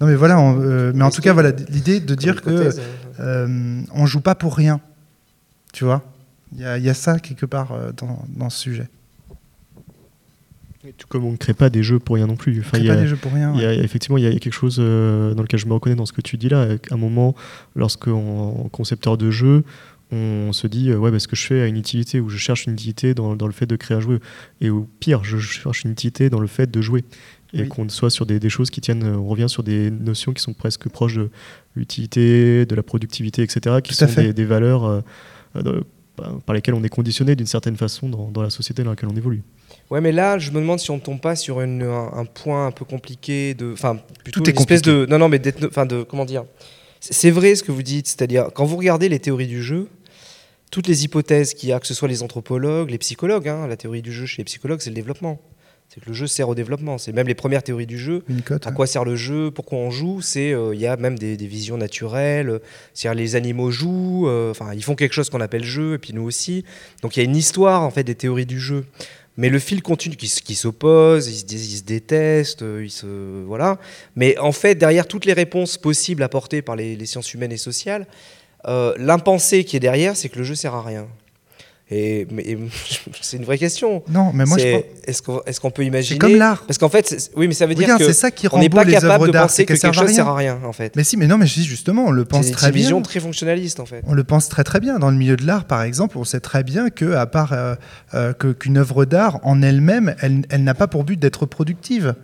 Non 0.00 0.06
mais 0.06 0.14
voilà, 0.14 0.38
euh, 0.38 0.92
mais 0.94 1.02
en 1.02 1.10
tout 1.10 1.20
cas 1.20 1.32
voilà 1.32 1.50
l'idée 1.68 1.98
de 1.98 2.14
dire 2.14 2.42
que 2.42 2.68
hein. 2.68 2.82
euh, 3.18 3.80
on 3.92 4.06
joue 4.06 4.20
pas 4.20 4.36
pour 4.36 4.54
rien, 4.54 4.80
tu 5.72 5.84
vois. 5.84 6.04
Il 6.52 6.60
y, 6.60 6.64
a 6.64 6.94
ça 6.94 7.18
quelque 7.20 7.46
part 7.46 7.72
euh, 7.72 7.92
dans, 7.92 8.50
ce 8.50 8.58
sujet. 8.58 8.88
tout 10.96 11.06
comme 11.08 11.24
on 11.24 11.32
ne 11.32 11.36
crée 11.36 11.54
pas 11.54 11.70
des 11.70 11.82
jeux 11.82 12.00
pour 12.00 12.16
rien 12.16 12.26
non 12.26 12.36
plus. 12.36 12.58
Enfin, 12.60 12.78
il 12.78 12.86
y 12.86 12.90
a, 12.90 12.94
pas 12.94 13.00
des 13.00 13.06
jeux 13.06 13.16
pour 13.16 13.32
rien. 13.32 13.52
Il 13.54 13.60
y 13.60 13.64
a, 13.64 13.72
effectivement, 13.72 14.18
il 14.18 14.24
y 14.24 14.26
a 14.26 14.32
quelque 14.32 14.52
chose 14.52 14.78
euh, 14.80 15.32
dans 15.34 15.42
lequel 15.42 15.60
je 15.60 15.66
me 15.66 15.74
reconnais 15.74 15.94
dans 15.94 16.06
ce 16.06 16.12
que 16.12 16.20
tu 16.20 16.36
dis 16.36 16.48
là. 16.48 16.76
À 16.90 16.94
un 16.94 16.96
moment, 16.96 17.36
lorsqu'on 17.76 18.68
concepteur 18.72 19.16
de 19.16 19.30
jeu, 19.30 19.62
on 20.10 20.52
se 20.52 20.66
dit 20.66 20.92
ouais, 20.92 21.12
bah, 21.12 21.20
ce 21.20 21.28
que 21.28 21.36
je 21.36 21.46
fais 21.46 21.60
a 21.60 21.66
une 21.66 21.76
utilité 21.76 22.18
ou 22.18 22.28
je 22.28 22.36
cherche 22.36 22.66
une 22.66 22.72
utilité 22.72 23.14
dans, 23.14 23.34
le 23.34 23.52
fait 23.52 23.66
de 23.66 23.76
créer 23.76 23.96
un 23.96 24.00
jeu. 24.00 24.18
Et 24.60 24.70
au 24.70 24.88
pire, 24.98 25.22
je 25.22 25.38
cherche 25.38 25.84
une 25.84 25.92
utilité 25.92 26.30
dans 26.30 26.40
le 26.40 26.48
fait 26.48 26.68
de 26.68 26.80
jouer. 26.80 27.04
Et 27.52 27.66
qu'on 27.66 27.88
soit 27.88 28.10
sur 28.10 28.26
des, 28.26 28.48
choses 28.48 28.70
qui 28.70 28.80
tiennent, 28.80 29.04
on 29.04 29.26
revient 29.26 29.48
sur 29.48 29.62
des 29.62 29.90
notions 29.90 30.32
qui 30.32 30.42
sont 30.42 30.52
presque 30.52 30.88
proches 30.88 31.16
de 31.16 31.30
l'utilité, 31.74 32.64
de 32.66 32.74
la 32.74 32.82
productivité, 32.82 33.42
etc., 33.42 33.76
qui 33.82 33.94
sont 33.94 34.06
des, 34.06 34.32
des, 34.32 34.44
valeurs. 34.44 34.84
Euh, 35.56 35.82
par 36.46 36.54
lesquels 36.54 36.74
on 36.74 36.82
est 36.82 36.88
conditionné 36.88 37.36
d'une 37.36 37.46
certaine 37.46 37.76
façon 37.76 38.08
dans, 38.08 38.42
la 38.42 38.50
société 38.50 38.82
dans 38.82 38.90
laquelle 38.90 39.08
on 39.12 39.16
évolue. 39.16 39.42
Ouais, 39.90 40.00
mais 40.00 40.12
là, 40.12 40.38
je 40.38 40.50
me 40.50 40.60
demande 40.60 40.78
si 40.78 40.90
on 40.90 40.96
ne 40.96 41.00
tombe 41.00 41.20
pas 41.20 41.36
sur 41.36 41.60
un, 41.60 42.24
point 42.26 42.66
un 42.66 42.70
peu 42.70 42.84
compliqué 42.84 43.54
de, 43.54 43.72
enfin, 43.72 43.98
plutôt 44.22 44.44
une 44.44 44.56
espèce 44.56 44.82
de, 44.82 45.06
non, 45.08 45.18
non, 45.18 45.28
mais 45.28 45.40
enfin, 45.64 45.86
de, 45.86 46.02
comment 46.02 46.24
dire? 46.24 46.44
C'est 47.00 47.30
vrai 47.30 47.54
ce 47.54 47.62
que 47.62 47.72
vous 47.72 47.82
dites, 47.82 48.06
c'est-à-dire 48.06 48.50
quand 48.54 48.64
vous 48.64 48.76
regardez 48.76 49.08
les 49.08 49.18
théories 49.18 49.46
du 49.46 49.62
jeu, 49.62 49.88
toutes 50.70 50.86
les 50.86 51.04
hypothèses 51.04 51.54
qu'il 51.54 51.68
y 51.68 51.72
a, 51.72 51.80
que 51.80 51.86
ce 51.86 51.94
soit 51.94 52.08
les 52.08 52.22
anthropologues, 52.22 52.90
les 52.90 52.98
psychologues, 52.98 53.48
hein, 53.48 53.66
la 53.66 53.76
théorie 53.76 54.02
du 54.02 54.12
jeu 54.12 54.26
chez 54.26 54.38
les 54.38 54.44
psychologues, 54.44 54.80
c'est 54.80 54.90
le 54.90 54.94
développement. 54.94 55.40
C'est 55.92 56.00
que 56.00 56.08
le 56.08 56.14
jeu 56.14 56.28
sert 56.28 56.48
au 56.48 56.54
développement. 56.54 56.98
C'est 56.98 57.10
même 57.10 57.26
les 57.26 57.34
premières 57.34 57.64
théories 57.64 57.86
du 57.86 57.98
jeu. 57.98 58.22
à 58.64 58.70
quoi 58.70 58.86
sert 58.86 59.04
le 59.04 59.16
jeu? 59.16 59.50
Pourquoi 59.50 59.78
on 59.78 59.90
joue? 59.90 60.20
C'est 60.20 60.52
euh, 60.52 60.72
il 60.72 60.80
y 60.80 60.86
a 60.86 60.96
même 60.96 61.18
des, 61.18 61.34
visions 61.34 61.76
naturelles. 61.76 62.60
cest 62.94 63.12
les 63.12 63.34
animaux 63.34 63.72
jouent. 63.72 64.28
Euh, 64.28 64.52
enfin, 64.52 64.72
ils 64.72 64.84
font 64.84 64.94
quelque 64.94 65.14
chose 65.14 65.30
qu'on 65.30 65.40
appelle 65.40 65.64
jeu, 65.64 65.94
et 65.94 65.98
puis 65.98 66.12
nous 66.12 66.22
aussi. 66.22 66.64
Donc 67.02 67.16
il 67.16 67.20
y 67.20 67.22
a 67.22 67.24
une 67.24 67.34
histoire 67.34 67.82
en 67.82 67.90
fait 67.90 68.04
des 68.04 68.14
théories 68.14 68.46
du 68.46 68.60
jeu. 68.60 68.84
Mais 69.36 69.48
le 69.48 69.58
fil 69.58 69.82
continue, 69.82 70.14
qui, 70.14 70.28
qui 70.28 70.54
s'oppose, 70.54 71.26
ils, 71.26 71.52
ils, 71.52 71.78
se 71.78 71.82
détestent, 71.82 72.62
euh, 72.62 72.84
ils 72.84 72.90
se 72.90 73.42
voilà. 73.44 73.76
Mais 74.14 74.38
en 74.38 74.52
fait, 74.52 74.76
derrière 74.76 75.08
toutes 75.08 75.24
les 75.24 75.32
réponses 75.32 75.76
possibles 75.76 76.22
apportées 76.22 76.62
par 76.62 76.76
les, 76.76 77.04
sciences 77.04 77.34
humaines 77.34 77.52
et 77.52 77.56
sociales, 77.56 78.06
l'impensé 78.64 79.64
qui 79.64 79.76
est 79.76 79.80
derrière, 79.80 80.16
c'est 80.16 80.28
que 80.28 80.38
le 80.38 80.44
jeu 80.44 80.54
sert 80.54 80.74
à 80.74 80.82
rien. 80.82 81.08
Et, 81.90 82.26
c'est 83.20 83.36
une 83.36 83.44
vraie 83.44 83.58
question. 83.58 84.02
Non, 84.08 84.30
mais 84.32 84.44
moi 84.44 84.58
je 84.58 84.82
Est-ce 85.06 85.22
qu'on 85.22 85.40
est 85.44 85.70
peut 85.70 85.84
imaginer 85.84 86.14
C'est 86.14 86.18
comme 86.18 86.36
l'art. 86.36 86.64
Parce 86.66 86.78
qu'en 86.78 86.88
fait, 86.88 87.30
oui, 87.36 87.48
mais 87.48 87.54
ça 87.54 87.66
veut 87.66 87.74
dire 87.74 87.98
que 87.98 88.12
ça 88.12 88.30
qui 88.30 88.46
on 88.52 88.58
n'est 88.58 88.68
pas 88.68 88.84
capable 88.84 89.26
de 89.26 89.32
penser 89.32 89.66
que, 89.66 89.74
quelque 89.74 89.94
chose 89.94 90.12
sert 90.12 90.28
à 90.28 90.36
rien, 90.36 90.58
en 90.64 90.72
fait. 90.72 90.94
Mais 90.96 91.04
si, 91.04 91.16
mais 91.16 91.26
non, 91.26 91.38
mais 91.38 91.46
je 91.46 91.54
dis 91.54 91.64
justement, 91.64 92.06
on 92.06 92.10
le 92.10 92.24
pense 92.24 92.50
très 92.50 92.52
bien. 92.52 92.58
C'est 92.60 92.68
une 92.68 92.74
vision 92.74 93.02
très 93.02 93.20
fonctionnaliste, 93.20 93.80
en 93.80 93.86
fait. 93.86 94.02
On 94.06 94.14
le 94.14 94.24
pense 94.24 94.48
très 94.48 94.64
très 94.64 94.80
bien. 94.80 94.98
Dans 94.98 95.10
le 95.10 95.16
milieu 95.16 95.36
de 95.36 95.46
l'art, 95.46 95.64
par 95.64 95.82
exemple, 95.82 96.18
on 96.18 96.24
sait 96.24 96.40
très 96.40 96.62
bien 96.62 96.90
que, 96.90 97.14
à 97.14 97.26
part 97.26 97.52
euh, 97.52 97.74
euh, 98.14 98.32
qu'une 98.32 98.78
œuvre 98.78 99.04
d'art 99.04 99.40
en 99.42 99.62
elle-même, 99.62 100.14
elle, 100.20 100.42
elle 100.50 100.64
n'a 100.64 100.74
pas 100.74 100.86
pour 100.86 101.04
but 101.04 101.18
d'être 101.18 101.46
productive 101.46 102.14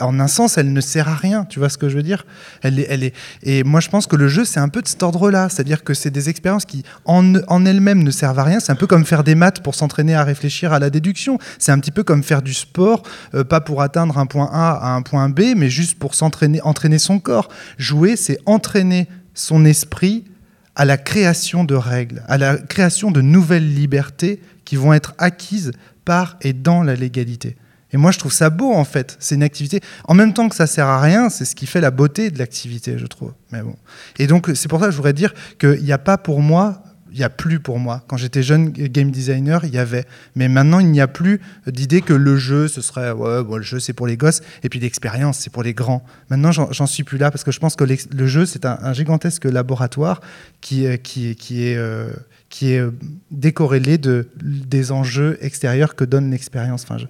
en 0.00 0.20
un 0.20 0.28
sens, 0.28 0.58
elle 0.58 0.72
ne 0.72 0.80
sert 0.80 1.08
à 1.08 1.14
rien. 1.14 1.44
Tu 1.44 1.58
vois 1.58 1.68
ce 1.68 1.78
que 1.78 1.88
je 1.88 1.96
veux 1.96 2.02
dire? 2.02 2.26
Elle 2.62 2.78
est, 2.78 3.14
Et 3.42 3.64
moi, 3.64 3.80
je 3.80 3.88
pense 3.88 4.06
que 4.06 4.16
le 4.16 4.28
jeu, 4.28 4.44
c'est 4.44 4.60
un 4.60 4.68
peu 4.68 4.82
de 4.82 4.88
cet 4.88 5.02
ordre-là. 5.02 5.48
C'est-à-dire 5.48 5.84
que 5.84 5.94
c'est 5.94 6.10
des 6.10 6.28
expériences 6.28 6.64
qui, 6.64 6.84
en, 7.04 7.34
en 7.48 7.64
elles-mêmes, 7.64 8.02
ne 8.02 8.10
servent 8.10 8.38
à 8.38 8.44
rien. 8.44 8.60
C'est 8.60 8.72
un 8.72 8.76
peu 8.76 8.86
comme 8.86 9.04
faire 9.04 9.24
des 9.24 9.34
maths 9.34 9.60
pour 9.60 9.74
s'entraîner 9.74 10.14
à 10.14 10.24
réfléchir 10.24 10.72
à 10.72 10.78
la 10.78 10.90
déduction. 10.90 11.38
C'est 11.58 11.72
un 11.72 11.78
petit 11.78 11.90
peu 11.90 12.02
comme 12.02 12.22
faire 12.22 12.42
du 12.42 12.54
sport, 12.54 13.02
euh, 13.34 13.44
pas 13.44 13.60
pour 13.60 13.82
atteindre 13.82 14.18
un 14.18 14.26
point 14.26 14.50
A 14.52 14.72
à 14.72 14.90
un 14.94 15.02
point 15.02 15.28
B, 15.28 15.54
mais 15.56 15.70
juste 15.70 15.98
pour 15.98 16.14
s'entraîner, 16.14 16.60
entraîner 16.62 16.98
son 16.98 17.18
corps. 17.18 17.48
Jouer, 17.78 18.16
c'est 18.16 18.38
entraîner 18.46 19.08
son 19.34 19.64
esprit 19.64 20.24
à 20.74 20.84
la 20.84 20.96
création 20.96 21.64
de 21.64 21.74
règles, 21.74 22.22
à 22.28 22.38
la 22.38 22.56
création 22.56 23.10
de 23.10 23.20
nouvelles 23.20 23.74
libertés 23.74 24.40
qui 24.64 24.76
vont 24.76 24.92
être 24.92 25.14
acquises 25.18 25.72
par 26.04 26.36
et 26.40 26.52
dans 26.52 26.82
la 26.82 26.94
légalité. 26.94 27.56
Et 27.92 27.96
moi, 27.96 28.10
je 28.10 28.18
trouve 28.18 28.32
ça 28.32 28.50
beau, 28.50 28.72
en 28.72 28.84
fait. 28.84 29.16
C'est 29.20 29.34
une 29.34 29.42
activité. 29.42 29.80
En 30.04 30.14
même 30.14 30.32
temps 30.32 30.48
que 30.48 30.56
ça 30.56 30.66
sert 30.66 30.86
à 30.86 31.00
rien, 31.00 31.28
c'est 31.28 31.44
ce 31.44 31.54
qui 31.54 31.66
fait 31.66 31.80
la 31.80 31.90
beauté 31.90 32.30
de 32.30 32.38
l'activité, 32.38 32.98
je 32.98 33.06
trouve. 33.06 33.32
Mais 33.52 33.62
bon. 33.62 33.76
Et 34.18 34.26
donc, 34.26 34.50
c'est 34.54 34.68
pour 34.68 34.80
ça 34.80 34.86
que 34.86 34.92
je 34.92 34.96
voudrais 34.96 35.12
dire 35.12 35.34
qu'il 35.58 35.82
n'y 35.82 35.92
a 35.92 35.98
pas 35.98 36.16
pour 36.16 36.40
moi, 36.40 36.82
il 37.12 37.18
n'y 37.18 37.24
a 37.24 37.28
plus 37.28 37.60
pour 37.60 37.78
moi. 37.78 38.02
Quand 38.08 38.16
j'étais 38.16 38.42
jeune 38.42 38.70
game 38.70 39.10
designer, 39.10 39.64
il 39.64 39.74
y 39.74 39.78
avait. 39.78 40.06
Mais 40.34 40.48
maintenant, 40.48 40.80
il 40.80 40.90
n'y 40.90 41.00
a 41.00 41.08
plus 41.08 41.40
d'idée 41.66 42.00
que 42.00 42.14
le 42.14 42.36
jeu, 42.36 42.68
ce 42.68 42.80
serait, 42.80 43.10
ouais, 43.10 43.44
bon, 43.44 43.56
le 43.56 43.62
jeu, 43.62 43.78
c'est 43.78 43.92
pour 43.92 44.06
les 44.06 44.16
gosses, 44.16 44.40
et 44.62 44.70
puis 44.70 44.80
l'expérience, 44.80 45.38
c'est 45.38 45.52
pour 45.52 45.62
les 45.62 45.74
grands. 45.74 46.02
Maintenant, 46.30 46.52
j'en 46.52 46.86
suis 46.86 47.04
plus 47.04 47.18
là, 47.18 47.30
parce 47.30 47.44
que 47.44 47.52
je 47.52 47.60
pense 47.60 47.76
que 47.76 47.84
le 47.84 48.26
jeu, 48.26 48.46
c'est 48.46 48.64
un, 48.64 48.92
gigantesque 48.94 49.44
laboratoire 49.44 50.20
qui, 50.60 50.86
qui, 51.00 51.36
qui 51.36 51.66
est. 51.66 51.76
Euh, 51.76 52.10
qui 52.52 52.74
est 52.74 52.80
euh, 52.80 52.90
décorrélé 53.30 53.96
de, 53.96 54.28
des 54.42 54.92
enjeux 54.92 55.38
extérieurs 55.40 55.94
que 55.94 56.04
donne 56.04 56.30
l'expérience. 56.30 56.82
Enfin, 56.82 56.98
je 56.98 57.06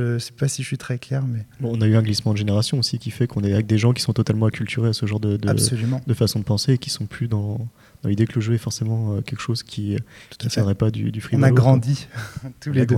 ne 0.00 0.18
sais 0.18 0.32
pas 0.32 0.48
si 0.48 0.62
je 0.62 0.66
suis 0.66 0.78
très 0.78 0.98
clair, 0.98 1.22
mais... 1.26 1.46
on 1.62 1.80
a 1.80 1.86
eu 1.86 1.96
un 1.96 2.02
glissement 2.02 2.32
de 2.32 2.38
génération 2.38 2.78
aussi 2.78 2.98
qui 2.98 3.10
fait 3.10 3.26
qu'on 3.26 3.42
est 3.42 3.52
avec 3.52 3.66
des 3.66 3.78
gens 3.78 3.92
qui 3.92 4.02
sont 4.02 4.12
totalement 4.12 4.46
acculturés 4.46 4.88
à 4.88 4.92
ce 4.92 5.06
genre 5.06 5.20
de, 5.20 5.36
de, 5.36 6.14
façon 6.14 6.40
de 6.40 6.44
penser 6.44 6.72
et 6.72 6.78
qui 6.78 6.90
sont 6.90 7.06
plus 7.06 7.28
dans, 7.28 7.58
dans 8.02 8.08
l'idée 8.08 8.26
que 8.26 8.34
le 8.34 8.40
jeu 8.40 8.54
est 8.54 8.58
forcément 8.58 9.14
euh, 9.14 9.20
quelque 9.20 9.40
chose 9.40 9.62
qui 9.62 9.96
ne 10.42 10.48
tiendrait 10.48 10.74
pas 10.74 10.90
du, 10.90 11.12
du 11.12 11.22
On 11.32 11.42
a 11.42 11.50
grandi, 11.50 12.08
tous 12.60 12.72
les 12.72 12.86
deux. 12.86 12.96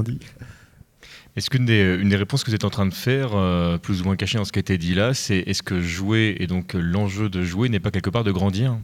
Est-ce 1.37 1.51
qu'une 1.51 1.67
des, 1.67 1.97
une 2.01 2.09
des 2.09 2.17
réponses 2.17 2.43
que 2.43 2.51
vous 2.51 2.55
êtes 2.57 2.65
en 2.65 2.71
train 2.71 2.87
de 2.87 2.95
faire, 2.95 3.35
euh, 3.35 3.79
plus 3.79 4.01
ou 4.01 4.05
moins 4.05 4.17
cachée 4.17 4.39
dans 4.39 4.45
ce 4.45 4.51
qui 4.51 4.59
a 4.59 4.61
été 4.61 4.79
dit 4.79 4.95
là, 4.95 5.15
c'est 5.15 5.39
est-ce 5.39 5.63
que 5.63 5.81
jouer 5.81 6.37
et 6.41 6.47
donc 6.47 6.75
l'enjeu 6.75 7.29
de 7.29 7.45
jouer 7.45 7.69
n'est 7.69 7.81
pas 7.81 7.91
quelque 7.91 8.11
part 8.11 8.25
de 8.25 8.33
grandir? 8.33 8.77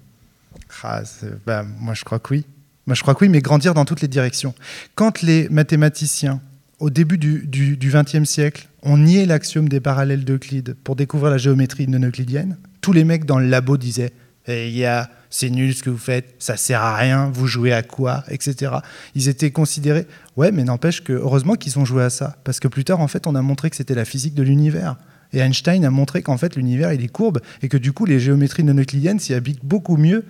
Ah, 0.83 1.03
bah, 1.47 1.65
Moi, 1.81 1.95
je 1.95 2.05
crois 2.05 2.19
que 2.19 2.35
oui. 2.35 2.45
Moi, 2.87 2.95
je 2.95 3.03
crois 3.03 3.15
que 3.15 3.25
oui, 3.25 3.29
mais 3.29 3.41
grandir 3.41 3.75
dans 3.75 3.85
toutes 3.85 4.03
les 4.03 4.09
directions. 4.09 4.55
Quand 4.95 5.23
les 5.23 5.49
mathématiciens 5.49 6.41
au 6.79 6.91
début 6.91 7.19
du 7.19 7.79
XXe 7.81 8.29
siècle, 8.29 8.69
on 8.83 8.99
niait 8.99 9.27
l'axiome 9.27 9.69
des 9.69 9.81
parallèles 9.81 10.25
d'Euclide 10.25 10.77
pour 10.85 10.97
découvrir 10.97 11.31
la 11.31 11.39
géométrie 11.39 11.89
non 11.89 12.07
euclidienne. 12.07 12.57
Tous 12.81 12.93
les 12.93 13.05
mecs 13.05 13.25
dans 13.25 13.39
le 13.39 13.47
labo 13.49 13.77
disaient 13.77 14.13
eh, 14.47 14.85
c'est 15.31 15.51
nul 15.51 15.75
ce 15.75 15.83
que 15.83 15.91
vous 15.91 15.99
faites, 15.99 16.35
ça 16.39 16.57
sert 16.57 16.83
à 16.83 16.95
rien, 16.95 17.31
vous 17.33 17.47
jouez 17.47 17.73
à 17.73 17.83
quoi, 17.83 18.25
etc. 18.29 18.73
Ils 19.15 19.29
étaient 19.29 19.51
considérés. 19.51 20.07
Ouais, 20.37 20.53
mais 20.53 20.65
n'empêche 20.65 21.03
que 21.03 21.13
heureusement 21.15 21.55
qu'ils 21.55 21.79
ont 21.79 21.85
joué 21.85 22.05
à 22.05 22.11
ça, 22.11 22.37
parce 22.45 22.61
que 22.61 22.69
plus 22.69 22.85
tard, 22.85 23.01
en 23.01 23.09
fait, 23.09 23.27
on 23.27 23.35
a 23.35 23.43
montré 23.43 23.71
que 23.71 23.77
c'était 23.77 23.95
la 23.95 24.05
physique 24.05 24.35
de 24.35 24.43
l'univers. 24.43 24.97
Et 25.33 25.39
Einstein 25.39 25.85
a 25.85 25.91
montré 25.91 26.23
qu'en 26.23 26.37
fait, 26.37 26.57
l'univers, 26.57 26.93
il 26.93 27.03
est 27.03 27.09
courbe, 27.09 27.41
et 27.63 27.69
que 27.69 27.77
du 27.79 27.93
coup, 27.93 28.05
les 28.05 28.21
géométries 28.21 28.65
non 28.65 28.79
euclidiennes 28.79 29.19
s'y 29.19 29.35
habitent 29.35 29.65
beaucoup 29.65 29.97
mieux 29.97 30.25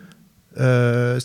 euh, 0.59 1.19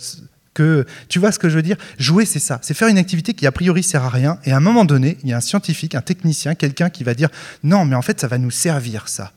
tu 1.07 1.19
vois 1.19 1.31
ce 1.31 1.39
que 1.39 1.49
je 1.49 1.55
veux 1.55 1.61
dire? 1.61 1.77
Jouer, 1.97 2.25
c'est 2.25 2.39
ça. 2.39 2.59
C'est 2.61 2.73
faire 2.73 2.87
une 2.87 2.97
activité 2.97 3.33
qui 3.33 3.47
a 3.47 3.51
priori 3.51 3.83
sert 3.83 4.03
à 4.03 4.09
rien. 4.09 4.39
Et 4.45 4.51
à 4.51 4.57
un 4.57 4.61
moment 4.61 4.85
donné, 4.85 5.17
il 5.23 5.29
y 5.29 5.33
a 5.33 5.37
un 5.37 5.41
scientifique, 5.41 5.95
un 5.95 6.01
technicien, 6.01 6.55
quelqu'un 6.55 6.89
qui 6.89 7.03
va 7.03 7.13
dire 7.13 7.29
non, 7.63 7.85
mais 7.85 7.95
en 7.95 8.01
fait, 8.01 8.19
ça 8.19 8.27
va 8.27 8.37
nous 8.37 8.51
servir 8.51 9.07
ça. 9.07 9.31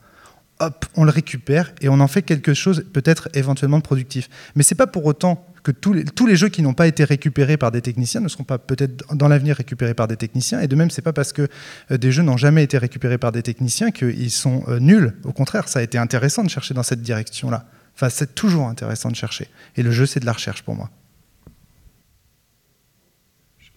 Hop, 0.60 0.84
on 0.94 1.04
le 1.04 1.10
récupère 1.10 1.72
et 1.80 1.88
on 1.88 1.98
en 1.98 2.06
fait 2.06 2.22
quelque 2.22 2.54
chose 2.54 2.84
peut-être 2.92 3.28
éventuellement 3.34 3.80
productif. 3.80 4.28
Mais 4.54 4.62
c'est 4.62 4.76
pas 4.76 4.86
pour 4.86 5.04
autant 5.06 5.44
que 5.62 5.70
tous 5.70 5.92
les, 5.92 6.04
tous 6.04 6.26
les 6.26 6.36
jeux 6.36 6.48
qui 6.48 6.62
n'ont 6.62 6.74
pas 6.74 6.86
été 6.86 7.04
récupérés 7.04 7.56
par 7.56 7.70
des 7.70 7.80
techniciens 7.80 8.20
ne 8.20 8.28
seront 8.28 8.44
pas 8.44 8.58
peut-être 8.58 9.14
dans 9.14 9.28
l'avenir 9.28 9.56
récupérés 9.56 9.94
par 9.94 10.08
des 10.08 10.16
techniciens. 10.16 10.60
Et 10.60 10.68
de 10.68 10.76
même, 10.76 10.90
c'est 10.90 11.02
pas 11.02 11.12
parce 11.12 11.32
que 11.32 11.48
euh, 11.90 11.98
des 11.98 12.12
jeux 12.12 12.22
n'ont 12.22 12.36
jamais 12.36 12.62
été 12.62 12.78
récupérés 12.78 13.18
par 13.18 13.32
des 13.32 13.42
techniciens 13.42 13.90
qu'ils 13.90 14.30
sont 14.30 14.64
euh, 14.68 14.78
nuls. 14.78 15.14
Au 15.24 15.32
contraire, 15.32 15.68
ça 15.68 15.78
a 15.78 15.82
été 15.82 15.98
intéressant 15.98 16.44
de 16.44 16.50
chercher 16.50 16.74
dans 16.74 16.82
cette 16.82 17.02
direction-là. 17.02 17.66
Enfin, 17.94 18.08
c'est 18.08 18.34
toujours 18.34 18.68
intéressant 18.68 19.10
de 19.10 19.16
chercher. 19.16 19.48
Et 19.76 19.82
le 19.82 19.90
jeu, 19.90 20.06
c'est 20.06 20.20
de 20.20 20.26
la 20.26 20.32
recherche 20.32 20.62
pour 20.62 20.74
moi 20.74 20.90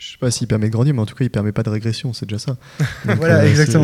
je 0.06 0.12
sais 0.12 0.18
pas 0.20 0.30
s'il 0.30 0.47
permet 0.47 0.68
de 0.68 0.72
grandir, 0.72 0.93
mais 0.93 1.01
en 1.01 1.06
tout 1.06 1.16
cas, 1.16 1.26
il 1.26 1.32
permet 1.32 1.51
pas 1.51 1.64
de 1.64 1.70
régression, 1.70 2.14
c'est 2.14 2.28
déjà 2.28 2.38
ça. 2.38 2.58
voilà, 3.18 3.39
euh, 3.39 3.49
exactement. 3.49 3.84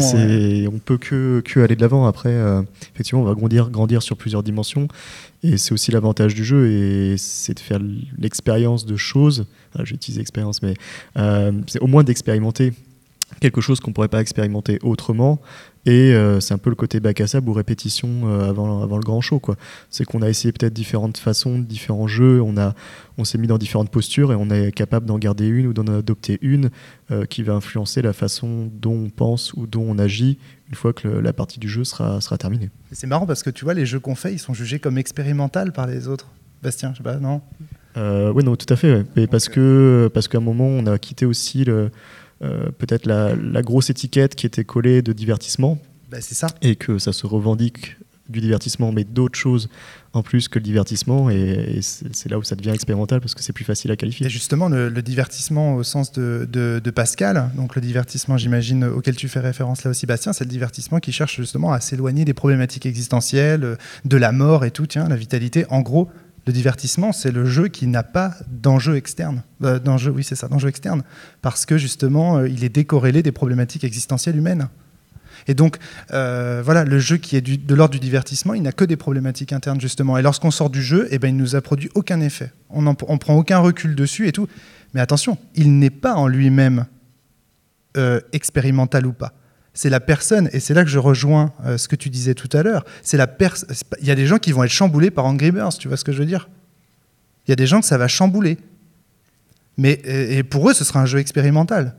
On 0.71 0.77
peut 0.77 0.97
que, 0.97 1.41
que 1.43 1.59
aller 1.59 1.75
de 1.75 1.81
l'avant. 1.81 2.05
Après, 2.05 2.29
euh, 2.29 2.61
effectivement, 2.93 3.21
on 3.21 3.25
va 3.25 3.33
grandir, 3.33 3.71
grandir 3.71 4.03
sur 4.03 4.15
plusieurs 4.17 4.43
dimensions, 4.43 4.87
et 5.41 5.57
c'est 5.57 5.71
aussi 5.73 5.89
l'avantage 5.89 6.35
du 6.35 6.45
jeu, 6.45 6.69
et 6.69 7.15
c'est 7.17 7.55
de 7.55 7.59
faire 7.59 7.79
l'expérience 8.19 8.85
de 8.85 8.95
choses. 8.97 9.45
j'ai 9.83 9.95
utilisé 9.95 10.21
expérience, 10.21 10.61
mais 10.61 10.75
euh, 11.17 11.51
c'est 11.65 11.79
au 11.79 11.87
moins 11.87 12.03
d'expérimenter 12.03 12.73
quelque 13.39 13.61
chose 13.61 13.79
qu'on 13.79 13.93
pourrait 13.93 14.07
pas 14.07 14.21
expérimenter 14.21 14.79
autrement. 14.83 15.41
Et 15.85 16.13
euh, 16.13 16.39
c'est 16.39 16.53
un 16.53 16.59
peu 16.59 16.69
le 16.69 16.75
côté 16.75 16.99
bac 16.99 17.21
à 17.21 17.27
sable 17.27 17.49
ou 17.49 17.53
répétition 17.53 18.07
euh, 18.25 18.49
avant, 18.49 18.83
avant 18.83 18.97
le 18.97 19.03
grand 19.03 19.21
show. 19.21 19.39
Quoi. 19.39 19.55
C'est 19.89 20.05
qu'on 20.05 20.21
a 20.21 20.29
essayé 20.29 20.51
peut-être 20.51 20.73
différentes 20.73 21.17
façons, 21.17 21.57
différents 21.57 22.07
jeux, 22.07 22.39
on, 22.41 22.55
a, 22.57 22.75
on 23.17 23.23
s'est 23.23 23.39
mis 23.39 23.47
dans 23.47 23.57
différentes 23.57 23.89
postures 23.89 24.31
et 24.31 24.35
on 24.35 24.49
est 24.51 24.71
capable 24.71 25.07
d'en 25.07 25.17
garder 25.17 25.47
une 25.47 25.67
ou 25.67 25.73
d'en 25.73 25.87
adopter 25.87 26.37
une 26.41 26.69
euh, 27.09 27.25
qui 27.25 27.41
va 27.41 27.53
influencer 27.53 28.03
la 28.03 28.13
façon 28.13 28.69
dont 28.71 29.05
on 29.05 29.09
pense 29.09 29.53
ou 29.53 29.65
dont 29.65 29.85
on 29.87 29.97
agit 29.97 30.37
une 30.69 30.75
fois 30.75 30.93
que 30.93 31.07
la 31.07 31.33
partie 31.33 31.59
du 31.59 31.67
jeu 31.67 31.83
sera, 31.83 32.21
sera 32.21 32.37
terminée. 32.37 32.69
C'est 32.91 33.07
marrant 33.07 33.25
parce 33.25 33.41
que 33.41 33.49
tu 33.49 33.65
vois, 33.65 33.73
les 33.73 33.85
jeux 33.85 33.99
qu'on 33.99 34.15
fait, 34.15 34.33
ils 34.33 34.39
sont 34.39 34.53
jugés 34.53 34.79
comme 34.79 34.97
expérimentaux 34.97 35.71
par 35.73 35.87
les 35.87 36.07
autres. 36.07 36.27
Bastien, 36.61 36.91
je 36.91 36.97
sais 36.97 37.03
pas, 37.03 37.17
non? 37.17 37.41
Oui, 37.97 38.43
non, 38.43 38.55
tout 38.55 38.71
à 38.71 38.77
fait. 38.77 39.03
Ouais. 39.17 39.27
parce, 39.27 39.49
que, 39.49 40.09
parce 40.13 40.27
qu'à 40.29 40.37
un 40.37 40.41
moment, 40.41 40.67
on 40.67 40.85
a 40.85 40.97
quitté 40.97 41.25
aussi 41.25 41.65
le 41.65 41.91
peut-être 42.41 43.05
la, 43.05 43.61
grosse 43.61 43.89
étiquette 43.89 44.35
qui 44.35 44.45
était 44.45 44.63
collée 44.63 45.01
de 45.01 45.13
divertissement. 45.13 45.77
Bah, 46.09 46.17
c'est 46.21 46.35
ça. 46.35 46.47
Et 46.61 46.75
que 46.75 46.97
ça 46.97 47.13
se 47.13 47.25
revendique 47.25 47.97
du 48.31 48.41
divertissement, 48.41 48.91
mais 48.91 49.03
d'autres 49.03 49.37
choses 49.37 49.69
en 50.13 50.23
plus 50.23 50.47
que 50.47 50.57
le 50.57 50.63
divertissement. 50.63 51.29
Et, 51.29 51.79
c'est 51.81 52.29
là 52.29 52.39
où 52.39 52.43
ça 52.43 52.55
devient 52.55 52.71
expérimental 52.71 53.19
parce 53.21 53.35
que 53.35 53.43
c'est 53.43 53.53
plus 53.53 53.65
facile 53.65 53.91
à 53.91 53.95
qualifier. 53.95 54.25
Et 54.25 54.29
justement, 54.29 54.69
le, 54.69 54.89
divertissement 55.01 55.75
au 55.75 55.83
sens 55.83 56.11
de, 56.11 56.47
de, 56.51 56.91
Pascal, 56.91 57.51
donc 57.55 57.75
le 57.75 57.81
divertissement, 57.81 58.37
j'imagine, 58.37 58.85
auquel 58.85 59.15
tu 59.15 59.27
fais 59.27 59.39
référence 59.39 59.83
là 59.83 59.91
aussi, 59.91 60.05
Bastien, 60.05 60.33
c'est 60.33 60.43
le 60.43 60.49
divertissement 60.49 60.99
qui 60.99 61.11
cherche 61.11 61.37
justement 61.37 61.71
à 61.71 61.79
s'éloigner 61.79 62.25
des 62.25 62.33
problématiques 62.33 62.85
existentielles, 62.85 63.77
de 64.05 64.17
la 64.17 64.31
mort 64.31 64.65
et 64.65 64.71
tout, 64.71 64.87
tiens, 64.87 65.07
la 65.07 65.15
vitalité. 65.15 65.65
En 65.69 65.81
gros, 65.81 66.09
le 66.47 66.53
divertissement, 66.53 67.11
c'est 67.11 67.31
le 67.31 67.45
jeu 67.45 67.67
qui 67.67 67.87
n'a 67.87 68.03
pas 68.03 68.33
d'enjeu 68.47 68.95
externe. 68.95 69.43
Euh, 69.63 69.79
d'enjeu, 69.79 70.11
oui, 70.11 70.23
c'est 70.23 70.35
ça, 70.35 70.47
d'enjeu 70.47 70.69
externe. 70.69 71.03
Parce 71.41 71.65
que 71.65 71.77
justement, 71.77 72.37
euh, 72.37 72.49
il 72.49 72.63
est 72.63 72.69
décorrélé 72.69 73.21
des 73.21 73.31
problématiques 73.31 73.83
existentielles 73.83 74.35
humaines. 74.35 74.67
Et 75.47 75.53
donc, 75.53 75.77
euh, 76.13 76.61
voilà, 76.63 76.83
le 76.83 76.99
jeu 76.99 77.17
qui 77.17 77.35
est 77.35 77.41
de 77.41 77.75
l'ordre 77.75 77.93
du 77.93 77.99
divertissement, 77.99 78.53
il 78.53 78.61
n'a 78.61 78.71
que 78.71 78.85
des 78.85 78.97
problématiques 78.97 79.53
internes, 79.53 79.81
justement. 79.81 80.17
Et 80.17 80.21
lorsqu'on 80.21 80.51
sort 80.51 80.69
du 80.69 80.81
jeu, 80.81 81.07
eh 81.11 81.19
ben, 81.19 81.29
il 81.29 81.35
ne 81.35 81.41
nous 81.41 81.55
a 81.55 81.61
produit 81.61 81.89
aucun 81.95 82.21
effet. 82.21 82.51
On 82.69 82.81
ne 82.81 82.93
prend 82.93 83.35
aucun 83.35 83.59
recul 83.59 83.95
dessus 83.95 84.27
et 84.27 84.31
tout. 84.31 84.47
Mais 84.93 85.01
attention, 85.01 85.37
il 85.55 85.77
n'est 85.79 85.89
pas 85.89 86.15
en 86.15 86.27
lui-même 86.27 86.85
expérimental 88.31 89.05
ou 89.05 89.11
pas 89.11 89.33
c'est 89.73 89.89
la 89.89 89.99
personne, 89.99 90.49
et 90.51 90.59
c'est 90.59 90.73
là 90.73 90.83
que 90.83 90.89
je 90.89 90.99
rejoins 90.99 91.53
euh, 91.65 91.77
ce 91.77 91.87
que 91.87 91.95
tu 91.95 92.09
disais 92.09 92.33
tout 92.33 92.49
à 92.53 92.63
l'heure, 92.63 92.85
Il 93.13 94.07
y 94.07 94.11
a 94.11 94.15
des 94.15 94.27
gens 94.27 94.37
qui 94.37 94.51
vont 94.51 94.63
être 94.63 94.71
chamboulés 94.71 95.11
par 95.11 95.25
Angry 95.25 95.51
Birds, 95.51 95.77
tu 95.77 95.87
vois 95.87 95.97
ce 95.97 96.03
que 96.03 96.11
je 96.11 96.19
veux 96.19 96.25
dire? 96.25 96.49
Il 97.47 97.51
y 97.51 97.53
a 97.53 97.55
des 97.55 97.67
gens 97.67 97.79
que 97.79 97.85
ça 97.85 97.97
va 97.97 98.07
chambouler. 98.07 98.57
Mais 99.77 99.93
et 100.03 100.43
pour 100.43 100.69
eux, 100.69 100.73
ce 100.73 100.83
sera 100.83 101.01
un 101.01 101.05
jeu 101.05 101.19
expérimental. 101.19 101.95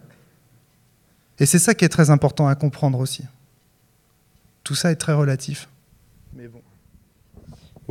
Et 1.39 1.47
c'est 1.47 1.59
ça 1.59 1.75
qui 1.75 1.85
est 1.85 1.89
très 1.89 2.11
important 2.11 2.47
à 2.47 2.55
comprendre 2.55 2.99
aussi. 2.99 3.25
Tout 4.62 4.75
ça 4.75 4.93
est 4.93 4.97
très 4.97 5.12
relatif. 5.12 5.68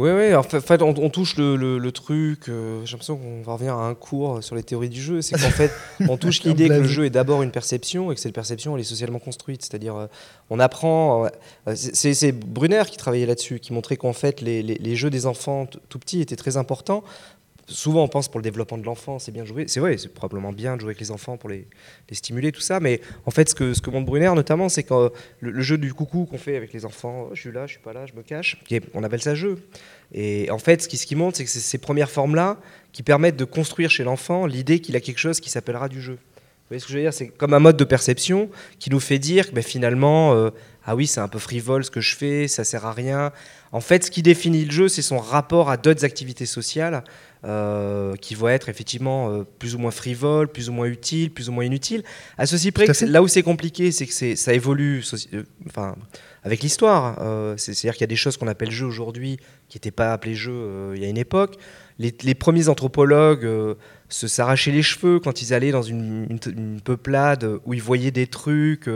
Oui, 0.02 0.10
oui, 0.10 0.34
en 0.34 0.42
fait, 0.42 0.82
on, 0.82 1.10
touche 1.12 1.38
le, 1.38 1.90
truc, 1.92 2.50
euh, 2.50 2.84
j'ai 2.86 2.94
l'impression 2.94 3.18
qu'on 3.18 3.44
va 3.44 3.54
revenir 3.54 3.76
à 3.76 3.88
un 3.88 3.94
cours 3.94 4.44
sur 4.44 4.56
les 4.56 4.64
théories 4.64 4.90
du 4.90 5.00
jeu, 5.00 5.22
c'est 5.22 5.40
qu'en 5.40 5.52
fait, 5.52 5.72
on 6.10 6.18
touche 6.18 6.42
l'idée 6.44 6.70
que 6.70 6.74
le 6.74 6.88
jeu 6.88 7.06
est 7.06 7.12
d'abord 7.12 7.44
une 7.44 7.52
perception 7.52 8.12
et 8.12 8.16
que 8.16 8.20
cette 8.20 8.34
perception, 8.34 8.74
elle 8.76 8.82
est 8.82 8.84
socialement 8.84 9.20
construite, 9.20 9.62
c'est-à-dire 9.62 9.96
euh, 9.96 10.08
on 10.50 10.58
apprend, 10.58 11.26
euh, 11.68 11.76
c'est 11.76 12.32
Brunner 12.32 12.82
qui 12.90 12.98
travaillait 12.98 13.28
là-dessus, 13.28 13.60
qui 13.60 13.74
montrait 13.74 13.96
qu'en 13.96 14.14
fait, 14.14 14.42
les, 14.42 14.64
les, 14.64 14.96
jeux 14.96 15.12
des 15.12 15.28
enfants 15.28 15.68
tout 15.68 16.00
petits 16.00 16.20
étaient 16.20 16.36
très 16.36 16.58
importants, 16.58 17.04
souvent 17.72 18.04
on 18.04 18.08
pense 18.08 18.28
pour 18.28 18.40
le 18.40 18.44
développement 18.44 18.78
de 18.78 18.86
l'enfant, 18.86 19.20
c'est 19.20 19.32
bien 19.32 19.46
jouer. 19.46 19.66
C'est 19.68 19.80
vrai, 19.80 19.98
c'est 19.98 20.14
probablement 20.14 20.54
bien 20.54 20.76
de 20.76 20.82
jouer 20.82 20.90
avec 20.90 21.00
les 21.00 21.12
enfants 21.12 21.38
pour 21.38 21.50
les, 21.50 21.68
stimuler, 22.12 22.52
tout 22.52 22.62
ça. 22.62 22.80
Mais 22.80 23.02
en 23.26 23.32
fait, 23.32 23.50
ce 23.50 23.56
que, 23.56 23.90
montre 23.90 24.06
Brunner 24.06 24.32
notamment, 24.36 24.70
c'est 24.70 24.84
que 24.84 25.12
le, 25.40 25.62
jeu 25.62 25.78
du 25.78 25.94
coucou 25.94 26.26
qu'on 26.26 26.38
fait 26.38 26.56
avec 26.56 26.74
les 26.74 26.86
enfants, 26.86 27.28
oh, 27.30 27.32
je 27.34 27.42
suis 27.42 27.52
là, 27.52 27.66
je 27.68 27.74
suis 27.74 27.82
pas 27.82 27.94
là, 27.94 28.06
je 28.06 28.14
me 28.14 28.22
cache, 28.22 28.62
on 28.94 29.04
appelle 29.04 29.22
ça 29.22 29.36
jeu. 29.36 29.58
Et 30.14 30.50
en 30.52 30.60
fait, 30.60 30.82
ce 30.82 30.88
qui, 30.88 30.98
ce 30.98 31.06
qui 31.06 31.16
montre, 31.16 31.38
c'est 31.38 31.46
que 31.46 31.50
c'est 31.50 31.60
ces 31.60 31.78
premières 31.78 32.10
formes-là 32.10 32.58
qui 32.92 33.04
permettent 33.04 33.38
de 33.38 33.46
construire 33.46 33.90
chez 33.90 34.04
l'enfant 34.04 34.46
l'idée 34.46 34.80
qu'il 34.80 34.96
a 34.96 35.00
quelque 35.00 35.20
chose 35.20 35.40
qui 35.40 35.50
s'appellera 35.50 35.88
du 35.88 36.02
jeu. 36.02 36.18
Voyez 36.72 36.80
ce 36.80 36.86
que 36.86 36.94
je 36.94 36.98
veux 37.00 37.04
dire? 37.04 37.14
C'est 37.14 37.28
comme 37.28 37.54
un 37.54 37.60
mode 37.60 37.76
de 37.76 37.84
perception 37.84 38.50
qui 38.80 38.90
nous 38.92 39.02
fait 39.02 39.20
dire 39.20 39.50
que 39.50 39.54
ben, 39.54 39.62
finalement, 39.62 40.34
euh, 40.34 40.52
ah 40.86 40.96
oui, 40.96 41.06
c'est 41.06 41.20
un 41.20 41.28
peu 41.28 41.38
frivole 41.38 41.84
ce 41.84 41.92
que 41.92 42.00
je 42.00 42.16
fais, 42.16 42.48
ça 42.48 42.64
sert 42.64 42.86
à 42.86 42.94
rien. 42.94 43.34
En 43.74 43.82
fait, 43.82 44.06
ce 44.06 44.12
qui 44.12 44.22
définit 44.22 44.64
le 44.64 44.72
jeu, 44.72 44.88
c'est 44.88 45.02
son 45.02 45.20
rapport 45.20 45.70
à 45.70 45.76
d'autres 45.76 46.06
activités 46.06 46.46
sociales 46.46 47.04
euh, 47.44 48.16
qui 48.16 48.36
vont 48.36 48.48
être 48.48 48.70
effectivement 48.70 49.32
euh, 49.32 49.44
plus 49.60 49.76
ou 49.76 49.80
moins 49.80 49.92
frivoles, 49.92 50.48
plus 50.48 50.70
ou 50.70 50.72
moins 50.72 50.86
utiles, 50.86 51.30
plus 51.30 51.50
ou 51.50 51.52
moins 51.52 51.66
inutiles. 51.66 52.04
À 52.38 52.46
ceci 52.46 52.72
près, 52.72 52.86
là 53.02 53.22
où 53.22 53.28
c'est 53.28 53.44
compliqué, 53.44 53.92
c'est 53.92 54.08
que 54.08 54.36
ça 54.38 54.54
évolue 54.54 55.04
enfin, 55.68 55.98
avec 56.46 56.62
l'histoire. 56.62 57.18
C'est-à-dire 57.58 57.96
qu'il 57.96 58.02
y 58.02 58.06
a 58.06 58.08
des 58.08 58.16
choses 58.16 58.38
qu'on 58.38 58.48
appelle 58.48 58.72
jeux 58.72 58.88
aujourd'hui 58.88 59.42
qui 59.68 59.76
n'étaient 59.76 59.92
pas 59.92 60.14
appelées 60.14 60.36
jeux 60.36 60.94
il 60.96 61.02
y 61.02 61.06
a 61.06 61.10
une 61.10 61.18
époque. 61.18 61.58
Les, 62.00 62.34
premiers 62.34 62.70
anthropologues 62.70 63.46
se 64.14 64.28
s'arrachaient 64.28 64.72
les 64.72 64.84
cheveux 64.84 65.20
quand 65.20 65.42
ils 65.42 65.54
allaient 65.54 65.72
dans 65.72 65.82
une, 65.82 66.28
une 66.46 66.82
peuplade 66.82 67.60
où 67.66 67.74
ils 67.74 67.82
voyaient 67.82 68.12
des 68.12 68.28
trucs 68.28 68.90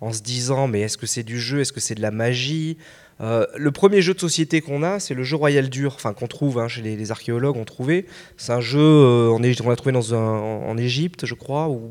en 0.00 0.12
se 0.12 0.22
disant 0.22 0.68
mais 0.68 0.80
est-ce 0.80 0.98
que 0.98 1.06
c'est 1.06 1.22
du 1.22 1.40
jeu, 1.40 1.60
est-ce 1.60 1.72
que 1.72 1.80
c'est 1.80 1.94
de 1.94 2.02
la 2.02 2.10
magie? 2.10 2.76
Euh, 3.20 3.46
le 3.56 3.72
premier 3.72 4.00
jeu 4.00 4.14
de 4.14 4.20
société 4.20 4.60
qu'on 4.60 4.82
a, 4.82 5.00
c'est 5.00 5.14
le 5.14 5.24
jeu 5.24 5.36
Royal 5.36 5.68
Dur, 5.68 5.92
enfin 5.96 6.12
qu'on 6.12 6.28
trouve 6.28 6.58
hein, 6.58 6.68
chez 6.68 6.82
les, 6.82 7.10
archéologues, 7.10 7.56
on 7.56 7.64
trouvait. 7.64 8.06
C'est 8.36 8.52
un 8.52 8.60
jeu, 8.60 8.78
euh, 8.80 9.30
on, 9.30 9.40
l'a 9.40 9.76
trouvé 9.76 9.92
dans 9.92 10.14
un, 10.14 10.18
en, 10.18 10.76
Égypte, 10.78 11.26
je 11.26 11.34
crois, 11.34 11.68
ou 11.68 11.90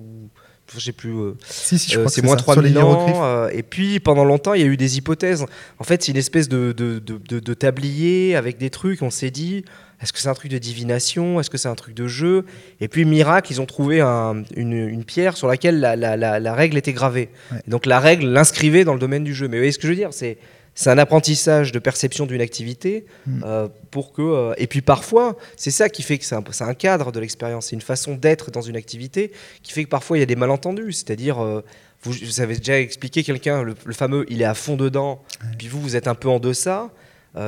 je 0.73 0.79
sais 0.79 0.93
plus. 0.93 1.11
Euh, 1.11 1.33
si, 1.45 1.77
si, 1.77 1.91
je 1.91 1.99
crois 1.99 2.09
c'est 2.09 2.23
moins 2.23 2.37
3000 2.37 2.77
ans. 2.79 3.47
et 3.49 3.63
puis 3.63 3.99
pendant 3.99 4.23
longtemps, 4.23 4.53
il 4.53 4.61
y 4.61 4.63
a 4.63 4.67
eu 4.67 4.77
des 4.77 4.97
hypothèses. 4.97 5.45
En 5.79 5.83
fait, 5.83 6.01
c'est 6.01 6.11
une 6.13 6.17
espèce 6.17 6.47
de, 6.47 6.71
de, 6.71 6.99
de, 6.99 7.53
tablier 7.53 8.35
avec 8.37 8.57
des 8.57 8.69
trucs. 8.69 9.01
On 9.01 9.09
s'est 9.09 9.31
dit, 9.31 9.65
est-ce 10.01 10.13
que 10.13 10.19
c'est 10.19 10.29
un 10.29 10.33
truc 10.33 10.51
de 10.51 10.57
divination? 10.57 11.39
Est-ce 11.39 11.49
que 11.49 11.57
c'est 11.57 11.67
un 11.67 11.75
truc 11.75 11.95
de 11.95 12.07
jeu? 12.07 12.45
Et 12.79 12.87
puis, 12.87 13.03
miracle, 13.05 13.51
ils 13.51 13.61
ont 13.61 13.65
trouvé 13.65 14.01
une, 14.01 14.45
une, 14.55 15.03
pierre 15.03 15.35
sur 15.35 15.47
laquelle 15.47 15.79
la, 15.79 15.95
la, 15.95 16.39
la, 16.39 16.53
règle 16.53 16.77
était 16.77 16.93
gravée. 16.93 17.29
donc 17.67 17.85
la 17.85 17.99
règle 17.99 18.27
l'inscrivait 18.27 18.83
dans 18.83 18.93
le 18.93 18.99
domaine 18.99 19.23
du 19.23 19.33
jeu. 19.33 19.47
Mais 19.47 19.57
vous 19.57 19.61
voyez 19.61 19.71
ce 19.71 19.79
que 19.79 19.87
je 19.87 19.93
veux 19.93 19.97
dire? 19.97 20.13
C'est 20.13 20.37
c'est 20.77 20.91
un 20.91 20.99
apprentissage 20.99 21.71
de 21.71 21.79
perception 21.79 22.27
d'une 22.27 22.39
activité 22.39 23.07
hmm. 23.25 23.41
euh, 23.43 23.67
pour 23.89 24.13
que 24.13 24.21
euh, 24.21 24.53
et 24.57 24.67
puis 24.67 24.81
parfois 24.81 25.35
c'est 25.55 25.71
ça 25.71 25.89
qui 25.89 26.03
fait 26.03 26.19
que 26.19 26.23
c'est 26.23 26.35
un, 26.35 26.73
cadre 26.75 27.11
de 27.11 27.19
l'expérience. 27.19 27.67
C'est 27.67 27.75
une 27.75 27.81
façon 27.81 28.13
d'être 28.13 28.51
dans 28.51 28.61
une 28.61 28.75
activité 28.75 29.31
qui 29.63 29.73
fait 29.73 29.85
que 29.85 29.89
parfois 29.89 30.17
il 30.17 30.19
y 30.19 30.23
a 30.23 30.27
des 30.27 30.35
malentendus. 30.35 30.93
C'est-à-dire 30.93 31.43
euh, 31.43 31.63
vous, 32.03 32.41
avez 32.41 32.57
déjà 32.57 32.79
expliqué 32.79 33.23
quelqu'un 33.23 33.63
le, 33.63 33.73
fameux 33.91 34.27
il 34.29 34.43
est 34.43 34.45
à 34.45 34.53
fond 34.53 34.75
dedans 34.75 35.23
puis 35.57 35.67
vous 35.67 35.81
vous 35.81 35.95
êtes 35.95 36.07
un 36.07 36.13
peu 36.13 36.29
en 36.29 36.39
deçà 36.39 36.91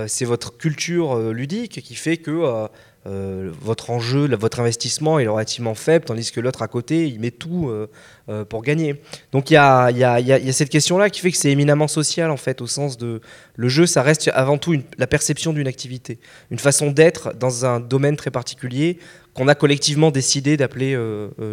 c'est 0.07 0.25
votre 0.25 0.57
culture 0.57 1.31
ludique 1.31 1.81
qui 1.81 1.95
fait 1.95 2.17
que 2.17 2.69
euh, 3.07 3.49
votre 3.61 3.91
enjeu, 3.91 4.27
votre 4.35 4.59
investissement 4.59 5.19
est 5.19 5.27
relativement 5.27 5.73
faible, 5.73 6.03
tandis 6.03 6.31
que 6.33 6.41
l'autre 6.41 6.61
à 6.61 6.67
côté, 6.67 7.07
il 7.07 7.21
met 7.21 7.31
tout 7.31 7.69
euh, 7.69 7.87
euh, 8.27 8.43
pour 8.43 8.61
gagner. 8.61 9.01
Donc 9.31 9.51
il 9.51 9.53
y 9.53 9.57
a, 9.57 10.51
cette 10.51 10.69
question-là 10.69 11.09
qui 11.09 11.21
fait 11.21 11.31
que 11.31 11.37
c'est 11.37 11.49
éminemment 11.49 11.87
social, 11.87 12.29
en 12.29 12.37
fait, 12.37 12.61
au 12.61 12.67
sens 12.67 12.97
de 12.97 13.21
le 13.55 13.69
jeu, 13.69 13.85
ça 13.85 14.01
reste 14.01 14.29
avant 14.33 14.57
tout 14.57 14.75
la 14.97 15.07
perception 15.07 15.53
d'une 15.53 15.67
activité, 15.67 16.19
une 16.51 16.59
façon 16.59 16.91
d'être 16.91 17.33
dans 17.33 17.65
un 17.65 17.79
domaine 17.79 18.17
très 18.17 18.31
particulier 18.31 18.99
qu'on 19.33 19.47
a 19.47 19.55
collectivement 19.55 20.11
décidé 20.11 20.57
d'appeler 20.57 20.93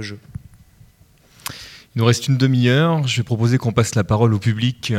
jeu. 0.01 0.19
Il 1.97 2.01
nous 2.01 2.05
reste 2.05 2.29
une 2.29 2.37
demi-heure. 2.37 3.09
Je 3.09 3.17
vais 3.17 3.23
proposer 3.23 3.57
qu'on 3.57 3.73
passe 3.73 3.95
la 3.95 4.05
parole 4.05 4.35
au 4.35 4.39
public 4.39 4.93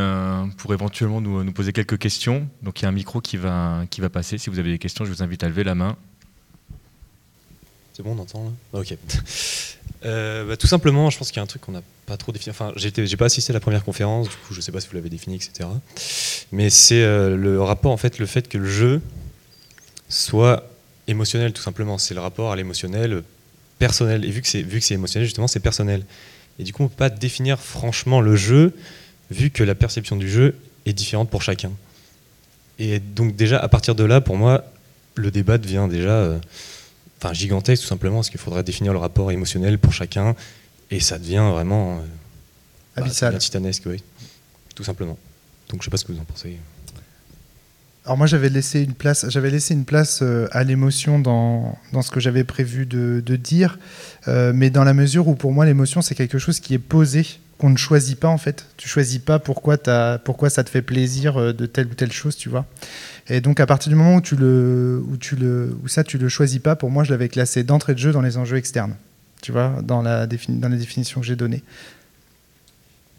pour 0.58 0.74
éventuellement 0.74 1.22
nous, 1.22 1.52
poser 1.52 1.72
quelques 1.72 2.00
questions. 2.00 2.50
Donc 2.64 2.80
il 2.80 2.84
y 2.84 2.86
a 2.88 2.90
un 2.90 2.92
micro 2.92 3.22
qui 3.22 3.38
va, 3.38 3.84
qui 3.92 4.02
va 4.02 4.10
passer. 4.10 4.40
Si 4.40 4.50
vous 4.50 4.58
avez 4.58 4.72
des 4.72 4.80
questions, 4.80 5.06
je 5.06 5.12
vous 5.12 5.22
invite 5.22 5.44
à 5.44 5.48
lever 5.48 5.64
la 5.64 5.76
main. 5.76 5.96
C'est 7.94 8.02
bon, 8.02 8.16
on 8.18 8.20
entend 8.20 8.52
là? 8.74 8.80
Ok. 8.80 8.96
Euh, 10.06 10.46
bah, 10.48 10.58
tout 10.58 10.68
simplement, 10.68 11.10
je 11.10 11.18
pense 11.18 11.30
qu'il 11.30 11.38
y 11.38 11.40
a 11.40 11.44
un 11.44 11.48
truc 11.48 11.62
qu'on 11.62 11.72
n'a 11.72 11.82
pas 12.08 12.18
trop 12.18 12.32
défini. 12.32 12.50
Enfin, 12.52 12.72
j'ai 12.76 13.18
pas 13.18 13.26
assisté 13.26 13.52
à 13.52 13.54
la 13.54 13.60
première 13.60 13.84
conférence, 13.84 14.30
du 14.30 14.36
coup, 14.36 14.54
je 14.54 14.62
sais 14.62 14.72
pas 14.72 14.80
si 14.80 14.88
vous 14.88 14.96
l'avez 14.96 15.10
défini, 15.10 15.36
etc. 15.36 15.70
Mais 16.52 16.70
c'est 16.70 17.04
euh, 17.04 17.36
le 17.36 17.62
rapport, 17.62 17.92
en 17.92 17.98
fait, 17.98 18.20
le 18.20 18.26
fait 18.26 18.48
que 18.48 18.58
le 18.58 18.70
jeu 18.70 19.02
soit 20.10 20.68
émotionnel 21.08 21.54
tout 21.54 21.62
simplement. 21.62 21.98
C'est 22.00 22.14
le 22.14 22.22
rapport 22.22 22.52
à 22.52 22.56
l'émotionnel 22.56 23.24
personnel. 23.80 24.26
Et 24.26 24.32
vu 24.32 24.42
que 24.42 24.48
c'est 24.48 24.94
émotionnel, 24.94 25.26
justement, 25.26 25.48
c'est 25.48 25.60
personnel. 25.60 26.04
Et 26.60 26.64
du 26.64 26.74
coup, 26.74 26.84
on 26.84 26.88
peut 26.88 26.96
pas 26.96 27.10
définir 27.10 27.60
franchement 27.60 28.22
le 28.22 28.36
jeu, 28.36 28.74
vu 29.30 29.50
que 29.50 29.64
la 29.64 29.76
perception 29.76 30.16
du 30.16 30.30
jeu 30.30 30.56
est 30.86 30.94
différente 30.94 31.30
pour 31.30 31.42
chacun. 31.42 31.72
Et 32.80 33.00
donc 33.00 33.36
déjà, 33.36 33.60
à 33.60 33.68
partir 33.68 33.96
de 33.96 34.04
là, 34.04 34.22
pour 34.22 34.38
moi, 34.38 34.64
le 35.16 35.32
débat 35.32 35.58
devient 35.58 35.88
déjà 35.90 36.10
euh, 36.10 36.40
enfin, 37.20 37.34
gigantesque, 37.34 37.84
tout 37.84 37.88
simplement, 37.88 38.18
parce 38.18 38.30
qu'il 38.30 38.40
faudrait 38.40 38.64
définir 38.64 38.94
le 38.94 39.00
rapport 39.00 39.32
émotionnel 39.32 39.80
pour 39.80 39.94
chacun, 39.94 40.36
et 40.92 41.00
ça 41.00 41.18
devient 41.20 41.50
vraiment... 41.52 41.98
Euh, 41.98 42.02
bah, 42.96 43.04
Abyssal. 43.04 43.38
titanesque, 43.38 43.84
oui. 43.86 44.04
Tout 44.76 44.84
simplement. 44.84 45.18
Donc 45.70 45.82
je 45.82 45.86
sais 45.86 45.92
pas 45.92 45.98
ce 45.98 46.06
que 46.06 46.12
vous 46.12 46.20
en 46.20 46.24
pensez. 46.24 46.58
Alors 48.08 48.18
moi 48.18 48.26
j'avais 48.26 48.48
laissé 48.48 48.84
une 48.84 48.94
place, 48.94 49.26
j'avais 49.28 49.50
laissé 49.50 49.74
une 49.74 49.84
place 49.84 50.22
euh, 50.22 50.48
à 50.52 50.64
l'émotion 50.64 51.20
dans, 51.20 51.78
dans 51.92 52.02
ce 52.02 52.10
que 52.10 52.22
j'avais 52.22 52.46
prévu 52.46 52.86
de, 52.86 53.36
dire, 53.36 53.80
euh, 54.30 54.54
mais 54.56 54.70
dans 54.70 54.86
la 54.86 54.94
mesure 54.94 55.28
où 55.28 55.36
pour 55.36 55.52
moi 55.52 55.66
l'émotion 55.66 56.02
c'est 56.02 56.16
quelque 56.16 56.38
chose 56.38 56.62
qui 56.62 56.74
est 56.74 56.80
posé, 56.80 57.26
qu'on 57.58 57.70
ne 57.70 57.76
choisit 57.76 58.18
pas 58.18 58.30
en 58.30 58.38
fait. 58.38 58.66
Tu 58.78 58.88
choisis 58.88 59.20
pas 59.20 59.40
pourquoi, 59.40 59.76
as, 59.88 60.20
pourquoi 60.20 60.50
ça 60.50 60.64
te 60.64 60.70
fait 60.70 60.82
plaisir 60.82 61.36
euh, 61.36 61.52
de 61.52 61.66
telle 61.66 61.88
ou 61.88 61.96
telle 61.96 62.14
chose, 62.14 62.38
tu 62.38 62.48
vois. 62.48 62.66
Et 63.28 63.42
donc 63.42 63.60
à 63.60 63.66
partir 63.66 63.90
du 63.90 63.96
moment 63.96 64.16
où 64.16 64.22
tu 64.22 64.38
le, 64.38 65.04
où 65.06 65.18
tu 65.18 65.36
le, 65.36 65.78
où 65.84 65.90
ça 65.90 66.06
tu 66.06 66.18
le 66.18 66.30
choisis 66.30 66.60
pas, 66.60 66.78
pour 66.78 66.90
moi 66.90 67.04
je 67.04 67.12
l'avais 67.12 67.28
classé 67.28 67.64
d'entrée 67.66 67.94
de 67.94 68.00
jeu 68.00 68.14
dans 68.14 68.22
les 68.22 68.38
enjeux 68.38 68.56
externes, 68.56 68.96
tu 69.42 69.52
vois, 69.52 69.82
dans 69.84 70.02
la 70.02 70.28
défini, 70.28 70.60
dans 70.60 70.70
les 70.70 70.78
définitions 70.78 71.20
que 71.20 71.28
j'ai 71.28 71.36
données. 71.36 71.62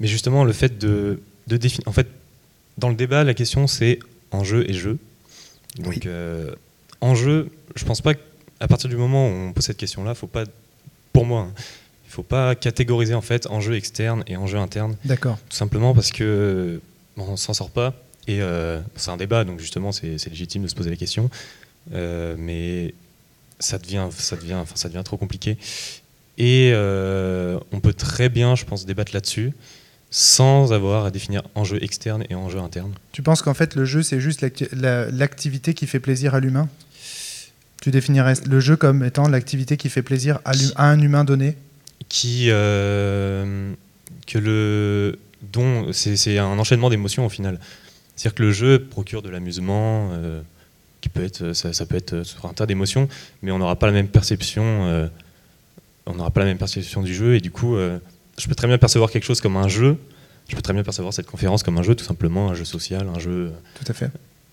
Mais 0.00 0.06
justement 0.06 0.44
le 0.44 0.54
fait 0.54 0.78
de, 0.78 1.20
de 1.46 1.58
définir, 1.58 1.86
en 1.88 1.92
fait, 1.92 2.08
dans 2.78 2.88
le 2.88 2.94
débat 2.94 3.22
la 3.22 3.34
question 3.34 3.66
c'est 3.66 3.98
enjeu 4.30 4.68
et 4.68 4.72
jeu. 4.74 4.98
Donc, 5.78 5.88
Oui. 5.94 6.00
euh, 6.06 6.54
enjeu, 7.00 7.50
je 7.76 7.84
pense 7.84 8.00
pas 8.00 8.14
qu'à 8.14 8.68
partir 8.68 8.88
du 8.90 8.96
moment 8.96 9.28
où 9.28 9.32
on 9.32 9.52
pose 9.52 9.64
cette 9.64 9.76
question-là, 9.76 10.14
faut 10.14 10.26
pas, 10.26 10.44
pour 11.12 11.24
moi, 11.26 11.42
hein, 11.42 11.52
il 12.06 12.10
faut 12.10 12.22
pas 12.22 12.54
catégoriser 12.54 13.14
en 13.14 13.20
fait 13.20 13.46
enjeu 13.48 13.74
externe 13.76 14.24
et 14.26 14.36
enjeu 14.36 14.58
interne, 14.58 14.96
D'accord. 15.04 15.38
tout 15.48 15.56
simplement 15.56 15.94
parce 15.94 16.10
que 16.10 16.80
bon, 17.16 17.26
on 17.28 17.36
s'en 17.36 17.54
sort 17.54 17.70
pas. 17.70 17.94
Et 18.26 18.42
euh, 18.42 18.80
c'est 18.96 19.10
un 19.10 19.16
débat, 19.16 19.44
donc 19.44 19.58
justement, 19.60 19.90
c'est 19.92 20.16
légitime 20.28 20.62
de 20.62 20.68
se 20.68 20.74
poser 20.74 20.90
la 20.90 20.96
question. 20.96 21.30
Euh, 21.94 22.34
mais 22.38 22.94
ça 23.58 23.78
devient, 23.78 24.08
ça 24.10 24.36
devient, 24.36 24.54
enfin, 24.54 24.76
ça 24.76 24.88
devient 24.88 25.02
trop 25.04 25.16
compliqué. 25.16 25.56
Et 26.36 26.72
on 26.74 27.80
peut 27.80 27.92
très 27.94 28.28
bien, 28.28 28.54
je 28.54 28.64
pense, 28.64 28.84
débattre 28.86 29.12
là-dessus 29.14 29.52
sans 30.10 30.72
avoir 30.72 31.04
à 31.04 31.10
définir 31.10 31.42
enjeu 31.54 31.82
externe 31.82 32.24
et 32.30 32.34
enjeu 32.34 32.58
interne. 32.58 32.92
Tu 33.12 33.22
penses 33.22 33.42
qu'en 33.42 33.54
fait 33.54 33.74
le 33.74 33.84
jeu 33.84 34.02
c'est 34.02 34.20
juste 34.20 34.40
l'acti- 34.40 34.68
la- 34.72 35.10
l'activité 35.10 35.74
qui 35.74 35.86
fait 35.86 36.00
plaisir 36.00 36.34
à 36.34 36.40
l'humain? 36.40 36.68
Tu 37.82 37.90
définirais 37.90 38.34
le 38.48 38.60
jeu 38.60 38.76
comme 38.76 39.04
étant 39.04 39.28
l'activité 39.28 39.76
qui 39.76 39.88
fait 39.88 40.02
plaisir 40.02 40.40
à, 40.44 40.52
un 40.90 41.00
humain 41.00 41.24
donné? 41.24 41.56
Qui 42.08 42.46
euh, 42.48 43.72
que 44.26 44.38
le 44.38 45.18
dont 45.52 45.92
c'est 45.92 46.38
un 46.38 46.58
enchaînement 46.58 46.90
d'émotions 46.90 47.24
au 47.26 47.28
final. 47.28 47.60
C'est-à-dire 48.16 48.34
que 48.34 48.42
le 48.42 48.50
jeu 48.52 48.84
procure 48.84 49.22
de 49.22 49.28
l'amusement, 49.28 50.10
euh, 50.12 50.40
qui 51.00 51.08
peut 51.08 51.22
être 51.22 51.52
ça, 51.52 51.72
ça 51.72 51.86
peut 51.86 51.94
être 51.96 52.24
sur 52.24 52.44
un 52.46 52.52
tas 52.52 52.66
d'émotions, 52.66 53.08
mais 53.42 53.52
on 53.52 53.58
n'aura 53.58 53.76
pas 53.76 53.86
la 53.86 53.92
même 53.92 54.08
perception. 54.08 54.64
euh, 54.86 55.06
on 56.06 56.14
n'aura 56.14 56.30
pas 56.30 56.40
la 56.40 56.46
même 56.46 56.58
perception 56.58 57.02
du 57.02 57.14
jeu 57.14 57.34
et 57.36 57.40
du 57.40 57.50
coup, 57.50 57.76
euh, 57.76 57.98
je 58.38 58.48
peux 58.48 58.54
très 58.54 58.68
bien 58.68 58.78
percevoir 58.78 59.10
quelque 59.10 59.24
chose 59.24 59.40
comme 59.40 59.56
un 59.56 59.68
jeu. 59.68 59.96
Je 60.48 60.56
peux 60.56 60.62
très 60.62 60.72
bien 60.72 60.82
percevoir 60.82 61.12
cette 61.12 61.26
conférence 61.26 61.62
comme 61.62 61.76
un 61.76 61.82
jeu, 61.82 61.94
tout 61.94 62.04
simplement 62.04 62.50
un 62.50 62.54
jeu 62.54 62.64
social, 62.64 63.06
un 63.14 63.18
jeu 63.18 63.52
Tout 63.74 63.90
à 63.90 63.92
fait. 63.92 64.10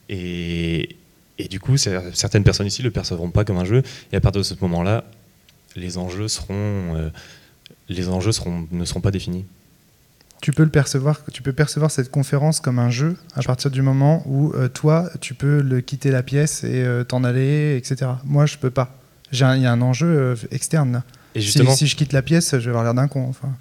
et, 0.09 0.97
et 1.37 1.47
du 1.47 1.59
coup, 1.59 1.77
certaines 1.77 2.43
personnes 2.43 2.67
ici 2.67 2.81
ne 2.81 2.87
le 2.87 2.91
percevront 2.91 3.29
pas 3.29 3.43
comme 3.43 3.57
un 3.57 3.65
jeu. 3.65 3.83
Et 4.11 4.15
à 4.15 4.21
partir 4.21 4.39
de 4.41 4.45
ce 4.45 4.55
moment-là, 4.61 5.03
les 5.75 5.97
enjeux 5.97 6.27
seront, 6.27 6.95
euh, 6.95 7.09
les 7.89 8.07
enjeux 8.09 8.31
seront, 8.31 8.67
ne 8.71 8.85
seront 8.85 9.01
pas 9.01 9.11
définis. 9.11 9.45
Tu 10.41 10.51
peux 10.51 10.63
le 10.63 10.69
percevoir, 10.69 11.19
tu 11.33 11.41
peux 11.41 11.53
percevoir 11.53 11.91
cette 11.91 12.11
conférence 12.11 12.59
comme 12.59 12.77
un 12.79 12.89
jeu 12.89 13.17
à 13.35 13.41
partir 13.41 13.71
du 13.71 13.81
moment 13.81 14.21
où 14.25 14.53
euh, 14.53 14.67
toi, 14.67 15.09
tu 15.19 15.33
peux 15.33 15.61
le 15.61 15.81
quitter 15.81 16.11
la 16.11 16.23
pièce 16.23 16.63
et 16.63 16.83
euh, 16.83 17.03
t'en 17.03 17.23
aller, 17.23 17.75
etc. 17.77 18.11
Moi, 18.23 18.45
je 18.45 18.57
peux 18.57 18.69
pas. 18.69 18.97
Il 19.31 19.39
y 19.39 19.43
a 19.43 19.71
un 19.71 19.81
enjeu 19.81 20.37
externe. 20.51 21.03
Et 21.33 21.39
Si, 21.41 21.47
justement, 21.47 21.75
si 21.75 21.87
je 21.87 21.95
quitte 21.95 22.13
la 22.13 22.21
pièce, 22.21 22.51
je 22.51 22.57
vais 22.57 22.69
avoir 22.69 22.83
l'air 22.83 22.93
d'un 22.93 23.07
con. 23.07 23.27
Enfin, 23.27 23.53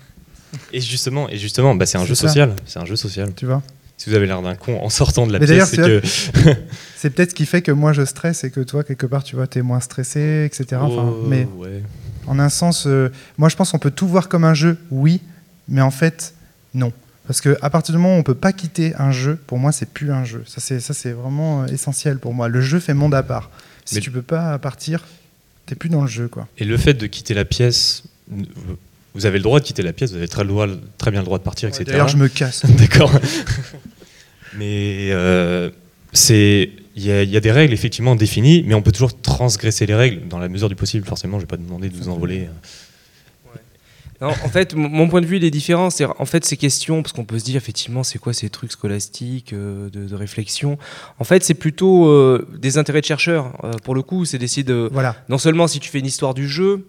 et 0.73 0.81
justement, 0.81 1.29
et 1.29 1.37
justement, 1.39 1.75
bah, 1.75 1.87
c'est 1.87 1.99
un 1.99 2.05
jeu 2.05 2.15
ça. 2.15 2.29
social. 2.29 2.55
C'est 2.67 2.79
un 2.79 2.85
jeu 2.87 2.97
social. 2.97 3.33
tu 3.35 3.47
vois. 3.47 3.63
Si 3.97 4.11
vous 4.11 4.17
avez 4.17 4.27
l'air 4.27 4.43
d'un 4.43 4.57
con 4.57 4.81
en 4.83 4.91
sortant 4.91 5.27
de 5.27 5.33
la 5.33 5.39
Mais 5.39 5.47
pièce, 5.47 5.71
c'est 5.71 5.77
que 5.77 6.03
C'est 6.97 7.11
peut-être 7.11 7.31
ce 7.31 7.35
qui 7.35 7.47
fait 7.47 7.63
que 7.63 7.71
moi 7.71 7.93
je 7.93 8.05
stresse 8.05 8.43
et 8.45 8.51
que 8.51 8.61
toi, 8.61 8.83
quelque 8.83 9.07
part, 9.07 9.23
tu 9.23 9.37
vois, 9.37 9.47
t'es 9.47 9.63
moins 9.63 9.81
stressé, 9.81 10.45
etc. 10.45 10.81
Enfin, 10.83 11.13
Oh, 11.15 11.25
mais 11.29 11.47
ouais. 11.57 11.83
en 12.27 12.39
un 12.41 12.49
sens, 12.49 12.87
euh, 12.87 13.11
moi 13.39 13.49
je 13.49 13.57
pense 13.57 13.71
qu'on 13.71 13.79
peut 13.79 13.93
tout 13.93 14.09
voir 14.09 14.29
comme 14.29 14.45
un 14.45 14.55
jeu, 14.55 14.79
oui, 14.91 15.21
mais 15.69 15.81
en 15.81 15.93
fait, 15.93 16.35
non. 16.75 16.93
Parce 17.27 17.41
qu'à 17.41 17.71
partir 17.71 17.95
du 17.95 17.99
moment 18.01 18.17
où 18.17 18.19
on 18.19 18.23
peut 18.25 18.35
pas 18.35 18.53
quitter 18.53 18.95
un 18.99 19.13
jeu, 19.13 19.39
pour 19.47 19.59
moi, 19.59 19.71
c'est 19.73 19.89
plus 19.89 20.11
un 20.13 20.25
jeu. 20.25 20.43
Ça, 20.47 20.61
c'est, 20.61 20.81
ça, 20.81 20.93
c'est 20.93 21.13
vraiment 21.13 21.63
euh, 21.63 21.67
essentiel 21.69 22.19
pour 22.19 22.35
moi. 22.35 22.49
Le 22.49 22.61
jeu 22.61 22.81
fait 22.81 22.93
monde 22.95 23.15
à 23.15 23.23
part. 23.23 23.51
Si 23.87 23.95
Mais- 23.95 24.01
tu 24.03 24.11
peux 24.11 24.21
pas 24.23 24.59
partir, 24.59 25.05
t'es 25.67 25.75
plus 25.77 25.89
dans 25.89 26.03
le 26.03 26.07
jeu, 26.09 26.27
quoi. 26.29 26.49
Et 26.59 26.65
le 26.65 26.77
fait 26.77 26.95
de 26.95 27.07
quitter 27.07 27.33
la 27.33 27.45
pièce, 27.47 28.03
vous 29.15 29.27
avez 29.27 29.39
le 29.39 29.45
droit 29.45 29.61
de 29.61 29.65
quitter 29.65 29.83
la 29.83 29.93
pièce, 29.93 30.11
vous 30.11 30.17
avez 30.17 30.29
très, 30.29 30.45
bien 30.45 31.21
le 31.21 31.25
droit 31.25 31.39
de 31.39 31.43
partir, 31.45 31.69
etc. 31.69 31.85
D'ailleurs, 31.87 32.09
je 32.09 32.17
me 32.17 32.29
casse. 32.29 32.65
D'accord. 32.79 33.13
mais 34.57 35.09
euh, 35.13 35.71
c'est 36.13 36.71
il 36.97 37.05
y, 37.05 37.11
a- 37.11 37.23
il 37.25 37.31
y 37.31 37.37
a 37.37 37.41
des 37.41 37.51
règles 37.51 37.73
effectivement 37.75 38.15
définies, 38.15 38.63
mais 38.67 38.75
on 38.75 38.83
peut 38.83 38.93
toujours 38.93 39.21
transgresser 39.21 39.85
les 39.87 39.95
règles 39.97 40.29
dans 40.29 40.39
la 40.39 40.49
mesure 40.49 40.69
du 40.69 40.77
possible. 40.77 41.05
Forcément, 41.07 41.39
je 41.39 41.43
vais 41.43 41.49
pas 41.49 41.57
demander 41.57 41.89
de 41.89 41.97
vous 41.97 42.09
envoler. 42.09 42.49
Non, 44.21 44.29
en 44.29 44.49
fait, 44.49 44.75
mon- 44.75 44.89
mon 44.89 45.09
point 45.09 45.21
de 45.21 45.27
vue, 45.27 45.39
il 45.39 45.45
est 45.45 45.51
différent. 45.51 45.91
C'est 45.91 46.05
en 46.05 46.25
fait 46.25 46.45
ces 46.45 46.57
questions, 46.57 47.03
parce 47.03 47.13
qu'on 47.13 47.25
peut 47.25 47.39
se 47.41 47.45
dire 47.45 47.57
effectivement, 47.57 48.05
c'est 48.05 48.19
quoi 48.19 48.33
ces 48.33 48.49
trucs 48.49 48.71
scolastiques 48.71 49.53
euh, 49.53 49.91
de, 49.91 50.07
de 50.07 50.15
réflexion? 50.15 50.79
En 51.19 51.25
fait, 51.25 51.43
c'est 51.43 51.55
plutôt 51.55 52.07
euh, 52.09 52.47
des 52.57 52.79
intérêts 52.79 53.01
de 53.01 53.07
chercheurs. 53.07 53.59
Euh, 53.65 53.73
pour 53.83 53.95
le 53.97 54.03
coup, 54.03 54.25
c'est 54.25 54.39
d'essayer 54.39 54.63
de 54.63 54.89
Voilà. 54.93 55.17
non 55.29 55.37
seulement 55.39 55.67
si 55.67 55.81
tu 55.81 55.91
fais 55.91 55.99
une 55.99 56.07
histoire 56.07 56.33
du 56.33 56.49
jeu, 56.49 56.87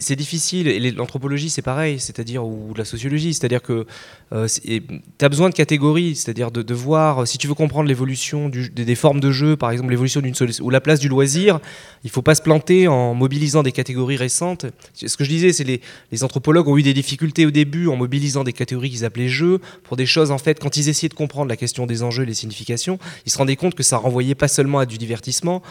c'est 0.00 0.16
difficile, 0.16 0.66
et 0.68 0.80
les- 0.80 0.90
l'anthropologie 0.90 1.50
c'est 1.50 1.62
pareil, 1.62 2.00
c'est-à-dire, 2.00 2.44
ou 2.44 2.74
la 2.76 2.84
sociologie, 2.84 3.34
c'est-à-dire 3.34 3.62
que 3.62 3.86
tu 4.32 5.24
as 5.24 5.28
besoin 5.28 5.48
de 5.48 5.54
catégories, 5.54 6.16
c'est-à-dire 6.16 6.50
de, 6.50 6.74
voir, 6.74 7.22
euh, 7.22 7.24
si 7.26 7.38
tu 7.38 7.46
veux 7.46 7.54
comprendre 7.54 7.88
l'évolution 7.88 8.48
des, 8.48 8.94
formes 8.94 9.20
de 9.20 9.30
jeu, 9.30 9.56
par 9.56 9.70
exemple 9.70 9.90
l'évolution 9.90 10.20
d'une 10.20 10.34
solution, 10.34 10.64
ou 10.64 10.70
la 10.70 10.80
place 10.80 10.98
du 10.98 11.08
loisir, 11.08 11.60
il 12.04 12.10
faut 12.10 12.22
pas 12.22 12.34
se 12.34 12.42
planter 12.42 12.88
en 12.88 13.14
mobilisant 13.14 13.62
des 13.62 13.72
catégories 13.72 14.16
récentes. 14.16 14.66
Ce 14.94 15.16
que 15.16 15.24
je 15.24 15.28
disais, 15.28 15.52
c'est 15.52 15.64
les, 15.64 15.80
les 16.10 16.24
anthropologues 16.24 16.68
ont 16.68 16.76
eu 16.76 16.82
des 16.82 16.94
difficultés 16.94 17.46
au 17.46 17.50
début 17.50 17.86
en 17.88 17.96
mobilisant 17.96 18.44
des 18.44 18.52
catégories 18.52 18.90
qu'ils 18.90 19.04
appelaient 19.04 19.28
jeux, 19.28 19.60
pour 19.84 19.96
des 19.96 20.06
choses, 20.06 20.30
en 20.30 20.38
fait, 20.38 20.58
quand 20.60 20.76
ils 20.76 20.88
essayaient 20.88 21.08
de 21.08 21.14
comprendre 21.14 21.48
la 21.48 21.56
question 21.56 21.86
des 21.86 22.02
enjeux 22.02 22.24
et 22.24 22.26
des 22.26 22.34
significations, 22.34 22.98
ils 23.24 23.32
se 23.32 23.38
rendaient 23.38 23.56
compte 23.56 23.74
que 23.74 23.82
ça 23.82 23.96
renvoyait 23.96 24.34
pas 24.34 24.48
seulement 24.48 24.78
à 24.78 24.86
du 24.86 24.98
divertissement, 24.98 25.62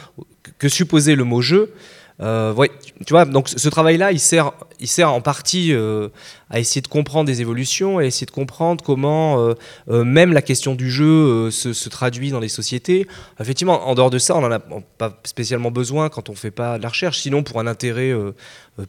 que 0.57 0.69
supposait 0.69 1.15
le 1.15 1.23
mot 1.23 1.41
jeu, 1.41 1.73
euh, 2.21 2.53
ouais, 2.53 2.71
tu 3.05 3.13
vois, 3.13 3.25
donc 3.25 3.49
ce 3.49 3.69
travail-là, 3.69 4.11
il 4.11 4.19
sert, 4.19 4.53
il 4.79 4.87
sert 4.87 5.11
en 5.11 5.21
partie 5.21 5.73
euh, 5.73 6.09
à 6.49 6.59
essayer 6.59 6.81
de 6.81 6.87
comprendre 6.87 7.25
des 7.25 7.41
évolutions, 7.41 7.97
à 7.97 8.05
essayer 8.05 8.25
de 8.25 8.31
comprendre 8.31 8.83
comment 8.83 9.39
euh, 9.39 9.53
euh, 9.89 10.03
même 10.03 10.33
la 10.33 10.41
question 10.41 10.75
du 10.75 10.91
jeu 10.91 11.05
euh, 11.05 11.51
se, 11.51 11.89
traduit 11.89 12.29
dans 12.29 12.39
les 12.39 12.49
sociétés. 12.49 13.07
Effectivement, 13.39 13.87
en 13.87 13.95
dehors 13.95 14.09
de 14.09 14.19
ça, 14.19 14.35
on 14.35 14.41
n'en 14.41 14.51
a 14.51 14.59
pas 14.59 15.19
spécialement 15.23 15.71
besoin 15.71 16.09
quand 16.09 16.29
on 16.29 16.35
fait 16.35 16.51
pas 16.51 16.77
de 16.77 16.83
la 16.83 16.89
recherche. 16.89 17.19
Sinon, 17.19 17.43
pour 17.43 17.59
un 17.59 17.67
intérêt 17.67 18.13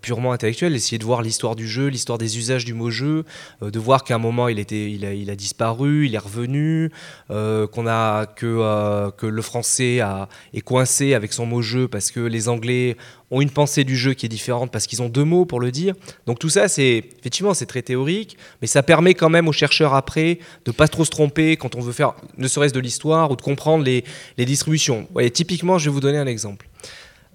purement 0.03 0.33
intellectuel, 0.33 0.75
essayer 0.75 0.99
de 0.99 1.05
voir 1.05 1.23
l'histoire 1.23 1.55
du 1.55 1.69
jeu, 1.69 1.87
l'histoire 1.87 2.19
des 2.19 2.39
usages 2.39 2.65
du 2.65 2.75
mot 2.75 2.91
jeu, 2.91 3.25
de 3.63 3.79
voir 3.79 4.03
qu'à 4.03 4.17
un 4.17 4.19
moment 4.19 4.49
il, 4.49 4.59
a, 4.61 5.37
disparu, 5.37 6.07
il 6.07 6.15
est 6.15 6.19
revenu, 6.19 6.91
qu'on 7.29 7.87
a 7.87 8.27
que, 8.27 9.11
que 9.11 9.27
le 9.27 9.43
français 9.43 10.01
a, 10.01 10.29
est 10.55 10.63
coincé 10.63 11.15
avec 11.15 11.33
son 11.33 11.47
mot 11.47 11.63
jeu 11.63 11.87
parce 11.87 12.11
que 12.11 12.21
les 12.21 12.49
Anglais 12.49 12.97
ont 13.31 13.41
une 13.41 13.51
pensée 13.51 13.85
du 13.85 13.97
jeu 13.97 14.15
qui 14.15 14.27
est 14.27 14.29
différente 14.29 14.71
parce 14.71 14.87
qu'ils 14.87 15.03
ont 15.03 15.09
deux 15.09 15.25
mots 15.25 15.45
pour 15.45 15.61
le 15.61 15.73
dire. 15.73 15.95
Donc 16.27 16.39
tout 16.39 16.49
ça, 16.49 16.69
c'est 16.69 17.05
effectivement 17.19 17.55
c'est 17.55 17.67
très 17.67 17.83
théorique, 17.83 18.37
mais 18.61 18.69
ça 18.69 18.83
permet 18.83 19.15
quand 19.15 19.31
même 19.31 19.49
aux 19.49 19.53
chercheurs 19.53 19.95
après 19.95 20.39
de 20.65 20.71
pas 20.71 20.89
trop 20.89 21.05
se 21.05 21.11
tromper 21.11 21.57
quand 21.57 21.75
on 21.75 21.81
veut 21.81 21.93
faire 21.93 22.15
ne 22.39 22.49
serait-ce 22.49 22.75
de 22.75 22.81
l'histoire 22.81 23.31
ou 23.31 23.37
de 23.37 23.43
comprendre 23.43 23.85
les, 23.85 24.05
les 24.39 24.45
distributions. 24.45 25.09
Ouais, 25.15 25.29
typiquement, 25.31 25.79
je 25.79 25.87
vais 25.91 25.95
vous 25.95 26.01
donner 26.01 26.19
un 26.19 26.27
exemple. 26.27 26.69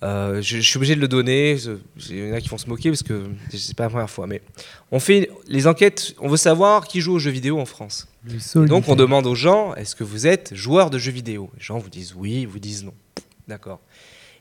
Euh, 0.03 0.41
je, 0.41 0.57
je 0.57 0.61
suis 0.61 0.77
obligé 0.77 0.95
de 0.95 1.01
le 1.01 1.07
donner. 1.07 1.57
Il 2.09 2.29
y 2.29 2.31
en 2.31 2.33
a 2.33 2.41
qui 2.41 2.49
vont 2.49 2.57
se 2.57 2.67
moquer 2.67 2.89
parce 2.89 3.03
que 3.03 3.25
c'est 3.55 3.75
pas 3.75 3.83
la 3.83 3.89
première 3.89 4.09
fois. 4.09 4.25
Mais 4.25 4.41
on 4.91 4.99
fait 4.99 5.29
les 5.47 5.67
enquêtes. 5.67 6.15
On 6.19 6.27
veut 6.27 6.37
savoir 6.37 6.87
qui 6.87 7.01
joue 7.01 7.13
aux 7.13 7.19
jeux 7.19 7.29
vidéo 7.29 7.59
en 7.59 7.65
France. 7.65 8.07
Donc 8.55 8.87
on 8.87 8.95
demande 8.95 9.27
aux 9.27 9.35
gens 9.35 9.75
est-ce 9.75 9.95
que 9.95 10.03
vous 10.03 10.25
êtes 10.25 10.55
joueur 10.55 10.89
de 10.89 10.97
jeux 10.97 11.11
vidéo? 11.11 11.51
Les 11.55 11.63
gens 11.63 11.77
vous 11.77 11.89
disent 11.89 12.15
oui, 12.15 12.41
ils 12.41 12.47
vous 12.47 12.59
disent 12.59 12.83
non. 12.83 12.93
D'accord. 13.47 13.79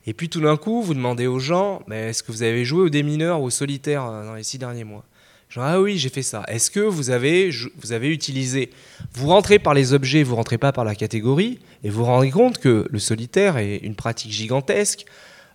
Et 0.07 0.15
puis 0.15 0.29
tout 0.29 0.41
d'un 0.41 0.57
coup, 0.57 0.83
vous 0.83 0.95
demandez 0.95 1.27
aux 1.27 1.39
gens 1.39 1.83
mais 1.87 2.11
est-ce 2.11 2.23
que 2.23 2.33
vous 2.33 2.43
avez 2.43 2.65
joué 2.65 2.83
au 2.83 2.89
démineur 2.89 3.41
ou 3.41 3.45
au 3.45 3.51
solitaire 3.51 4.05
euh, 4.07 4.25
dans 4.25 4.35
les 4.35 4.43
six 4.43 4.59
derniers 4.59 4.85
mois? 4.85 5.05
Genre, 5.51 5.65
ah 5.65 5.81
oui, 5.81 5.99
j'ai 5.99 6.11
fait 6.11 6.23
ça. 6.23 6.45
Est-ce 6.47 6.71
que 6.71 6.79
vous 6.79 7.11
avez, 7.11 7.51
vous 7.81 7.91
avez 7.91 8.09
utilisé 8.09 8.71
Vous 9.15 9.27
rentrez 9.27 9.59
par 9.59 9.75
les 9.75 9.93
objets, 9.93 10.23
vous 10.23 10.37
rentrez 10.37 10.59
pas 10.59 10.71
par 10.71 10.85
la 10.85 10.95
catégorie, 10.95 11.59
et 11.83 11.91
vous 11.91 11.99
vous 11.99 12.05
rendez 12.05 12.31
compte 12.31 12.59
que 12.59 12.87
le 12.89 12.99
solitaire 13.01 13.57
est 13.57 13.79
une 13.79 13.97
pratique 13.97 14.31
gigantesque. 14.31 15.07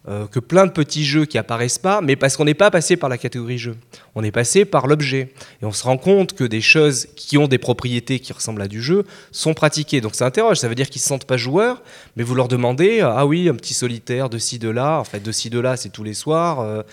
Euh, 0.08 0.28
que 0.28 0.40
plein 0.40 0.68
de 0.68 0.72
petits 0.72 1.04
jeux 1.04 1.26
qui 1.26 1.38
apparaissent 1.38 1.80
pas, 1.80 2.02
mais 2.02 2.16
parce 2.16 2.38
qu'on 2.38 2.46
n'est 2.46 2.54
pas 2.54 2.70
passé 2.70 2.96
par 2.96 3.10
la 3.10 3.18
catégorie 3.18 3.58
jeu. 3.58 3.76
On 4.14 4.24
est 4.24 4.32
passé 4.32 4.64
par 4.64 4.88
l'objet. 4.88 5.34
Et 5.62 5.66
on 5.66 5.72
se 5.72 5.84
rend 5.84 5.98
compte 5.98 6.34
que 6.34 6.44
des 6.44 6.62
choses 6.62 7.08
qui 7.16 7.38
ont 7.38 7.48
des 7.48 7.58
propriétés 7.58 8.20
qui 8.20 8.32
ressemblent 8.32 8.62
à 8.62 8.68
du 8.68 8.82
jeu 8.82 9.06
sont 9.32 9.54
pratiquées. 9.54 10.02
Donc 10.02 10.16
ça 10.16 10.26
interroge. 10.26 10.58
Ça 10.58 10.68
veut 10.68 10.76
dire 10.76 10.90
qu'ils 10.90 11.00
ne 11.00 11.04
se 11.04 11.10
sentent 11.10 11.26
pas 11.26 11.38
joueurs, 11.38 11.82
mais 12.16 12.24
vous 12.24 12.36
leur 12.36 12.48
demandez 12.48 13.02
ah 13.02 13.26
oui, 13.26 13.50
un 13.50 13.56
petit 13.56 13.74
solitaire 13.74 14.30
de 14.30 14.38
ci, 14.38 14.60
de 14.60 14.70
là. 14.70 15.00
En 15.00 15.04
fait, 15.04 15.22
de 15.22 15.32
ci, 15.32 15.50
de 15.50 15.60
là, 15.60 15.78
c'est 15.78 15.90
tous 15.90 16.04
les 16.04 16.14
soirs 16.14 16.60
euh, 16.60 16.84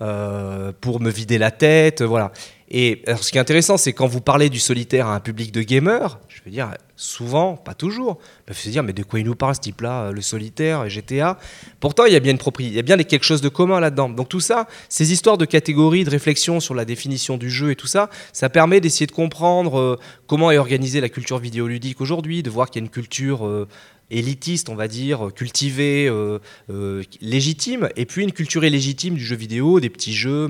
euh, 0.00 0.72
pour 0.80 1.00
me 1.00 1.10
vider 1.10 1.38
la 1.38 1.50
tête. 1.50 2.02
Voilà. 2.02 2.32
Et 2.74 3.02
alors, 3.06 3.22
ce 3.22 3.30
qui 3.30 3.36
est 3.36 3.40
intéressant, 3.40 3.76
c'est 3.76 3.92
quand 3.92 4.06
vous 4.06 4.22
parlez 4.22 4.48
du 4.48 4.58
solitaire 4.58 5.06
à 5.06 5.14
un 5.14 5.20
public 5.20 5.52
de 5.52 5.60
gamers, 5.60 6.18
je 6.28 6.40
veux 6.42 6.50
dire, 6.50 6.70
souvent, 6.96 7.54
pas 7.54 7.74
toujours, 7.74 8.18
peuvent 8.46 8.56
se 8.56 8.70
dire 8.70 8.82
mais 8.82 8.94
de 8.94 9.02
quoi 9.02 9.20
il 9.20 9.26
nous 9.26 9.34
parle 9.34 9.54
ce 9.54 9.60
type-là, 9.60 10.04
euh, 10.04 10.12
le 10.12 10.22
solitaire, 10.22 10.88
GTA. 10.88 11.38
Pourtant, 11.80 12.06
il 12.06 12.14
y 12.14 12.16
a 12.16 12.20
bien 12.20 12.32
une 12.32 12.38
propriété, 12.38 12.72
il 12.72 12.76
y 12.76 12.80
a 12.80 12.82
bien 12.82 12.96
quelque 12.96 13.24
chose 13.24 13.42
de 13.42 13.50
commun 13.50 13.78
là-dedans. 13.78 14.08
Donc 14.08 14.30
tout 14.30 14.40
ça, 14.40 14.68
ces 14.88 15.12
histoires 15.12 15.36
de 15.36 15.44
catégories, 15.44 16.04
de 16.04 16.10
réflexion 16.10 16.60
sur 16.60 16.74
la 16.74 16.86
définition 16.86 17.36
du 17.36 17.50
jeu 17.50 17.72
et 17.72 17.76
tout 17.76 17.86
ça, 17.86 18.08
ça 18.32 18.48
permet 18.48 18.80
d'essayer 18.80 19.06
de 19.06 19.12
comprendre 19.12 19.78
euh, 19.78 19.98
comment 20.26 20.50
est 20.50 20.56
organisée 20.56 21.02
la 21.02 21.10
culture 21.10 21.38
vidéoludique 21.38 22.00
aujourd'hui, 22.00 22.42
de 22.42 22.48
voir 22.48 22.70
qu'il 22.70 22.80
y 22.80 22.84
a 22.84 22.86
une 22.86 22.90
culture 22.90 23.46
euh, 23.46 23.68
élitiste, 24.18 24.68
on 24.68 24.74
va 24.74 24.88
dire, 24.88 25.30
cultivée, 25.34 26.10
légitime, 27.20 27.88
et 27.96 28.06
puis 28.06 28.22
une 28.22 28.32
culture 28.32 28.64
illégitime 28.64 29.14
du 29.14 29.24
jeu 29.24 29.36
vidéo, 29.36 29.80
des 29.80 29.90
petits 29.90 30.14
jeux 30.14 30.48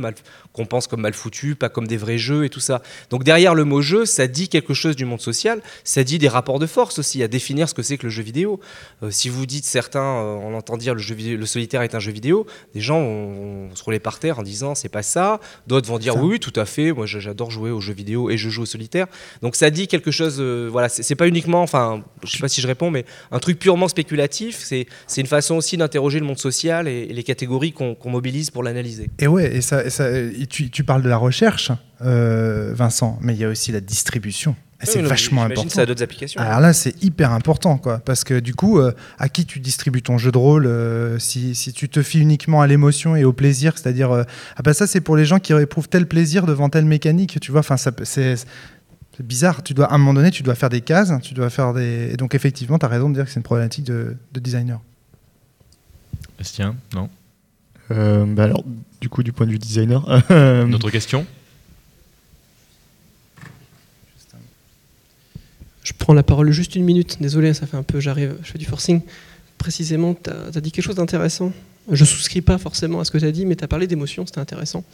qu'on 0.53 0.67
pense 0.67 0.87
comme 0.87 1.01
mal 1.01 1.15
foutus, 1.15 1.57
pas 1.57 1.69
comme 1.69 1.87
des 1.87 1.97
vrais 1.97 2.19
jeux 2.19 2.45
et 2.45 2.51
tout 2.51 2.61
ça. 2.61 2.83
Donc 3.11 3.25
derrière 3.25 3.55
le 3.55 3.65
mot 3.65 3.81
jeu, 3.81 4.05
ça 4.05 4.27
dit 4.27 4.49
quelque 4.49 4.75
chose 4.75 4.97
du 4.97 5.05
monde 5.05 5.21
social, 5.21 5.61
ça 5.85 6.05
dit 6.05 6.19
des 6.19 6.29
rapports 6.29 6.59
de 6.59 6.67
force 6.67 6.99
aussi, 6.99 7.23
à 7.23 7.29
définir 7.29 7.69
ce 7.69 7.75
que 7.75 7.83
c'est 7.83 7.97
que 7.97 8.05
le 8.05 8.11
jeu 8.11 8.23
vidéo. 8.23 8.61
Euh, 9.03 9.11
si 9.11 9.29
vous 9.29 9.47
dites 9.47 9.65
certains, 9.65 10.01
euh, 10.01 10.35
on 10.43 10.55
entend 10.55 10.77
dire 10.77 10.95
le, 10.95 11.01
jeu 11.01 11.15
vidéo, 11.15 11.39
le 11.39 11.47
solitaire 11.47 11.83
est 11.83 11.95
un 11.95 12.01
jeu 12.01 12.13
vidéo, 12.13 12.47
des 12.75 12.81
gens 12.81 13.01
vont, 13.01 13.75
se 13.75 13.83
rouler 13.83 13.99
par 13.99 14.19
terre 14.19 14.39
en 14.39 14.43
disant 14.43 14.75
c'est 14.75 14.89
pas 14.89 15.03
ça, 15.03 15.41
d'autres 15.67 15.89
vont 15.89 15.99
dire 15.99 16.17
oui, 16.17 16.33
oui, 16.33 16.41
tout 16.41 16.53
à 16.57 16.65
fait, 16.65 16.93
moi 16.93 17.07
j'adore 17.07 17.51
jouer 17.51 17.71
aux 17.71 17.81
jeux 17.81 17.95
vidéo 17.95 18.31
et 18.31 18.37
je 18.37 18.49
joue 18.49 18.63
au 18.63 18.67
solitaire. 18.67 19.07
Donc 19.41 19.57
ça 19.57 19.71
dit 19.71 19.89
quelque 19.89 20.11
chose, 20.11 20.37
euh, 20.39 20.69
voilà, 20.71 20.89
c'est 20.89 21.15
pas 21.15 21.29
uniquement, 21.29 21.63
enfin, 21.63 22.03
je 22.25 22.31
sais 22.31 22.39
pas 22.39 22.49
si 22.49 22.61
je 22.61 22.67
réponds, 22.67 22.91
mais 22.91 23.05
un 23.31 23.39
truc 23.39 23.52
purement 23.55 23.89
spéculatif, 23.89 24.59
c'est 24.63 24.87
une 25.21 25.27
façon 25.27 25.57
aussi 25.57 25.77
d'interroger 25.77 26.21
le 26.21 26.27
monde 26.27 26.39
social 26.39 26.89
et, 26.89 27.07
les 27.07 27.23
catégories 27.23 27.73
qu'on 27.73 27.97
mobilise 28.05 28.51
pour 28.51 28.63
l'analyser. 28.63 29.11
Et 29.19 29.27
ouais, 29.27 29.57
et 29.57 29.61
ça, 29.61 29.89
ça 29.91 30.09
tu, 30.49 30.85
parles 30.85 31.03
de 31.03 31.09
la 31.09 31.17
recherche, 31.17 31.73
euh, 32.05 32.73
Vincent, 32.75 33.19
mais 33.21 33.35
il 33.35 33.41
y 33.41 33.45
a 33.45 33.49
aussi 33.49 33.73
la 33.73 33.81
distribution. 33.81 34.57
c'est 34.83 35.03
vachement 35.03 35.45
important. 35.45 35.69
ça 35.69 35.83
a 35.83 35.87
d'autres 35.87 36.03
applications. 36.03 36.41
Alors 36.41 36.61
là, 36.61 36.73
c'est 36.73 37.03
hyper 37.03 37.33
important, 37.33 37.79
quoi, 37.79 37.99
parce 37.99 38.25
que 38.25 38.41
du 38.41 38.55
coup, 38.55 38.79
euh, 38.79 38.93
à 39.19 39.29
qui 39.29 39.45
tu 39.45 39.61
distribues 39.61 40.03
ton 40.03 40.19
jeu 40.19 40.33
de 40.33 40.39
rôle 40.39 40.67
euh, 40.67 41.19
si, 41.19 41.55
si, 41.55 41.73
tu 41.73 41.89
te 41.89 42.03
fies 42.03 42.21
uniquement 42.21 42.63
à 42.63 42.67
l'émotion 42.67 43.15
et 43.17 43.25
au 43.25 43.33
plaisir, 43.33 43.75
c'est-à-dire, 43.77 44.11
ah 44.13 44.63
bah 44.63 44.75
ça, 44.75 44.87
c'est 44.87 45.01
pour 45.01 45.17
les 45.17 45.25
gens 45.25 45.39
qui 45.39 45.53
éprouvent 45.53 45.89
tel 45.89 46.07
plaisir 46.07 46.47
devant 46.47 46.69
telle 46.69 46.87
mécanique, 46.87 47.39
tu 47.41 47.53
vois. 47.53 47.61
Enfin, 47.61 47.77
c'est 47.77 48.37
bizarre. 49.23 49.63
Tu 49.63 49.75
dois, 49.75 49.87
à 49.87 49.95
un 49.95 49.99
moment 49.99 50.15
donné, 50.15 50.31
tu 50.31 50.43
dois 50.43 50.55
faire 50.55 50.71
des 50.71 50.81
cases, 50.81 51.13
tu 51.23 51.35
dois 51.35 51.51
faire 51.51 51.73
des. 51.75 52.11
Et 52.13 52.17
donc, 52.17 52.35
effectivement, 52.35 52.79
tu 52.79 52.87
as 52.87 52.89
raison 52.89 53.09
de 53.09 53.15
dire 53.15 53.25
que 53.25 53.31
c'est 53.31 53.41
une 53.41 53.45
problématique 53.45 53.85
de, 53.85 54.17
de 54.33 54.41
designer. 54.41 54.81
Bastien, 56.39 56.77
non? 56.95 57.09
Bah 57.91 58.45
alors, 58.45 58.65
du 59.03 59.11
coup, 59.11 59.23
du 59.23 59.33
point 59.33 59.47
de 59.47 59.53
vue 59.53 59.59
designer. 59.59 60.07
Notre 60.67 60.89
question? 60.89 61.27
Je 65.83 65.93
prends 65.99 66.15
la 66.15 66.23
parole 66.23 66.51
juste 66.51 66.77
une 66.77 66.85
minute. 66.85 67.19
Désolé, 67.21 67.55
ça 67.55 67.67
fait 67.67 67.77
un 67.77 67.83
peu, 67.83 68.01
j'arrive, 68.01 68.37
je 68.43 68.53
fais 68.53 68.59
du 68.59 68.65
forcing. 68.65 69.01
Précisément, 69.59 70.15
tu 70.15 70.31
as, 70.31 70.61
dit 70.61 70.71
quelque 70.71 70.85
chose 70.85 70.97
d'intéressant. 70.97 71.53
Je 71.91 72.05
souscris 72.05 72.41
pas 72.41 72.59
forcément 72.59 73.01
à 73.01 73.05
ce 73.05 73.11
que 73.11 73.19
tu 73.19 73.25
as 73.25 73.33
dit, 73.33 73.45
mais 73.47 73.57
tu 73.57 73.65
as 73.65 73.69
parlé 73.69 73.87
d'émotion, 73.87 74.25
c'était 74.25 74.41
intéressant. 74.41 74.85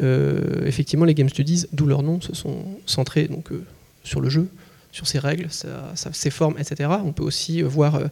Euh, 0.00 0.64
effectivement, 0.66 1.04
les 1.04 1.14
Game 1.14 1.28
Studies, 1.28 1.66
d'où 1.72 1.86
leur 1.86 2.02
nom, 2.02 2.20
se 2.20 2.34
sont 2.34 2.64
centrés 2.86 3.28
donc, 3.28 3.52
euh, 3.52 3.64
sur 4.04 4.20
le 4.20 4.28
jeu, 4.28 4.48
sur 4.92 5.06
ses 5.06 5.18
règles, 5.18 5.48
ses 5.94 6.30
formes, 6.30 6.56
etc. 6.58 6.90
On 7.04 7.12
peut 7.12 7.22
aussi 7.22 7.62
voir 7.62 7.96
euh, 7.96 8.06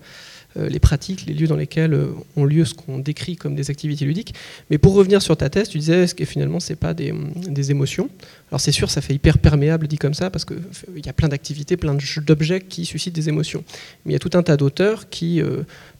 euh, 0.56 0.68
les 0.68 0.78
pratiques, 0.78 1.26
les 1.26 1.34
lieux 1.34 1.46
dans 1.46 1.56
lesquels 1.56 1.98
ont 2.36 2.44
lieu 2.44 2.64
ce 2.64 2.74
qu'on 2.74 2.98
décrit 2.98 3.36
comme 3.36 3.54
des 3.54 3.70
activités 3.70 4.04
ludiques. 4.04 4.34
Mais 4.70 4.78
pour 4.78 4.94
revenir 4.94 5.22
sur 5.22 5.36
ta 5.36 5.48
thèse, 5.48 5.68
tu 5.68 5.78
disais 5.78 6.04
est-ce 6.04 6.14
que 6.14 6.24
finalement 6.24 6.60
c'est 6.60 6.76
pas 6.76 6.94
des, 6.94 7.12
des, 7.48 7.70
émotions? 7.70 8.08
Alors 8.50 8.60
c'est 8.60 8.72
sûr, 8.72 8.90
ça 8.90 9.00
fait 9.00 9.14
hyper 9.14 9.38
perméable 9.38 9.88
dit 9.88 9.98
comme 9.98 10.14
ça 10.14 10.30
parce 10.30 10.44
qu'il 10.44 10.58
y 11.04 11.08
a 11.08 11.12
plein 11.12 11.28
d'activités, 11.28 11.76
plein 11.76 11.96
d'objets 12.18 12.60
qui 12.60 12.84
suscitent 12.84 13.14
des 13.14 13.28
émotions. 13.28 13.64
Mais 14.04 14.12
il 14.12 14.14
y 14.14 14.16
a 14.16 14.20
tout 14.20 14.36
un 14.36 14.42
tas 14.42 14.56
d'auteurs 14.56 15.08
qui 15.08 15.42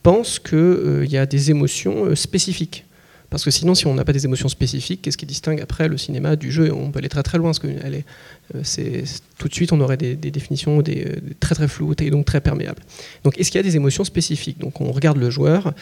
pensent 0.03 0.39
qu'il 0.39 1.07
y 1.09 1.16
a 1.16 1.26
des 1.26 1.51
émotions 1.51 2.14
spécifiques. 2.14 2.86
Parce 3.30 3.44
que 3.44 3.50
sinon, 3.50 3.74
si 3.74 3.86
on 3.86 3.94
n'a 3.94 4.04
pas 4.04 4.12
des 4.12 4.24
émotions 4.24 4.48
spécifiques, 4.48 5.02
qu'est-ce 5.02 5.16
qui 5.16 5.26
distingue 5.26 5.60
après 5.60 5.88
le 5.88 5.98
cinéma 5.98 6.36
du 6.36 6.52
jeu? 6.52 6.72
On 6.72 6.90
peut 6.90 6.98
aller 6.98 7.08
très 7.08 7.22
très 7.22 7.38
loin, 7.38 7.48
parce 7.48 7.58
que 7.58 7.66
euh, 7.66 9.02
tout 9.38 9.48
de 9.48 9.54
suite, 9.54 9.72
on 9.72 9.80
aurait 9.80 9.96
des, 9.96 10.14
définitions 10.16 10.80
des, 10.80 11.16
très 11.40 11.54
très 11.54 11.68
floues 11.68 11.94
et 12.00 12.10
donc 12.10 12.24
très 12.24 12.40
perméables. 12.40 12.82
Donc, 13.24 13.38
est-ce 13.38 13.50
qu'il 13.50 13.58
y 13.58 13.64
a 13.64 13.68
des 13.68 13.76
émotions 13.76 14.04
spécifiques? 14.04 14.58
Donc, 14.58 14.80
on 14.80 14.92
regarde 14.92 15.18
le 15.18 15.30
joueur 15.30 15.74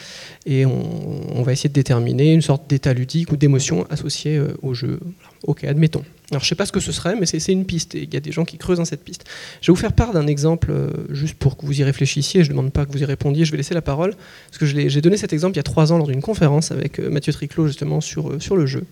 et 0.45 0.65
on, 0.65 1.43
va 1.43 1.51
essayer 1.51 1.69
de 1.69 1.75
déterminer 1.75 2.33
une 2.33 2.41
sorte 2.41 2.67
d'état 2.67 2.93
ludique 2.93 3.31
ou 3.31 3.37
d'émotion 3.37 3.85
associée 3.91 4.37
euh, 4.37 4.57
au 4.63 4.73
jeu. 4.73 4.99
Ok, 5.43 5.63
admettons. 5.63 6.03
Alors 6.31 6.41
je 6.41 6.45
ne 6.45 6.49
sais 6.49 6.55
pas 6.55 6.65
ce 6.65 6.71
que 6.71 6.79
ce 6.79 6.91
serait, 6.91 7.15
mais 7.15 7.25
c'est 7.25 7.51
une 7.51 7.65
piste, 7.65 7.93
et 7.95 8.03
il 8.03 8.13
y 8.13 8.17
a 8.17 8.19
des 8.19 8.31
gens 8.31 8.45
qui 8.45 8.57
creusent 8.57 8.79
dans 8.79 8.85
cette 8.85 9.03
piste. 9.03 9.25
Je 9.61 9.67
vais 9.67 9.75
vous 9.75 9.79
faire 9.79 9.93
part 9.93 10.11
d'un 10.11 10.27
exemple, 10.27 10.71
euh, 10.71 10.89
juste 11.09 11.35
pour 11.35 11.55
que 11.55 11.65
vous 11.65 11.79
y 11.79 11.83
réfléchissiez, 11.83 12.43
je 12.43 12.49
ne 12.49 12.55
demande 12.55 12.71
pas 12.71 12.85
que 12.85 12.91
vous 12.91 13.01
y 13.01 13.05
répondiez, 13.05 13.45
je 13.45 13.51
vais 13.51 13.57
laisser 13.57 13.75
la 13.75 13.83
parole, 13.83 14.15
parce 14.47 14.57
que 14.57 14.65
j'ai 14.65 15.01
donné 15.01 15.17
cet 15.17 15.33
exemple 15.33 15.53
il 15.53 15.57
y 15.57 15.59
a 15.59 15.63
trois 15.63 15.91
ans 15.91 15.97
lors 15.97 16.07
d'une 16.07 16.21
conférence 16.21 16.71
avec 16.71 16.99
euh, 16.99 17.09
Mathieu 17.09 17.31
Triclot, 17.31 17.67
justement, 17.67 18.01
sur, 18.01 18.31
euh, 18.31 18.39
sur 18.39 18.55
le 18.55 18.65
jeu. 18.65 18.83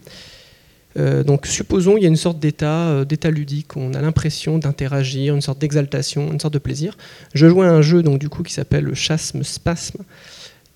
donc 1.26 1.48
supposons 1.48 1.98
il 1.98 2.04
y 2.04 2.06
a 2.06 2.08
une 2.08 2.16
sorte 2.16 2.40
d'état 2.40 3.04
d'état 3.04 3.32
ludique, 3.32 3.76
on 3.76 3.96
a 3.96 4.02
l'impression 4.02 4.60
d'interagir, 4.60 5.34
une 5.34 5.42
sorte 5.42 5.58
d'exaltation, 5.58 6.32
une 6.32 6.40
sorte 6.40 6.54
de 6.54 6.60
plaisir. 6.60 6.96
Je 7.34 7.50
jouais 7.50 7.66
à 7.66 7.72
un 7.72 7.82
jeu 7.82 8.04
donc, 8.04 8.20
du 8.20 8.30
coup, 8.30 8.44
qui 8.44 8.54
s'appelle 8.54 8.84
le 8.84 8.94
Chasme-Spasme, 8.94 10.04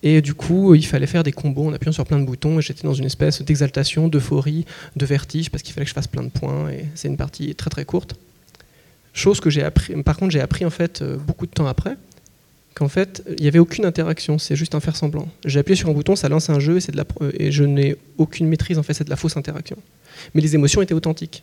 et 0.02 0.22
du 0.22 0.34
coup, 0.34 0.74
il 0.74 0.86
fallait 0.86 1.06
faire 1.06 1.24
des 1.24 1.32
combos 1.32 1.66
en 1.66 1.72
appuyant 1.72 1.92
sur 1.92 2.06
plein 2.06 2.20
de 2.20 2.24
boutons. 2.24 2.58
Et 2.58 2.62
j'étais 2.62 2.84
dans 2.84 2.94
une 2.94 3.06
espèce 3.06 3.42
d'exaltation, 3.42 4.08
d'euphorie, 4.08 4.64
de 4.96 5.06
vertige, 5.06 5.50
parce 5.50 5.62
qu'il 5.62 5.74
fallait 5.74 5.84
que 5.84 5.90
je 5.90 5.94
fasse 5.94 6.06
plein 6.06 6.22
de 6.22 6.30
points. 6.30 6.70
Et 6.70 6.84
c'est 6.94 7.08
une 7.08 7.16
partie 7.16 7.54
très 7.54 7.70
très 7.70 7.84
courte. 7.84 8.14
Chose 9.12 9.40
que 9.40 9.50
j'ai 9.50 9.62
appris. 9.62 10.00
Par 10.02 10.16
contre, 10.16 10.30
j'ai 10.30 10.40
appris 10.40 10.64
en 10.64 10.70
fait 10.70 11.02
euh, 11.02 11.16
beaucoup 11.16 11.46
de 11.46 11.50
temps 11.50 11.66
après 11.66 11.96
qu'en 12.74 12.88
fait, 12.88 13.24
il 13.36 13.42
n'y 13.42 13.48
avait 13.48 13.58
aucune 13.58 13.84
interaction. 13.84 14.38
C'est 14.38 14.54
juste 14.54 14.76
un 14.76 14.80
faire 14.80 14.94
semblant. 14.94 15.26
J'ai 15.44 15.58
appuyé 15.58 15.74
sur 15.74 15.88
un 15.88 15.92
bouton, 15.92 16.14
ça 16.14 16.28
lance 16.28 16.48
un 16.48 16.60
jeu, 16.60 16.78
et, 16.78 16.92
de 16.92 16.96
la, 16.96 17.04
et 17.34 17.50
je 17.50 17.64
n'ai 17.64 17.96
aucune 18.18 18.46
maîtrise. 18.46 18.78
En 18.78 18.84
fait, 18.84 18.94
c'est 18.94 19.04
de 19.04 19.10
la 19.10 19.16
fausse 19.16 19.36
interaction. 19.36 19.76
Mais 20.34 20.40
les 20.40 20.54
émotions 20.54 20.80
étaient 20.80 20.94
authentiques. 20.94 21.42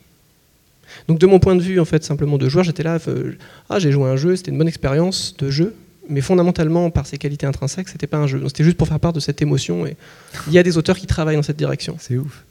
Donc, 1.10 1.20
de 1.20 1.26
mon 1.26 1.39
point 1.39 1.58
de 1.58 1.62
vue, 1.62 1.78
en 1.82 1.86
fait, 1.86 2.06
simplement 2.06 2.38
de 2.38 2.47
joueur, 2.47 2.64
j'étais 2.64 2.84
là. 2.84 2.99
Euh, 3.10 3.34
ah, 3.70 3.80
j'ai 3.80 3.91
joué 3.91 4.08
un 4.10 4.16
jeu, 4.16 4.38
c'était 4.38 4.51
une 4.51 4.58
bonne 4.58 4.70
expérience 4.70 5.36
de 5.38 5.49
jeu 5.49 5.76
mais 6.10 6.22
fondamentalement, 6.22 6.89
par 6.89 7.08
ses 7.08 7.18
qualités 7.18 7.45
intrinsèques, 7.45 7.89
c'était 7.89 8.08
pas 8.08 8.18
un 8.18 8.28
jeu. 8.28 8.41
C'était 8.47 8.64
juste 8.64 8.78
pour 8.78 8.88
faire 8.88 8.99
part 8.99 9.14
de 9.14 9.20
cette 9.20 9.41
émotion. 9.41 9.86
Et 9.86 9.95
il 10.47 10.53
y 10.53 10.60
a 10.60 10.64
des 10.64 10.78
auteurs 10.78 10.97
qui 10.97 11.08
travaillent 11.08 11.36
dans 11.36 11.43
cette 11.43 11.58
direction. 11.58 11.97
C'est 11.99 12.18
ouf. 12.18 12.43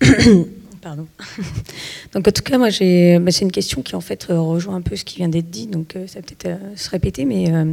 Pardon. 0.82 1.06
Donc 2.12 2.28
en 2.28 2.30
tout 2.30 2.42
cas, 2.42 2.58
moi, 2.58 2.68
j'ai, 2.68 3.18
bah, 3.18 3.30
c'est 3.30 3.44
une 3.44 3.52
question 3.52 3.82
qui 3.82 3.96
en 3.96 4.00
fait 4.00 4.26
rejoint 4.28 4.76
un 4.76 4.80
peu 4.82 4.96
ce 4.96 5.04
qui 5.04 5.16
vient 5.16 5.28
d'être 5.28 5.50
dit. 5.50 5.66
Donc 5.66 5.96
euh, 5.96 6.06
ça 6.06 6.20
va 6.20 6.26
peut-être 6.26 6.46
euh, 6.46 6.76
se 6.76 6.90
répéter, 6.90 7.24
mais 7.24 7.52
euh, 7.52 7.72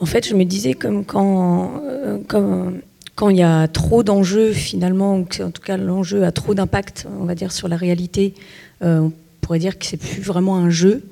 en 0.00 0.06
fait, 0.06 0.28
je 0.28 0.34
me 0.34 0.44
disais 0.44 0.74
comme 0.74 1.04
quand, 1.04 1.82
comme 2.28 2.80
quand 3.16 3.30
il 3.30 3.38
y 3.38 3.42
a 3.42 3.66
trop 3.66 4.04
d'enjeux 4.04 4.52
finalement, 4.52 5.18
ou 5.18 5.24
que, 5.24 5.42
en 5.42 5.50
tout 5.50 5.62
cas 5.62 5.76
l'enjeu 5.76 6.22
a 6.24 6.30
trop 6.30 6.54
d'impact, 6.54 7.08
on 7.18 7.24
va 7.24 7.34
dire, 7.34 7.50
sur 7.50 7.66
la 7.66 7.76
réalité, 7.76 8.34
on 8.80 9.10
pourrait 9.40 9.58
dire 9.58 9.76
que 9.76 9.86
c'est 9.86 9.96
plus 9.96 10.22
vraiment 10.22 10.56
un 10.56 10.70
jeu 10.70 11.02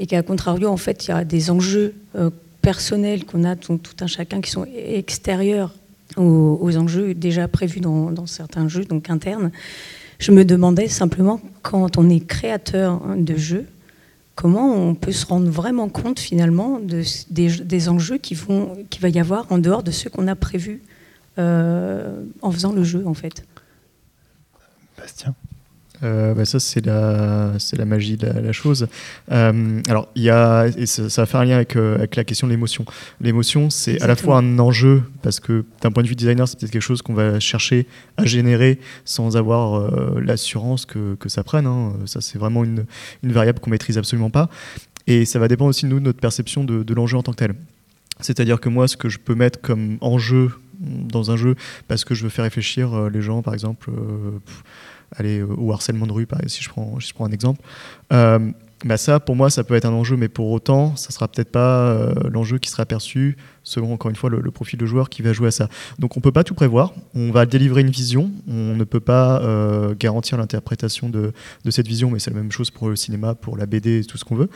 et 0.00 0.06
qu'à 0.06 0.22
contrario, 0.22 0.68
en 0.70 0.78
fait, 0.78 1.06
il 1.06 1.10
y 1.10 1.12
a 1.12 1.24
des 1.24 1.50
enjeux 1.50 1.94
euh, 2.16 2.30
personnels 2.62 3.26
qu'on 3.26 3.44
a, 3.44 3.54
tout 3.54 3.78
un 4.00 4.06
chacun, 4.06 4.40
qui 4.40 4.50
sont 4.50 4.66
extérieurs 4.74 5.74
aux, 6.16 6.76
enjeux 6.76 7.14
déjà 7.14 7.46
prévus 7.48 7.80
dans, 7.80 8.26
certains 8.26 8.66
jeux, 8.66 8.86
donc 8.86 9.10
internes. 9.10 9.52
Je 10.18 10.32
me 10.32 10.44
demandais 10.44 10.88
simplement, 10.88 11.38
quand 11.62 11.98
on 11.98 12.08
est 12.08 12.26
créateur 12.26 13.00
de 13.14 13.36
jeux, 13.36 13.66
comment 14.34 14.74
on 14.74 14.94
peut 14.94 15.12
se 15.12 15.26
rendre 15.26 15.50
vraiment 15.50 15.90
compte 15.90 16.18
finalement 16.18 16.80
de, 16.80 17.02
des, 17.30 17.88
enjeux 17.90 18.16
qui, 18.16 18.34
vont, 18.34 18.76
qui 18.88 19.00
va 19.00 19.10
y 19.10 19.20
avoir 19.20 19.52
en 19.52 19.58
dehors 19.58 19.82
de 19.82 19.90
ceux 19.90 20.08
qu'on 20.08 20.28
a 20.28 20.34
prévus 20.34 20.80
euh, 21.38 22.24
en 22.40 22.50
faisant 22.50 22.72
le 22.72 22.84
jeu, 22.84 23.06
en 23.06 23.14
fait? 23.14 23.44
Bastien 24.96 25.34
euh, 26.02 26.34
bah, 26.34 26.44
ça, 26.44 26.58
c'est 26.60 26.84
la, 26.84 27.52
c'est 27.58 27.76
la 27.76 27.84
magie 27.84 28.16
de 28.16 28.26
la, 28.26 28.52
chose. 28.52 28.86
Euh, 29.30 29.80
alors, 29.88 30.08
il 30.14 30.22
y 30.22 30.30
a, 30.30 30.66
et 30.66 30.86
ça, 30.86 31.02
va 31.22 31.26
faire 31.26 31.40
un 31.40 31.44
lien 31.44 31.56
avec, 31.56 31.76
euh, 31.76 31.96
avec 31.96 32.16
la 32.16 32.24
question 32.24 32.46
de 32.46 32.52
l'émotion. 32.52 32.84
L'émotion, 33.20 33.70
c'est 33.70 34.00
à 34.00 34.06
la 34.06 34.16
fois 34.16 34.38
un 34.38 34.58
enjeu, 34.58 35.02
parce 35.22 35.40
que 35.40 35.64
d'un 35.82 35.90
point 35.90 36.02
de 36.02 36.08
vue 36.08 36.16
designer, 36.16 36.48
c'est 36.48 36.58
peut-être 36.58 36.72
quelque 36.72 36.82
chose 36.82 37.02
qu'on 37.02 37.14
va 37.14 37.38
chercher 37.40 37.86
à 38.16 38.24
générer 38.24 38.78
sans 39.04 39.36
avoir 39.36 39.90
l'assurance 40.20 40.86
que, 40.86 41.14
que, 41.16 41.28
ça 41.28 41.44
prenne. 41.44 41.66
Hein. 41.66 41.92
Ça, 42.06 42.20
c'est 42.20 42.38
vraiment 42.38 42.64
une, 42.64 42.86
une 43.22 43.32
variable 43.32 43.60
qu'on 43.60 43.70
maîtrise 43.70 43.98
absolument 43.98 44.30
pas. 44.30 44.48
Et 45.06 45.24
ça 45.24 45.38
va 45.38 45.48
dépendre 45.48 45.70
aussi 45.70 45.86
de 45.86 45.90
nous, 45.90 46.00
de 46.00 46.04
notre 46.04 46.20
perception 46.20 46.64
de, 46.64 46.82
de 46.82 46.94
l'enjeu 46.94 47.16
en 47.16 47.22
tant 47.22 47.32
que 47.32 47.38
tel. 47.38 47.54
C'est-à-dire 48.20 48.60
que 48.60 48.68
moi, 48.68 48.86
ce 48.88 48.96
que 48.96 49.08
je 49.08 49.18
peux 49.18 49.34
mettre 49.34 49.60
comme 49.60 49.96
enjeu 50.00 50.50
dans 50.80 51.30
un 51.30 51.36
jeu, 51.36 51.56
parce 51.88 52.04
que 52.04 52.14
je 52.14 52.22
veux 52.22 52.28
faire 52.28 52.44
réfléchir 52.44 53.10
les 53.10 53.20
gens, 53.20 53.42
par 53.42 53.54
exemple, 53.54 53.90
allez, 55.16 55.42
au 55.42 55.72
harcèlement 55.72 56.06
de 56.06 56.12
rue, 56.12 56.26
si 56.46 56.62
je 56.62 56.68
prends, 56.68 56.98
un 57.20 57.32
exemple, 57.32 57.60
bah 58.84 58.96
ça, 58.96 59.20
pour 59.20 59.36
moi, 59.36 59.50
ça 59.50 59.62
peut 59.62 59.74
être 59.74 59.84
un 59.84 59.92
enjeu, 59.92 60.16
mais 60.16 60.28
pour 60.28 60.50
autant, 60.50 60.96
ça 60.96 61.10
sera 61.10 61.28
peut-être 61.28 61.50
pas 61.50 61.90
euh, 61.90 62.14
l'enjeu 62.30 62.58
qui 62.58 62.70
sera 62.70 62.86
perçu 62.86 63.36
selon, 63.62 63.92
encore 63.92 64.08
une 64.08 64.16
fois, 64.16 64.30
le, 64.30 64.50
profil 64.50 64.78
de 64.78 64.86
joueur 64.86 65.10
qui 65.10 65.20
va 65.20 65.34
jouer 65.34 65.48
à 65.48 65.50
ça. 65.50 65.68
Donc, 65.98 66.16
on 66.16 66.20
peut 66.20 66.32
pas 66.32 66.44
tout 66.44 66.54
prévoir. 66.54 66.94
On 67.14 67.30
va 67.30 67.44
délivrer 67.44 67.82
une 67.82 67.90
vision. 67.90 68.30
On 68.48 68.74
ne 68.74 68.84
peut 68.84 69.00
pas 69.00 69.42
euh, 69.42 69.94
garantir 69.98 70.38
l'interprétation 70.38 71.10
de, 71.10 71.32
cette 71.68 71.88
vision, 71.88 72.10
mais 72.10 72.18
c'est 72.20 72.30
la 72.30 72.38
même 72.38 72.52
chose 72.52 72.70
pour 72.70 72.88
le 72.88 72.96
cinéma, 72.96 73.34
pour 73.34 73.58
la 73.58 73.66
BD 73.66 74.02
tout 74.04 74.16
ce 74.16 74.24
qu'on 74.24 74.36
veut. 74.36 74.48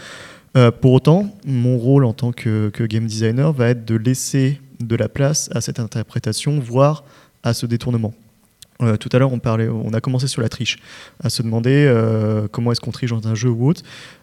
Euh, 0.57 0.71
pour 0.71 0.93
autant, 0.93 1.37
mon 1.45 1.77
rôle 1.77 2.07
en 2.07 2.15
tant 2.15 2.33
que, 2.33 2.71
game 2.87 3.07
designer 3.07 3.53
va 3.53 3.69
être 3.69 3.85
de 3.85 3.97
laisser 3.97 4.59
de 4.81 4.97
la 4.97 5.11
place 5.11 5.51
à 5.55 5.61
cette 5.61 5.81
interprétation, 5.81 6.61
voire 6.61 7.05
à 7.43 7.53
ce 7.53 7.67
détournement. 7.67 8.15
Euh, 8.87 8.97
tout 8.97 9.09
à 9.13 9.19
l'heure, 9.19 9.33
on, 9.33 9.41
on 9.45 9.93
a 9.93 10.01
commencé 10.01 10.27
sur 10.27 10.43
la 10.43 10.49
triche, 10.49 10.79
à 11.23 11.31
se 11.31 11.43
demander 11.43 11.87
euh, 11.89 12.49
comment 12.51 12.73
est-ce 12.73 12.81
qu'on 12.81 12.91
triche 12.91 13.11
dans 13.11 13.27
un 13.29 13.35
jeu 13.35 13.51
ou 13.51 13.69
autre. 13.69 13.83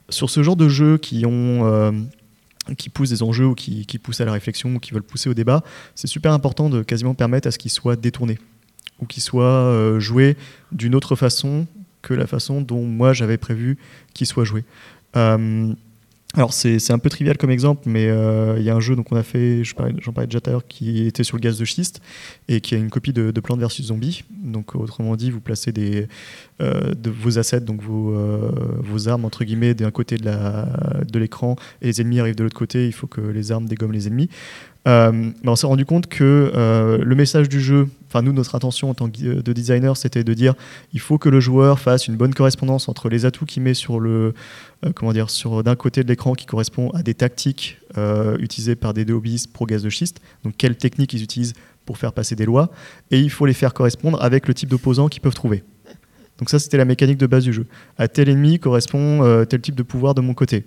Sur 0.09 0.29
ce 0.29 0.43
genre 0.43 0.55
de 0.55 0.67
jeux 0.69 0.97
qui 0.97 1.25
ont 1.25 1.65
euh, 1.65 1.91
qui 2.77 2.89
poussent 2.89 3.09
des 3.09 3.23
enjeux 3.23 3.47
ou 3.47 3.55
qui, 3.55 3.85
poussent 4.01 4.21
à 4.21 4.25
la 4.25 4.33
réflexion 4.33 4.75
ou 4.75 4.79
qui 4.79 4.91
veulent 4.91 5.03
pousser 5.03 5.29
au 5.29 5.33
débat, 5.33 5.63
c'est 5.95 6.07
super 6.07 6.31
important 6.33 6.69
de 6.69 6.83
quasiment 6.83 7.13
permettre 7.13 7.47
à 7.47 7.51
ce 7.51 7.57
qu'ils 7.57 7.71
soient 7.71 7.95
détournés 7.95 8.37
ou 8.99 9.05
qu'ils 9.05 9.23
soient 9.23 9.97
joués 9.97 10.37
d'une 10.71 10.93
autre 10.93 11.15
façon 11.15 11.65
que 12.03 12.13
la 12.13 12.27
façon 12.27 12.61
dont 12.61 12.85
moi 12.85 13.13
j'avais 13.13 13.37
prévu 13.37 13.79
qu'ils 14.13 14.27
soient 14.27 14.43
joués. 14.43 14.63
Alors 16.33 16.53
c'est 16.53 16.91
un 16.91 16.99
peu 16.99 17.09
trivial 17.09 17.37
comme 17.37 17.51
exemple, 17.51 17.81
mais 17.87 18.07
euh, 18.07 18.55
il 18.57 18.63
y 18.63 18.69
a 18.69 18.75
un 18.75 18.79
jeu 18.79 18.95
donc 18.95 19.11
on 19.11 19.17
a 19.17 19.23
fait, 19.23 19.65
j'en 19.65 19.75
parlais, 20.13 20.27
déjà 20.27 20.39
tout 20.39 20.49
à 20.49 20.53
l'heure, 20.53 20.65
qui 20.65 21.05
était 21.05 21.25
sur 21.25 21.35
le 21.35 21.41
gaz 21.41 21.57
de 21.57 21.65
schiste 21.65 22.01
et 22.47 22.61
qui 22.61 22.73
a 22.73 22.77
une 22.77 22.89
copie 22.89 23.11
de, 23.11 23.31
de 23.31 23.39
Plants 23.41 23.57
vs 23.57 23.81
Zombies. 23.81 24.23
Donc 24.41 24.75
autrement 24.75 25.17
dit, 25.17 25.29
vous 25.29 25.41
placez 25.41 25.73
des, 25.73 26.07
euh, 26.61 26.93
de 26.93 27.09
vos 27.09 27.37
assets, 27.37 27.59
donc 27.59 27.81
vos, 27.81 28.15
euh, 28.15 28.49
vos 28.79 29.09
armes 29.09 29.25
entre 29.25 29.43
guillemets 29.43 29.73
d'un 29.73 29.91
côté 29.91 30.15
de 30.17 31.19
l'écran 31.19 31.57
et 31.81 31.87
les 31.87 31.99
ennemis 31.99 32.21
arrivent 32.21 32.37
de 32.37 32.43
l'autre 32.43 32.57
côté. 32.57 32.85
Il 32.85 32.93
faut 32.93 33.07
que 33.07 33.19
les 33.19 33.51
armes 33.51 33.65
dégomment 33.65 33.91
les 33.91 34.07
ennemis. 34.07 34.29
On 34.85 35.55
s'est 35.55 35.67
rendu 35.67 35.85
compte 35.85 36.07
que 36.07 37.01
le 37.03 37.15
message 37.15 37.49
du 37.49 37.59
jeu, 37.59 37.87
enfin 38.11 38.21
nous 38.21 38.33
notre 38.33 38.55
intention 38.55 38.89
en 38.89 38.93
tant 38.93 39.09
que 39.09 39.23
euh, 39.23 39.41
de 39.41 39.53
designer, 39.53 39.95
c'était 39.95 40.25
de 40.25 40.33
dire 40.33 40.53
il 40.93 40.99
faut 40.99 41.17
que 41.17 41.29
le 41.29 41.39
joueur 41.39 41.79
fasse 41.79 42.07
une 42.07 42.17
bonne 42.17 42.33
correspondance 42.33 42.89
entre 42.89 43.07
les 43.07 43.25
atouts 43.25 43.45
qu'il 43.45 43.63
met 43.63 43.73
sur 43.73 43.99
le 43.99 44.33
comment 44.95 45.13
dire 45.13 45.29
sur 45.29 45.63
d'un 45.63 45.75
côté 45.75 46.03
de 46.03 46.09
l'écran 46.09 46.33
qui 46.33 46.45
correspond 46.45 46.89
à 46.91 47.03
des 47.03 47.13
tactiques 47.13 47.77
utilisées 48.39 48.75
par 48.75 48.93
des 48.93 49.09
hobbyistes 49.11 49.53
pro 49.53 49.65
gaz 49.65 49.83
de 49.83 49.89
schiste, 49.89 50.21
donc 50.43 50.55
quelles 50.57 50.75
techniques 50.75 51.13
ils 51.13 51.21
utilisent 51.21 51.53
pour 51.85 51.99
faire 51.99 52.13
passer 52.13 52.35
des 52.35 52.45
lois, 52.45 52.71
et 53.11 53.19
il 53.19 53.29
faut 53.29 53.45
les 53.45 53.53
faire 53.53 53.75
correspondre 53.75 54.21
avec 54.23 54.47
le 54.47 54.55
type 54.55 54.69
d'opposant 54.69 55.07
qu'ils 55.07 55.21
peuvent 55.21 55.35
trouver. 55.35 55.63
Donc 56.39 56.49
ça 56.49 56.57
c'était 56.57 56.77
la 56.77 56.85
mécanique 56.85 57.17
de 57.19 57.27
base 57.27 57.43
du 57.43 57.53
jeu. 57.53 57.67
À 57.99 58.07
tel 58.07 58.27
ennemi 58.27 58.57
correspond 58.57 59.45
tel 59.45 59.61
type 59.61 59.75
de 59.75 59.83
pouvoir 59.83 60.15
de 60.15 60.21
mon 60.21 60.33
côté. 60.33 60.65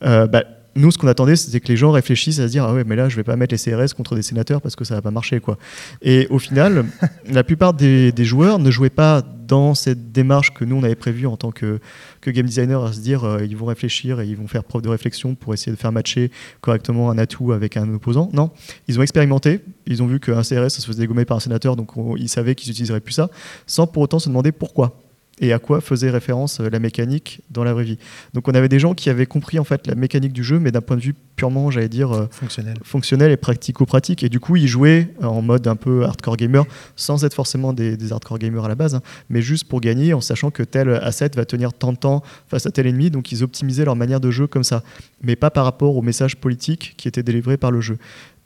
Bah, 0.00 0.44
nous, 0.76 0.90
ce 0.90 0.98
qu'on 0.98 1.08
attendait, 1.08 1.36
c'était 1.36 1.60
que 1.60 1.68
les 1.68 1.76
gens 1.76 1.90
réfléchissent 1.90 2.38
à 2.38 2.46
se 2.46 2.52
dire 2.52 2.64
Ah 2.64 2.72
ouais, 2.72 2.84
mais 2.84 2.96
là, 2.96 3.08
je 3.08 3.16
vais 3.16 3.24
pas 3.24 3.36
mettre 3.36 3.54
les 3.54 3.58
CRS 3.58 3.94
contre 3.94 4.14
des 4.14 4.22
sénateurs 4.22 4.60
parce 4.60 4.76
que 4.76 4.84
ça 4.84 4.94
va 4.94 5.02
pas 5.02 5.10
marcher. 5.10 5.40
Quoi. 5.40 5.58
Et 6.02 6.26
au 6.30 6.38
final, 6.38 6.86
la 7.30 7.42
plupart 7.42 7.74
des, 7.74 8.12
joueurs 8.18 8.58
ne 8.58 8.70
jouaient 8.70 8.90
pas 8.90 9.22
dans 9.22 9.74
cette 9.74 10.12
démarche 10.12 10.54
que 10.54 10.64
nous, 10.64 10.76
on 10.76 10.82
avait 10.84 10.94
prévue 10.94 11.26
en 11.26 11.36
tant 11.36 11.50
que, 11.50 11.80
que 12.20 12.30
game 12.30 12.46
designer, 12.46 12.84
à 12.84 12.92
se 12.92 13.00
dire 13.00 13.24
euh, 13.24 13.44
ils 13.44 13.56
vont 13.56 13.66
réfléchir 13.66 14.20
et 14.20 14.26
ils 14.26 14.36
vont 14.36 14.46
faire 14.46 14.62
preuve 14.62 14.82
de 14.82 14.88
réflexion 14.88 15.34
pour 15.34 15.52
essayer 15.54 15.72
de 15.72 15.76
faire 15.76 15.90
matcher 15.90 16.30
correctement 16.60 17.10
un 17.10 17.18
atout 17.18 17.50
avec 17.50 17.76
un 17.76 17.92
opposant. 17.92 18.30
Non, 18.32 18.50
ils 18.86 18.98
ont 19.00 19.02
expérimenté, 19.02 19.60
ils 19.86 20.04
ont 20.04 20.06
vu 20.06 20.20
qu'un 20.20 20.42
CRS, 20.42 20.70
ça 20.70 20.80
se 20.80 20.86
faisait 20.86 21.00
dégommer 21.00 21.24
par 21.24 21.38
un 21.38 21.40
sénateur, 21.40 21.74
donc 21.74 21.90
ils 22.16 22.28
savaient 22.28 22.54
qu'ils 22.54 22.70
n'utiliseraient 22.70 23.00
plus 23.00 23.14
ça, 23.14 23.28
sans 23.66 23.88
pour 23.88 24.02
autant 24.02 24.20
se 24.20 24.28
demander 24.28 24.52
pourquoi 24.52 25.00
et 25.40 25.52
à 25.52 25.58
quoi 25.58 25.80
faisait 25.80 26.10
référence 26.10 26.60
euh, 26.60 26.68
la 26.70 26.78
mécanique 26.78 27.40
dans 27.50 27.64
la 27.64 27.72
vraie 27.72 27.84
vie. 27.84 27.98
Donc 28.34 28.46
on 28.46 28.52
avait 28.52 28.68
des 28.68 28.78
gens 28.78 28.94
qui 28.94 29.10
avaient 29.10 29.26
compris 29.26 29.58
en 29.58 29.64
fait 29.64 29.86
la 29.86 29.94
mécanique 29.94 30.32
du 30.32 30.44
jeu, 30.44 30.58
mais 30.58 30.70
d'un 30.70 30.82
point 30.82 30.96
de 30.96 31.02
vue 31.02 31.14
purement, 31.34 31.70
j'allais 31.70 31.88
dire, 31.88 32.12
euh, 32.12 32.26
fonctionnel. 32.30 32.74
fonctionnel 32.84 33.32
et 33.32 33.36
pratico-pratique. 33.36 34.22
Et 34.22 34.28
du 34.28 34.38
coup, 34.38 34.56
ils 34.56 34.68
jouaient 34.68 35.08
en 35.22 35.40
mode 35.40 35.66
un 35.66 35.76
peu 35.76 36.04
hardcore 36.04 36.36
gamer, 36.36 36.66
sans 36.96 37.24
être 37.24 37.34
forcément 37.34 37.72
des, 37.72 38.12
hardcore 38.12 38.38
gamers 38.38 38.64
à 38.64 38.68
la 38.68 38.74
base, 38.74 38.94
hein, 38.94 39.02
mais 39.30 39.40
juste 39.40 39.64
pour 39.64 39.80
gagner 39.80 40.12
en 40.12 40.20
sachant 40.20 40.50
que 40.50 40.62
tel 40.62 40.90
asset 40.90 41.30
va 41.34 41.44
tenir 41.46 41.72
tant 41.72 41.92
de 41.92 41.98
temps 41.98 42.22
face 42.48 42.66
à 42.66 42.70
tel 42.70 42.86
ennemi. 42.86 43.10
Donc 43.10 43.32
ils 43.32 43.42
optimisaient 43.42 43.86
leur 43.86 43.96
manière 43.96 44.20
de 44.20 44.30
jeu 44.30 44.46
comme 44.46 44.64
ça, 44.64 44.82
mais 45.22 45.36
pas 45.36 45.50
par 45.50 45.64
rapport 45.64 45.96
au 45.96 46.02
message 46.02 46.36
politique 46.36 46.94
qui 46.98 47.08
était 47.08 47.22
délivré 47.22 47.56
par 47.56 47.70
le 47.70 47.80
jeu. 47.80 47.96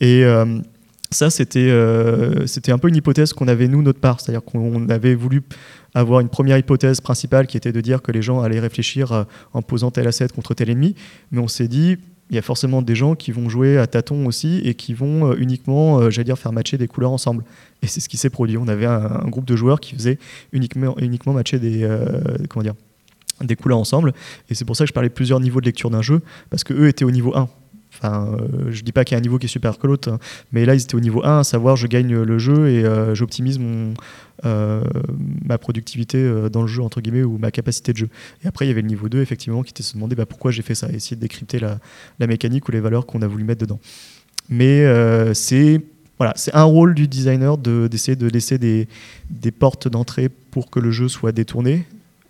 Et 0.01 0.25
euh, 0.25 0.59
ça, 1.11 1.31
c'était 1.31 1.73
c'était 2.47 2.73
un 2.73 2.79
peu 2.79 2.89
une 2.89 2.97
hypothèse 2.97 3.33
qu'on 3.33 3.49
avait 3.49 3.69
nous, 3.69 3.83
notre 3.83 4.01
part. 4.01 4.21
C'est-à-dire 4.21 4.45
qu'on 4.45 4.89
avait 4.89 5.15
voulu 5.15 5.43
avoir 5.95 6.21
une 6.21 6.29
première 6.29 6.59
hypothèse 6.59 7.01
principale 7.01 7.47
qui 7.47 7.57
était 7.57 7.73
de 7.73 7.81
dire 7.81 8.03
que 8.03 8.13
les 8.13 8.23
gens 8.23 8.41
allaient 8.41 8.61
réfléchir 8.61 9.13
euh, 9.13 9.25
en 9.53 9.63
posant 9.63 9.91
tel 9.91 10.07
asset 10.07 10.29
contre 10.29 10.55
tel 10.55 10.71
ennemi, 10.71 10.95
mais 11.31 11.41
on 11.41 11.49
s'est 11.49 11.69
dit 11.69 11.97
il 12.31 12.37
y 12.37 12.39
a 12.39 12.43
forcément 12.43 12.81
des 12.81 12.95
gens 12.95 13.15
qui 13.15 13.33
vont 13.33 13.49
jouer 13.49 13.77
à 13.79 13.87
tâtons 13.87 14.27
aussi 14.27 14.61
et 14.65 14.75
qui 14.75 14.95
vont 14.95 15.31
euh, 15.31 15.37
uniquement, 15.39 15.99
euh, 16.01 16.11
j'allais 16.11 16.25
dire, 16.25 16.39
faire 16.39 16.53
matcher 16.53 16.79
des 16.79 16.89
couleurs 16.89 17.13
ensemble. 17.13 17.45
Et 17.83 17.87
c'est 17.87 18.01
ce 18.01 18.09
qui 18.09 18.17
s'est 18.17 18.31
produit. 18.31 18.57
On 18.57 18.67
avait 18.67 18.87
un, 18.87 19.29
groupe 19.29 19.45
de 19.45 19.57
joueurs 19.57 19.79
qui 19.79 19.95
faisait 19.95 20.19
uniquement, 20.53 20.97
matcher 21.27 21.59
des, 21.59 21.87
comment 22.49 22.63
dire, 22.63 22.75
des 23.43 23.57
couleurs 23.57 23.79
ensemble. 23.79 24.15
Et 24.49 24.55
c'est 24.55 24.65
pour 24.65 24.75
ça 24.75 24.85
que 24.85 24.89
je 24.89 24.95
parlais 24.95 25.11
de 25.11 25.15
plusieurs 25.15 25.39
niveaux 25.39 25.61
de 25.61 25.67
lecture 25.67 25.91
d'un 25.91 26.01
jeu, 26.01 26.23
parce 26.49 26.65
qu'eux 26.65 26.89
étaient 26.89 27.05
au 27.05 27.11
niveau 27.11 27.37
1. 27.37 27.47
Enfin, 28.05 28.37
euh, 28.39 28.71
je 28.71 28.83
dis 28.83 28.93
pas 28.93 29.05
qu'il 29.05 29.15
y 29.15 29.17
a 29.17 29.19
un 29.19 29.23
niveau 29.23 29.39
qui 29.39 29.47
est 29.47 29.49
super 29.49 29.79
que 29.79 29.87
l'autre, 29.87 30.11
hein, 30.11 30.19
mais 30.53 30.67
là 30.67 30.75
ils 30.75 30.83
étaient 30.83 30.95
au 30.95 31.01
niveau 31.01 31.25
1, 31.25 31.39
à 31.39 31.45
savoir 31.45 31.77
je 31.77 31.87
gagne 31.87 32.15
le 32.15 32.39
jeu 32.39 32.69
et 32.69 32.85
euh, 32.85 33.15
j'optimise 33.15 33.59
euh, 34.45 34.83
ma 35.45 35.57
productivité 35.57 36.31
dans 36.53 36.61
le 36.61 36.67
jeu, 36.67 36.83
entre 36.83 37.01
guillemets, 37.01 37.23
ou 37.23 37.39
ma 37.39 37.51
capacité 37.51 37.93
de 37.93 37.99
jeu. 37.99 38.09
Et 38.45 38.49
après 38.49 38.67
il 38.67 38.69
y 38.69 38.73
avait 38.73 38.83
le 38.83 38.89
niveau 38.89 39.09
2, 39.09 39.21
effectivement, 39.23 39.63
qui 39.63 39.71
était 39.71 39.83
se 39.83 39.95
demander 39.95 40.17
bah, 40.17 40.27
pourquoi 40.27 40.51
j'ai 40.51 40.63
fait 40.63 40.75
ça, 40.75 40.89
essayer 40.91 41.17
de 41.17 41.21
décrypter 41.21 41.59
la, 41.59 41.79
la 42.19 42.27
mécanique 42.27 42.69
ou 42.69 42.73
les 42.73 42.81
valeurs 42.81 43.07
qu'on 43.07 43.23
a 43.23 43.27
voulu 43.27 43.45
mettre 43.45 43.63
dedans. 43.63 43.81
Mais 44.51 44.85
c'est 45.35 45.81
voilà, 46.19 46.33
c'est 46.37 46.55
un 46.55 46.63
rôle 46.63 46.95
du 46.95 47.09
designer 47.09 47.57
d'essayer 47.59 48.17
de, 48.17 48.27
de, 48.27 48.33
laisser 48.33 48.59
des, 48.59 48.87
des 49.31 49.51
portes 49.51 49.89
d'entrée 49.89 50.29
pour 50.29 50.71
que 50.71 50.79
le 50.79 50.91
jeu 50.91 51.09
soit 51.09 51.33
détourné, 51.33 51.87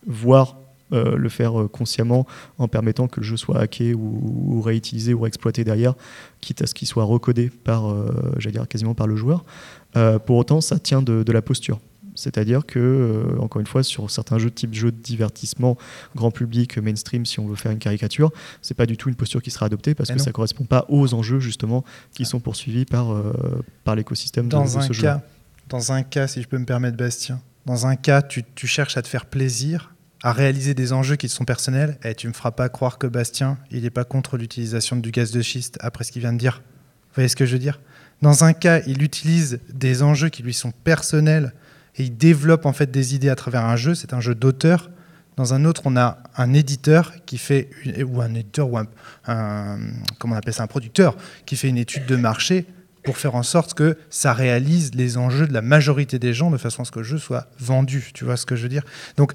voire 0.07 0.57
euh, 0.93 1.17
le 1.17 1.31
faire 1.31 1.59
euh, 1.59 1.67
consciemment 1.67 2.27
en 2.59 2.69
permettant 2.69 3.09
que 3.09 3.21
le 3.21 3.25
jeu 3.25 3.39
soit 3.39 3.59
hacké 3.59 3.95
ou, 3.95 4.61
réutilisé 4.61 5.15
ou 5.15 5.27
exploité 5.27 5.65
derrière, 5.65 5.95
quitte 6.43 6.61
à 6.61 6.67
ce 6.67 6.75
qu'il 6.75 6.87
soit 6.87 7.05
recodé 7.05 7.49
par, 7.49 7.91
euh, 7.91 8.35
j'allais 8.37 8.53
dire 8.53 8.69
quasiment 8.69 8.95
par 8.95 9.07
le 9.07 9.17
joueur. 9.17 9.45
pour 10.27 10.37
autant, 10.37 10.61
ça 10.61 10.79
tient 10.79 11.01
de, 11.01 11.33
la 11.33 11.41
posture. 11.41 11.81
C'est-à-dire 12.15 12.67
que, 12.67 13.37
encore 13.41 13.61
une 13.61 13.67
fois, 13.67 13.83
sur 13.83 14.11
certains 14.11 14.39
jeux 14.39 14.51
type 14.51 14.75
jeux 14.75 14.93
de 14.93 15.01
divertissement, 15.01 15.77
grand 16.15 16.31
public, 16.31 16.79
mainstream, 16.79 17.25
si 17.25 17.41
on 17.41 17.47
veut 17.47 17.57
faire 17.57 17.73
une 17.73 17.79
caricature, 17.79 18.31
c'est 18.61 18.75
pas 18.75 18.87
du 18.87 18.97
tout 18.97 19.09
une 19.09 19.15
posture 19.15 19.43
qui 19.43 19.51
sera 19.51 19.67
adoptée 19.67 19.95
parce 19.95 20.11
que 20.11 20.19
ça 20.19 20.33
correspond 20.33 20.65
pas 20.65 20.85
aux 20.89 21.15
enjeux 21.15 21.41
justement 21.41 21.83
qui 22.13 22.25
sont 22.25 22.41
poursuivis 22.41 22.85
par, 22.85 23.09
par 23.85 23.97
l'écosystème 23.97 24.49
de, 24.49 24.57
ce 24.67 24.93
jeu. 24.93 25.09
Dans 25.69 25.93
un 25.93 26.03
cas, 26.03 26.27
si 26.27 26.43
je 26.43 26.47
peux 26.47 26.59
me 26.59 26.67
permettre, 26.67 26.97
Bastien, 26.97 27.41
dans 27.65 27.87
un 27.87 27.97
cas, 27.97 28.21
tu, 28.21 28.45
tu 28.55 28.67
cherches 28.67 28.99
à 28.99 29.03
te 29.03 29.09
faire 29.09 29.25
plaisir 29.25 29.94
à 30.25 30.33
réaliser 30.33 30.73
des 30.73 30.95
enjeux 30.95 31.17
qui 31.17 31.29
sont 31.29 31.45
personnels, 31.45 31.99
et 32.03 32.09
eh, 32.09 32.15
tu 32.15 32.27
me 32.27 32.33
feras 32.33 32.51
pas 32.51 32.71
croire 32.71 32.97
que 32.97 33.07
Bastien, 33.07 33.59
il 33.71 33.83
n'est 33.83 33.91
pas 33.91 34.05
contre 34.05 34.39
l'utilisation 34.39 34.97
du 34.97 35.11
gaz 35.11 35.33
de 35.33 35.43
schiste 35.43 35.77
après 35.81 36.03
ce 36.03 36.13
qu'il 36.13 36.23
vient 36.23 36.33
de 36.33 36.39
dire. 36.39 36.63
Vous 36.65 37.17
voyez 37.17 37.29
ce 37.29 37.37
que 37.37 37.45
je 37.45 37.53
veux 37.53 37.59
dire? 37.59 37.79
Dans 38.23 38.43
un 38.43 38.55
cas, 38.55 38.81
il 38.87 39.03
utilise 39.03 39.61
des 39.71 40.03
enjeux 40.03 40.31
qui 40.31 40.43
lui 40.43 40.55
sont 40.55 40.73
personnels 40.73 41.53
et 41.97 42.05
il 42.05 42.17
développe 42.17 42.65
en 42.65 42.73
fait 42.73 42.91
des 42.91 43.15
idées 43.15 43.29
à 43.29 43.35
travers 43.35 43.67
un 43.67 43.77
jeu. 43.77 43.95
C'est 43.95 44.15
un 44.15 44.21
jeu 44.21 44.35
d'auteur. 44.35 44.91
Dans 45.37 45.53
un 45.53 45.67
autre, 45.67 45.83
on 45.85 45.95
a 45.95 46.17
un 46.39 46.55
éditeur 46.55 47.13
qui 47.27 47.37
fait 47.37 47.69
ou 48.03 48.23
un 48.23 48.35
éditeur 48.35 48.73
ou 48.73 48.79
on 49.29 50.33
appelle 50.33 50.55
ça 50.55 50.63
un 50.63 50.69
producteur 50.69 51.19
qui 51.45 51.57
fait 51.57 51.69
une 51.69 51.77
étude 51.77 52.07
de 52.07 52.17
marché 52.17 52.65
pour 53.05 53.19
faire 53.19 53.35
en 53.35 53.43
sorte 53.43 53.75
que 53.75 53.97
ça 54.11 54.33
réalise 54.33 54.95
les 54.95 55.17
enjeux 55.17 55.47
de 55.47 55.53
la 55.53 55.63
majorité 55.63 56.19
des 56.19 56.35
gens 56.35 56.51
de 56.51 56.57
façon 56.57 56.83
à 56.83 56.85
ce 56.85 56.91
que 56.91 57.01
le 57.01 57.05
jeu 57.05 57.19
soit 57.19 57.47
vendu. 57.59 58.11
Tu 58.15 58.25
vois 58.25 58.37
ce 58.37 58.47
que 58.47 58.57
je 58.57 58.63
veux 58.63 58.69
dire? 58.69 58.85
Donc, 59.17 59.33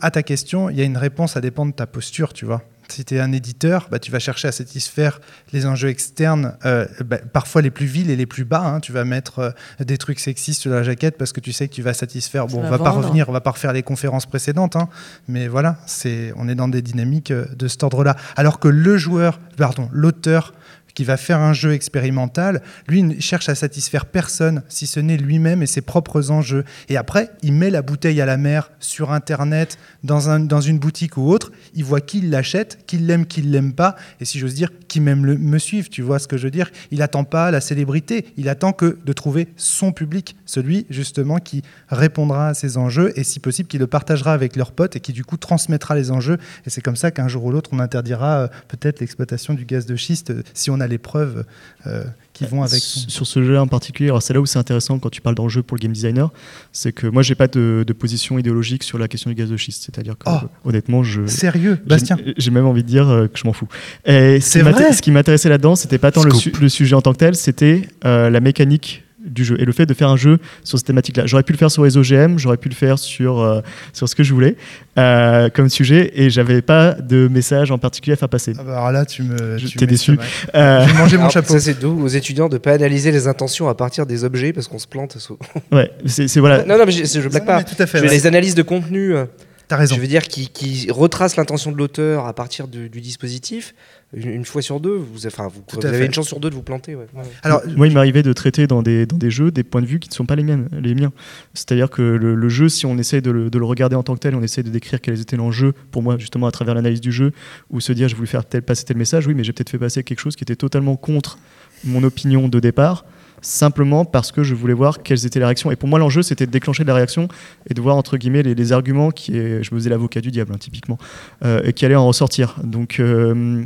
à 0.00 0.10
ta 0.10 0.22
question, 0.22 0.70
il 0.70 0.78
y 0.78 0.80
a 0.80 0.84
une 0.84 0.96
réponse, 0.96 1.32
ça 1.32 1.40
dépend 1.40 1.66
de 1.66 1.72
ta 1.72 1.86
posture, 1.86 2.32
tu 2.32 2.46
vois. 2.46 2.62
Si 2.88 3.04
tu 3.04 3.14
es 3.14 3.20
un 3.20 3.30
éditeur, 3.30 3.86
bah, 3.90 4.00
tu 4.00 4.10
vas 4.10 4.18
chercher 4.18 4.48
à 4.48 4.52
satisfaire 4.52 5.20
les 5.52 5.64
enjeux 5.64 5.88
externes, 5.90 6.56
euh, 6.64 6.86
bah, 7.04 7.18
parfois 7.18 7.62
les 7.62 7.70
plus 7.70 7.86
vils 7.86 8.10
et 8.10 8.16
les 8.16 8.26
plus 8.26 8.44
bas. 8.44 8.62
Hein. 8.62 8.80
Tu 8.80 8.90
vas 8.90 9.04
mettre 9.04 9.38
euh, 9.38 9.50
des 9.78 9.96
trucs 9.96 10.18
sexistes 10.18 10.62
sur 10.62 10.72
la 10.72 10.82
jaquette 10.82 11.16
parce 11.16 11.32
que 11.32 11.40
tu 11.40 11.52
sais 11.52 11.68
que 11.68 11.74
tu 11.74 11.82
vas 11.82 11.94
satisfaire. 11.94 12.46
bon, 12.48 12.58
on 12.64 12.68
va 12.68 12.78
pas 12.78 12.90
revenir, 12.90 13.28
on 13.28 13.32
va 13.32 13.40
pas 13.40 13.52
refaire 13.52 13.72
les 13.72 13.84
conférences 13.84 14.26
précédentes, 14.26 14.74
hein. 14.74 14.88
mais 15.28 15.46
voilà, 15.46 15.76
c'est, 15.86 16.32
on 16.36 16.48
est 16.48 16.56
dans 16.56 16.68
des 16.68 16.82
dynamiques 16.82 17.30
euh, 17.30 17.46
de 17.54 17.68
cet 17.68 17.84
ordre-là. 17.84 18.16
Alors 18.34 18.58
que 18.58 18.68
le 18.68 18.98
joueur, 18.98 19.38
pardon, 19.56 19.88
l'auteur 19.92 20.52
qui 20.94 21.04
va 21.04 21.16
faire 21.16 21.40
un 21.40 21.52
jeu 21.52 21.72
expérimental, 21.72 22.62
lui 22.88 23.02
ne 23.02 23.20
cherche 23.20 23.48
à 23.48 23.54
satisfaire 23.54 24.06
personne, 24.06 24.62
si 24.68 24.86
ce 24.86 25.00
n'est 25.00 25.16
lui-même 25.16 25.62
et 25.62 25.66
ses 25.66 25.80
propres 25.80 26.30
enjeux. 26.30 26.64
Et 26.88 26.96
après, 26.96 27.30
il 27.42 27.52
met 27.52 27.70
la 27.70 27.82
bouteille 27.82 28.20
à 28.20 28.26
la 28.26 28.36
mer 28.36 28.70
sur 28.80 29.12
Internet, 29.12 29.78
dans, 30.04 30.30
un, 30.30 30.40
dans 30.40 30.60
une 30.60 30.78
boutique 30.78 31.16
ou 31.16 31.28
autre, 31.30 31.52
il 31.74 31.84
voit 31.84 32.00
qui 32.00 32.20
l'achète, 32.20 32.84
qui 32.86 32.98
l'aime, 32.98 33.26
qui 33.26 33.42
ne 33.42 33.50
l'aime 33.50 33.72
pas, 33.72 33.96
et 34.20 34.24
si 34.24 34.38
j'ose 34.38 34.54
dire, 34.54 34.70
qui 34.88 35.00
même 35.00 35.24
le, 35.24 35.36
me 35.36 35.58
suive, 35.58 35.88
tu 35.88 36.02
vois 36.02 36.18
ce 36.18 36.26
que 36.26 36.36
je 36.36 36.44
veux 36.44 36.50
dire 36.50 36.70
Il 36.90 37.02
attend 37.02 37.24
pas 37.24 37.50
la 37.50 37.60
célébrité, 37.60 38.26
il 38.36 38.48
attend 38.48 38.72
que 38.72 38.98
de 39.04 39.12
trouver 39.12 39.48
son 39.56 39.92
public, 39.92 40.36
celui 40.46 40.86
justement 40.90 41.38
qui 41.38 41.62
répondra 41.88 42.48
à 42.48 42.54
ses 42.54 42.76
enjeux, 42.76 43.12
et 43.16 43.24
si 43.24 43.40
possible, 43.40 43.68
qui 43.68 43.78
le 43.78 43.86
partagera 43.86 44.32
avec 44.32 44.56
leurs 44.56 44.72
potes, 44.72 44.96
et 44.96 45.00
qui 45.00 45.12
du 45.12 45.24
coup 45.24 45.36
transmettra 45.36 45.94
les 45.94 46.10
enjeux, 46.10 46.38
et 46.66 46.70
c'est 46.70 46.80
comme 46.80 46.96
ça 46.96 47.10
qu'un 47.10 47.28
jour 47.28 47.44
ou 47.44 47.50
l'autre, 47.52 47.70
on 47.72 47.78
interdira 47.78 48.40
euh, 48.40 48.48
peut-être 48.68 49.00
l'exploitation 49.00 49.54
du 49.54 49.64
gaz 49.64 49.86
de 49.86 49.96
schiste, 49.96 50.30
euh, 50.30 50.42
si 50.54 50.70
on 50.70 50.79
a 50.80 50.86
les 50.86 50.98
preuves 50.98 51.44
euh, 51.86 52.04
qui 52.32 52.44
vont 52.44 52.62
avec. 52.62 52.80
Sur 52.80 53.26
ce 53.26 53.42
jeu 53.42 53.58
en 53.58 53.66
particulier, 53.66 54.12
c'est 54.20 54.34
là 54.34 54.40
où 54.40 54.46
c'est 54.46 54.58
intéressant 54.58 54.98
quand 54.98 55.10
tu 55.10 55.20
parles 55.20 55.34
d'enjeu 55.34 55.62
pour 55.62 55.76
le 55.76 55.80
game 55.80 55.92
designer, 55.92 56.30
c'est 56.72 56.92
que 56.92 57.06
moi 57.06 57.22
j'ai 57.22 57.34
pas 57.34 57.48
de, 57.48 57.84
position 57.98 58.38
idéologique 58.38 58.82
sur 58.82 58.98
la 58.98 59.08
question 59.08 59.30
du 59.30 59.36
gaz 59.36 59.50
de 59.50 59.56
schiste, 59.56 59.82
c'est-à-dire 59.84 60.16
que 60.16 60.24
oh 60.26 60.48
honnêtement 60.64 61.02
je. 61.02 61.26
Sérieux, 61.26 61.78
Bastien. 61.86 62.16
J'ai 62.36 62.50
même 62.50 62.66
envie 62.66 62.82
de 62.82 62.88
dire 62.88 63.08
euh, 63.08 63.26
que 63.26 63.38
je 63.38 63.46
m'en 63.46 63.52
fous. 63.52 63.68
Et 64.04 64.40
c'est 64.40 64.62
vrai. 64.62 64.92
Ce 64.92 65.02
qui 65.02 65.10
m'intéressait 65.10 65.48
là-dedans, 65.48 65.76
c'était 65.76 65.98
pas 65.98 66.12
tant 66.12 66.22
le, 66.22 66.30
le, 66.60 66.68
sujet 66.68 66.94
en 66.94 67.02
tant 67.02 67.12
que 67.12 67.18
tel, 67.18 67.36
c'était 67.36 67.88
euh, 68.04 68.30
la 68.30 68.40
mécanique 68.40 69.04
du 69.24 69.44
jeu 69.44 69.60
et 69.60 69.64
le 69.64 69.72
fait 69.72 69.86
de 69.86 69.94
faire 69.94 70.08
un 70.08 70.16
jeu 70.16 70.38
sur 70.64 70.78
cette 70.78 70.86
thématique-là. 70.86 71.26
J'aurais 71.26 71.42
pu 71.42 71.52
le 71.52 71.58
faire 71.58 71.70
sur 71.70 71.84
les 71.84 71.96
OGM, 71.96 72.38
j'aurais 72.38 72.56
pu 72.56 72.68
le 72.68 72.74
faire 72.74 72.98
sur, 72.98 73.40
euh, 73.40 73.60
sur 73.92 74.08
ce 74.08 74.14
que 74.14 74.22
je 74.22 74.32
voulais 74.32 74.56
euh, 74.98 75.48
comme 75.50 75.68
sujet 75.68 76.10
et 76.14 76.30
j'avais 76.30 76.62
pas 76.62 76.94
de 76.94 77.28
message 77.28 77.70
en 77.70 77.78
particulier 77.78 78.14
à 78.14 78.16
faire 78.16 78.28
passer. 78.28 78.54
Ah 78.58 78.62
bah 78.62 78.72
alors 78.72 78.92
là, 78.92 79.04
tu 79.04 79.22
me. 79.22 79.58
T'es 79.76 79.86
déçu. 79.86 80.18
Euh... 80.54 80.86
J'ai 80.86 80.94
mangé 80.94 81.16
mon 81.16 81.28
chapeau. 81.28 81.52
Ça, 81.52 81.60
c'est 81.60 81.78
doux 81.78 82.02
aux 82.02 82.08
étudiants 82.08 82.48
de 82.48 82.58
pas 82.58 82.72
analyser 82.72 83.12
les 83.12 83.28
intentions 83.28 83.68
à 83.68 83.74
partir 83.74 84.06
des 84.06 84.24
objets 84.24 84.52
parce 84.52 84.68
qu'on 84.68 84.78
se 84.78 84.86
plante. 84.88 85.16
Ouais, 85.72 85.90
c'est 86.06 86.38
voilà. 86.38 86.64
Non, 86.64 86.78
non, 86.78 86.84
mais 86.86 86.92
je, 86.92 87.04
je 87.04 87.28
blague 87.28 87.44
pas. 87.44 87.62
Tout 87.62 87.80
à 87.80 87.86
fait, 87.86 87.98
je 87.98 88.04
les 88.04 88.26
analyses 88.26 88.54
de 88.54 88.62
contenu. 88.62 89.14
Euh, 89.14 89.24
T'as 89.68 89.76
raison. 89.76 89.94
Je 89.94 90.00
veux 90.00 90.08
dire, 90.08 90.24
qui, 90.24 90.48
qui 90.48 90.90
retrace 90.90 91.36
l'intention 91.36 91.70
de 91.70 91.76
l'auteur 91.76 92.26
à 92.26 92.32
partir 92.32 92.66
du, 92.66 92.88
du 92.88 93.00
dispositif 93.00 93.74
une, 94.12 94.44
fois 94.44 94.60
sur 94.60 94.80
deux, 94.80 94.96
vous, 94.96 95.26
enfin, 95.26 95.48
vous, 95.48 95.62
vous 95.72 95.86
avez 95.86 96.06
une 96.06 96.12
chance 96.12 96.26
sur 96.26 96.40
deux 96.40 96.50
de 96.50 96.54
vous 96.54 96.62
planter. 96.62 96.96
Ouais. 96.96 97.06
Alors, 97.42 97.62
moi, 97.76 97.86
il 97.86 97.94
m'arrivait 97.94 98.22
de 98.22 98.32
traiter 98.32 98.66
dans 98.66 98.82
des, 98.82 99.06
dans 99.06 99.16
des 99.16 99.30
jeux 99.30 99.50
des 99.50 99.62
points 99.62 99.82
de 99.82 99.86
vue 99.86 100.00
qui 100.00 100.08
ne 100.08 100.14
sont 100.14 100.26
pas 100.26 100.36
les, 100.36 100.42
miennes, 100.42 100.68
les 100.72 100.94
miens. 100.94 101.12
C'est-à-dire 101.54 101.90
que 101.90 102.02
le, 102.02 102.34
le, 102.34 102.48
jeu, 102.48 102.68
si 102.68 102.86
on 102.86 102.98
essaie 102.98 103.20
de 103.20 103.30
le, 103.30 103.50
de 103.50 103.58
le, 103.58 103.64
regarder 103.64 103.94
en 103.94 104.02
tant 104.02 104.14
que 104.14 104.20
tel, 104.20 104.34
on 104.34 104.42
essaie 104.42 104.62
de 104.62 104.70
décrire 104.70 105.00
quels 105.00 105.20
étaient 105.20 105.36
l'enjeu, 105.36 105.74
pour 105.90 106.02
moi, 106.02 106.18
justement, 106.18 106.46
à 106.46 106.50
travers 106.50 106.74
l'analyse 106.74 107.00
du 107.00 107.12
jeu, 107.12 107.32
ou 107.70 107.80
se 107.80 107.92
dire, 107.92 108.08
je 108.08 108.16
voulais 108.16 108.26
faire 108.26 108.44
tel, 108.44 108.62
passer 108.62 108.84
tel 108.84 108.96
message, 108.96 109.26
oui, 109.26 109.34
mais 109.34 109.44
j'ai 109.44 109.52
peut-être 109.52 109.70
fait 109.70 109.78
passer 109.78 110.02
quelque 110.02 110.20
chose 110.20 110.34
qui 110.34 110.44
était 110.44 110.56
totalement 110.56 110.96
contre 110.96 111.38
mon 111.84 112.02
opinion 112.02 112.48
de 112.48 112.60
départ 112.60 113.04
simplement 113.42 114.04
parce 114.04 114.32
que 114.32 114.42
je 114.42 114.54
voulais 114.54 114.74
voir 114.74 115.02
quelles 115.02 115.24
étaient 115.24 115.38
les 115.38 115.44
réactions. 115.44 115.70
Et 115.70 115.76
pour 115.76 115.88
moi, 115.88 115.98
l'enjeu, 115.98 116.22
c'était 116.22 116.46
de 116.46 116.50
déclencher 116.50 116.82
de 116.82 116.88
la 116.88 116.94
réaction 116.94 117.28
et 117.68 117.74
de 117.74 117.80
voir, 117.80 117.96
entre 117.96 118.16
guillemets, 118.16 118.42
les, 118.42 118.54
les 118.54 118.72
arguments 118.72 119.10
qui, 119.10 119.36
est, 119.36 119.62
je 119.62 119.74
me 119.74 119.78
faisais 119.78 119.90
l'avocat 119.90 120.20
du 120.20 120.30
diable, 120.30 120.52
hein, 120.54 120.58
typiquement, 120.58 120.98
euh, 121.44 121.62
et 121.64 121.72
qui 121.72 121.84
allaient 121.86 121.94
en 121.94 122.06
ressortir. 122.06 122.56
Donc, 122.62 123.00
euh, 123.00 123.64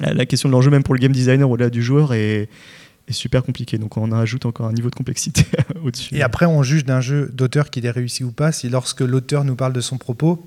la 0.00 0.26
question 0.26 0.48
de 0.48 0.52
l'enjeu, 0.52 0.70
même 0.70 0.82
pour 0.82 0.94
le 0.94 1.00
game 1.00 1.12
designer 1.12 1.48
au-delà 1.48 1.70
du 1.70 1.82
joueur, 1.82 2.14
est, 2.14 2.48
super 3.10 3.42
compliquée. 3.42 3.76
Donc, 3.76 3.98
on 3.98 4.10
ajoute 4.10 4.46
encore 4.46 4.66
un 4.66 4.72
niveau 4.72 4.88
de 4.88 4.94
complexité 4.94 5.44
au-dessus. 5.84 6.14
Et 6.14 6.22
après, 6.22 6.46
on 6.46 6.62
juge 6.62 6.86
d'un 6.86 7.02
jeu 7.02 7.30
d'auteur 7.34 7.68
qu'il 7.68 7.84
est 7.84 7.90
réussi 7.90 8.24
ou 8.24 8.32
pas 8.32 8.52
si, 8.52 8.70
lorsque 8.70 9.00
l'auteur 9.00 9.44
nous 9.44 9.54
parle 9.54 9.74
de 9.74 9.82
son 9.82 9.98
propos, 9.98 10.42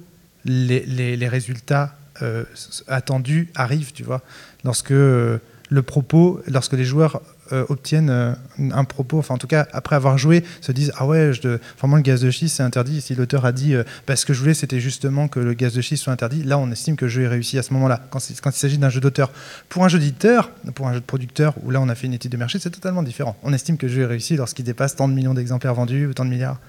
les 0.46 1.28
résultats 1.28 1.96
euh, 2.22 2.46
attendus 2.88 3.50
arrivent, 3.56 3.92
tu 3.92 4.04
vois. 4.04 4.22
Lorsque 4.64 4.92
euh, 4.92 5.38
le 5.70 5.82
propos, 5.82 6.40
lorsque 6.48 6.72
les 6.72 6.86
joueurs 6.86 7.22
euh, 7.52 7.64
obtiennent 7.70 8.10
euh, 8.10 8.34
un 8.60 8.84
propos, 8.86 9.20
enfin 9.20 9.36
en 9.36 9.38
tout 9.38 9.46
cas 9.46 9.68
après 9.72 9.96
avoir 9.96 10.18
joué, 10.18 10.44
se 10.62 10.72
disent 10.72 10.92
ah 10.98 11.06
ouais, 11.06 11.32
je, 11.32 11.60
vraiment 11.78 11.96
le 11.96 12.02
gaz 12.02 12.22
de 12.22 12.32
schiste 12.32 12.58
c'est 12.58 12.64
interdit. 12.64 13.02
Si 13.02 13.14
l'auteur 13.14 13.46
a 13.46 13.52
dit 13.52 13.76
euh, 13.76 13.84
bah, 14.08 14.16
ce 14.16 14.26
que 14.26 14.34
je 14.34 14.40
voulais 14.40 14.56
c'était 14.56 14.80
justement 14.80 15.28
que 15.28 15.40
le 15.40 15.54
gaz 15.54 15.74
de 15.74 15.82
schiste 15.82 16.04
soit 16.04 16.14
interdit, 16.14 16.44
là 16.44 16.58
on 16.58 16.72
estime 16.72 16.96
que 16.96 17.06
le 17.06 17.12
jeu 17.12 17.22
est 17.22 17.28
réussi 17.28 17.60
à 17.60 17.64
ce 17.64 17.72
moment-là. 17.74 18.02
Quand, 18.10 18.20
quand 18.42 18.50
il 18.50 18.58
s'agit 18.58 18.80
d'un 18.80 18.90
jeu 18.90 19.00
d'auteur, 19.00 19.32
pour 19.70 19.84
un 19.84 19.90
jeu 19.90 20.00
d'éditeur, 20.00 20.50
pour 20.74 20.88
un 20.88 20.94
jeu 20.94 21.02
de 21.02 21.06
producteur 21.06 21.54
où 21.64 21.70
là 21.70 21.80
on 21.82 21.88
a 21.88 21.94
fait 21.94 22.08
une 22.08 22.14
étude 22.14 22.32
de 22.32 22.38
marché, 22.38 22.58
c'est 22.58 22.72
totalement 22.72 23.04
différent. 23.04 23.36
On 23.44 23.54
estime 23.54 23.78
que 23.78 23.86
le 23.86 23.92
jeu 23.92 24.02
est 24.02 24.08
réussi 24.08 24.36
lorsqu'il 24.36 24.66
dépasse 24.66 24.96
tant 24.96 25.08
de 25.08 25.14
millions 25.14 25.36
d'exemplaires 25.36 25.76
vendus 25.76 26.08
ou 26.08 26.14
tant 26.16 26.26
de 26.26 26.32
milliards. 26.32 26.60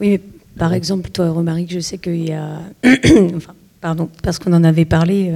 Oui, 0.00 0.10
mais 0.10 0.20
par 0.58 0.74
exemple 0.74 1.08
toi 1.08 1.30
Romaric, 1.30 1.72
je 1.72 1.80
sais 1.80 1.96
qu'il 1.96 2.28
y 2.28 2.32
a, 2.32 2.60
enfin 3.34 3.54
pardon, 3.80 4.10
parce 4.22 4.38
qu'on 4.38 4.52
en 4.52 4.64
avait 4.64 4.84
parlé 4.84 5.32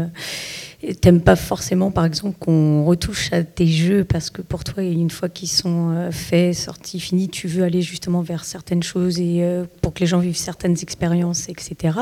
t'aimes 1.00 1.20
pas 1.20 1.36
forcément, 1.36 1.90
par 1.90 2.04
exemple, 2.04 2.36
qu'on 2.38 2.84
retouche 2.84 3.32
à 3.32 3.44
tes 3.44 3.66
jeux 3.66 4.04
parce 4.04 4.30
que 4.30 4.42
pour 4.42 4.64
toi, 4.64 4.82
une 4.82 5.10
fois 5.10 5.28
qu'ils 5.28 5.48
sont 5.48 5.90
euh, 5.90 6.10
faits, 6.10 6.54
sortis, 6.54 6.98
finis, 6.98 7.28
tu 7.28 7.46
veux 7.46 7.62
aller 7.62 7.82
justement 7.82 8.22
vers 8.22 8.44
certaines 8.44 8.82
choses 8.82 9.20
et 9.20 9.42
euh, 9.42 9.64
pour 9.80 9.94
que 9.94 10.00
les 10.00 10.06
gens 10.06 10.18
vivent 10.18 10.36
certaines 10.36 10.76
expériences, 10.82 11.48
etc. 11.48 11.96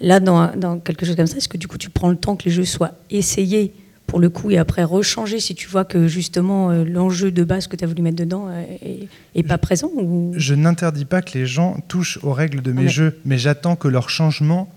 Là, 0.00 0.20
dans, 0.20 0.54
dans 0.56 0.78
quelque 0.78 1.04
chose 1.04 1.16
comme 1.16 1.26
ça, 1.26 1.36
est-ce 1.36 1.48
que 1.48 1.58
du 1.58 1.66
coup, 1.66 1.78
tu 1.78 1.90
prends 1.90 2.10
le 2.10 2.16
temps 2.16 2.36
que 2.36 2.44
les 2.44 2.52
jeux 2.52 2.64
soient 2.64 2.92
essayés 3.10 3.74
pour 4.06 4.20
le 4.20 4.28
coup 4.28 4.50
et 4.50 4.58
après 4.58 4.84
rechanger 4.84 5.40
si 5.40 5.54
tu 5.54 5.68
vois 5.68 5.84
que 5.84 6.06
justement 6.06 6.70
euh, 6.70 6.84
l'enjeu 6.84 7.30
de 7.30 7.44
base 7.44 7.66
que 7.66 7.76
tu 7.76 7.84
as 7.84 7.86
voulu 7.86 8.02
mettre 8.02 8.16
dedans 8.16 8.50
est, 8.50 9.08
est 9.34 9.42
pas 9.42 9.56
présent 9.56 9.90
ou... 9.96 10.34
Je 10.36 10.54
n'interdis 10.54 11.06
pas 11.06 11.22
que 11.22 11.38
les 11.38 11.46
gens 11.46 11.78
touchent 11.88 12.18
aux 12.22 12.32
règles 12.32 12.60
de 12.60 12.72
mes 12.72 12.88
jeux, 12.88 13.18
mais 13.24 13.38
j'attends 13.38 13.74
que 13.74 13.88
leur 13.88 14.10
changement 14.10 14.68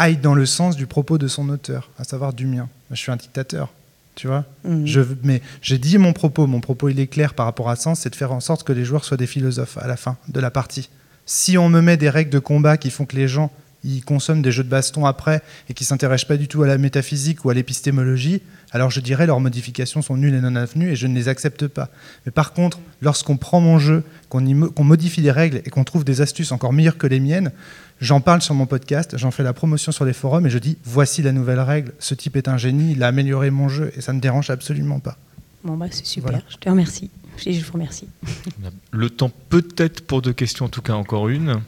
aille 0.00 0.16
dans 0.16 0.34
le 0.34 0.46
sens 0.46 0.76
du 0.76 0.86
propos 0.86 1.18
de 1.18 1.28
son 1.28 1.48
auteur, 1.50 1.90
à 1.98 2.04
savoir 2.04 2.32
du 2.32 2.46
mien. 2.46 2.68
Je 2.90 2.96
suis 2.96 3.12
un 3.12 3.16
dictateur, 3.16 3.70
tu 4.14 4.26
vois. 4.26 4.44
Mmh. 4.64 4.86
Je, 4.86 5.00
mais 5.22 5.42
j'ai 5.60 5.78
dit 5.78 5.98
mon 5.98 6.12
propos, 6.12 6.46
mon 6.46 6.60
propos 6.60 6.88
il 6.88 6.98
est 6.98 7.06
clair 7.06 7.34
par 7.34 7.46
rapport 7.46 7.68
à 7.68 7.76
ça, 7.76 7.94
c'est 7.94 8.10
de 8.10 8.16
faire 8.16 8.32
en 8.32 8.40
sorte 8.40 8.64
que 8.64 8.72
les 8.72 8.84
joueurs 8.84 9.04
soient 9.04 9.18
des 9.18 9.26
philosophes 9.26 9.76
à 9.78 9.86
la 9.86 9.96
fin 9.96 10.16
de 10.28 10.40
la 10.40 10.50
partie. 10.50 10.88
Si 11.26 11.58
on 11.58 11.68
me 11.68 11.82
met 11.82 11.98
des 11.98 12.08
règles 12.08 12.30
de 12.30 12.38
combat 12.38 12.78
qui 12.78 12.90
font 12.90 13.04
que 13.04 13.14
les 13.14 13.28
gens 13.28 13.52
ils 13.84 14.04
consomment 14.04 14.42
des 14.42 14.52
jeux 14.52 14.64
de 14.64 14.68
baston 14.68 15.06
après 15.06 15.42
et 15.68 15.74
qui 15.74 15.84
s'intéressent 15.84 16.28
pas 16.28 16.36
du 16.36 16.48
tout 16.48 16.62
à 16.62 16.66
la 16.66 16.78
métaphysique 16.78 17.44
ou 17.44 17.50
à 17.50 17.54
l'épistémologie, 17.54 18.42
alors 18.72 18.90
je 18.90 19.00
dirais 19.00 19.26
leurs 19.26 19.40
modifications 19.40 20.02
sont 20.02 20.16
nulles 20.16 20.34
et 20.34 20.40
non 20.40 20.56
avenues 20.56 20.90
et 20.90 20.96
je 20.96 21.06
ne 21.06 21.14
les 21.14 21.28
accepte 21.28 21.66
pas. 21.66 21.88
Mais 22.24 22.32
par 22.32 22.52
contre, 22.52 22.78
lorsqu'on 23.00 23.36
prend 23.36 23.60
mon 23.60 23.78
jeu, 23.78 24.04
qu'on 24.28 24.44
qu 24.44 24.82
modifie 24.82 25.20
les 25.20 25.30
règles 25.30 25.62
et 25.64 25.70
qu'on 25.70 25.84
trouve 25.84 26.04
des 26.04 26.20
astuces 26.20 26.52
encore 26.52 26.72
meilleures 26.72 26.98
que 26.98 27.06
les 27.06 27.20
miennes, 27.20 27.52
j'en 28.00 28.20
parle 28.20 28.42
sur 28.42 28.54
mon 28.54 28.66
podcast, 28.66 29.16
j'en 29.16 29.30
fais 29.30 29.42
la 29.42 29.52
promotion 29.52 29.92
sur 29.92 30.04
les 30.04 30.12
forums 30.12 30.46
et 30.46 30.50
je 30.50 30.58
dis 30.58 30.78
voici 30.84 31.22
la 31.22 31.32
nouvelle 31.32 31.60
règle, 31.60 31.92
ce 31.98 32.14
type 32.14 32.36
est 32.36 32.48
un 32.48 32.56
génie, 32.56 32.92
il 32.92 33.02
a 33.02 33.08
amélioré 33.08 33.50
mon 33.50 33.68
jeu 33.68 33.92
et 33.96 34.00
ça 34.00 34.12
ne 34.12 34.20
dérange 34.20 34.50
absolument 34.50 35.00
pas. 35.00 35.16
Bon 35.64 35.76
bah 35.76 35.86
c'est 35.90 36.06
super, 36.06 36.30
voilà. 36.30 36.44
je 36.48 36.56
te 36.56 36.68
remercie. 36.68 37.10
Je 37.36 37.64
vous 37.64 37.72
remercie. 37.72 38.06
Le 38.90 39.10
temps 39.10 39.30
peut-être 39.48 40.02
pour 40.02 40.22
deux 40.22 40.32
questions, 40.32 40.66
en 40.66 40.68
tout 40.68 40.82
cas 40.82 40.92
encore 40.92 41.28
une. 41.28 41.60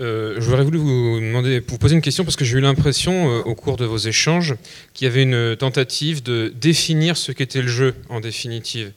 Euh, 0.00 0.36
J'aurais 0.38 0.64
voulu 0.64 0.78
vous 0.78 1.78
poser 1.78 1.94
une 1.94 2.02
question 2.02 2.24
parce 2.24 2.36
que 2.36 2.44
j'ai 2.44 2.58
eu 2.58 2.60
l'impression 2.60 3.30
euh, 3.30 3.42
au 3.42 3.54
cours 3.54 3.76
de 3.76 3.84
vos 3.84 3.96
échanges 3.96 4.54
qu'il 4.92 5.06
y 5.06 5.10
avait 5.10 5.22
une 5.22 5.56
tentative 5.56 6.22
de 6.22 6.52
définir 6.54 7.16
ce 7.16 7.32
qu'était 7.32 7.62
le 7.62 7.68
jeu 7.68 7.94
en 8.08 8.20
définitive. 8.20 8.92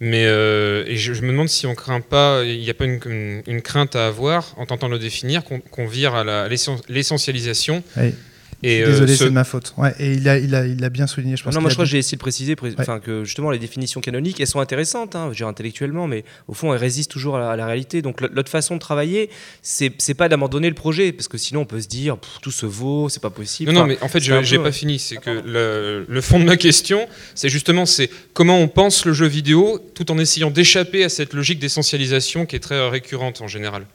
Mais 0.00 0.26
euh, 0.26 0.94
je, 0.94 1.12
me 1.22 1.32
demande 1.32 1.48
si 1.48 1.66
on 1.66 1.74
craint 1.74 2.00
pas, 2.00 2.44
il 2.44 2.60
n'y 2.60 2.70
a 2.70 2.74
pas 2.74 2.84
une, 2.84 3.42
une, 3.46 3.62
crainte 3.62 3.96
à 3.96 4.06
avoir 4.06 4.54
en 4.56 4.64
tentant 4.64 4.86
de 4.86 4.92
le 4.92 4.98
définir, 5.00 5.42
qu'on 5.42 5.58
qu 5.58 5.86
vire 5.90 6.14
à 6.14 6.48
l'essentialisation. 6.88 7.82
Oui. 7.96 8.14
Et 8.62 8.84
Désolé, 8.84 9.12
euh, 9.12 9.14
ce... 9.14 9.18
c'est 9.20 9.24
de 9.26 9.30
ma 9.30 9.44
faute. 9.44 9.72
Ouais, 9.76 9.94
et 10.00 10.14
il 10.14 10.28
a, 10.28 10.36
il, 10.38 10.54
a, 10.54 10.66
il 10.66 10.82
a 10.82 10.88
bien 10.88 11.06
souligné. 11.06 11.36
Je 11.36 11.44
pense 11.44 11.54
non, 11.54 11.60
moi 11.60 11.70
je 11.70 11.74
crois 11.74 11.84
dit... 11.84 11.90
que 11.90 11.92
j'ai 11.92 11.98
essayé 11.98 12.16
de 12.16 12.20
préciser 12.20 12.56
ouais. 12.60 13.00
que 13.04 13.22
justement 13.22 13.50
les 13.50 13.58
définitions 13.58 14.00
canoniques, 14.00 14.40
elles 14.40 14.48
sont 14.48 14.58
intéressantes, 14.58 15.14
hein, 15.14 15.28
je 15.30 15.36
dire, 15.36 15.46
intellectuellement, 15.46 16.08
mais 16.08 16.24
au 16.48 16.54
fond 16.54 16.72
elles 16.74 16.80
résistent 16.80 17.10
toujours 17.10 17.36
à 17.36 17.40
la, 17.40 17.50
à 17.50 17.56
la 17.56 17.66
réalité. 17.66 18.02
Donc 18.02 18.20
l'autre 18.20 18.50
façon 18.50 18.74
de 18.74 18.80
travailler, 18.80 19.30
c'est 19.62 20.14
pas 20.14 20.28
d'abandonner 20.28 20.68
le 20.68 20.74
projet, 20.74 21.12
parce 21.12 21.28
que 21.28 21.38
sinon 21.38 21.60
on 21.60 21.66
peut 21.66 21.80
se 21.80 21.88
dire 21.88 22.16
tout 22.42 22.50
se 22.50 22.66
vaut, 22.66 23.08
c'est 23.08 23.22
pas 23.22 23.30
possible. 23.30 23.70
Non, 23.70 23.80
enfin, 23.80 23.88
non, 23.88 23.94
mais 23.94 24.02
en 24.04 24.08
fait, 24.08 24.20
je 24.20 24.34
n'ai 24.34 24.62
pas 24.62 24.72
fini. 24.72 24.98
C'est 24.98 25.16
que 25.16 25.30
le, 25.30 26.04
le, 26.08 26.20
fond 26.20 26.40
de 26.40 26.44
ma 26.44 26.56
question, 26.56 27.06
c'est 27.34 27.48
justement 27.48 27.86
c'est 27.86 28.10
comment 28.32 28.58
on 28.58 28.68
pense 28.68 29.04
le 29.04 29.12
jeu 29.12 29.26
vidéo 29.26 29.80
tout 29.94 30.10
en 30.10 30.18
essayant 30.18 30.50
d'échapper 30.50 31.04
à 31.04 31.08
cette 31.08 31.32
logique 31.32 31.60
d'essentialisation 31.60 32.44
qui 32.44 32.56
est 32.56 32.60
très 32.60 32.88
récurrente 32.88 33.40
en 33.40 33.46
général. 33.46 33.86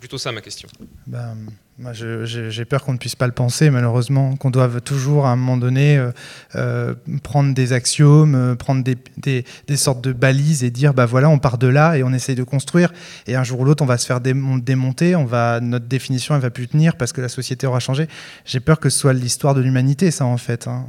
C'est 0.00 0.08
plutôt 0.08 0.16
ça 0.16 0.32
ma 0.32 0.40
question. 0.40 0.66
Ben... 1.06 1.36
J'ai 1.92 2.64
peur 2.64 2.84
qu'on 2.84 2.94
ne 2.94 2.98
puisse 2.98 3.16
pas 3.16 3.26
le 3.26 3.32
penser, 3.32 3.68
malheureusement, 3.68 4.34
qu'on 4.36 4.50
doive 4.50 4.80
toujours, 4.80 5.26
à 5.26 5.30
un 5.30 5.36
moment 5.36 5.58
donné, 5.58 5.98
euh, 5.98 6.10
euh, 6.54 6.94
prendre 7.22 7.54
des 7.54 7.74
axiomes, 7.74 8.34
euh, 8.34 8.54
prendre 8.54 8.82
des, 8.82 9.76
sortes 9.76 10.02
de 10.02 10.12
balises 10.12 10.64
et 10.64 10.70
dire, 10.70 10.94
bah 10.94 11.04
voilà, 11.04 11.28
on 11.28 11.38
part 11.38 11.58
de 11.58 11.66
là 11.66 11.96
et 11.96 12.02
on 12.02 12.12
essaye 12.12 12.34
de 12.34 12.44
construire. 12.44 12.92
Et 13.26 13.34
un 13.34 13.44
jour 13.44 13.60
ou 13.60 13.64
l'autre, 13.64 13.82
on 13.82 13.86
va 13.86 13.98
se 13.98 14.06
faire 14.06 14.20
démonter, 14.20 15.16
on 15.16 15.24
va, 15.24 15.60
notre 15.60 15.86
définition, 15.86 16.34
elle 16.34 16.42
va 16.42 16.50
plus 16.50 16.68
tenir 16.68 16.96
parce 16.96 17.12
que 17.12 17.20
la 17.20 17.28
société 17.28 17.66
aura 17.66 17.80
changé. 17.80 18.08
J'ai 18.44 18.60
peur 18.60 18.80
que 18.80 18.88
ce 18.88 18.98
soit 18.98 19.12
l'histoire 19.12 19.54
de 19.54 19.60
l'humanité, 19.60 20.10
ça, 20.10 20.24
en 20.24 20.38
fait. 20.38 20.66
Hein. 20.66 20.86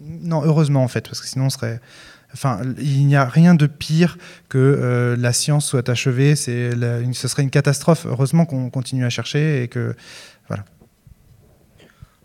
Non, 0.00 0.42
heureusement, 0.44 0.82
en 0.82 0.88
fait, 0.88 1.06
parce 1.08 1.20
que 1.20 1.26
sinon, 1.26 1.46
on 1.46 1.50
serait 1.50 1.80
Enfin, 2.32 2.60
il 2.78 3.06
n'y 3.06 3.16
a 3.16 3.24
rien 3.24 3.54
de 3.54 3.66
pire 3.66 4.16
que 4.48 4.58
euh, 4.58 5.16
la 5.16 5.32
science 5.32 5.66
soit 5.66 5.88
achevée. 5.88 6.34
C'est, 6.36 6.70
ce 6.72 7.28
serait 7.28 7.42
une 7.42 7.50
catastrophe. 7.50 8.06
Heureusement 8.06 8.46
qu'on 8.46 8.70
continue 8.70 9.04
à 9.04 9.10
chercher 9.10 9.62
et 9.62 9.68
que 9.68 9.94
voilà. 10.48 10.64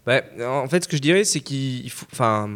Bah, 0.06 0.22
en 0.48 0.68
fait, 0.70 0.86
ce 0.86 0.88
que 0.88 0.96
je 0.96 1.02
dirais, 1.02 1.26
c'est 1.26 1.42
qu'il 1.42 1.90
faut. 1.92 2.06
Enfin, 2.12 2.50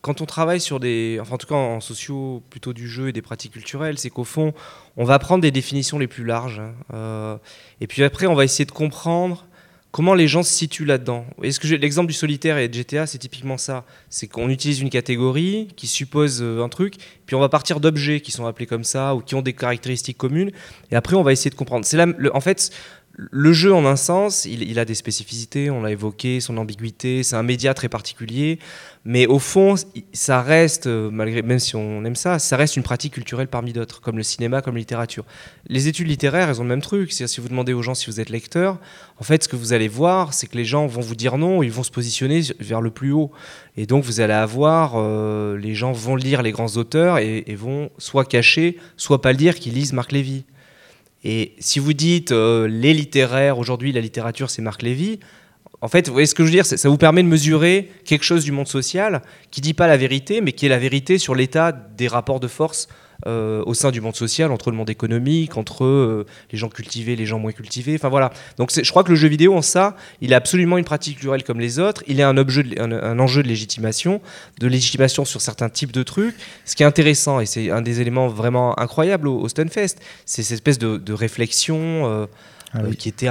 quand 0.00 0.20
on 0.20 0.26
travaille 0.26 0.60
sur 0.60 0.78
des. 0.78 1.18
Enfin, 1.20 1.34
en 1.34 1.38
tout 1.38 1.48
cas, 1.48 1.56
en 1.56 1.80
sociaux, 1.80 2.42
plutôt 2.50 2.72
du 2.72 2.88
jeu 2.88 3.08
et 3.08 3.12
des 3.12 3.22
pratiques 3.22 3.52
culturelles, 3.52 3.98
c'est 3.98 4.10
qu'au 4.10 4.24
fond, 4.24 4.52
on 4.96 5.04
va 5.04 5.18
prendre 5.18 5.42
des 5.42 5.50
définitions 5.50 5.98
les 5.98 6.06
plus 6.06 6.24
larges. 6.24 6.60
Hein. 6.60 6.74
Euh, 6.92 7.36
et 7.80 7.88
puis 7.88 8.04
après, 8.04 8.26
on 8.26 8.34
va 8.34 8.44
essayer 8.44 8.66
de 8.66 8.72
comprendre 8.72 9.46
comment 9.94 10.14
les 10.14 10.26
gens 10.26 10.42
se 10.42 10.52
situent 10.52 10.86
là-dedans? 10.86 11.24
Est-ce 11.40 11.60
que 11.60 11.68
l'exemple 11.68 12.08
du 12.08 12.14
solitaire 12.14 12.58
et 12.58 12.66
de 12.66 12.74
GTA, 12.74 13.06
c'est 13.06 13.18
typiquement 13.18 13.56
ça? 13.56 13.84
C'est 14.10 14.26
qu'on 14.26 14.48
utilise 14.48 14.80
une 14.80 14.90
catégorie 14.90 15.68
qui 15.76 15.86
suppose 15.86 16.42
euh, 16.42 16.64
un 16.64 16.68
truc, 16.68 16.96
puis 17.26 17.36
on 17.36 17.40
va 17.40 17.48
partir 17.48 17.78
d'objets 17.78 18.20
qui 18.20 18.32
sont 18.32 18.44
appelés 18.44 18.66
comme 18.66 18.82
ça 18.82 19.14
ou 19.14 19.20
qui 19.20 19.36
ont 19.36 19.40
des 19.40 19.52
caractéristiques 19.52 20.18
communes, 20.18 20.50
et 20.90 20.96
après 20.96 21.14
on 21.14 21.22
va 21.22 21.30
essayer 21.30 21.48
de 21.48 21.54
comprendre. 21.54 21.84
C'est 21.84 22.00
en 22.00 22.40
fait, 22.40 22.72
le 23.16 23.52
jeu, 23.52 23.72
en 23.72 23.86
un 23.86 23.94
sens, 23.94 24.44
il, 24.44 24.78
a 24.78 24.84
des 24.84 24.94
spécificités, 24.94 25.70
on 25.70 25.82
l'a 25.82 25.92
évoqué, 25.92 26.40
son 26.40 26.56
ambiguïté, 26.56 27.22
c'est 27.22 27.36
un 27.36 27.44
média 27.44 27.72
très 27.72 27.88
particulier, 27.88 28.58
mais 29.04 29.26
au 29.26 29.38
fond, 29.38 29.76
ça 30.12 30.42
reste, 30.42 30.88
euh, 30.88 31.10
malgré, 31.12 31.42
même 31.42 31.60
si 31.60 31.76
on 31.76 32.04
aime 32.04 32.16
ça, 32.16 32.40
ça 32.40 32.56
reste 32.56 32.76
une 32.76 32.82
pratique 32.82 33.14
culturelle 33.14 33.46
parmi 33.46 33.72
d'autres, 33.72 34.00
comme 34.00 34.16
le 34.16 34.24
cinéma, 34.24 34.62
comme 34.62 34.74
la 34.74 34.80
littérature. 34.80 35.24
Les 35.68 35.86
études 35.86 36.08
littéraires, 36.08 36.48
elles 36.48 36.60
ont 36.60 36.64
le 36.64 36.70
même 36.70 36.82
truc. 36.82 37.12
Si 37.12 37.40
vous 37.40 37.48
demandez 37.48 37.72
aux 37.72 37.82
gens 37.82 37.94
si 37.94 38.06
vous 38.06 38.18
êtes 38.18 38.30
lecteur, 38.30 38.80
en 39.18 39.24
fait, 39.24 39.44
ce 39.44 39.48
que 39.48 39.56
vous 39.56 39.72
allez 39.72 39.88
voir, 39.88 40.34
c'est 40.34 40.48
que 40.48 40.56
les 40.56 40.64
gens 40.64 40.86
vont 40.88 41.00
vous 41.00 41.14
dire 41.14 41.38
non, 41.38 41.62
ils 41.62 41.70
vont 41.70 41.84
se 41.84 41.92
positionner 41.92 42.40
vers 42.58 42.80
le 42.80 42.90
plus 42.90 43.12
haut. 43.12 43.30
Et 43.76 43.86
donc, 43.86 44.02
vous 44.02 44.20
allez 44.20 44.32
avoir, 44.32 44.94
euh, 44.96 45.56
les 45.56 45.74
gens 45.74 45.92
vont 45.92 46.16
lire 46.16 46.42
les 46.42 46.50
grands 46.50 46.76
auteurs 46.76 47.18
et, 47.18 47.44
et 47.46 47.54
vont 47.54 47.90
soit 47.98 48.24
cacher, 48.24 48.78
soit 48.96 49.22
pas 49.22 49.30
le 49.30 49.38
dire 49.38 49.54
qu'ils 49.54 49.74
lisent 49.74 49.92
Marc 49.92 50.10
Lévy. 50.10 50.44
Et 51.24 51.54
si 51.58 51.78
vous 51.78 51.94
dites 51.94 52.32
euh, 52.32 52.68
les 52.68 52.92
littéraires, 52.94 53.58
aujourd'hui 53.58 53.92
la 53.92 54.00
littérature 54.00 54.50
c'est 54.50 54.62
Marc 54.62 54.82
Lévy, 54.82 55.18
en 55.80 55.88
fait, 55.88 56.06
vous 56.06 56.14
voyez 56.14 56.26
ce 56.26 56.34
que 56.34 56.44
je 56.44 56.48
veux 56.48 56.54
dire 56.54 56.64
Ça 56.64 56.88
vous 56.88 56.96
permet 56.96 57.22
de 57.22 57.28
mesurer 57.28 57.90
quelque 58.06 58.24
chose 58.24 58.42
du 58.42 58.52
monde 58.52 58.68
social 58.68 59.20
qui 59.50 59.60
dit 59.60 59.74
pas 59.74 59.86
la 59.86 59.98
vérité, 59.98 60.40
mais 60.40 60.52
qui 60.52 60.64
est 60.64 60.70
la 60.70 60.78
vérité 60.78 61.18
sur 61.18 61.34
l'état 61.34 61.72
des 61.72 62.08
rapports 62.08 62.40
de 62.40 62.48
force 62.48 62.88
euh, 63.26 63.62
au 63.66 63.74
sein 63.74 63.90
du 63.90 64.00
monde 64.00 64.16
social, 64.16 64.52
entre 64.52 64.70
le 64.70 64.76
monde 64.76 64.90
économique, 64.90 65.56
entre 65.56 65.84
euh, 65.84 66.26
les 66.52 66.58
gens 66.58 66.68
cultivés, 66.68 67.16
les 67.16 67.26
gens 67.26 67.38
moins 67.38 67.52
cultivés. 67.52 67.94
Enfin 67.94 68.08
voilà. 68.08 68.30
Donc 68.58 68.70
je 68.74 68.88
crois 68.90 69.04
que 69.04 69.10
le 69.10 69.16
jeu 69.16 69.28
vidéo 69.28 69.54
en 69.54 69.62
ça, 69.62 69.96
il 70.20 70.32
est 70.32 70.36
absolument 70.36 70.78
une 70.78 70.84
pratique 70.84 71.14
culturelle 71.14 71.44
comme 71.44 71.60
les 71.60 71.78
autres. 71.78 72.02
Il 72.06 72.20
est 72.20 72.24
un, 72.24 72.36
objet 72.36 72.64
un, 72.78 73.18
enjeu 73.18 73.42
de 73.42 73.48
légitimation, 73.48 74.20
de 74.58 74.66
légitimation 74.66 75.24
sur 75.24 75.40
certains 75.40 75.68
types 75.68 75.92
de 75.92 76.02
trucs. 76.02 76.34
Ce 76.64 76.76
qui 76.76 76.82
est 76.82 76.86
intéressant 76.86 77.40
et 77.40 77.46
c'est 77.46 77.70
un 77.70 77.82
des 77.82 78.00
éléments 78.00 78.28
vraiment 78.28 78.78
incroyables 78.78 79.28
au, 79.28 79.48
Stunfest, 79.48 79.96
c'est 80.26 80.42
cette 80.42 80.54
espèce 80.54 80.78
de, 80.78 81.12
réflexion. 81.12 82.06
Euh, 82.06 82.26
ah 82.74 82.80
euh, 82.80 82.92
qui 82.92 83.08
était 83.08 83.28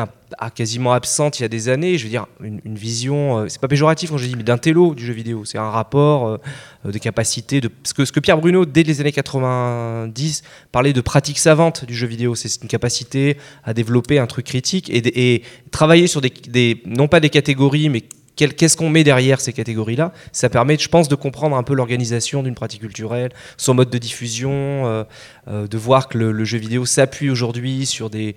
quasiment 0.55 0.93
absente 0.93 1.39
il 1.39 1.41
y 1.41 1.45
a 1.45 1.49
des 1.49 1.67
années. 1.67 1.97
Je 1.97 2.05
veux 2.05 2.09
dire, 2.09 2.27
une, 2.41 2.75
vision, 2.75 3.39
euh, 3.39 3.49
c'est 3.49 3.59
pas 3.59 3.67
péjoratif 3.67 4.09
quand 4.09 4.17
je 4.17 4.27
dis, 4.27 4.35
mais 4.35 4.43
d'un 4.43 4.57
télo 4.57 4.95
du 4.95 5.05
jeu 5.05 5.13
vidéo. 5.13 5.43
C'est 5.43 5.57
un 5.57 5.69
rapport 5.69 6.27
euh, 6.27 6.37
de 6.85 6.97
capacité. 6.97 7.59
De... 7.59 7.69
Ce, 7.83 7.93
que, 7.93 8.05
ce 8.05 8.13
que 8.13 8.21
Pierre 8.21 8.37
Bruno, 8.37 8.65
dès 8.65 8.83
les 8.83 9.01
années 9.01 9.11
90, 9.11 10.43
parlait 10.71 10.93
de 10.93 11.01
pratique 11.01 11.39
savante 11.39 11.83
du 11.85 11.93
jeu 11.93 12.07
vidéo. 12.07 12.35
C'est 12.35 12.61
une 12.61 12.69
capacité 12.69 13.37
à 13.65 13.73
développer 13.73 14.17
un 14.17 14.27
truc 14.27 14.45
critique 14.45 14.89
et, 14.89 15.33
et 15.33 15.43
travailler 15.71 16.07
sur 16.07 16.21
des, 16.21 16.31
des, 16.47 16.81
non 16.85 17.09
pas 17.09 17.19
des 17.19 17.29
catégories, 17.29 17.89
mais 17.89 18.03
qu'est-ce 18.35 18.77
qu'on 18.77 18.89
met 18.89 19.03
derrière 19.03 19.39
ces 19.39 19.53
catégories-là 19.53 20.11
Ça 20.31 20.49
permet, 20.49 20.77
je 20.77 20.89
pense, 20.89 21.07
de 21.07 21.15
comprendre 21.15 21.55
un 21.55 21.63
peu 21.63 21.73
l'organisation 21.73 22.43
d'une 22.43 22.55
pratique 22.55 22.81
culturelle, 22.81 23.31
son 23.57 23.73
mode 23.73 23.89
de 23.89 23.97
diffusion, 23.97 24.51
euh, 24.51 24.93
euh, 24.93 25.03
de 25.47 25.77
voir 25.77 26.07
que 26.07 26.17
le, 26.17 26.45
jeu 26.45 26.57
vidéo 26.57 26.85
s'appuie 26.85 27.29
aujourd'hui 27.29 27.85
sur 27.85 28.09
des, 28.09 28.35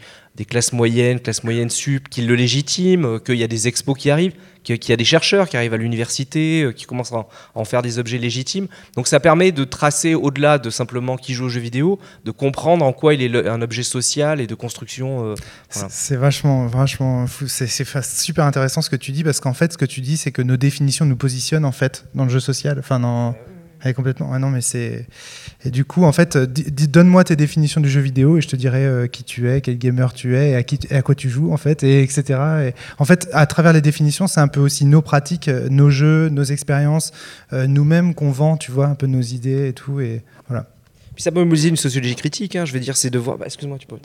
classes 0.49 0.73
moyennes, 0.73 1.21
classes 1.21 1.45
moyennes 1.45 1.71
sup, 1.71 2.09
qui 2.09 2.23
le 2.23 2.35
légitiment, 2.35 3.09
euh, 3.09 3.19
qu'il 3.19 3.37
y 3.37 3.45
a 3.45 3.47
des 3.47 3.69
expos 3.69 3.97
qui 3.97 4.11
arrivent, 4.11 4.35
qu'il 4.65 4.89
y 4.89 4.93
a 4.93 4.97
des 4.97 5.05
chercheurs 5.05 5.49
qui 5.49 5.57
arrivent 5.57 5.75
à 5.75 5.77
l'université, 5.77 6.69
qui 6.75 6.85
commencent 6.85 7.13
à 7.13 7.27
en 7.55 7.65
faire 7.65 7.83
des 7.83 8.01
objets 8.01 8.19
légitimes. 8.19 8.67
Donc 8.97 9.07
ça 9.07 9.21
permet 9.21 9.53
de 9.53 9.63
tracer 9.63 10.17
au-delà 10.17 10.59
de 10.59 10.71
simplement 10.71 11.17
qui 11.17 11.35
joue 11.35 11.45
au 11.45 11.49
jeu 11.49 11.61
vidéo, 11.61 12.01
de 12.25 12.33
comprendre 12.33 12.85
en 12.85 12.93
quoi 12.93 13.15
il 13.15 13.23
est 13.23 13.49
un 13.49 13.63
objet 13.63 13.85
social 13.85 14.41
et 14.41 14.49
de 14.49 14.55
construction. 14.57 15.37
C'est 15.71 16.17
vachement, 16.17 16.67
vachement 16.67 17.29
fou. 17.29 17.47
C'est 17.47 17.69
super 17.69 18.45
intéressant 18.45 18.83
ce 18.83 18.91
que 18.91 18.97
tu 18.97 19.13
dis 19.13 19.23
parce 19.23 19.39
qu'en 19.39 19.55
fait, 19.55 19.73
ce 19.73 19.79
que 19.79 19.85
tu 19.85 20.01
dis, 20.01 20.17
c'est 20.17 20.33
que 20.33 20.43
nos 20.43 20.57
définitions 20.57 21.07
nous 21.07 21.17
positionnent 21.17 21.65
en 21.65 21.73
fait 21.73 22.07
dans 22.15 22.25
le 22.25 22.31
jeu 22.31 22.41
social. 22.41 22.77
Enfin, 22.81 22.99
dans 22.99 23.37
complètement. 23.95 24.33
Et 25.65 25.71
du 25.71 25.85
coup, 25.85 26.05
en 26.05 26.13
fait, 26.13 26.37
donne-moi 26.37 27.25
tes 27.25 27.37
définitions 27.37 27.81
du 27.81 27.89
jeu 27.89 28.01
vidéo 28.01 28.39
et 28.39 28.41
je 28.41 28.49
te 28.49 28.57
dirai 28.57 28.85
euh, 28.85 29.07
qui 29.07 29.25
tu 29.25 29.51
es, 29.51 29.61
quel 29.61 29.79
gamer 29.79 30.13
tu 30.13 30.37
es, 30.37 30.51
et 30.51 30.95
à, 30.95 31.03
quoi 31.03 31.15
tu 31.15 31.29
joues, 31.29 31.53
en 31.53 31.57
fait, 31.57 31.83
et 31.83 32.03
etc. 32.03 32.41
Et 32.69 32.75
en 32.99 33.05
fait, 33.05 33.29
à 33.33 33.47
travers 33.47 33.73
les 33.73 33.81
définitions, 33.81 34.27
c'est 34.27 34.41
un 34.41 34.49
peu 34.49 34.61
aussi 34.61 34.85
nos 34.85 35.03
pratiques, 35.03 35.49
euh, 35.49 35.69
nos 35.69 35.91
jeux, 35.91 36.29
nos 36.29 36.45
expériences, 36.45 37.13
euh, 37.53 37.67
nous-mêmes 37.67 38.15
qu'on 38.15 38.31
vend, 38.31 38.57
tu 38.57 38.71
vois, 38.71 38.87
un 38.87 38.95
peu 38.95 39.07
nos 39.07 39.23
idées 39.23 39.69
et 39.69 39.73
tout. 39.73 40.01
Et 40.01 40.23
voilà. 40.49 40.67
Puis 41.17 41.23
ça 41.23 41.33
peut 41.33 41.41
mobiliser 41.41 41.71
une 41.71 41.79
sociologie 41.79 42.15
critique, 42.15 42.57
hein, 42.57 42.67
je 42.67 42.75
veux 42.75 42.79
dire, 42.79 42.95
c'est 42.95 43.09
de 43.09 43.19
voir. 43.19 43.39
Bah, 43.39 43.47
excuse-moi, 43.47 43.79
tu 43.79 43.87
peux. 43.87 43.97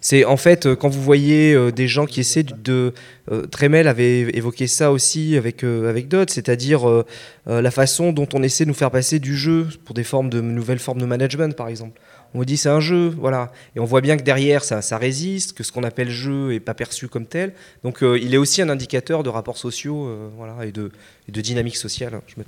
C'est 0.00 0.24
en 0.24 0.38
fait 0.38 0.64
euh, 0.64 0.76
quand 0.76 0.88
vous 0.88 1.02
voyez 1.02 1.52
euh, 1.52 1.70
des 1.70 1.88
gens 1.88 2.06
qui 2.06 2.20
essaient 2.20 2.42
de. 2.42 2.94
Euh, 3.30 3.44
Tremel 3.46 3.86
avait 3.86 4.22
évoqué 4.34 4.66
ça 4.66 4.90
aussi 4.90 5.36
avec 5.36 5.62
avec 5.62 6.08
d'autres, 6.08 6.32
c'est-à-dire 6.32 7.04
la 7.46 7.70
façon 7.70 8.12
dont 8.12 8.26
on 8.32 8.42
essaie 8.42 8.64
de 8.64 8.68
nous 8.70 8.74
faire 8.74 8.90
passer 8.90 9.18
du 9.18 9.36
jeu 9.36 9.68
pour 9.84 9.94
des 9.94 10.04
formes 10.04 10.30
de 10.30 10.40
nouvelles 10.40 10.78
formes 10.78 11.02
de 11.02 11.04
management, 11.04 11.54
par 11.54 11.68
exemple. 11.68 12.00
On 12.32 12.42
dit 12.44 12.56
c'est 12.56 12.70
un 12.70 12.80
jeu, 12.80 13.14
voilà. 13.18 13.52
Et 13.76 13.80
on 13.80 13.84
voit 13.84 14.00
bien 14.00 14.16
que 14.16 14.22
derrière 14.22 14.64
ça, 14.64 14.80
résiste, 14.96 15.52
que 15.52 15.62
ce 15.62 15.70
qu'on 15.70 15.84
appelle 15.84 16.08
jeu 16.08 16.54
est 16.54 16.60
pas 16.60 16.74
perçu 16.74 17.08
comme 17.08 17.26
tel. 17.26 17.52
Donc 17.82 17.98
il 18.00 18.34
est 18.34 18.38
aussi 18.38 18.62
un 18.62 18.70
indicateur 18.70 19.22
de 19.22 19.28
rapports 19.28 19.58
sociaux, 19.58 20.10
voilà, 20.38 20.64
et 20.64 20.72
de, 20.72 20.90
de 21.28 21.40
dynamique 21.42 21.76
sociale. 21.76 22.14
Hein, 22.14 22.22
je 22.26 22.36
me 22.38 22.44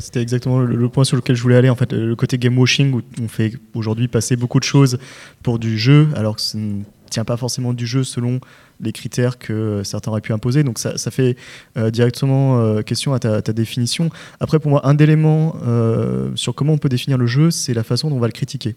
c'était 0.00 0.22
exactement 0.22 0.60
le, 0.60 0.88
point 0.88 1.04
sur 1.04 1.16
lequel 1.16 1.36
je 1.36 1.42
voulais 1.42 1.56
aller. 1.56 1.70
En 1.70 1.76
fait, 1.76 1.92
le 1.92 2.16
côté 2.16 2.38
game 2.38 2.58
washing 2.58 2.92
où 2.94 3.02
on 3.20 3.28
fait 3.28 3.52
aujourd'hui 3.74 4.08
passer 4.08 4.36
beaucoup 4.36 4.58
de 4.58 4.64
choses 4.64 4.98
pour 5.42 5.58
du 5.58 5.78
jeu, 5.78 6.08
alors 6.14 6.36
que 6.36 6.42
ça 6.42 6.58
ne 6.58 6.82
tient 7.10 7.24
pas 7.24 7.36
forcément 7.36 7.72
du 7.72 7.86
jeu 7.86 8.04
selon 8.04 8.40
les 8.80 8.92
critères 8.92 9.38
que 9.38 9.82
certains 9.84 10.10
auraient 10.10 10.20
pu 10.20 10.32
imposer. 10.32 10.64
Donc 10.64 10.78
ça, 10.78 11.10
fait 11.10 11.36
euh, 11.76 11.90
directement 11.90 12.58
euh, 12.58 12.82
question 12.82 13.14
à 13.14 13.20
ta, 13.20 13.40
définition. 13.52 14.10
Après, 14.40 14.58
pour 14.58 14.70
moi, 14.70 14.86
un 14.86 14.96
élément 14.96 15.56
euh, 15.64 16.30
sur 16.34 16.54
comment 16.54 16.72
on 16.72 16.78
peut 16.78 16.88
définir 16.88 17.18
le 17.18 17.26
jeu, 17.26 17.50
c'est 17.50 17.74
la 17.74 17.84
façon 17.84 18.10
dont 18.10 18.16
on 18.16 18.20
va 18.20 18.26
le 18.26 18.32
critiquer. 18.32 18.74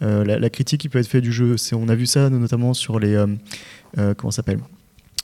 La, 0.00 0.38
la, 0.38 0.50
critique 0.50 0.82
qui 0.82 0.90
peut 0.90 0.98
être 0.98 1.08
faite 1.08 1.22
du 1.22 1.32
jeu, 1.32 1.56
on 1.72 1.88
a 1.88 1.94
vu 1.94 2.04
ça 2.04 2.28
notamment 2.28 2.74
sur 2.74 2.98
les 2.98 3.24
comment 4.18 4.30
s'appelle? 4.30 4.58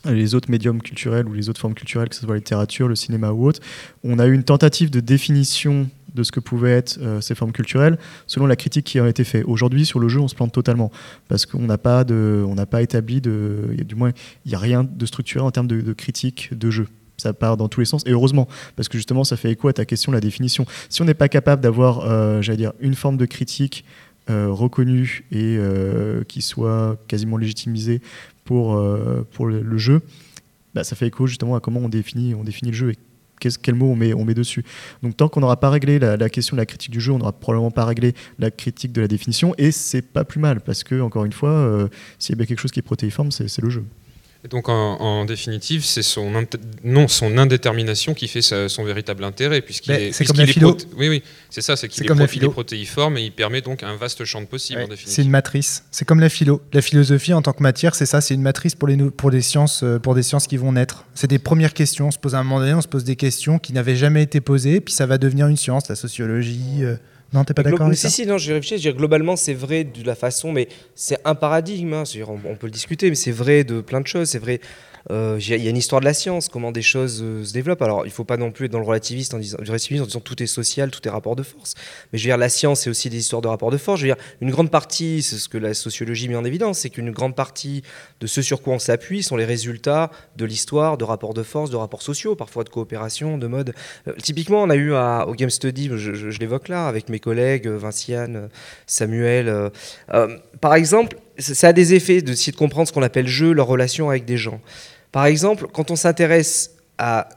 Les 0.04 0.34
autres 0.34 0.50
médiums 0.50 0.80
culturels 0.80 1.28
ou 1.28 1.32
les 1.32 1.48
autres 1.48 1.60
formes 1.60 1.74
culturelles, 1.74 2.08
que 2.08 2.14
ce 2.14 2.22
soit 2.22 2.34
la 2.34 2.38
littérature, 2.38 2.88
le 2.88 2.96
cinéma 2.96 3.32
ou 3.32 3.46
autre, 3.46 3.60
on 4.04 4.18
a 4.18 4.26
eu 4.26 4.32
une 4.32 4.44
tentative 4.44 4.90
de 4.90 5.00
définition 5.00 5.88
de 6.14 6.22
ce 6.22 6.32
que 6.32 6.40
pouvaient 6.40 6.72
être 6.72 6.98
euh, 7.00 7.20
ces 7.20 7.34
formes 7.34 7.52
culturelles 7.52 7.98
selon 8.26 8.46
la 8.46 8.56
critique 8.56 8.84
qui 8.86 8.98
a 8.98 9.08
été 9.08 9.24
faite. 9.24 9.44
Aujourd'hui, 9.46 9.86
sur 9.86 10.00
le 10.00 10.08
jeu, 10.08 10.20
on 10.20 10.28
se 10.28 10.34
plante 10.34 10.52
totalement 10.52 10.90
parce 11.28 11.46
qu'on 11.46 11.62
n'a 11.62 11.78
pas, 11.78 12.04
pas 12.04 12.82
établi 12.82 13.20
de, 13.20 13.76
du 13.86 13.94
moins, 13.94 14.12
il 14.44 14.48
n'y 14.48 14.54
a 14.54 14.58
rien 14.58 14.84
de 14.84 15.06
structuré 15.06 15.44
en 15.44 15.50
termes 15.50 15.68
de, 15.68 15.92
critique 15.92 16.56
de 16.56 16.70
jeu 16.70 16.86
ça 17.16 17.34
part 17.34 17.58
dans 17.58 17.68
tous 17.68 17.80
les 17.80 17.86
sens 17.86 18.02
et 18.06 18.12
heureusement 18.12 18.48
parce 18.76 18.88
que 18.88 18.96
justement 18.96 19.24
ça 19.24 19.36
fait 19.36 19.50
écho 19.50 19.68
à 19.68 19.74
ta 19.74 19.84
question 19.84 20.10
la 20.10 20.20
définition 20.20 20.64
si 20.88 21.02
on 21.02 21.04
n'est 21.04 21.12
pas 21.12 21.28
capable 21.28 21.60
d'avoir 21.60 22.00
euh, 22.00 22.40
j'allais 22.40 22.56
dire 22.56 22.72
une 22.80 22.94
forme 22.94 23.18
de 23.18 23.26
critique 23.26 23.84
euh, 24.30 24.46
reconnue 24.48 25.26
et 25.30 25.58
qui 26.28 26.40
soit 26.40 26.96
quasiment 27.08 27.36
légitimisée 27.36 28.00
pour, 28.50 28.74
euh, 28.74 29.24
pour 29.30 29.46
le, 29.46 29.78
jeu, 29.78 30.02
bah, 30.74 30.82
ça 30.82 30.96
fait 30.96 31.06
écho 31.06 31.28
justement 31.28 31.54
à 31.54 31.60
comment 31.60 31.78
on 31.78 31.88
définit, 31.88 32.34
le 32.34 32.72
jeu 32.72 32.90
et 32.90 32.98
quel 33.38 33.76
mot 33.76 33.92
on 33.92 33.94
met, 33.94 34.34
dessus. 34.34 34.64
Donc 35.04 35.16
tant 35.16 35.28
qu'on 35.28 35.38
n'aura 35.38 35.60
pas 35.60 35.70
réglé 35.70 36.00
la, 36.00 36.28
question 36.28 36.56
de 36.56 36.60
la 36.60 36.66
critique 36.66 36.90
du 36.90 37.00
jeu, 37.00 37.12
on 37.12 37.18
n'aura 37.18 37.30
probablement 37.30 37.70
pas 37.70 37.84
réglé 37.84 38.12
la 38.40 38.50
critique 38.50 38.90
de 38.90 39.02
la 39.02 39.06
définition, 39.06 39.54
et 39.56 39.70
c'est 39.70 40.02
pas 40.02 40.24
plus 40.24 40.40
mal, 40.40 40.62
parce 40.62 40.82
que, 40.82 41.00
encore 41.00 41.24
une 41.24 41.32
fois, 41.32 41.50
euh, 41.50 41.86
s'il 42.18 42.36
y 42.36 42.42
a 42.42 42.44
quelque 42.44 42.58
chose 42.58 42.72
qui 42.72 42.80
est 42.80 42.82
protéiforme, 42.82 43.30
c'est 43.30 43.62
le 43.62 43.70
jeu 43.70 43.84
donc 44.48 44.70
en, 44.70 45.24
définitive, 45.26 45.84
c'est 45.84 46.02
son, 46.02 46.32
non, 46.82 47.08
son 47.08 47.36
indétermination 47.36 48.14
qui 48.14 48.26
fait 48.26 48.40
son 48.40 48.84
véritable 48.84 49.22
intérêt, 49.24 49.60
puisqu'il 49.60 49.92
est, 49.92 50.12
c'est 50.12 50.24
comme 50.24 50.38
la 50.38 50.46
philo. 50.46 50.76
oui, 50.96 51.08
oui, 51.10 51.22
c'est 51.50 51.60
ça, 51.60 51.76
c'est 51.76 51.88
qu'il 51.88 52.04
est, 52.10 52.48
protéiforme 52.48 53.18
et 53.18 53.22
il 53.22 53.32
permet 53.32 53.60
donc 53.60 53.82
un 53.82 53.96
vaste 53.96 54.24
champ 54.24 54.40
de 54.40 54.46
possibles. 54.46 54.86
c'est 54.96 55.22
une 55.22 55.30
matrice. 55.30 55.84
C'est 55.90 56.06
comme 56.06 56.20
la 56.20 56.30
philo. 56.30 56.62
La 56.72 56.80
philosophie 56.80 57.34
en 57.34 57.42
tant 57.42 57.52
que 57.52 57.62
matière, 57.62 57.94
c'est 57.94 58.06
ça, 58.06 58.22
c'est 58.22 58.34
une 58.34 58.42
matrice 58.42 58.74
pour 58.74 58.88
les 58.88 58.96
pour 58.96 59.30
sciences, 59.40 59.82
euh, 59.82 59.98
pour 59.98 60.14
des 60.14 60.22
sciences 60.22 60.46
qui 60.46 60.56
vont 60.56 60.72
naître. 60.72 61.04
C'est 61.14 61.28
des 61.28 61.38
premières 61.38 61.74
questions. 61.74 62.08
On 62.08 62.10
se 62.10 62.18
pose 62.18 62.34
à 62.34 62.38
un 62.38 62.42
moment 62.42 62.60
donné, 62.60 62.72
on 62.72 62.80
se 62.80 62.88
pose 62.88 63.04
des 63.04 63.16
questions 63.16 63.58
qui 63.58 63.74
n'avaient 63.74 63.96
jamais 63.96 64.22
été 64.22 64.40
posées, 64.40 64.80
puis 64.80 64.94
ça 64.94 65.04
va 65.04 65.18
devenir 65.18 65.48
une 65.48 65.58
science, 65.58 65.88
la 65.88 65.96
sociologie. 65.96 66.82
Euh, 66.82 66.96
Non, 67.32 67.44
t'es 67.44 67.54
pas 67.54 67.62
d'accord 67.62 67.86
avec 67.86 67.96
si, 67.96 68.02
ça 68.02 68.10
Si, 68.10 68.26
non, 68.26 68.38
j'ai 68.38 68.52
réfléchi. 68.52 68.74
Je 68.82 68.88
veux 68.88 68.92
dire, 68.92 68.98
globalement, 68.98 69.36
c'est 69.36 69.54
vrai 69.54 69.84
de 69.84 70.04
la 70.04 70.14
façon, 70.14 70.52
mais 70.52 70.68
c'est 70.94 71.18
un 71.24 71.34
paradigme. 71.34 71.94
Hein, 71.94 72.02
on, 72.26 72.38
on, 72.44 72.56
peut 72.56 72.66
le 72.66 72.72
discuter, 72.72 73.08
mais 73.08 73.14
c'est 73.14 73.30
vrai 73.30 73.62
de 73.62 73.80
plein 73.80 74.00
de 74.00 74.06
choses. 74.06 74.28
C'est 74.30 74.38
vrai 74.38 74.60
euh, 75.10 75.38
il 75.40 75.62
y 75.62 75.66
a 75.66 75.70
une 75.70 75.76
histoire 75.76 76.00
de 76.00 76.04
la 76.04 76.14
science, 76.14 76.48
comment 76.48 76.72
des 76.72 76.82
choses 76.82 77.20
euh, 77.22 77.44
se 77.44 77.52
développent. 77.52 77.82
Alors, 77.82 78.04
il 78.04 78.08
ne 78.08 78.14
faut 78.14 78.24
pas 78.24 78.36
non 78.36 78.50
plus 78.50 78.66
être 78.66 78.72
dans 78.72 78.78
le 78.78 78.84
relativiste 78.84 79.34
en 79.34 79.38
disant, 79.38 79.58
tout 80.22 80.42
est 80.42 80.46
social, 80.46 80.90
tout 80.90 81.06
est 81.06 81.10
rapport 81.10 81.36
de 81.36 81.42
force. 81.42 81.74
Mais 82.12 82.18
je 82.18 82.24
veux 82.24 82.28
dire, 82.28 82.36
la 82.36 82.48
science, 82.48 82.80
c'est 82.80 82.90
aussi 82.90 83.08
des 83.08 83.18
histoires 83.18 83.42
de 83.42 83.48
rapport 83.48 83.70
de 83.70 83.78
force. 83.78 84.00
Je 84.00 84.06
veux 84.06 84.14
dire, 84.14 84.22
une 84.40 84.50
grande 84.50 84.70
partie, 84.70 85.22
c'est 85.22 85.36
ce 85.36 85.48
que 85.48 85.58
la 85.58 85.74
sociologie 85.74 86.28
met 86.28 86.36
en 86.36 86.44
évidence, 86.44 86.78
c'est 86.80 86.90
qu'une 86.90 87.10
grande 87.10 87.34
partie 87.34 87.82
de 88.20 88.26
ce 88.26 88.42
sur 88.42 88.62
quoi 88.62 88.74
on 88.74 88.78
s'appuie 88.78 89.22
sont 89.22 89.36
les 89.36 89.44
résultats 89.44 90.10
de 90.36 90.44
l'histoire, 90.44 90.98
de 90.98 91.04
rapports 91.04 91.34
de 91.34 91.42
force, 91.42 91.70
de 91.70 91.76
rapports 91.76 92.02
sociaux, 92.02 92.34
parfois 92.34 92.64
de 92.64 92.68
coopération, 92.68 93.38
de 93.38 93.46
mode. 93.46 93.74
Euh, 94.08 94.12
typiquement, 94.22 94.62
on 94.62 94.70
a 94.70 94.76
eu 94.76 94.92
au 94.92 95.34
Game 95.34 95.50
Study, 95.50 95.90
je, 95.96 96.38
l'évoque 96.38 96.68
là, 96.68 96.86
avec 96.86 97.08
mes 97.08 97.20
collègues, 97.20 97.68
Vinciane, 97.68 98.48
Samuel. 98.86 99.70
par 100.60 100.74
exemple, 100.74 101.16
ça 101.40 101.68
a 101.68 101.72
des 101.72 101.94
effets 101.94 102.22
de 102.22 102.32
de 102.32 102.56
comprendre 102.56 102.88
ce 102.88 102.92
qu'on 102.92 103.02
appelle 103.02 103.26
jeu, 103.26 103.52
leur 103.52 103.66
relation 103.66 104.10
avec 104.10 104.24
des 104.24 104.36
gens. 104.36 104.60
Par 105.12 105.26
exemple, 105.26 105.66
quand 105.72 105.90
on 105.90 105.96
s'intéresse 105.96 106.76
à 106.98 107.28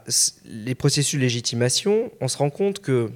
les 0.44 0.74
processus 0.74 1.18
de 1.18 1.24
légitimation, 1.24 2.10
on 2.20 2.28
se 2.28 2.36
rend 2.36 2.50
compte 2.50 2.80
que 2.80 3.10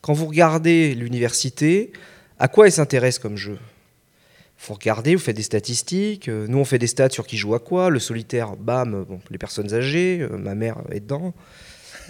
quand 0.00 0.12
vous 0.12 0.26
regardez 0.26 0.94
l'université, 0.94 1.92
à 2.38 2.48
quoi 2.48 2.66
elle 2.66 2.72
s'intéresse 2.72 3.18
comme 3.18 3.36
jeu? 3.36 3.58
Il 3.60 4.66
faut 4.66 4.74
regarder, 4.74 5.14
vous 5.14 5.22
faites 5.22 5.36
des 5.36 5.42
statistiques, 5.42 6.28
euh, 6.28 6.46
nous 6.48 6.58
on 6.58 6.64
fait 6.64 6.78
des 6.78 6.86
stats 6.86 7.10
sur 7.10 7.26
qui 7.26 7.36
joue 7.36 7.54
à 7.54 7.60
quoi, 7.60 7.88
le 7.88 7.98
solitaire, 7.98 8.56
bam, 8.56 9.04
bon, 9.08 9.20
les 9.30 9.38
personnes 9.38 9.72
âgées, 9.72 10.20
euh, 10.20 10.36
ma 10.36 10.54
mère 10.54 10.76
est 10.90 11.00
dedans. 11.00 11.32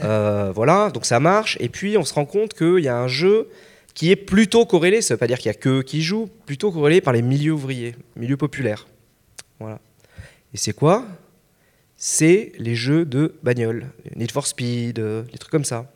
Euh, 0.02 0.52
voilà, 0.54 0.90
donc 0.90 1.04
ça 1.04 1.20
marche. 1.20 1.56
Et 1.60 1.68
puis 1.68 1.96
on 1.98 2.04
se 2.04 2.14
rend 2.14 2.24
compte 2.24 2.54
qu'il 2.54 2.80
y 2.80 2.88
a 2.88 2.96
un 2.96 3.08
jeu 3.08 3.48
qui 4.00 4.10
est 4.10 4.16
plutôt 4.16 4.64
corrélé, 4.64 5.02
ça 5.02 5.12
ne 5.12 5.16
veut 5.16 5.18
pas 5.18 5.26
dire 5.26 5.36
qu'il 5.36 5.50
n'y 5.50 5.56
a 5.56 5.60
que 5.60 5.82
qui 5.82 6.00
jouent, 6.00 6.30
plutôt 6.46 6.72
corrélé 6.72 7.02
par 7.02 7.12
les 7.12 7.20
milieux 7.20 7.52
ouvriers, 7.52 7.94
milieux 8.16 8.38
populaires. 8.38 8.86
Voilà. 9.58 9.78
Et 10.54 10.56
c'est 10.56 10.72
quoi? 10.72 11.04
C'est 11.98 12.52
les 12.58 12.74
jeux 12.76 13.04
de 13.04 13.34
bagnole, 13.42 13.88
Need 14.16 14.32
for 14.32 14.46
Speed, 14.46 14.96
les 14.96 15.04
euh, 15.04 15.22
trucs 15.38 15.50
comme 15.50 15.66
ça. 15.66 15.92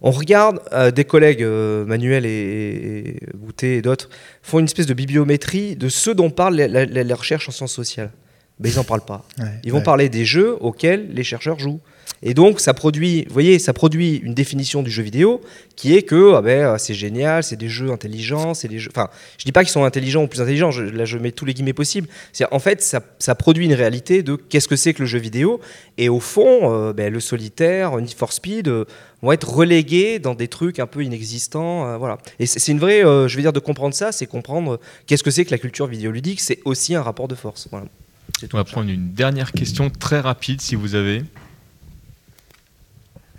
On 0.00 0.12
regarde, 0.12 0.62
euh, 0.72 0.90
des 0.90 1.04
collègues, 1.04 1.42
euh, 1.42 1.84
Manuel 1.84 2.24
et, 2.24 3.20
Boutet 3.34 3.76
et 3.76 3.82
d'autres, 3.82 4.08
font 4.40 4.58
une 4.58 4.64
espèce 4.64 4.86
de 4.86 4.94
bibliométrie 4.94 5.76
de 5.76 5.90
ce 5.90 6.08
dont 6.08 6.30
parle 6.30 6.56
la, 6.56 7.14
recherche 7.14 7.50
en 7.50 7.52
sciences 7.52 7.74
sociales. 7.74 8.12
Mais 8.60 8.70
ils 8.70 8.76
n'en 8.76 8.84
parlent 8.84 9.04
pas. 9.04 9.28
ils 9.62 9.72
vont 9.72 9.82
parler 9.82 10.08
des 10.08 10.24
jeux 10.24 10.56
auxquels 10.62 11.12
les 11.12 11.22
chercheurs 11.22 11.58
jouent. 11.58 11.80
Et 12.22 12.34
donc, 12.34 12.60
ça 12.60 12.74
produit, 12.74 13.26
voyez, 13.30 13.58
ça 13.58 13.72
produit 13.72 14.16
une 14.16 14.34
définition 14.34 14.82
du 14.82 14.90
jeu 14.90 15.02
vidéo 15.02 15.40
qui 15.76 15.94
est 15.94 16.02
que 16.02 16.34
ah 16.34 16.40
ben, 16.40 16.66
euh, 16.66 16.78
c'est 16.78 16.94
génial, 16.94 17.42
c'est 17.42 17.56
des 17.56 17.68
jeux 17.68 17.90
intelligents, 17.90 18.54
c'est 18.54 18.68
des 18.68 18.78
jeux. 18.78 18.90
Enfin, 18.94 19.10
je 19.38 19.44
dis 19.44 19.52
pas 19.52 19.62
qu'ils 19.62 19.72
sont 19.72 19.84
intelligents 19.84 20.22
ou 20.22 20.26
plus 20.26 20.40
intelligents. 20.40 20.70
là, 20.70 21.04
je 21.04 21.18
mets 21.18 21.32
tous 21.32 21.44
les 21.44 21.52
guillemets 21.52 21.74
possibles. 21.74 22.08
En 22.50 22.58
fait, 22.58 22.82
ça, 22.82 23.34
produit 23.34 23.66
une 23.66 23.74
réalité 23.74 24.22
de 24.22 24.36
qu'est-ce 24.36 24.68
que 24.68 24.76
c'est 24.76 24.94
que 24.94 25.02
le 25.02 25.06
jeu 25.06 25.18
vidéo. 25.18 25.60
Et 25.98 26.08
au 26.08 26.20
fond, 26.20 26.72
euh, 26.72 26.92
ben, 26.92 27.12
le 27.12 27.20
solitaire, 27.20 27.96
Need 27.96 28.14
for 28.14 28.32
Speed 28.32 28.68
euh, 28.68 28.84
vont 29.22 29.32
être 29.32 29.48
relégués 29.48 30.18
dans 30.18 30.34
des 30.34 30.48
trucs 30.48 30.78
un 30.78 30.86
peu 30.86 31.04
inexistants. 31.04 31.98
voilà. 31.98 32.18
Et 32.38 32.46
c'est 32.46 32.72
une 32.72 32.78
vraie, 32.78 33.00
je 33.00 33.34
veux 33.34 33.42
dire, 33.42 33.52
de 33.52 33.60
comprendre 33.60 33.94
ça, 33.94 34.12
c'est 34.12 34.26
comprendre 34.26 34.78
qu'est-ce 35.06 35.22
que 35.22 35.30
c'est 35.30 35.44
que 35.44 35.50
la 35.50 35.58
culture 35.58 35.86
vidéoludique. 35.86 36.40
C'est 36.40 36.60
aussi 36.64 36.94
un 36.94 37.02
rapport 37.02 37.28
de 37.28 37.34
force. 37.34 37.68
On 37.72 38.56
va 38.56 38.64
prendre 38.64 38.90
une 38.90 39.12
dernière 39.12 39.52
question 39.52 39.90
très 39.90 40.20
rapide, 40.20 40.60
si 40.60 40.74
vous 40.74 40.94
avez 40.94 41.22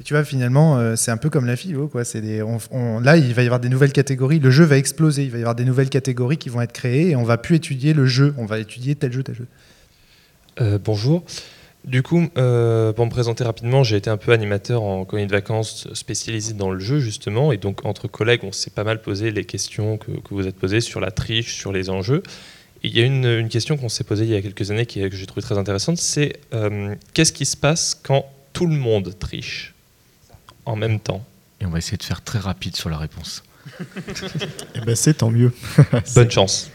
tu 0.03 0.13
vois, 0.13 0.23
finalement, 0.23 0.77
euh, 0.77 0.95
c'est 0.95 1.11
un 1.11 1.17
peu 1.17 1.29
comme 1.29 1.45
la 1.45 1.55
philo. 1.55 1.89
Là, 1.93 3.17
il 3.17 3.33
va 3.33 3.41
y 3.41 3.45
avoir 3.45 3.59
des 3.59 3.69
nouvelles 3.69 3.91
catégories. 3.91 4.39
Le 4.39 4.51
jeu 4.51 4.63
va 4.63 4.77
exploser. 4.77 5.23
Il 5.23 5.31
va 5.31 5.37
y 5.37 5.41
avoir 5.41 5.55
des 5.55 5.65
nouvelles 5.65 5.89
catégories 5.89 6.37
qui 6.37 6.49
vont 6.49 6.61
être 6.61 6.73
créées 6.73 7.09
et 7.09 7.15
on 7.15 7.23
va 7.23 7.37
plus 7.37 7.55
étudier 7.55 7.93
le 7.93 8.05
jeu. 8.05 8.33
On 8.37 8.45
va 8.45 8.59
étudier 8.59 8.95
tel 8.95 9.11
jeu, 9.11 9.23
tel 9.23 9.35
jeu. 9.35 9.47
Euh, 10.61 10.77
bonjour. 10.83 11.23
Du 11.83 12.03
coup, 12.03 12.27
euh, 12.37 12.91
pour 12.91 13.05
me 13.05 13.09
présenter 13.09 13.43
rapidement, 13.43 13.83
j'ai 13.83 13.95
été 13.95 14.09
un 14.09 14.17
peu 14.17 14.33
animateur 14.33 14.83
en 14.83 15.05
colonie 15.05 15.27
de 15.27 15.31
vacances 15.31 15.87
spécialisé 15.93 16.53
dans 16.53 16.69
le 16.69 16.79
jeu, 16.79 16.99
justement. 16.99 17.51
Et 17.51 17.57
donc, 17.57 17.85
entre 17.85 18.07
collègues, 18.07 18.41
on 18.43 18.51
s'est 18.51 18.71
pas 18.71 18.83
mal 18.83 19.01
posé 19.01 19.31
les 19.31 19.45
questions 19.45 19.97
que, 19.97 20.11
vous 20.29 20.47
êtes 20.47 20.57
posées 20.57 20.81
sur 20.81 20.99
la 20.99 21.11
triche, 21.11 21.55
sur 21.55 21.71
les 21.71 21.89
enjeux. 21.89 22.23
il 22.83 22.95
y 22.95 23.01
a 23.01 23.05
une, 23.05 23.47
question 23.49 23.77
qu'on 23.77 23.89
s'est 23.89 24.03
posée 24.03 24.25
il 24.25 24.31
y 24.31 24.35
a 24.35 24.41
quelques 24.41 24.69
années 24.69 24.85
qui, 24.85 24.99
que 24.99 25.15
j'ai 25.15 25.25
trouvé 25.25 25.41
très 25.41 25.57
intéressante 25.57 25.97
c'est 25.97 26.33
qu'est-ce 27.13 27.33
qui 27.33 27.45
se 27.45 27.57
passe 27.57 27.99
quand 28.03 28.25
tout 28.53 28.67
le 28.67 28.75
monde 28.75 29.17
triche? 29.17 29.73
En 30.67 30.75
même 30.75 30.99
temps 30.99 31.25
Et 31.61 31.65
on 31.65 31.69
va 31.69 31.77
essayer 31.79 31.97
de 31.97 32.03
faire 32.03 32.21
très 32.21 32.39
rapide 32.39 32.75
sur 32.75 32.89
la 32.89 32.97
réponse. 32.97 33.43
Eh 34.75 34.79
ben 34.79 34.95
c'est 34.95 35.15
tant 35.15 35.29
mieux. 35.29 35.51
Bonne 36.15 36.31
chance. 36.31 36.69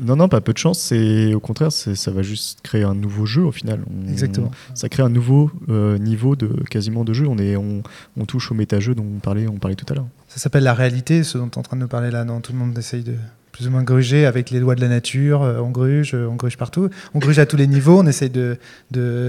Non, 0.00 0.16
non, 0.16 0.28
pas 0.28 0.40
peu 0.40 0.52
de 0.52 0.58
chance. 0.58 0.78
C'est 0.78 1.34
au 1.34 1.40
contraire, 1.40 1.72
ça 1.72 2.10
va 2.10 2.22
juste 2.22 2.60
créer 2.62 2.84
un 2.84 2.94
nouveau 2.94 3.26
jeu 3.26 3.42
au 3.42 3.52
final. 3.52 3.80
Exactement. 4.08 4.50
Ça 4.74 4.88
crée 4.88 5.02
un 5.02 5.08
nouveau 5.08 5.50
euh, 5.68 5.98
niveau 5.98 6.36
de 6.36 6.48
quasiment 6.70 7.04
de 7.04 7.12
jeu. 7.12 7.26
On 7.26 7.38
est, 7.38 7.56
on, 7.56 7.82
touche 8.26 8.50
au 8.50 8.54
méta-jeu 8.54 8.94
dont 8.94 9.04
on 9.04 9.18
parlait, 9.18 9.46
on 9.46 9.58
parlait 9.58 9.76
tout 9.76 9.86
à 9.90 9.94
l'heure. 9.94 10.06
Ça 10.28 10.38
s'appelle 10.38 10.64
la 10.64 10.74
réalité, 10.74 11.22
ce 11.22 11.38
dont 11.38 11.48
tu 11.48 11.54
es 11.54 11.58
en 11.58 11.62
train 11.62 11.76
de 11.76 11.82
nous 11.82 11.88
parler 11.88 12.10
là. 12.10 12.24
Non, 12.24 12.40
tout 12.40 12.52
le 12.52 12.58
monde 12.58 12.76
essaye 12.78 13.02
de 13.02 13.14
plus 13.56 13.68
ou 13.68 13.70
moins 13.70 13.82
gruger 13.82 14.26
avec 14.26 14.50
les 14.50 14.60
lois 14.60 14.74
de 14.74 14.82
la 14.82 14.88
nature. 14.88 15.42
Euh, 15.42 15.60
on 15.60 15.70
gruge, 15.70 16.14
euh, 16.14 16.28
on 16.28 16.34
gruge 16.34 16.58
partout. 16.58 16.90
On 17.14 17.18
gruge 17.18 17.38
à 17.38 17.46
tous 17.46 17.56
les 17.56 17.66
niveaux. 17.66 18.00
On 18.00 18.06
essaye 18.06 18.28
de, 18.28 18.58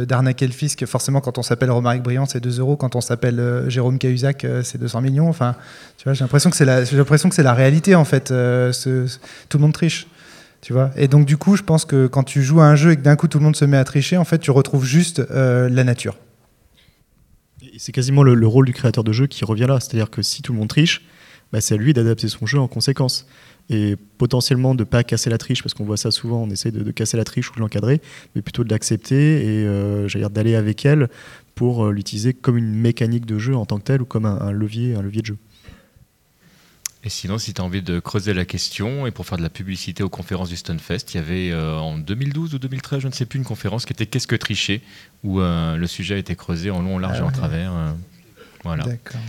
d'arnaquer 0.05 0.45
le 0.45 0.51
fisc. 0.51 0.85
Forcément, 0.85 1.21
quand 1.21 1.37
on 1.37 1.43
s'appelle 1.43 1.71
Romaric 1.71 2.03
Briand, 2.03 2.25
c'est 2.25 2.41
2 2.41 2.59
euros. 2.59 2.75
Quand 2.75 2.97
on 2.97 3.01
s'appelle 3.01 3.39
euh, 3.39 3.69
Jérôme 3.69 3.97
Cahuzac, 3.97 4.45
c'est 4.63 4.79
200 4.79 4.99
millions. 4.99 5.29
Enfin, 5.29 5.55
tu 5.97 6.03
vois, 6.03 6.13
j'ai 6.13 6.25
l'impression 6.25 6.49
que 6.49 6.57
c'est 6.57 6.65
la, 6.65 6.83
j'ai 6.83 6.97
l'impression 6.97 7.29
que 7.29 7.35
c'est 7.35 7.43
la 7.43 7.53
réalité 7.53 7.95
en 7.95 8.03
fait. 8.03 8.25
Tout 8.27 9.57
le 9.57 9.61
monde 9.61 9.73
triche. 9.73 10.07
Tu 10.59 10.73
vois? 10.73 10.91
Et 10.97 11.07
donc 11.07 11.25
du 11.25 11.37
coup, 11.37 11.55
je 11.55 11.63
pense 11.63 11.85
que 11.85 12.07
quand 12.07 12.23
tu 12.23 12.43
joues 12.43 12.59
à 12.59 12.65
un 12.65 12.75
jeu 12.75 12.91
et 12.91 12.97
que 12.97 13.01
d'un 13.01 13.15
coup 13.15 13.29
tout 13.29 13.37
le 13.37 13.45
monde 13.45 13.55
se 13.55 13.63
met 13.63 13.77
à 13.77 13.83
tricher, 13.85 14.17
en 14.17 14.25
fait, 14.25 14.39
tu 14.39 14.51
retrouves 14.51 14.83
juste 14.83 15.23
la 15.29 15.83
nature. 15.85 16.17
c'est 17.77 17.93
quasiment 17.93 18.23
le, 18.23 18.47
rôle 18.47 18.65
du 18.65 18.73
créateur 18.73 19.05
de 19.05 19.13
jeu 19.13 19.27
qui 19.27 19.45
revient 19.45 19.67
là. 19.69 19.79
C'est-à-dire 19.79 20.09
que 20.09 20.21
si 20.21 20.41
tout 20.41 20.51
le 20.51 20.59
monde 20.59 20.67
triche, 20.67 21.03
bah, 21.53 21.61
c'est 21.61 21.75
à 21.75 21.77
lui 21.77 21.93
d'adapter 21.93 22.27
son 22.27 22.45
jeu 22.45 22.59
en 22.59 22.67
conséquence 22.67 23.25
et 23.69 23.95
potentiellement 24.18 24.76
de 24.76 24.81
ne 24.81 24.85
pas 24.85 25.03
casser 25.03 25.30
la 25.30 25.38
triche, 25.38 25.61
parce 25.61 25.73
qu'on 25.73 25.84
voit 25.84 25.98
ça 25.98 26.11
souvent, 26.11 26.41
on 26.44 26.49
essaie 26.49 26.72
de, 26.72 26.89
casser 26.91 27.18
la 27.18 27.26
triche 27.26 27.52
ou 27.52 27.56
de 27.56 27.60
l'encadrer, 27.60 28.02
mais 28.35 28.41
plutôt 28.41 28.64
de 28.64 28.69
l'accepter 28.69 29.44
et 29.44 29.65
euh, 29.65 30.30
d'aller 30.30 30.56
avec 30.56 30.85
elle 30.85 31.10
pour 31.56 31.85
euh, 31.85 31.91
l'utiliser 31.91 32.34
comme 32.34 32.57
une 32.57 32.73
mécanique 32.73 33.26
de 33.26 33.38
jeu 33.38 33.56
en 33.56 33.65
tant 33.65 33.77
que 33.77 33.84
telle 33.84 34.02
ou 34.02 34.06
comme 34.06 34.26
un, 34.26 34.52
levier, 34.52 34.95
un 34.95 35.02
levier 35.02 35.22
de 35.22 35.27
jeu. 35.27 35.38
Et 37.03 37.10
sinon, 37.10 37.38
si 37.38 37.53
tu 37.53 37.61
as 37.61 37.64
envie 37.64 37.81
de 37.81 37.99
creuser 37.99 38.34
la 38.34 38.45
question 38.45 39.06
et 39.07 39.11
pour 39.11 39.26
faire 39.26 39.38
de 39.38 39.44
la 39.44 39.49
publicité 39.49 40.03
aux 40.03 40.10
conférences 40.10 40.49
du 40.49 40.57
Stonefest, 40.57 41.14
il 41.14 41.18
y 41.18 41.19
avait 41.19 41.52
euh, 41.52 41.77
en 41.77 41.98
2012 41.98 42.56
ou 42.56 42.60
2013, 42.60 43.02
je 43.02 43.07
ne 43.07 43.14
sais 43.14 43.26
plus, 43.26 43.38
une 43.38 43.45
conférence 43.45 43.85
qui 43.85 43.94
était 43.94 44.06
Qu'est-ce 44.06 44.27
que 44.27 44.35
tricher 44.35 44.81
où 45.23 45.39
le 45.39 45.88
sujet 45.88 46.15
a 46.15 46.18
été 46.18 46.35
creusé 46.35 46.69
en 46.72 46.81
long, 46.81 46.95
en 46.95 46.99
large 46.99 47.19
et 47.19 47.22
en 47.22 47.30
ah 47.30 47.31
travers. 47.31 47.73
voilà. 48.64 48.84
D'accord. 48.84 49.19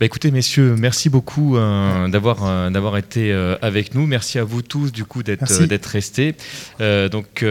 Bah, 0.00 0.06
écoutez, 0.06 0.30
messieurs, 0.30 0.76
merci 0.78 1.10
beaucoup 1.10 1.58
euh, 1.58 2.08
d'avoir 2.08 2.46
euh, 2.46 2.70
d'avoir 2.70 2.96
été 2.96 3.34
euh, 3.34 3.56
avec 3.60 3.94
nous. 3.94 4.06
Merci 4.06 4.38
à 4.38 4.44
vous 4.44 4.62
tous 4.62 4.92
du 4.92 5.04
coup 5.04 5.22
d'être 5.22 5.66
d'être 5.66 5.84
restés. 5.84 6.34
donc 6.78 7.44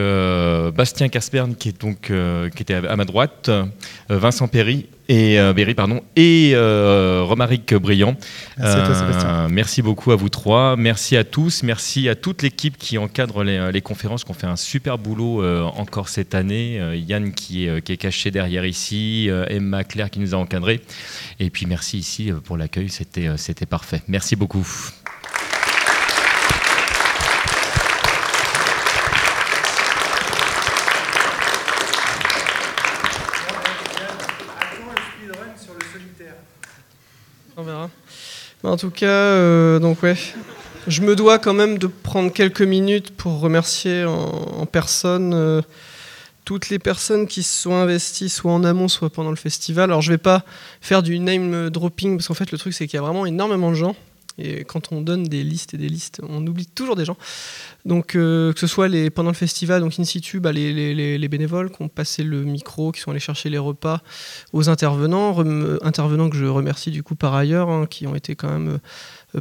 Bastien 0.76 1.10
Casperne 1.10 1.54
qui 1.54 1.70
est 1.70 1.80
donc 1.80 2.12
qui 2.56 2.64
était 2.64 2.74
à 2.74 2.96
ma 2.96 3.06
droite, 3.06 3.52
Vincent 4.10 4.48
Perry 4.48 4.88
et 5.10 5.40
euh, 5.40 5.54
Berry, 5.54 5.74
pardon, 5.74 6.04
et 6.16 6.52
euh, 6.54 7.24
Romaric 7.24 7.74
Briand. 7.74 8.16
Euh, 8.60 9.48
merci, 9.50 9.82
beaucoup 9.82 10.12
à 10.12 10.16
vous 10.16 10.30
trois. 10.30 10.76
Merci 10.78 11.18
à 11.18 11.24
tous. 11.24 11.64
Merci 11.64 12.08
à 12.08 12.16
toute 12.16 12.44
l'équipe 12.44 12.78
qui 12.78 13.00
encadre 13.00 13.44
les, 13.44 13.82
conférences, 13.82 14.24
qui 14.24 14.30
ont 14.30 14.36
fait 14.36 14.48
un 14.48 14.56
super 14.56 15.00
boulot 15.00 15.44
encore 15.76 16.10
cette 16.10 16.36
année. 16.36 16.80
Yann 17.08 17.34
qui 17.34 17.66
est, 17.66 17.82
qui 17.82 17.94
est, 17.94 17.98
caché 17.98 18.30
derrière 18.30 18.66
ici, 18.66 19.30
Emma 19.48 19.84
Claire 19.84 20.12
qui 20.12 20.20
nous 20.20 20.36
a 20.36 20.38
encadrés. 20.38 20.82
Et 21.40 21.50
puis 21.50 21.66
merci 21.66 21.98
ici 21.98 22.32
pour 22.44 22.56
l'accueil. 22.56 22.90
C'était, 22.90 23.30
c'était 23.38 23.66
parfait. 23.66 24.04
Merci 24.08 24.36
beaucoup. 24.36 24.68
En 38.64 38.76
tout 38.76 38.90
cas, 38.90 39.08
euh, 39.08 39.80
donc 39.80 40.04
ouais, 40.04 40.18
je 40.88 41.02
me 41.02 41.16
dois 41.16 41.40
quand 41.40 41.54
même 41.54 41.78
de 41.78 41.88
prendre 41.88 42.32
quelques 42.32 42.62
minutes 42.62 43.16
pour 43.16 43.40
remercier 43.40 44.04
en, 44.04 44.66
personne 44.66 45.34
euh, 45.34 45.62
toutes 46.44 46.70
les 46.70 46.78
personnes 46.78 47.26
qui 47.26 47.42
se 47.42 47.62
sont 47.62 47.76
investies, 47.76 48.28
soit 48.28 48.52
en 48.52 48.66
amont, 48.66 48.90
soit 48.90 49.10
pendant 49.10 49.30
le 49.30 49.38
festival. 49.38 49.86
Alors 49.86 50.02
je 50.02 50.12
vais 50.12 50.18
pas 50.18 50.44
faire 50.82 51.04
du 51.04 51.20
name 51.20 51.70
dropping 51.70 52.18
parce 52.18 52.28
qu'en 52.28 52.34
fait 52.34 52.52
le 52.52 52.58
truc 52.58 52.74
c'est 52.74 52.86
qu'il 52.86 52.98
y 52.98 53.00
a 53.00 53.02
vraiment 53.02 53.26
énormément 53.26 53.70
de 53.70 53.76
gens 53.76 53.96
et 54.40 54.64
quand 54.64 54.92
on 54.92 55.02
donne 55.02 55.26
des 55.26 55.44
listes 55.44 55.74
et 55.74 55.78
des 55.78 55.90
listes, 55.90 56.22
on 56.28 56.46
oublie 56.48 56.66
toujours 56.66 56.96
des 56.96 57.06
gens. 57.06 57.18
Donc 57.86 58.08
que 58.08 58.54
ce 58.56 58.68
soit 58.68 58.88
les, 58.88 59.10
pendant 59.10 59.30
le 59.30 59.36
festival, 59.36 59.82
donc 59.82 60.00
in 60.00 60.04
situ, 60.04 60.40
bah, 60.40 60.52
les, 60.52 61.28
bénévoles 61.28 61.70
qui 61.70 61.82
ont 61.82 61.90
passé 61.90 62.24
le 62.24 62.44
micro, 62.44 62.92
qui 62.92 63.02
sont 63.02 63.12
allés 63.12 63.20
chercher 63.20 63.50
les 63.50 63.58
repas 63.58 64.02
aux 64.54 64.70
intervenants, 64.70 65.38
intervenants 65.84 66.30
que 66.30 66.38
je 66.38 66.46
remercie 66.46 66.92
du 66.92 67.04
coup 67.04 67.16
par 67.16 67.36
ailleurs, 67.36 67.70
hein, 67.70 67.86
qui 67.88 68.08
ont 68.08 68.16
été 68.16 68.36
quand 68.36 68.50
même 68.50 68.70
euh, 68.70 68.78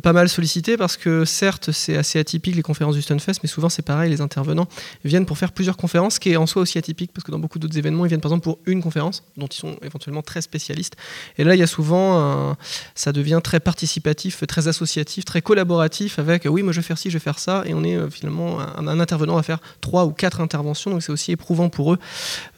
pas 0.03 0.13
mal 0.13 0.29
sollicité 0.29 0.77
parce 0.77 0.97
que 0.97 1.25
certes 1.25 1.73
c'est 1.73 1.97
assez 1.97 2.19
atypique 2.19 2.55
les 2.55 2.63
conférences 2.63 2.95
du 2.95 3.03
Stunfest 3.03 3.41
mais 3.43 3.49
souvent 3.49 3.69
c'est 3.69 3.83
pareil 3.83 4.11
les 4.11 4.21
intervenants 4.21 4.69
viennent 5.05 5.25
pour 5.25 5.39
faire 5.39 5.53
plusieurs 5.53 5.77
conférences 5.77 6.17
ce 6.17 6.21
qui 6.21 6.31
est 6.31 6.37
en 6.37 6.47
soi 6.47 6.63
aussi 6.63 6.77
atypique 6.77 7.11
parce 7.13 7.25
que 7.25 7.31
dans 7.31 7.39
beaucoup 7.39 7.59
d'autres 7.59 7.79
événements 7.79 8.05
ils 8.05 8.09
viennent 8.09 8.21
par 8.21 8.31
exemple 8.31 8.45
pour 8.45 8.59
une 8.67 8.83
conférence 8.83 9.25
dont 9.37 9.47
ils 9.47 9.57
sont 9.57 9.77
éventuellement 9.83 10.23
très 10.23 10.43
spécialistes. 10.43 10.97
Et 11.39 11.45
là 11.45 11.55
il 11.55 11.59
y 11.59 11.63
a 11.63 11.67
souvent 11.67 12.57
ça 12.95 13.13
devient 13.13 13.41
très 13.43 13.61
participatif 13.61 14.47
très 14.47 14.69
associatif 14.69 15.25
très 15.25 15.43
collaboratif 15.43 16.19
avec 16.19 16.47
oui 16.47 16.63
moi 16.63 16.73
je 16.73 16.81
vais 16.81 16.87
faire 16.87 16.99
ci 16.99 17.11
je 17.11 17.17
vais 17.17 17.23
faire 17.23 17.39
ça 17.39 17.63
et 17.67 17.75
on 17.75 17.85
est 17.85 17.97
euh, 17.97 18.11
finalement 18.11 18.61
un, 18.61 19.01
intervenant 19.01 19.37
va 19.37 19.43
faire 19.43 19.61
trois 19.81 20.05
ou 20.05 20.13
quatre 20.13 20.41
interventions 20.41 20.91
donc 20.91 21.03
c'est 21.03 21.13
aussi 21.13 21.33
éprouvant 21.33 21.69
pour 21.69 21.95
eux. 21.95 21.99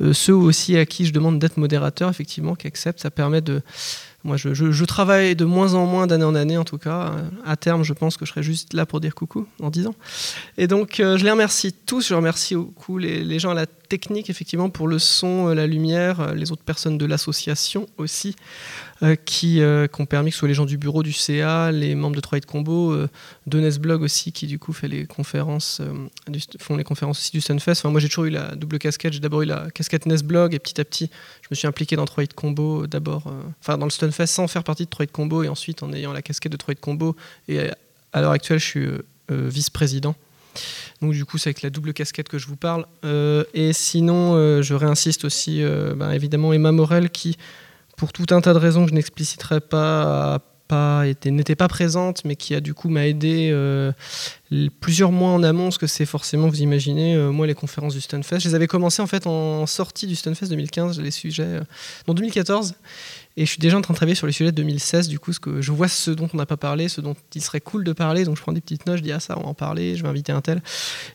Euh, 0.00 0.12
ceux 0.12 0.34
aussi 0.34 0.76
à 0.76 0.86
qui 0.86 1.06
je 1.06 1.12
demande 1.12 1.38
d'être 1.38 1.56
modérateur 1.56 2.08
effectivement 2.10 2.54
qui 2.54 2.66
acceptent 2.66 3.00
ça 3.00 3.10
permet 3.10 3.40
de 3.40 3.62
moi, 4.22 4.36
je, 4.36 4.84
travaille 4.84 5.34
de 5.34 5.46
moins 5.46 5.72
en 5.72 5.86
moins 5.86 6.06
d'année 6.06 6.24
en 6.24 6.34
année, 6.34 6.58
en 6.58 6.64
tout 6.64 6.76
cas. 6.76 7.14
À 7.46 7.56
terme, 7.56 7.84
je 7.84 7.94
pense 7.94 8.18
que 8.18 8.26
je 8.26 8.30
serai 8.30 8.42
juste 8.42 8.74
là 8.74 8.84
pour 8.84 9.00
dire 9.00 9.14
coucou 9.14 9.46
en 9.62 9.70
10 9.70 9.86
ans. 9.86 9.94
Et 10.58 10.66
donc, 10.66 11.00
euh, 11.00 11.16
je 11.16 11.24
les 11.24 11.30
remercie 11.30 11.72
tous. 11.72 12.08
Je 12.08 12.14
remercie 12.14 12.54
beaucoup 12.54 12.98
les, 12.98 13.38
gens 13.38 13.50
à 13.50 13.54
la 13.54 13.66
technique, 13.66 14.28
effectivement, 14.28 14.68
pour 14.68 14.88
le 14.88 14.98
son, 14.98 15.48
euh, 15.48 15.54
la 15.54 15.66
lumière, 15.66 16.20
euh, 16.20 16.34
les 16.34 16.52
autres 16.52 16.62
personnes 16.62 16.98
de 16.98 17.06
l'association 17.06 17.86
aussi, 17.96 18.36
euh, 19.02 19.16
qui, 19.16 19.60
ont 19.62 20.06
permis 20.06 20.30
que 20.30 20.34
ce 20.34 20.40
soit 20.40 20.48
les 20.48 20.54
gens 20.54 20.66
du 20.66 20.78
bureau 20.78 21.02
du 21.02 21.12
CA, 21.12 21.72
les 21.72 21.94
membres 21.94 22.16
de 22.16 22.20
3 22.20 22.40
Combo, 22.40 22.94
de 23.46 23.60
Nesblog 23.60 24.02
aussi, 24.02 24.32
qui 24.32 24.46
du 24.46 24.58
coup 24.58 24.72
fait 24.72 24.88
les 24.88 25.06
conférences, 25.06 25.80
font 26.58 26.76
les 26.76 26.84
conférences 26.84 27.18
aussi 27.18 27.32
du 27.32 27.40
Sunfest. 27.40 27.80
Enfin, 27.80 27.90
moi, 27.90 28.00
j'ai 28.00 28.08
toujours 28.08 28.24
eu 28.24 28.30
la 28.30 28.54
double 28.54 28.78
casquette. 28.78 29.12
J'ai 29.12 29.20
d'abord 29.20 29.42
eu 29.42 29.46
la 29.46 29.70
casquette 29.70 30.06
Nesblog 30.06 30.54
et 30.54 30.58
petit 30.58 30.80
à 30.80 30.84
petit, 30.84 31.10
je 31.42 31.48
me 31.50 31.56
suis 31.56 31.66
impliqué 31.66 31.96
dans 31.96 32.04
3 32.04 32.24
Combo 32.34 32.86
d'abord, 32.86 33.32
enfin, 33.60 33.78
dans 33.78 33.86
le 33.86 33.90
Stunfest 33.90 34.26
sans 34.26 34.48
faire 34.48 34.64
partie 34.64 34.84
de 34.84 34.90
3 34.90 35.06
Combo 35.06 35.42
et 35.42 35.48
ensuite 35.48 35.82
en 35.82 35.92
ayant 35.92 36.12
la 36.12 36.22
casquette 36.22 36.52
de 36.52 36.56
3 36.56 36.74
Combo. 36.76 37.16
Et 37.48 37.60
à 38.12 38.20
l'heure 38.20 38.32
actuelle, 38.32 38.58
je 38.58 38.64
suis 38.64 38.88
vice-président. 39.28 40.14
Donc 41.00 41.12
du 41.12 41.24
coup, 41.24 41.38
c'est 41.38 41.48
avec 41.48 41.62
la 41.62 41.70
double 41.70 41.92
casquette 41.92 42.28
que 42.28 42.38
je 42.38 42.46
vous 42.46 42.56
parle. 42.56 42.86
Euh, 43.04 43.44
et 43.54 43.72
sinon, 43.72 44.34
euh, 44.34 44.62
je 44.62 44.74
réinsiste 44.74 45.24
aussi, 45.24 45.62
euh, 45.62 45.94
bah, 45.94 46.14
évidemment, 46.14 46.52
Emma 46.52 46.72
Morel, 46.72 47.10
qui, 47.10 47.36
pour 48.00 48.14
tout 48.14 48.24
un 48.30 48.40
tas 48.40 48.54
de 48.54 48.58
raisons 48.58 48.84
que 48.84 48.90
je 48.90 48.94
n'expliciterai 48.94 49.60
pas, 49.60 50.38
n'était 51.26 51.54
pas 51.54 51.68
présente, 51.68 52.24
mais 52.24 52.34
qui 52.34 52.54
a 52.54 52.62
du 52.62 52.72
coup 52.72 52.88
m'a 52.88 53.06
aidé 53.06 53.54
plusieurs 54.80 55.12
mois 55.12 55.28
en 55.28 55.42
amont, 55.42 55.70
ce 55.70 55.78
que 55.78 55.86
c'est 55.86 56.06
forcément, 56.06 56.48
vous 56.48 56.62
imaginez, 56.62 57.14
moi 57.30 57.46
les 57.46 57.52
conférences 57.54 57.92
du 57.92 58.00
Stunfest. 58.00 58.40
Je 58.40 58.48
les 58.48 58.54
avais 58.54 58.68
commencées 58.68 59.02
en 59.02 59.06
fait 59.06 59.26
en 59.26 59.66
sortie 59.66 60.06
du 60.06 60.16
Stunfest 60.16 60.48
2015, 60.48 60.98
les 60.98 61.10
sujets, 61.10 61.60
en 62.06 62.14
2014. 62.14 62.74
Et 63.36 63.44
je 63.44 63.50
suis 63.50 63.58
déjà 63.58 63.76
en 63.76 63.82
train 63.82 63.92
de 63.92 63.96
travailler 63.96 64.16
sur 64.16 64.26
les 64.26 64.32
sujets 64.32 64.50
de 64.50 64.56
2016, 64.56 65.08
du 65.08 65.18
coup, 65.18 65.34
ce 65.34 65.40
que 65.40 65.60
je 65.60 65.70
vois 65.70 65.88
ce 65.88 66.10
dont 66.10 66.28
on 66.32 66.36
n'a 66.38 66.46
pas 66.46 66.56
parlé, 66.56 66.88
ce 66.88 67.02
dont 67.02 67.14
il 67.34 67.42
serait 67.42 67.60
cool 67.60 67.84
de 67.84 67.92
parler. 67.92 68.24
Donc 68.24 68.36
je 68.36 68.42
prends 68.42 68.52
des 68.52 68.62
petites 68.62 68.86
notes, 68.86 68.96
je 68.96 69.02
dis 69.02 69.12
ah 69.12 69.20
ça, 69.20 69.38
on 69.38 69.42
va 69.42 69.48
en 69.48 69.54
parler, 69.54 69.94
je 69.94 70.02
vais 70.02 70.08
inviter 70.08 70.32
un 70.32 70.40
tel. 70.40 70.62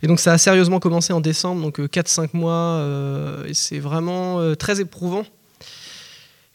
Et 0.04 0.08
donc 0.08 0.20
ça 0.20 0.34
a 0.34 0.38
sérieusement 0.38 0.80
commencé 0.80 1.14
en 1.14 1.22
décembre, 1.22 1.64
donc 1.64 1.80
4-5 1.80 2.22
euh, 2.22 2.28
mois, 2.34 2.54
euh, 2.54 3.46
et 3.48 3.54
c'est 3.54 3.80
vraiment 3.80 4.40
euh, 4.40 4.56
très 4.56 4.80
éprouvant. 4.80 5.24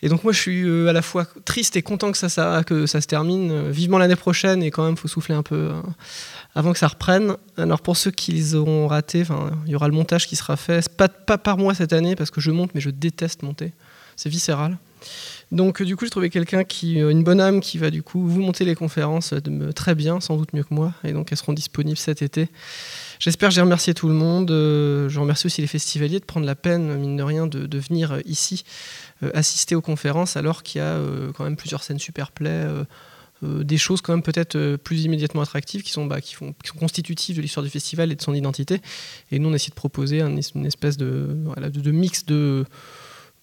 Et 0.03 0.09
donc 0.09 0.25
moi 0.25 0.33
je 0.33 0.39
suis 0.39 0.89
à 0.89 0.93
la 0.93 1.03
fois 1.03 1.27
triste 1.45 1.77
et 1.77 1.83
content 1.83 2.11
que 2.11 2.19
ça, 2.19 2.29
se 2.29 3.07
termine. 3.07 3.71
vivement 3.71 3.99
l'année 3.99 4.17
prochaine 4.17 4.63
et 4.63 4.71
quand 4.71 4.85
même 4.85 4.97
faut 4.97 5.09
souffler 5.09 5.35
un 5.35 5.43
peu 5.43 5.71
hein, 5.73 5.83
avant 6.55 6.73
que 6.73 6.79
ça 6.79 6.89
reprenne. 6.89 7.37
Alors 7.57 7.81
pour 7.83 7.97
ceux 7.97 8.11
qui 8.11 8.33
les 8.33 8.55
auront 8.55 8.87
ratés, 8.87 9.25
il 9.67 9.73
y 9.73 9.75
aura 9.75 9.89
le 9.89 9.95
montage 9.95 10.27
qui 10.27 10.37
sera 10.37 10.57
fait. 10.57 10.89
Pas, 10.89 11.09
par 11.09 11.59
moi 11.59 11.75
cette 11.75 11.93
année 11.93 12.17
parce 12.17 12.31
que 12.31 12.41
je 12.41 12.51
monte 12.51 12.71
mais 12.75 12.81
je 12.81 12.91
déteste 12.91 13.43
monter. 13.43 13.73
C'est 14.17 14.31
viscéral. 14.31 14.79
Donc 15.53 15.83
du 15.83 15.97
coup, 15.97 16.05
j'ai 16.05 16.11
trouvé 16.11 16.31
quelqu'un 16.31 16.63
qui, 16.63 17.01
euh, 17.01 17.11
une 17.11 17.25
bonne 17.25 17.41
âme, 17.41 17.61
qui 17.61 17.79
va 17.79 17.91
du 17.91 18.03
coup 18.03 18.27
vous 18.27 18.41
monter 18.41 18.65
les 18.65 18.77
conférences 18.77 19.35
très 19.75 19.95
bien, 19.95 20.21
sans 20.21 20.37
doute 20.37 20.53
mieux 20.53 20.63
que 20.63 20.73
moi, 20.73 20.95
et 21.03 21.13
donc 21.13 21.33
elles 21.33 21.39
seront 21.39 21.53
disponibles 21.53 21.99
cet 21.99 22.23
été. 22.23 22.49
J'espère 23.19 23.51
j'ai 23.51 23.61
remercié 23.61 23.93
tout 23.93 24.09
le 24.09 24.15
monde. 24.15 24.51
Euh, 24.51 25.09
je 25.09 25.19
remercie 25.19 25.47
aussi 25.47 25.61
les 25.61 25.67
festivaliers 25.67 26.21
de 26.21 26.25
prendre 26.25 26.47
la 26.47 26.55
peine, 26.55 26.97
mine 26.97 27.17
de 27.17 27.23
rien, 27.23 27.47
de, 27.47 27.79
venir 27.79 28.13
euh, 28.13 28.21
ici 28.25 28.65
assister 29.35 29.75
aux 29.75 29.81
conférences, 29.81 30.37
alors 30.37 30.63
qu'il 30.63 30.81
y 30.81 30.85
a 30.85 30.99
quand 31.37 31.45
même 31.45 31.57
plusieurs 31.57 31.83
scènes 31.83 31.99
super 31.99 32.33
play. 32.33 32.67
des 33.43 33.79
choses 33.79 34.01
quand 34.01 34.13
même 34.13 34.23
peut-être 34.23 34.77
plus 34.77 35.05
immédiatement 35.05 35.43
attractives 35.43 35.83
qui 35.83 35.91
sont, 35.91 36.07
bah, 36.07 36.21
qui, 36.21 36.35
font, 36.35 36.55
sont 36.65 36.79
constitutives 36.79 37.37
de 37.37 37.43
l'histoire 37.43 37.65
du 37.65 37.71
festival 37.71 38.13
et 38.13 38.17
de 38.17 38.23
son 38.23 38.35
identité. 38.35 38.81
Et 39.31 39.39
nous, 39.39 39.49
on 39.49 39.55
essaie 39.55 39.71
de 39.71 39.75
proposer 39.75 40.21
une 40.21 40.39
espèce 40.39 40.97
de, 40.97 41.91
mix 41.91 42.25
de, 42.27 42.65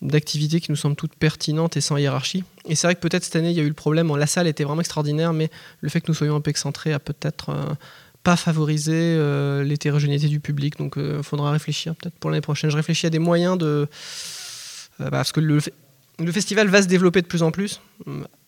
d'activités 0.02 0.62
qui 0.62 0.72
nous 0.72 0.78
semblent 0.78 0.96
toutes 0.96 1.16
pertinentes 1.16 1.78
et 1.78 1.82
sans 1.82 1.98
hiérarchie. 1.98 2.44
Et 2.66 2.76
c'est 2.76 2.88
vrai 2.88 2.96
que 2.96 3.00
peut-être 3.00 3.24
cette 3.24 3.36
année, 3.36 3.50
il 3.50 3.58
y 3.58 3.60
a 3.60 3.64
eu 3.64 3.68
le 3.68 3.74
problème, 3.74 4.16
la 4.16 4.28
salle 4.28 4.48
était 4.48 4.64
vraiment 4.64 4.82
extraordinaire, 4.82 5.34
mais 5.34 5.50
le 5.82 5.90
fait 5.90 6.02
que 6.02 6.08
nous 6.10 6.14
soyons 6.14 6.36
un 6.36 6.42
peu 6.42 6.52
excentrés 6.52 6.94
a 6.94 7.00
peut-être 7.00 7.50
euh, 7.50 7.74
pas 8.24 8.36
favorisé 8.36 8.94
euh, 8.94 9.64
l'hétérogénéité 9.64 10.28
du 10.28 10.40
public. 10.40 10.78
Donc 10.78 10.94
il 10.98 11.02
euh, 11.02 11.24
faudra 11.24 11.52
réfléchir 11.52 11.96
peut-être 11.96 12.16
pour 12.16 12.30
l'année 12.30 12.42
prochaine. 12.42 12.70
Je 12.70 12.76
réfléchis 12.76 13.08
à 13.08 13.10
des 13.10 13.20
moyens 13.20 13.58
de... 13.58 13.88
Bah, 15.00 15.10
parce 15.12 15.32
que 15.32 15.40
le, 15.40 15.60
festival 16.32 16.68
va 16.68 16.82
se 16.82 16.88
développer 16.88 17.22
de 17.22 17.28
plus 17.28 17.44
en 17.44 17.52
plus. 17.52 17.82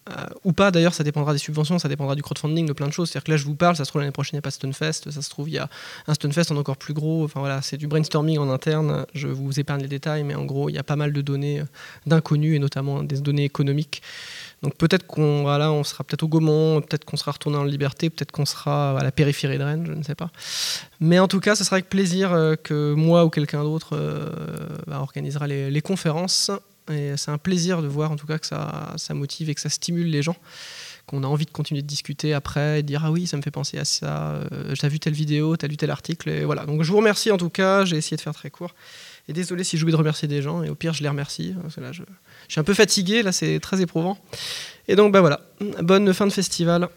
Euh, 0.10 0.26
ou 0.44 0.54
pas 0.54 0.72
d'ailleurs, 0.72 0.94
ça 0.94 1.04
dépendra 1.04 1.34
des 1.34 1.40
subventions, 1.40 1.78
ça 1.78 1.88
dépendra 1.88 2.16
du 2.16 2.24
crowdfunding, 2.24 2.66
de 2.66 2.74
plein 2.74 2.88
de 2.88 2.94
choses. 2.94 3.10
C'est-à-dire 3.10 3.26
que 3.26 3.32
là, 3.32 3.38
je 3.38 3.46
vous 3.46 3.56
parle, 3.56 3.76
ça 3.76 3.86
se 3.86 3.92
trouve 3.92 4.02
l'année 4.02 4.12
prochaine, 4.12 4.32
il 4.34 4.38
n'y 4.38 4.40
a 4.40 4.42
pas 4.42 4.52
Stunfest, 4.52 5.12
ça 5.12 5.22
se 5.22 5.30
trouve, 5.30 5.50
il 5.50 5.54
y 5.54 5.58
a 5.60 5.70
un 6.08 6.14
Stunfest 6.14 6.52
en 6.52 6.58
encore 6.58 6.78
plus 6.78 6.94
gros. 6.94 7.26
Enfin 7.26 7.40
voilà, 7.40 7.62
c'est 7.62 7.78
du 7.78 7.88
brainstorming 7.88 8.40
en 8.40 8.50
interne. 8.50 9.06
Je 9.14 9.28
vous 9.28 9.60
épargne 9.60 9.82
les 9.82 9.88
détails, 9.88 10.24
mais 10.24 10.36
en 10.36 10.46
gros, 10.46 10.70
il 10.70 10.74
y 10.74 10.80
a 10.80 10.84
pas 10.84 10.96
mal 10.96 11.14
de 11.14 11.22
données 11.22 11.60
euh, 11.60 11.66
d'inconnus 12.08 12.56
et 12.56 12.60
notamment 12.60 13.04
des 13.04 13.20
données 13.20 13.46
économiques. 13.46 14.02
Donc 14.62 14.76
peut-être 14.76 15.08
qu'on 15.08 15.42
voilà, 15.44 15.72
on 15.72 15.84
sera 15.84 16.04
peut-être 16.04 16.24
au 16.24 16.28
Gaumont, 16.28 16.82
peut-être 16.82 17.06
qu'on 17.06 17.18
sera 17.18 17.32
retourné 17.32 17.58
en 17.58 17.64
liberté, 17.64 18.10
peut-être 18.10 18.32
qu'on 18.32 18.46
sera 18.46 18.98
à 19.00 19.04
la 19.04 19.12
périphérie 19.12 19.58
de 19.58 19.64
Rennes, 19.64 19.86
je 19.86 19.94
ne 19.94 20.04
sais 20.04 20.16
pas. 20.16 20.32
Mais 21.00 21.20
en 21.20 21.28
tout 21.28 21.40
cas, 21.40 21.56
ce 21.56 21.64
sera 21.64 21.76
avec 21.76 21.90
plaisir 21.90 22.34
euh, 22.34 22.56
que 22.56 22.94
moi 22.94 23.24
ou 23.26 23.30
quelqu'un 23.30 23.64
d'autre 23.64 23.98
bah, 24.88 25.00
organisera 25.00 25.48
les, 25.48 25.82
conférences 25.82 26.52
et 26.92 27.16
c'est 27.18 27.32
un 27.32 27.38
plaisir 27.38 27.82
de 27.82 27.88
voir 27.88 28.12
en 28.12 28.16
tout 28.16 28.28
cas 28.28 28.38
que 28.38 28.46
ça, 28.46 28.94
ça 28.98 29.14
motive 29.14 29.50
et 29.50 29.56
que 29.56 29.62
ça 29.62 29.70
stimule 29.70 30.08
les 30.08 30.22
gens, 30.22 30.36
qu'on 31.06 31.24
a 31.24 31.28
envie 31.28 31.46
de 31.46 31.52
continuer 31.52 31.82
de 31.82 31.88
discuter 31.88 32.34
après 32.34 32.80
et 32.80 32.82
de 32.82 32.88
dire 32.88 33.04
ah 33.06 33.12
oui, 33.12 33.28
ça 33.28 33.38
me 33.38 33.42
fait 33.42 33.52
penser 33.52 33.78
à 33.78 33.86
ça, 33.86 34.32
euh, 34.32 34.74
j'ai 34.74 34.90
vu 34.90 35.00
telle 35.00 35.14
vidéo, 35.14 35.56
t'as 35.56 35.68
lu 35.68 35.78
tel 35.78 35.92
article. 35.92 36.30
Et 36.30 36.46
voilà. 36.46 36.66
Donc 36.66 36.84
je 36.84 36.92
vous 36.92 36.98
remercie 36.98 37.32
en 37.32 37.38
tout 37.38 37.50
cas, 37.50 37.86
j'ai 37.86 37.98
essayé 37.98 38.18
de 38.18 38.22
faire 38.22 38.34
très 38.34 38.50
court. 38.50 38.76
Et 39.28 39.34
désolé 39.34 39.64
si 39.64 39.78
j'oublie 39.78 39.92
de 39.92 39.98
remercier 39.98 40.28
des 40.28 40.42
gens, 40.42 40.64
et 40.64 40.70
au 40.70 40.76
pire 40.76 40.94
je 40.94 41.04
les 41.04 41.10
remercie. 41.10 41.56
Là, 41.78 41.92
je, 41.92 42.02
je 42.50 42.54
suis 42.54 42.60
un 42.60 42.64
peu 42.64 42.74
fatigué, 42.74 43.22
là 43.22 43.32
c'est 43.32 43.60
très 43.60 43.80
éprouvant. 43.80 44.18
Et 44.88 44.96
donc 44.96 45.14
bah 45.14 45.22
voilà, 45.22 45.40
bonne 45.82 46.12
fin 46.14 46.26
de 46.26 46.34
festival. 46.34 46.90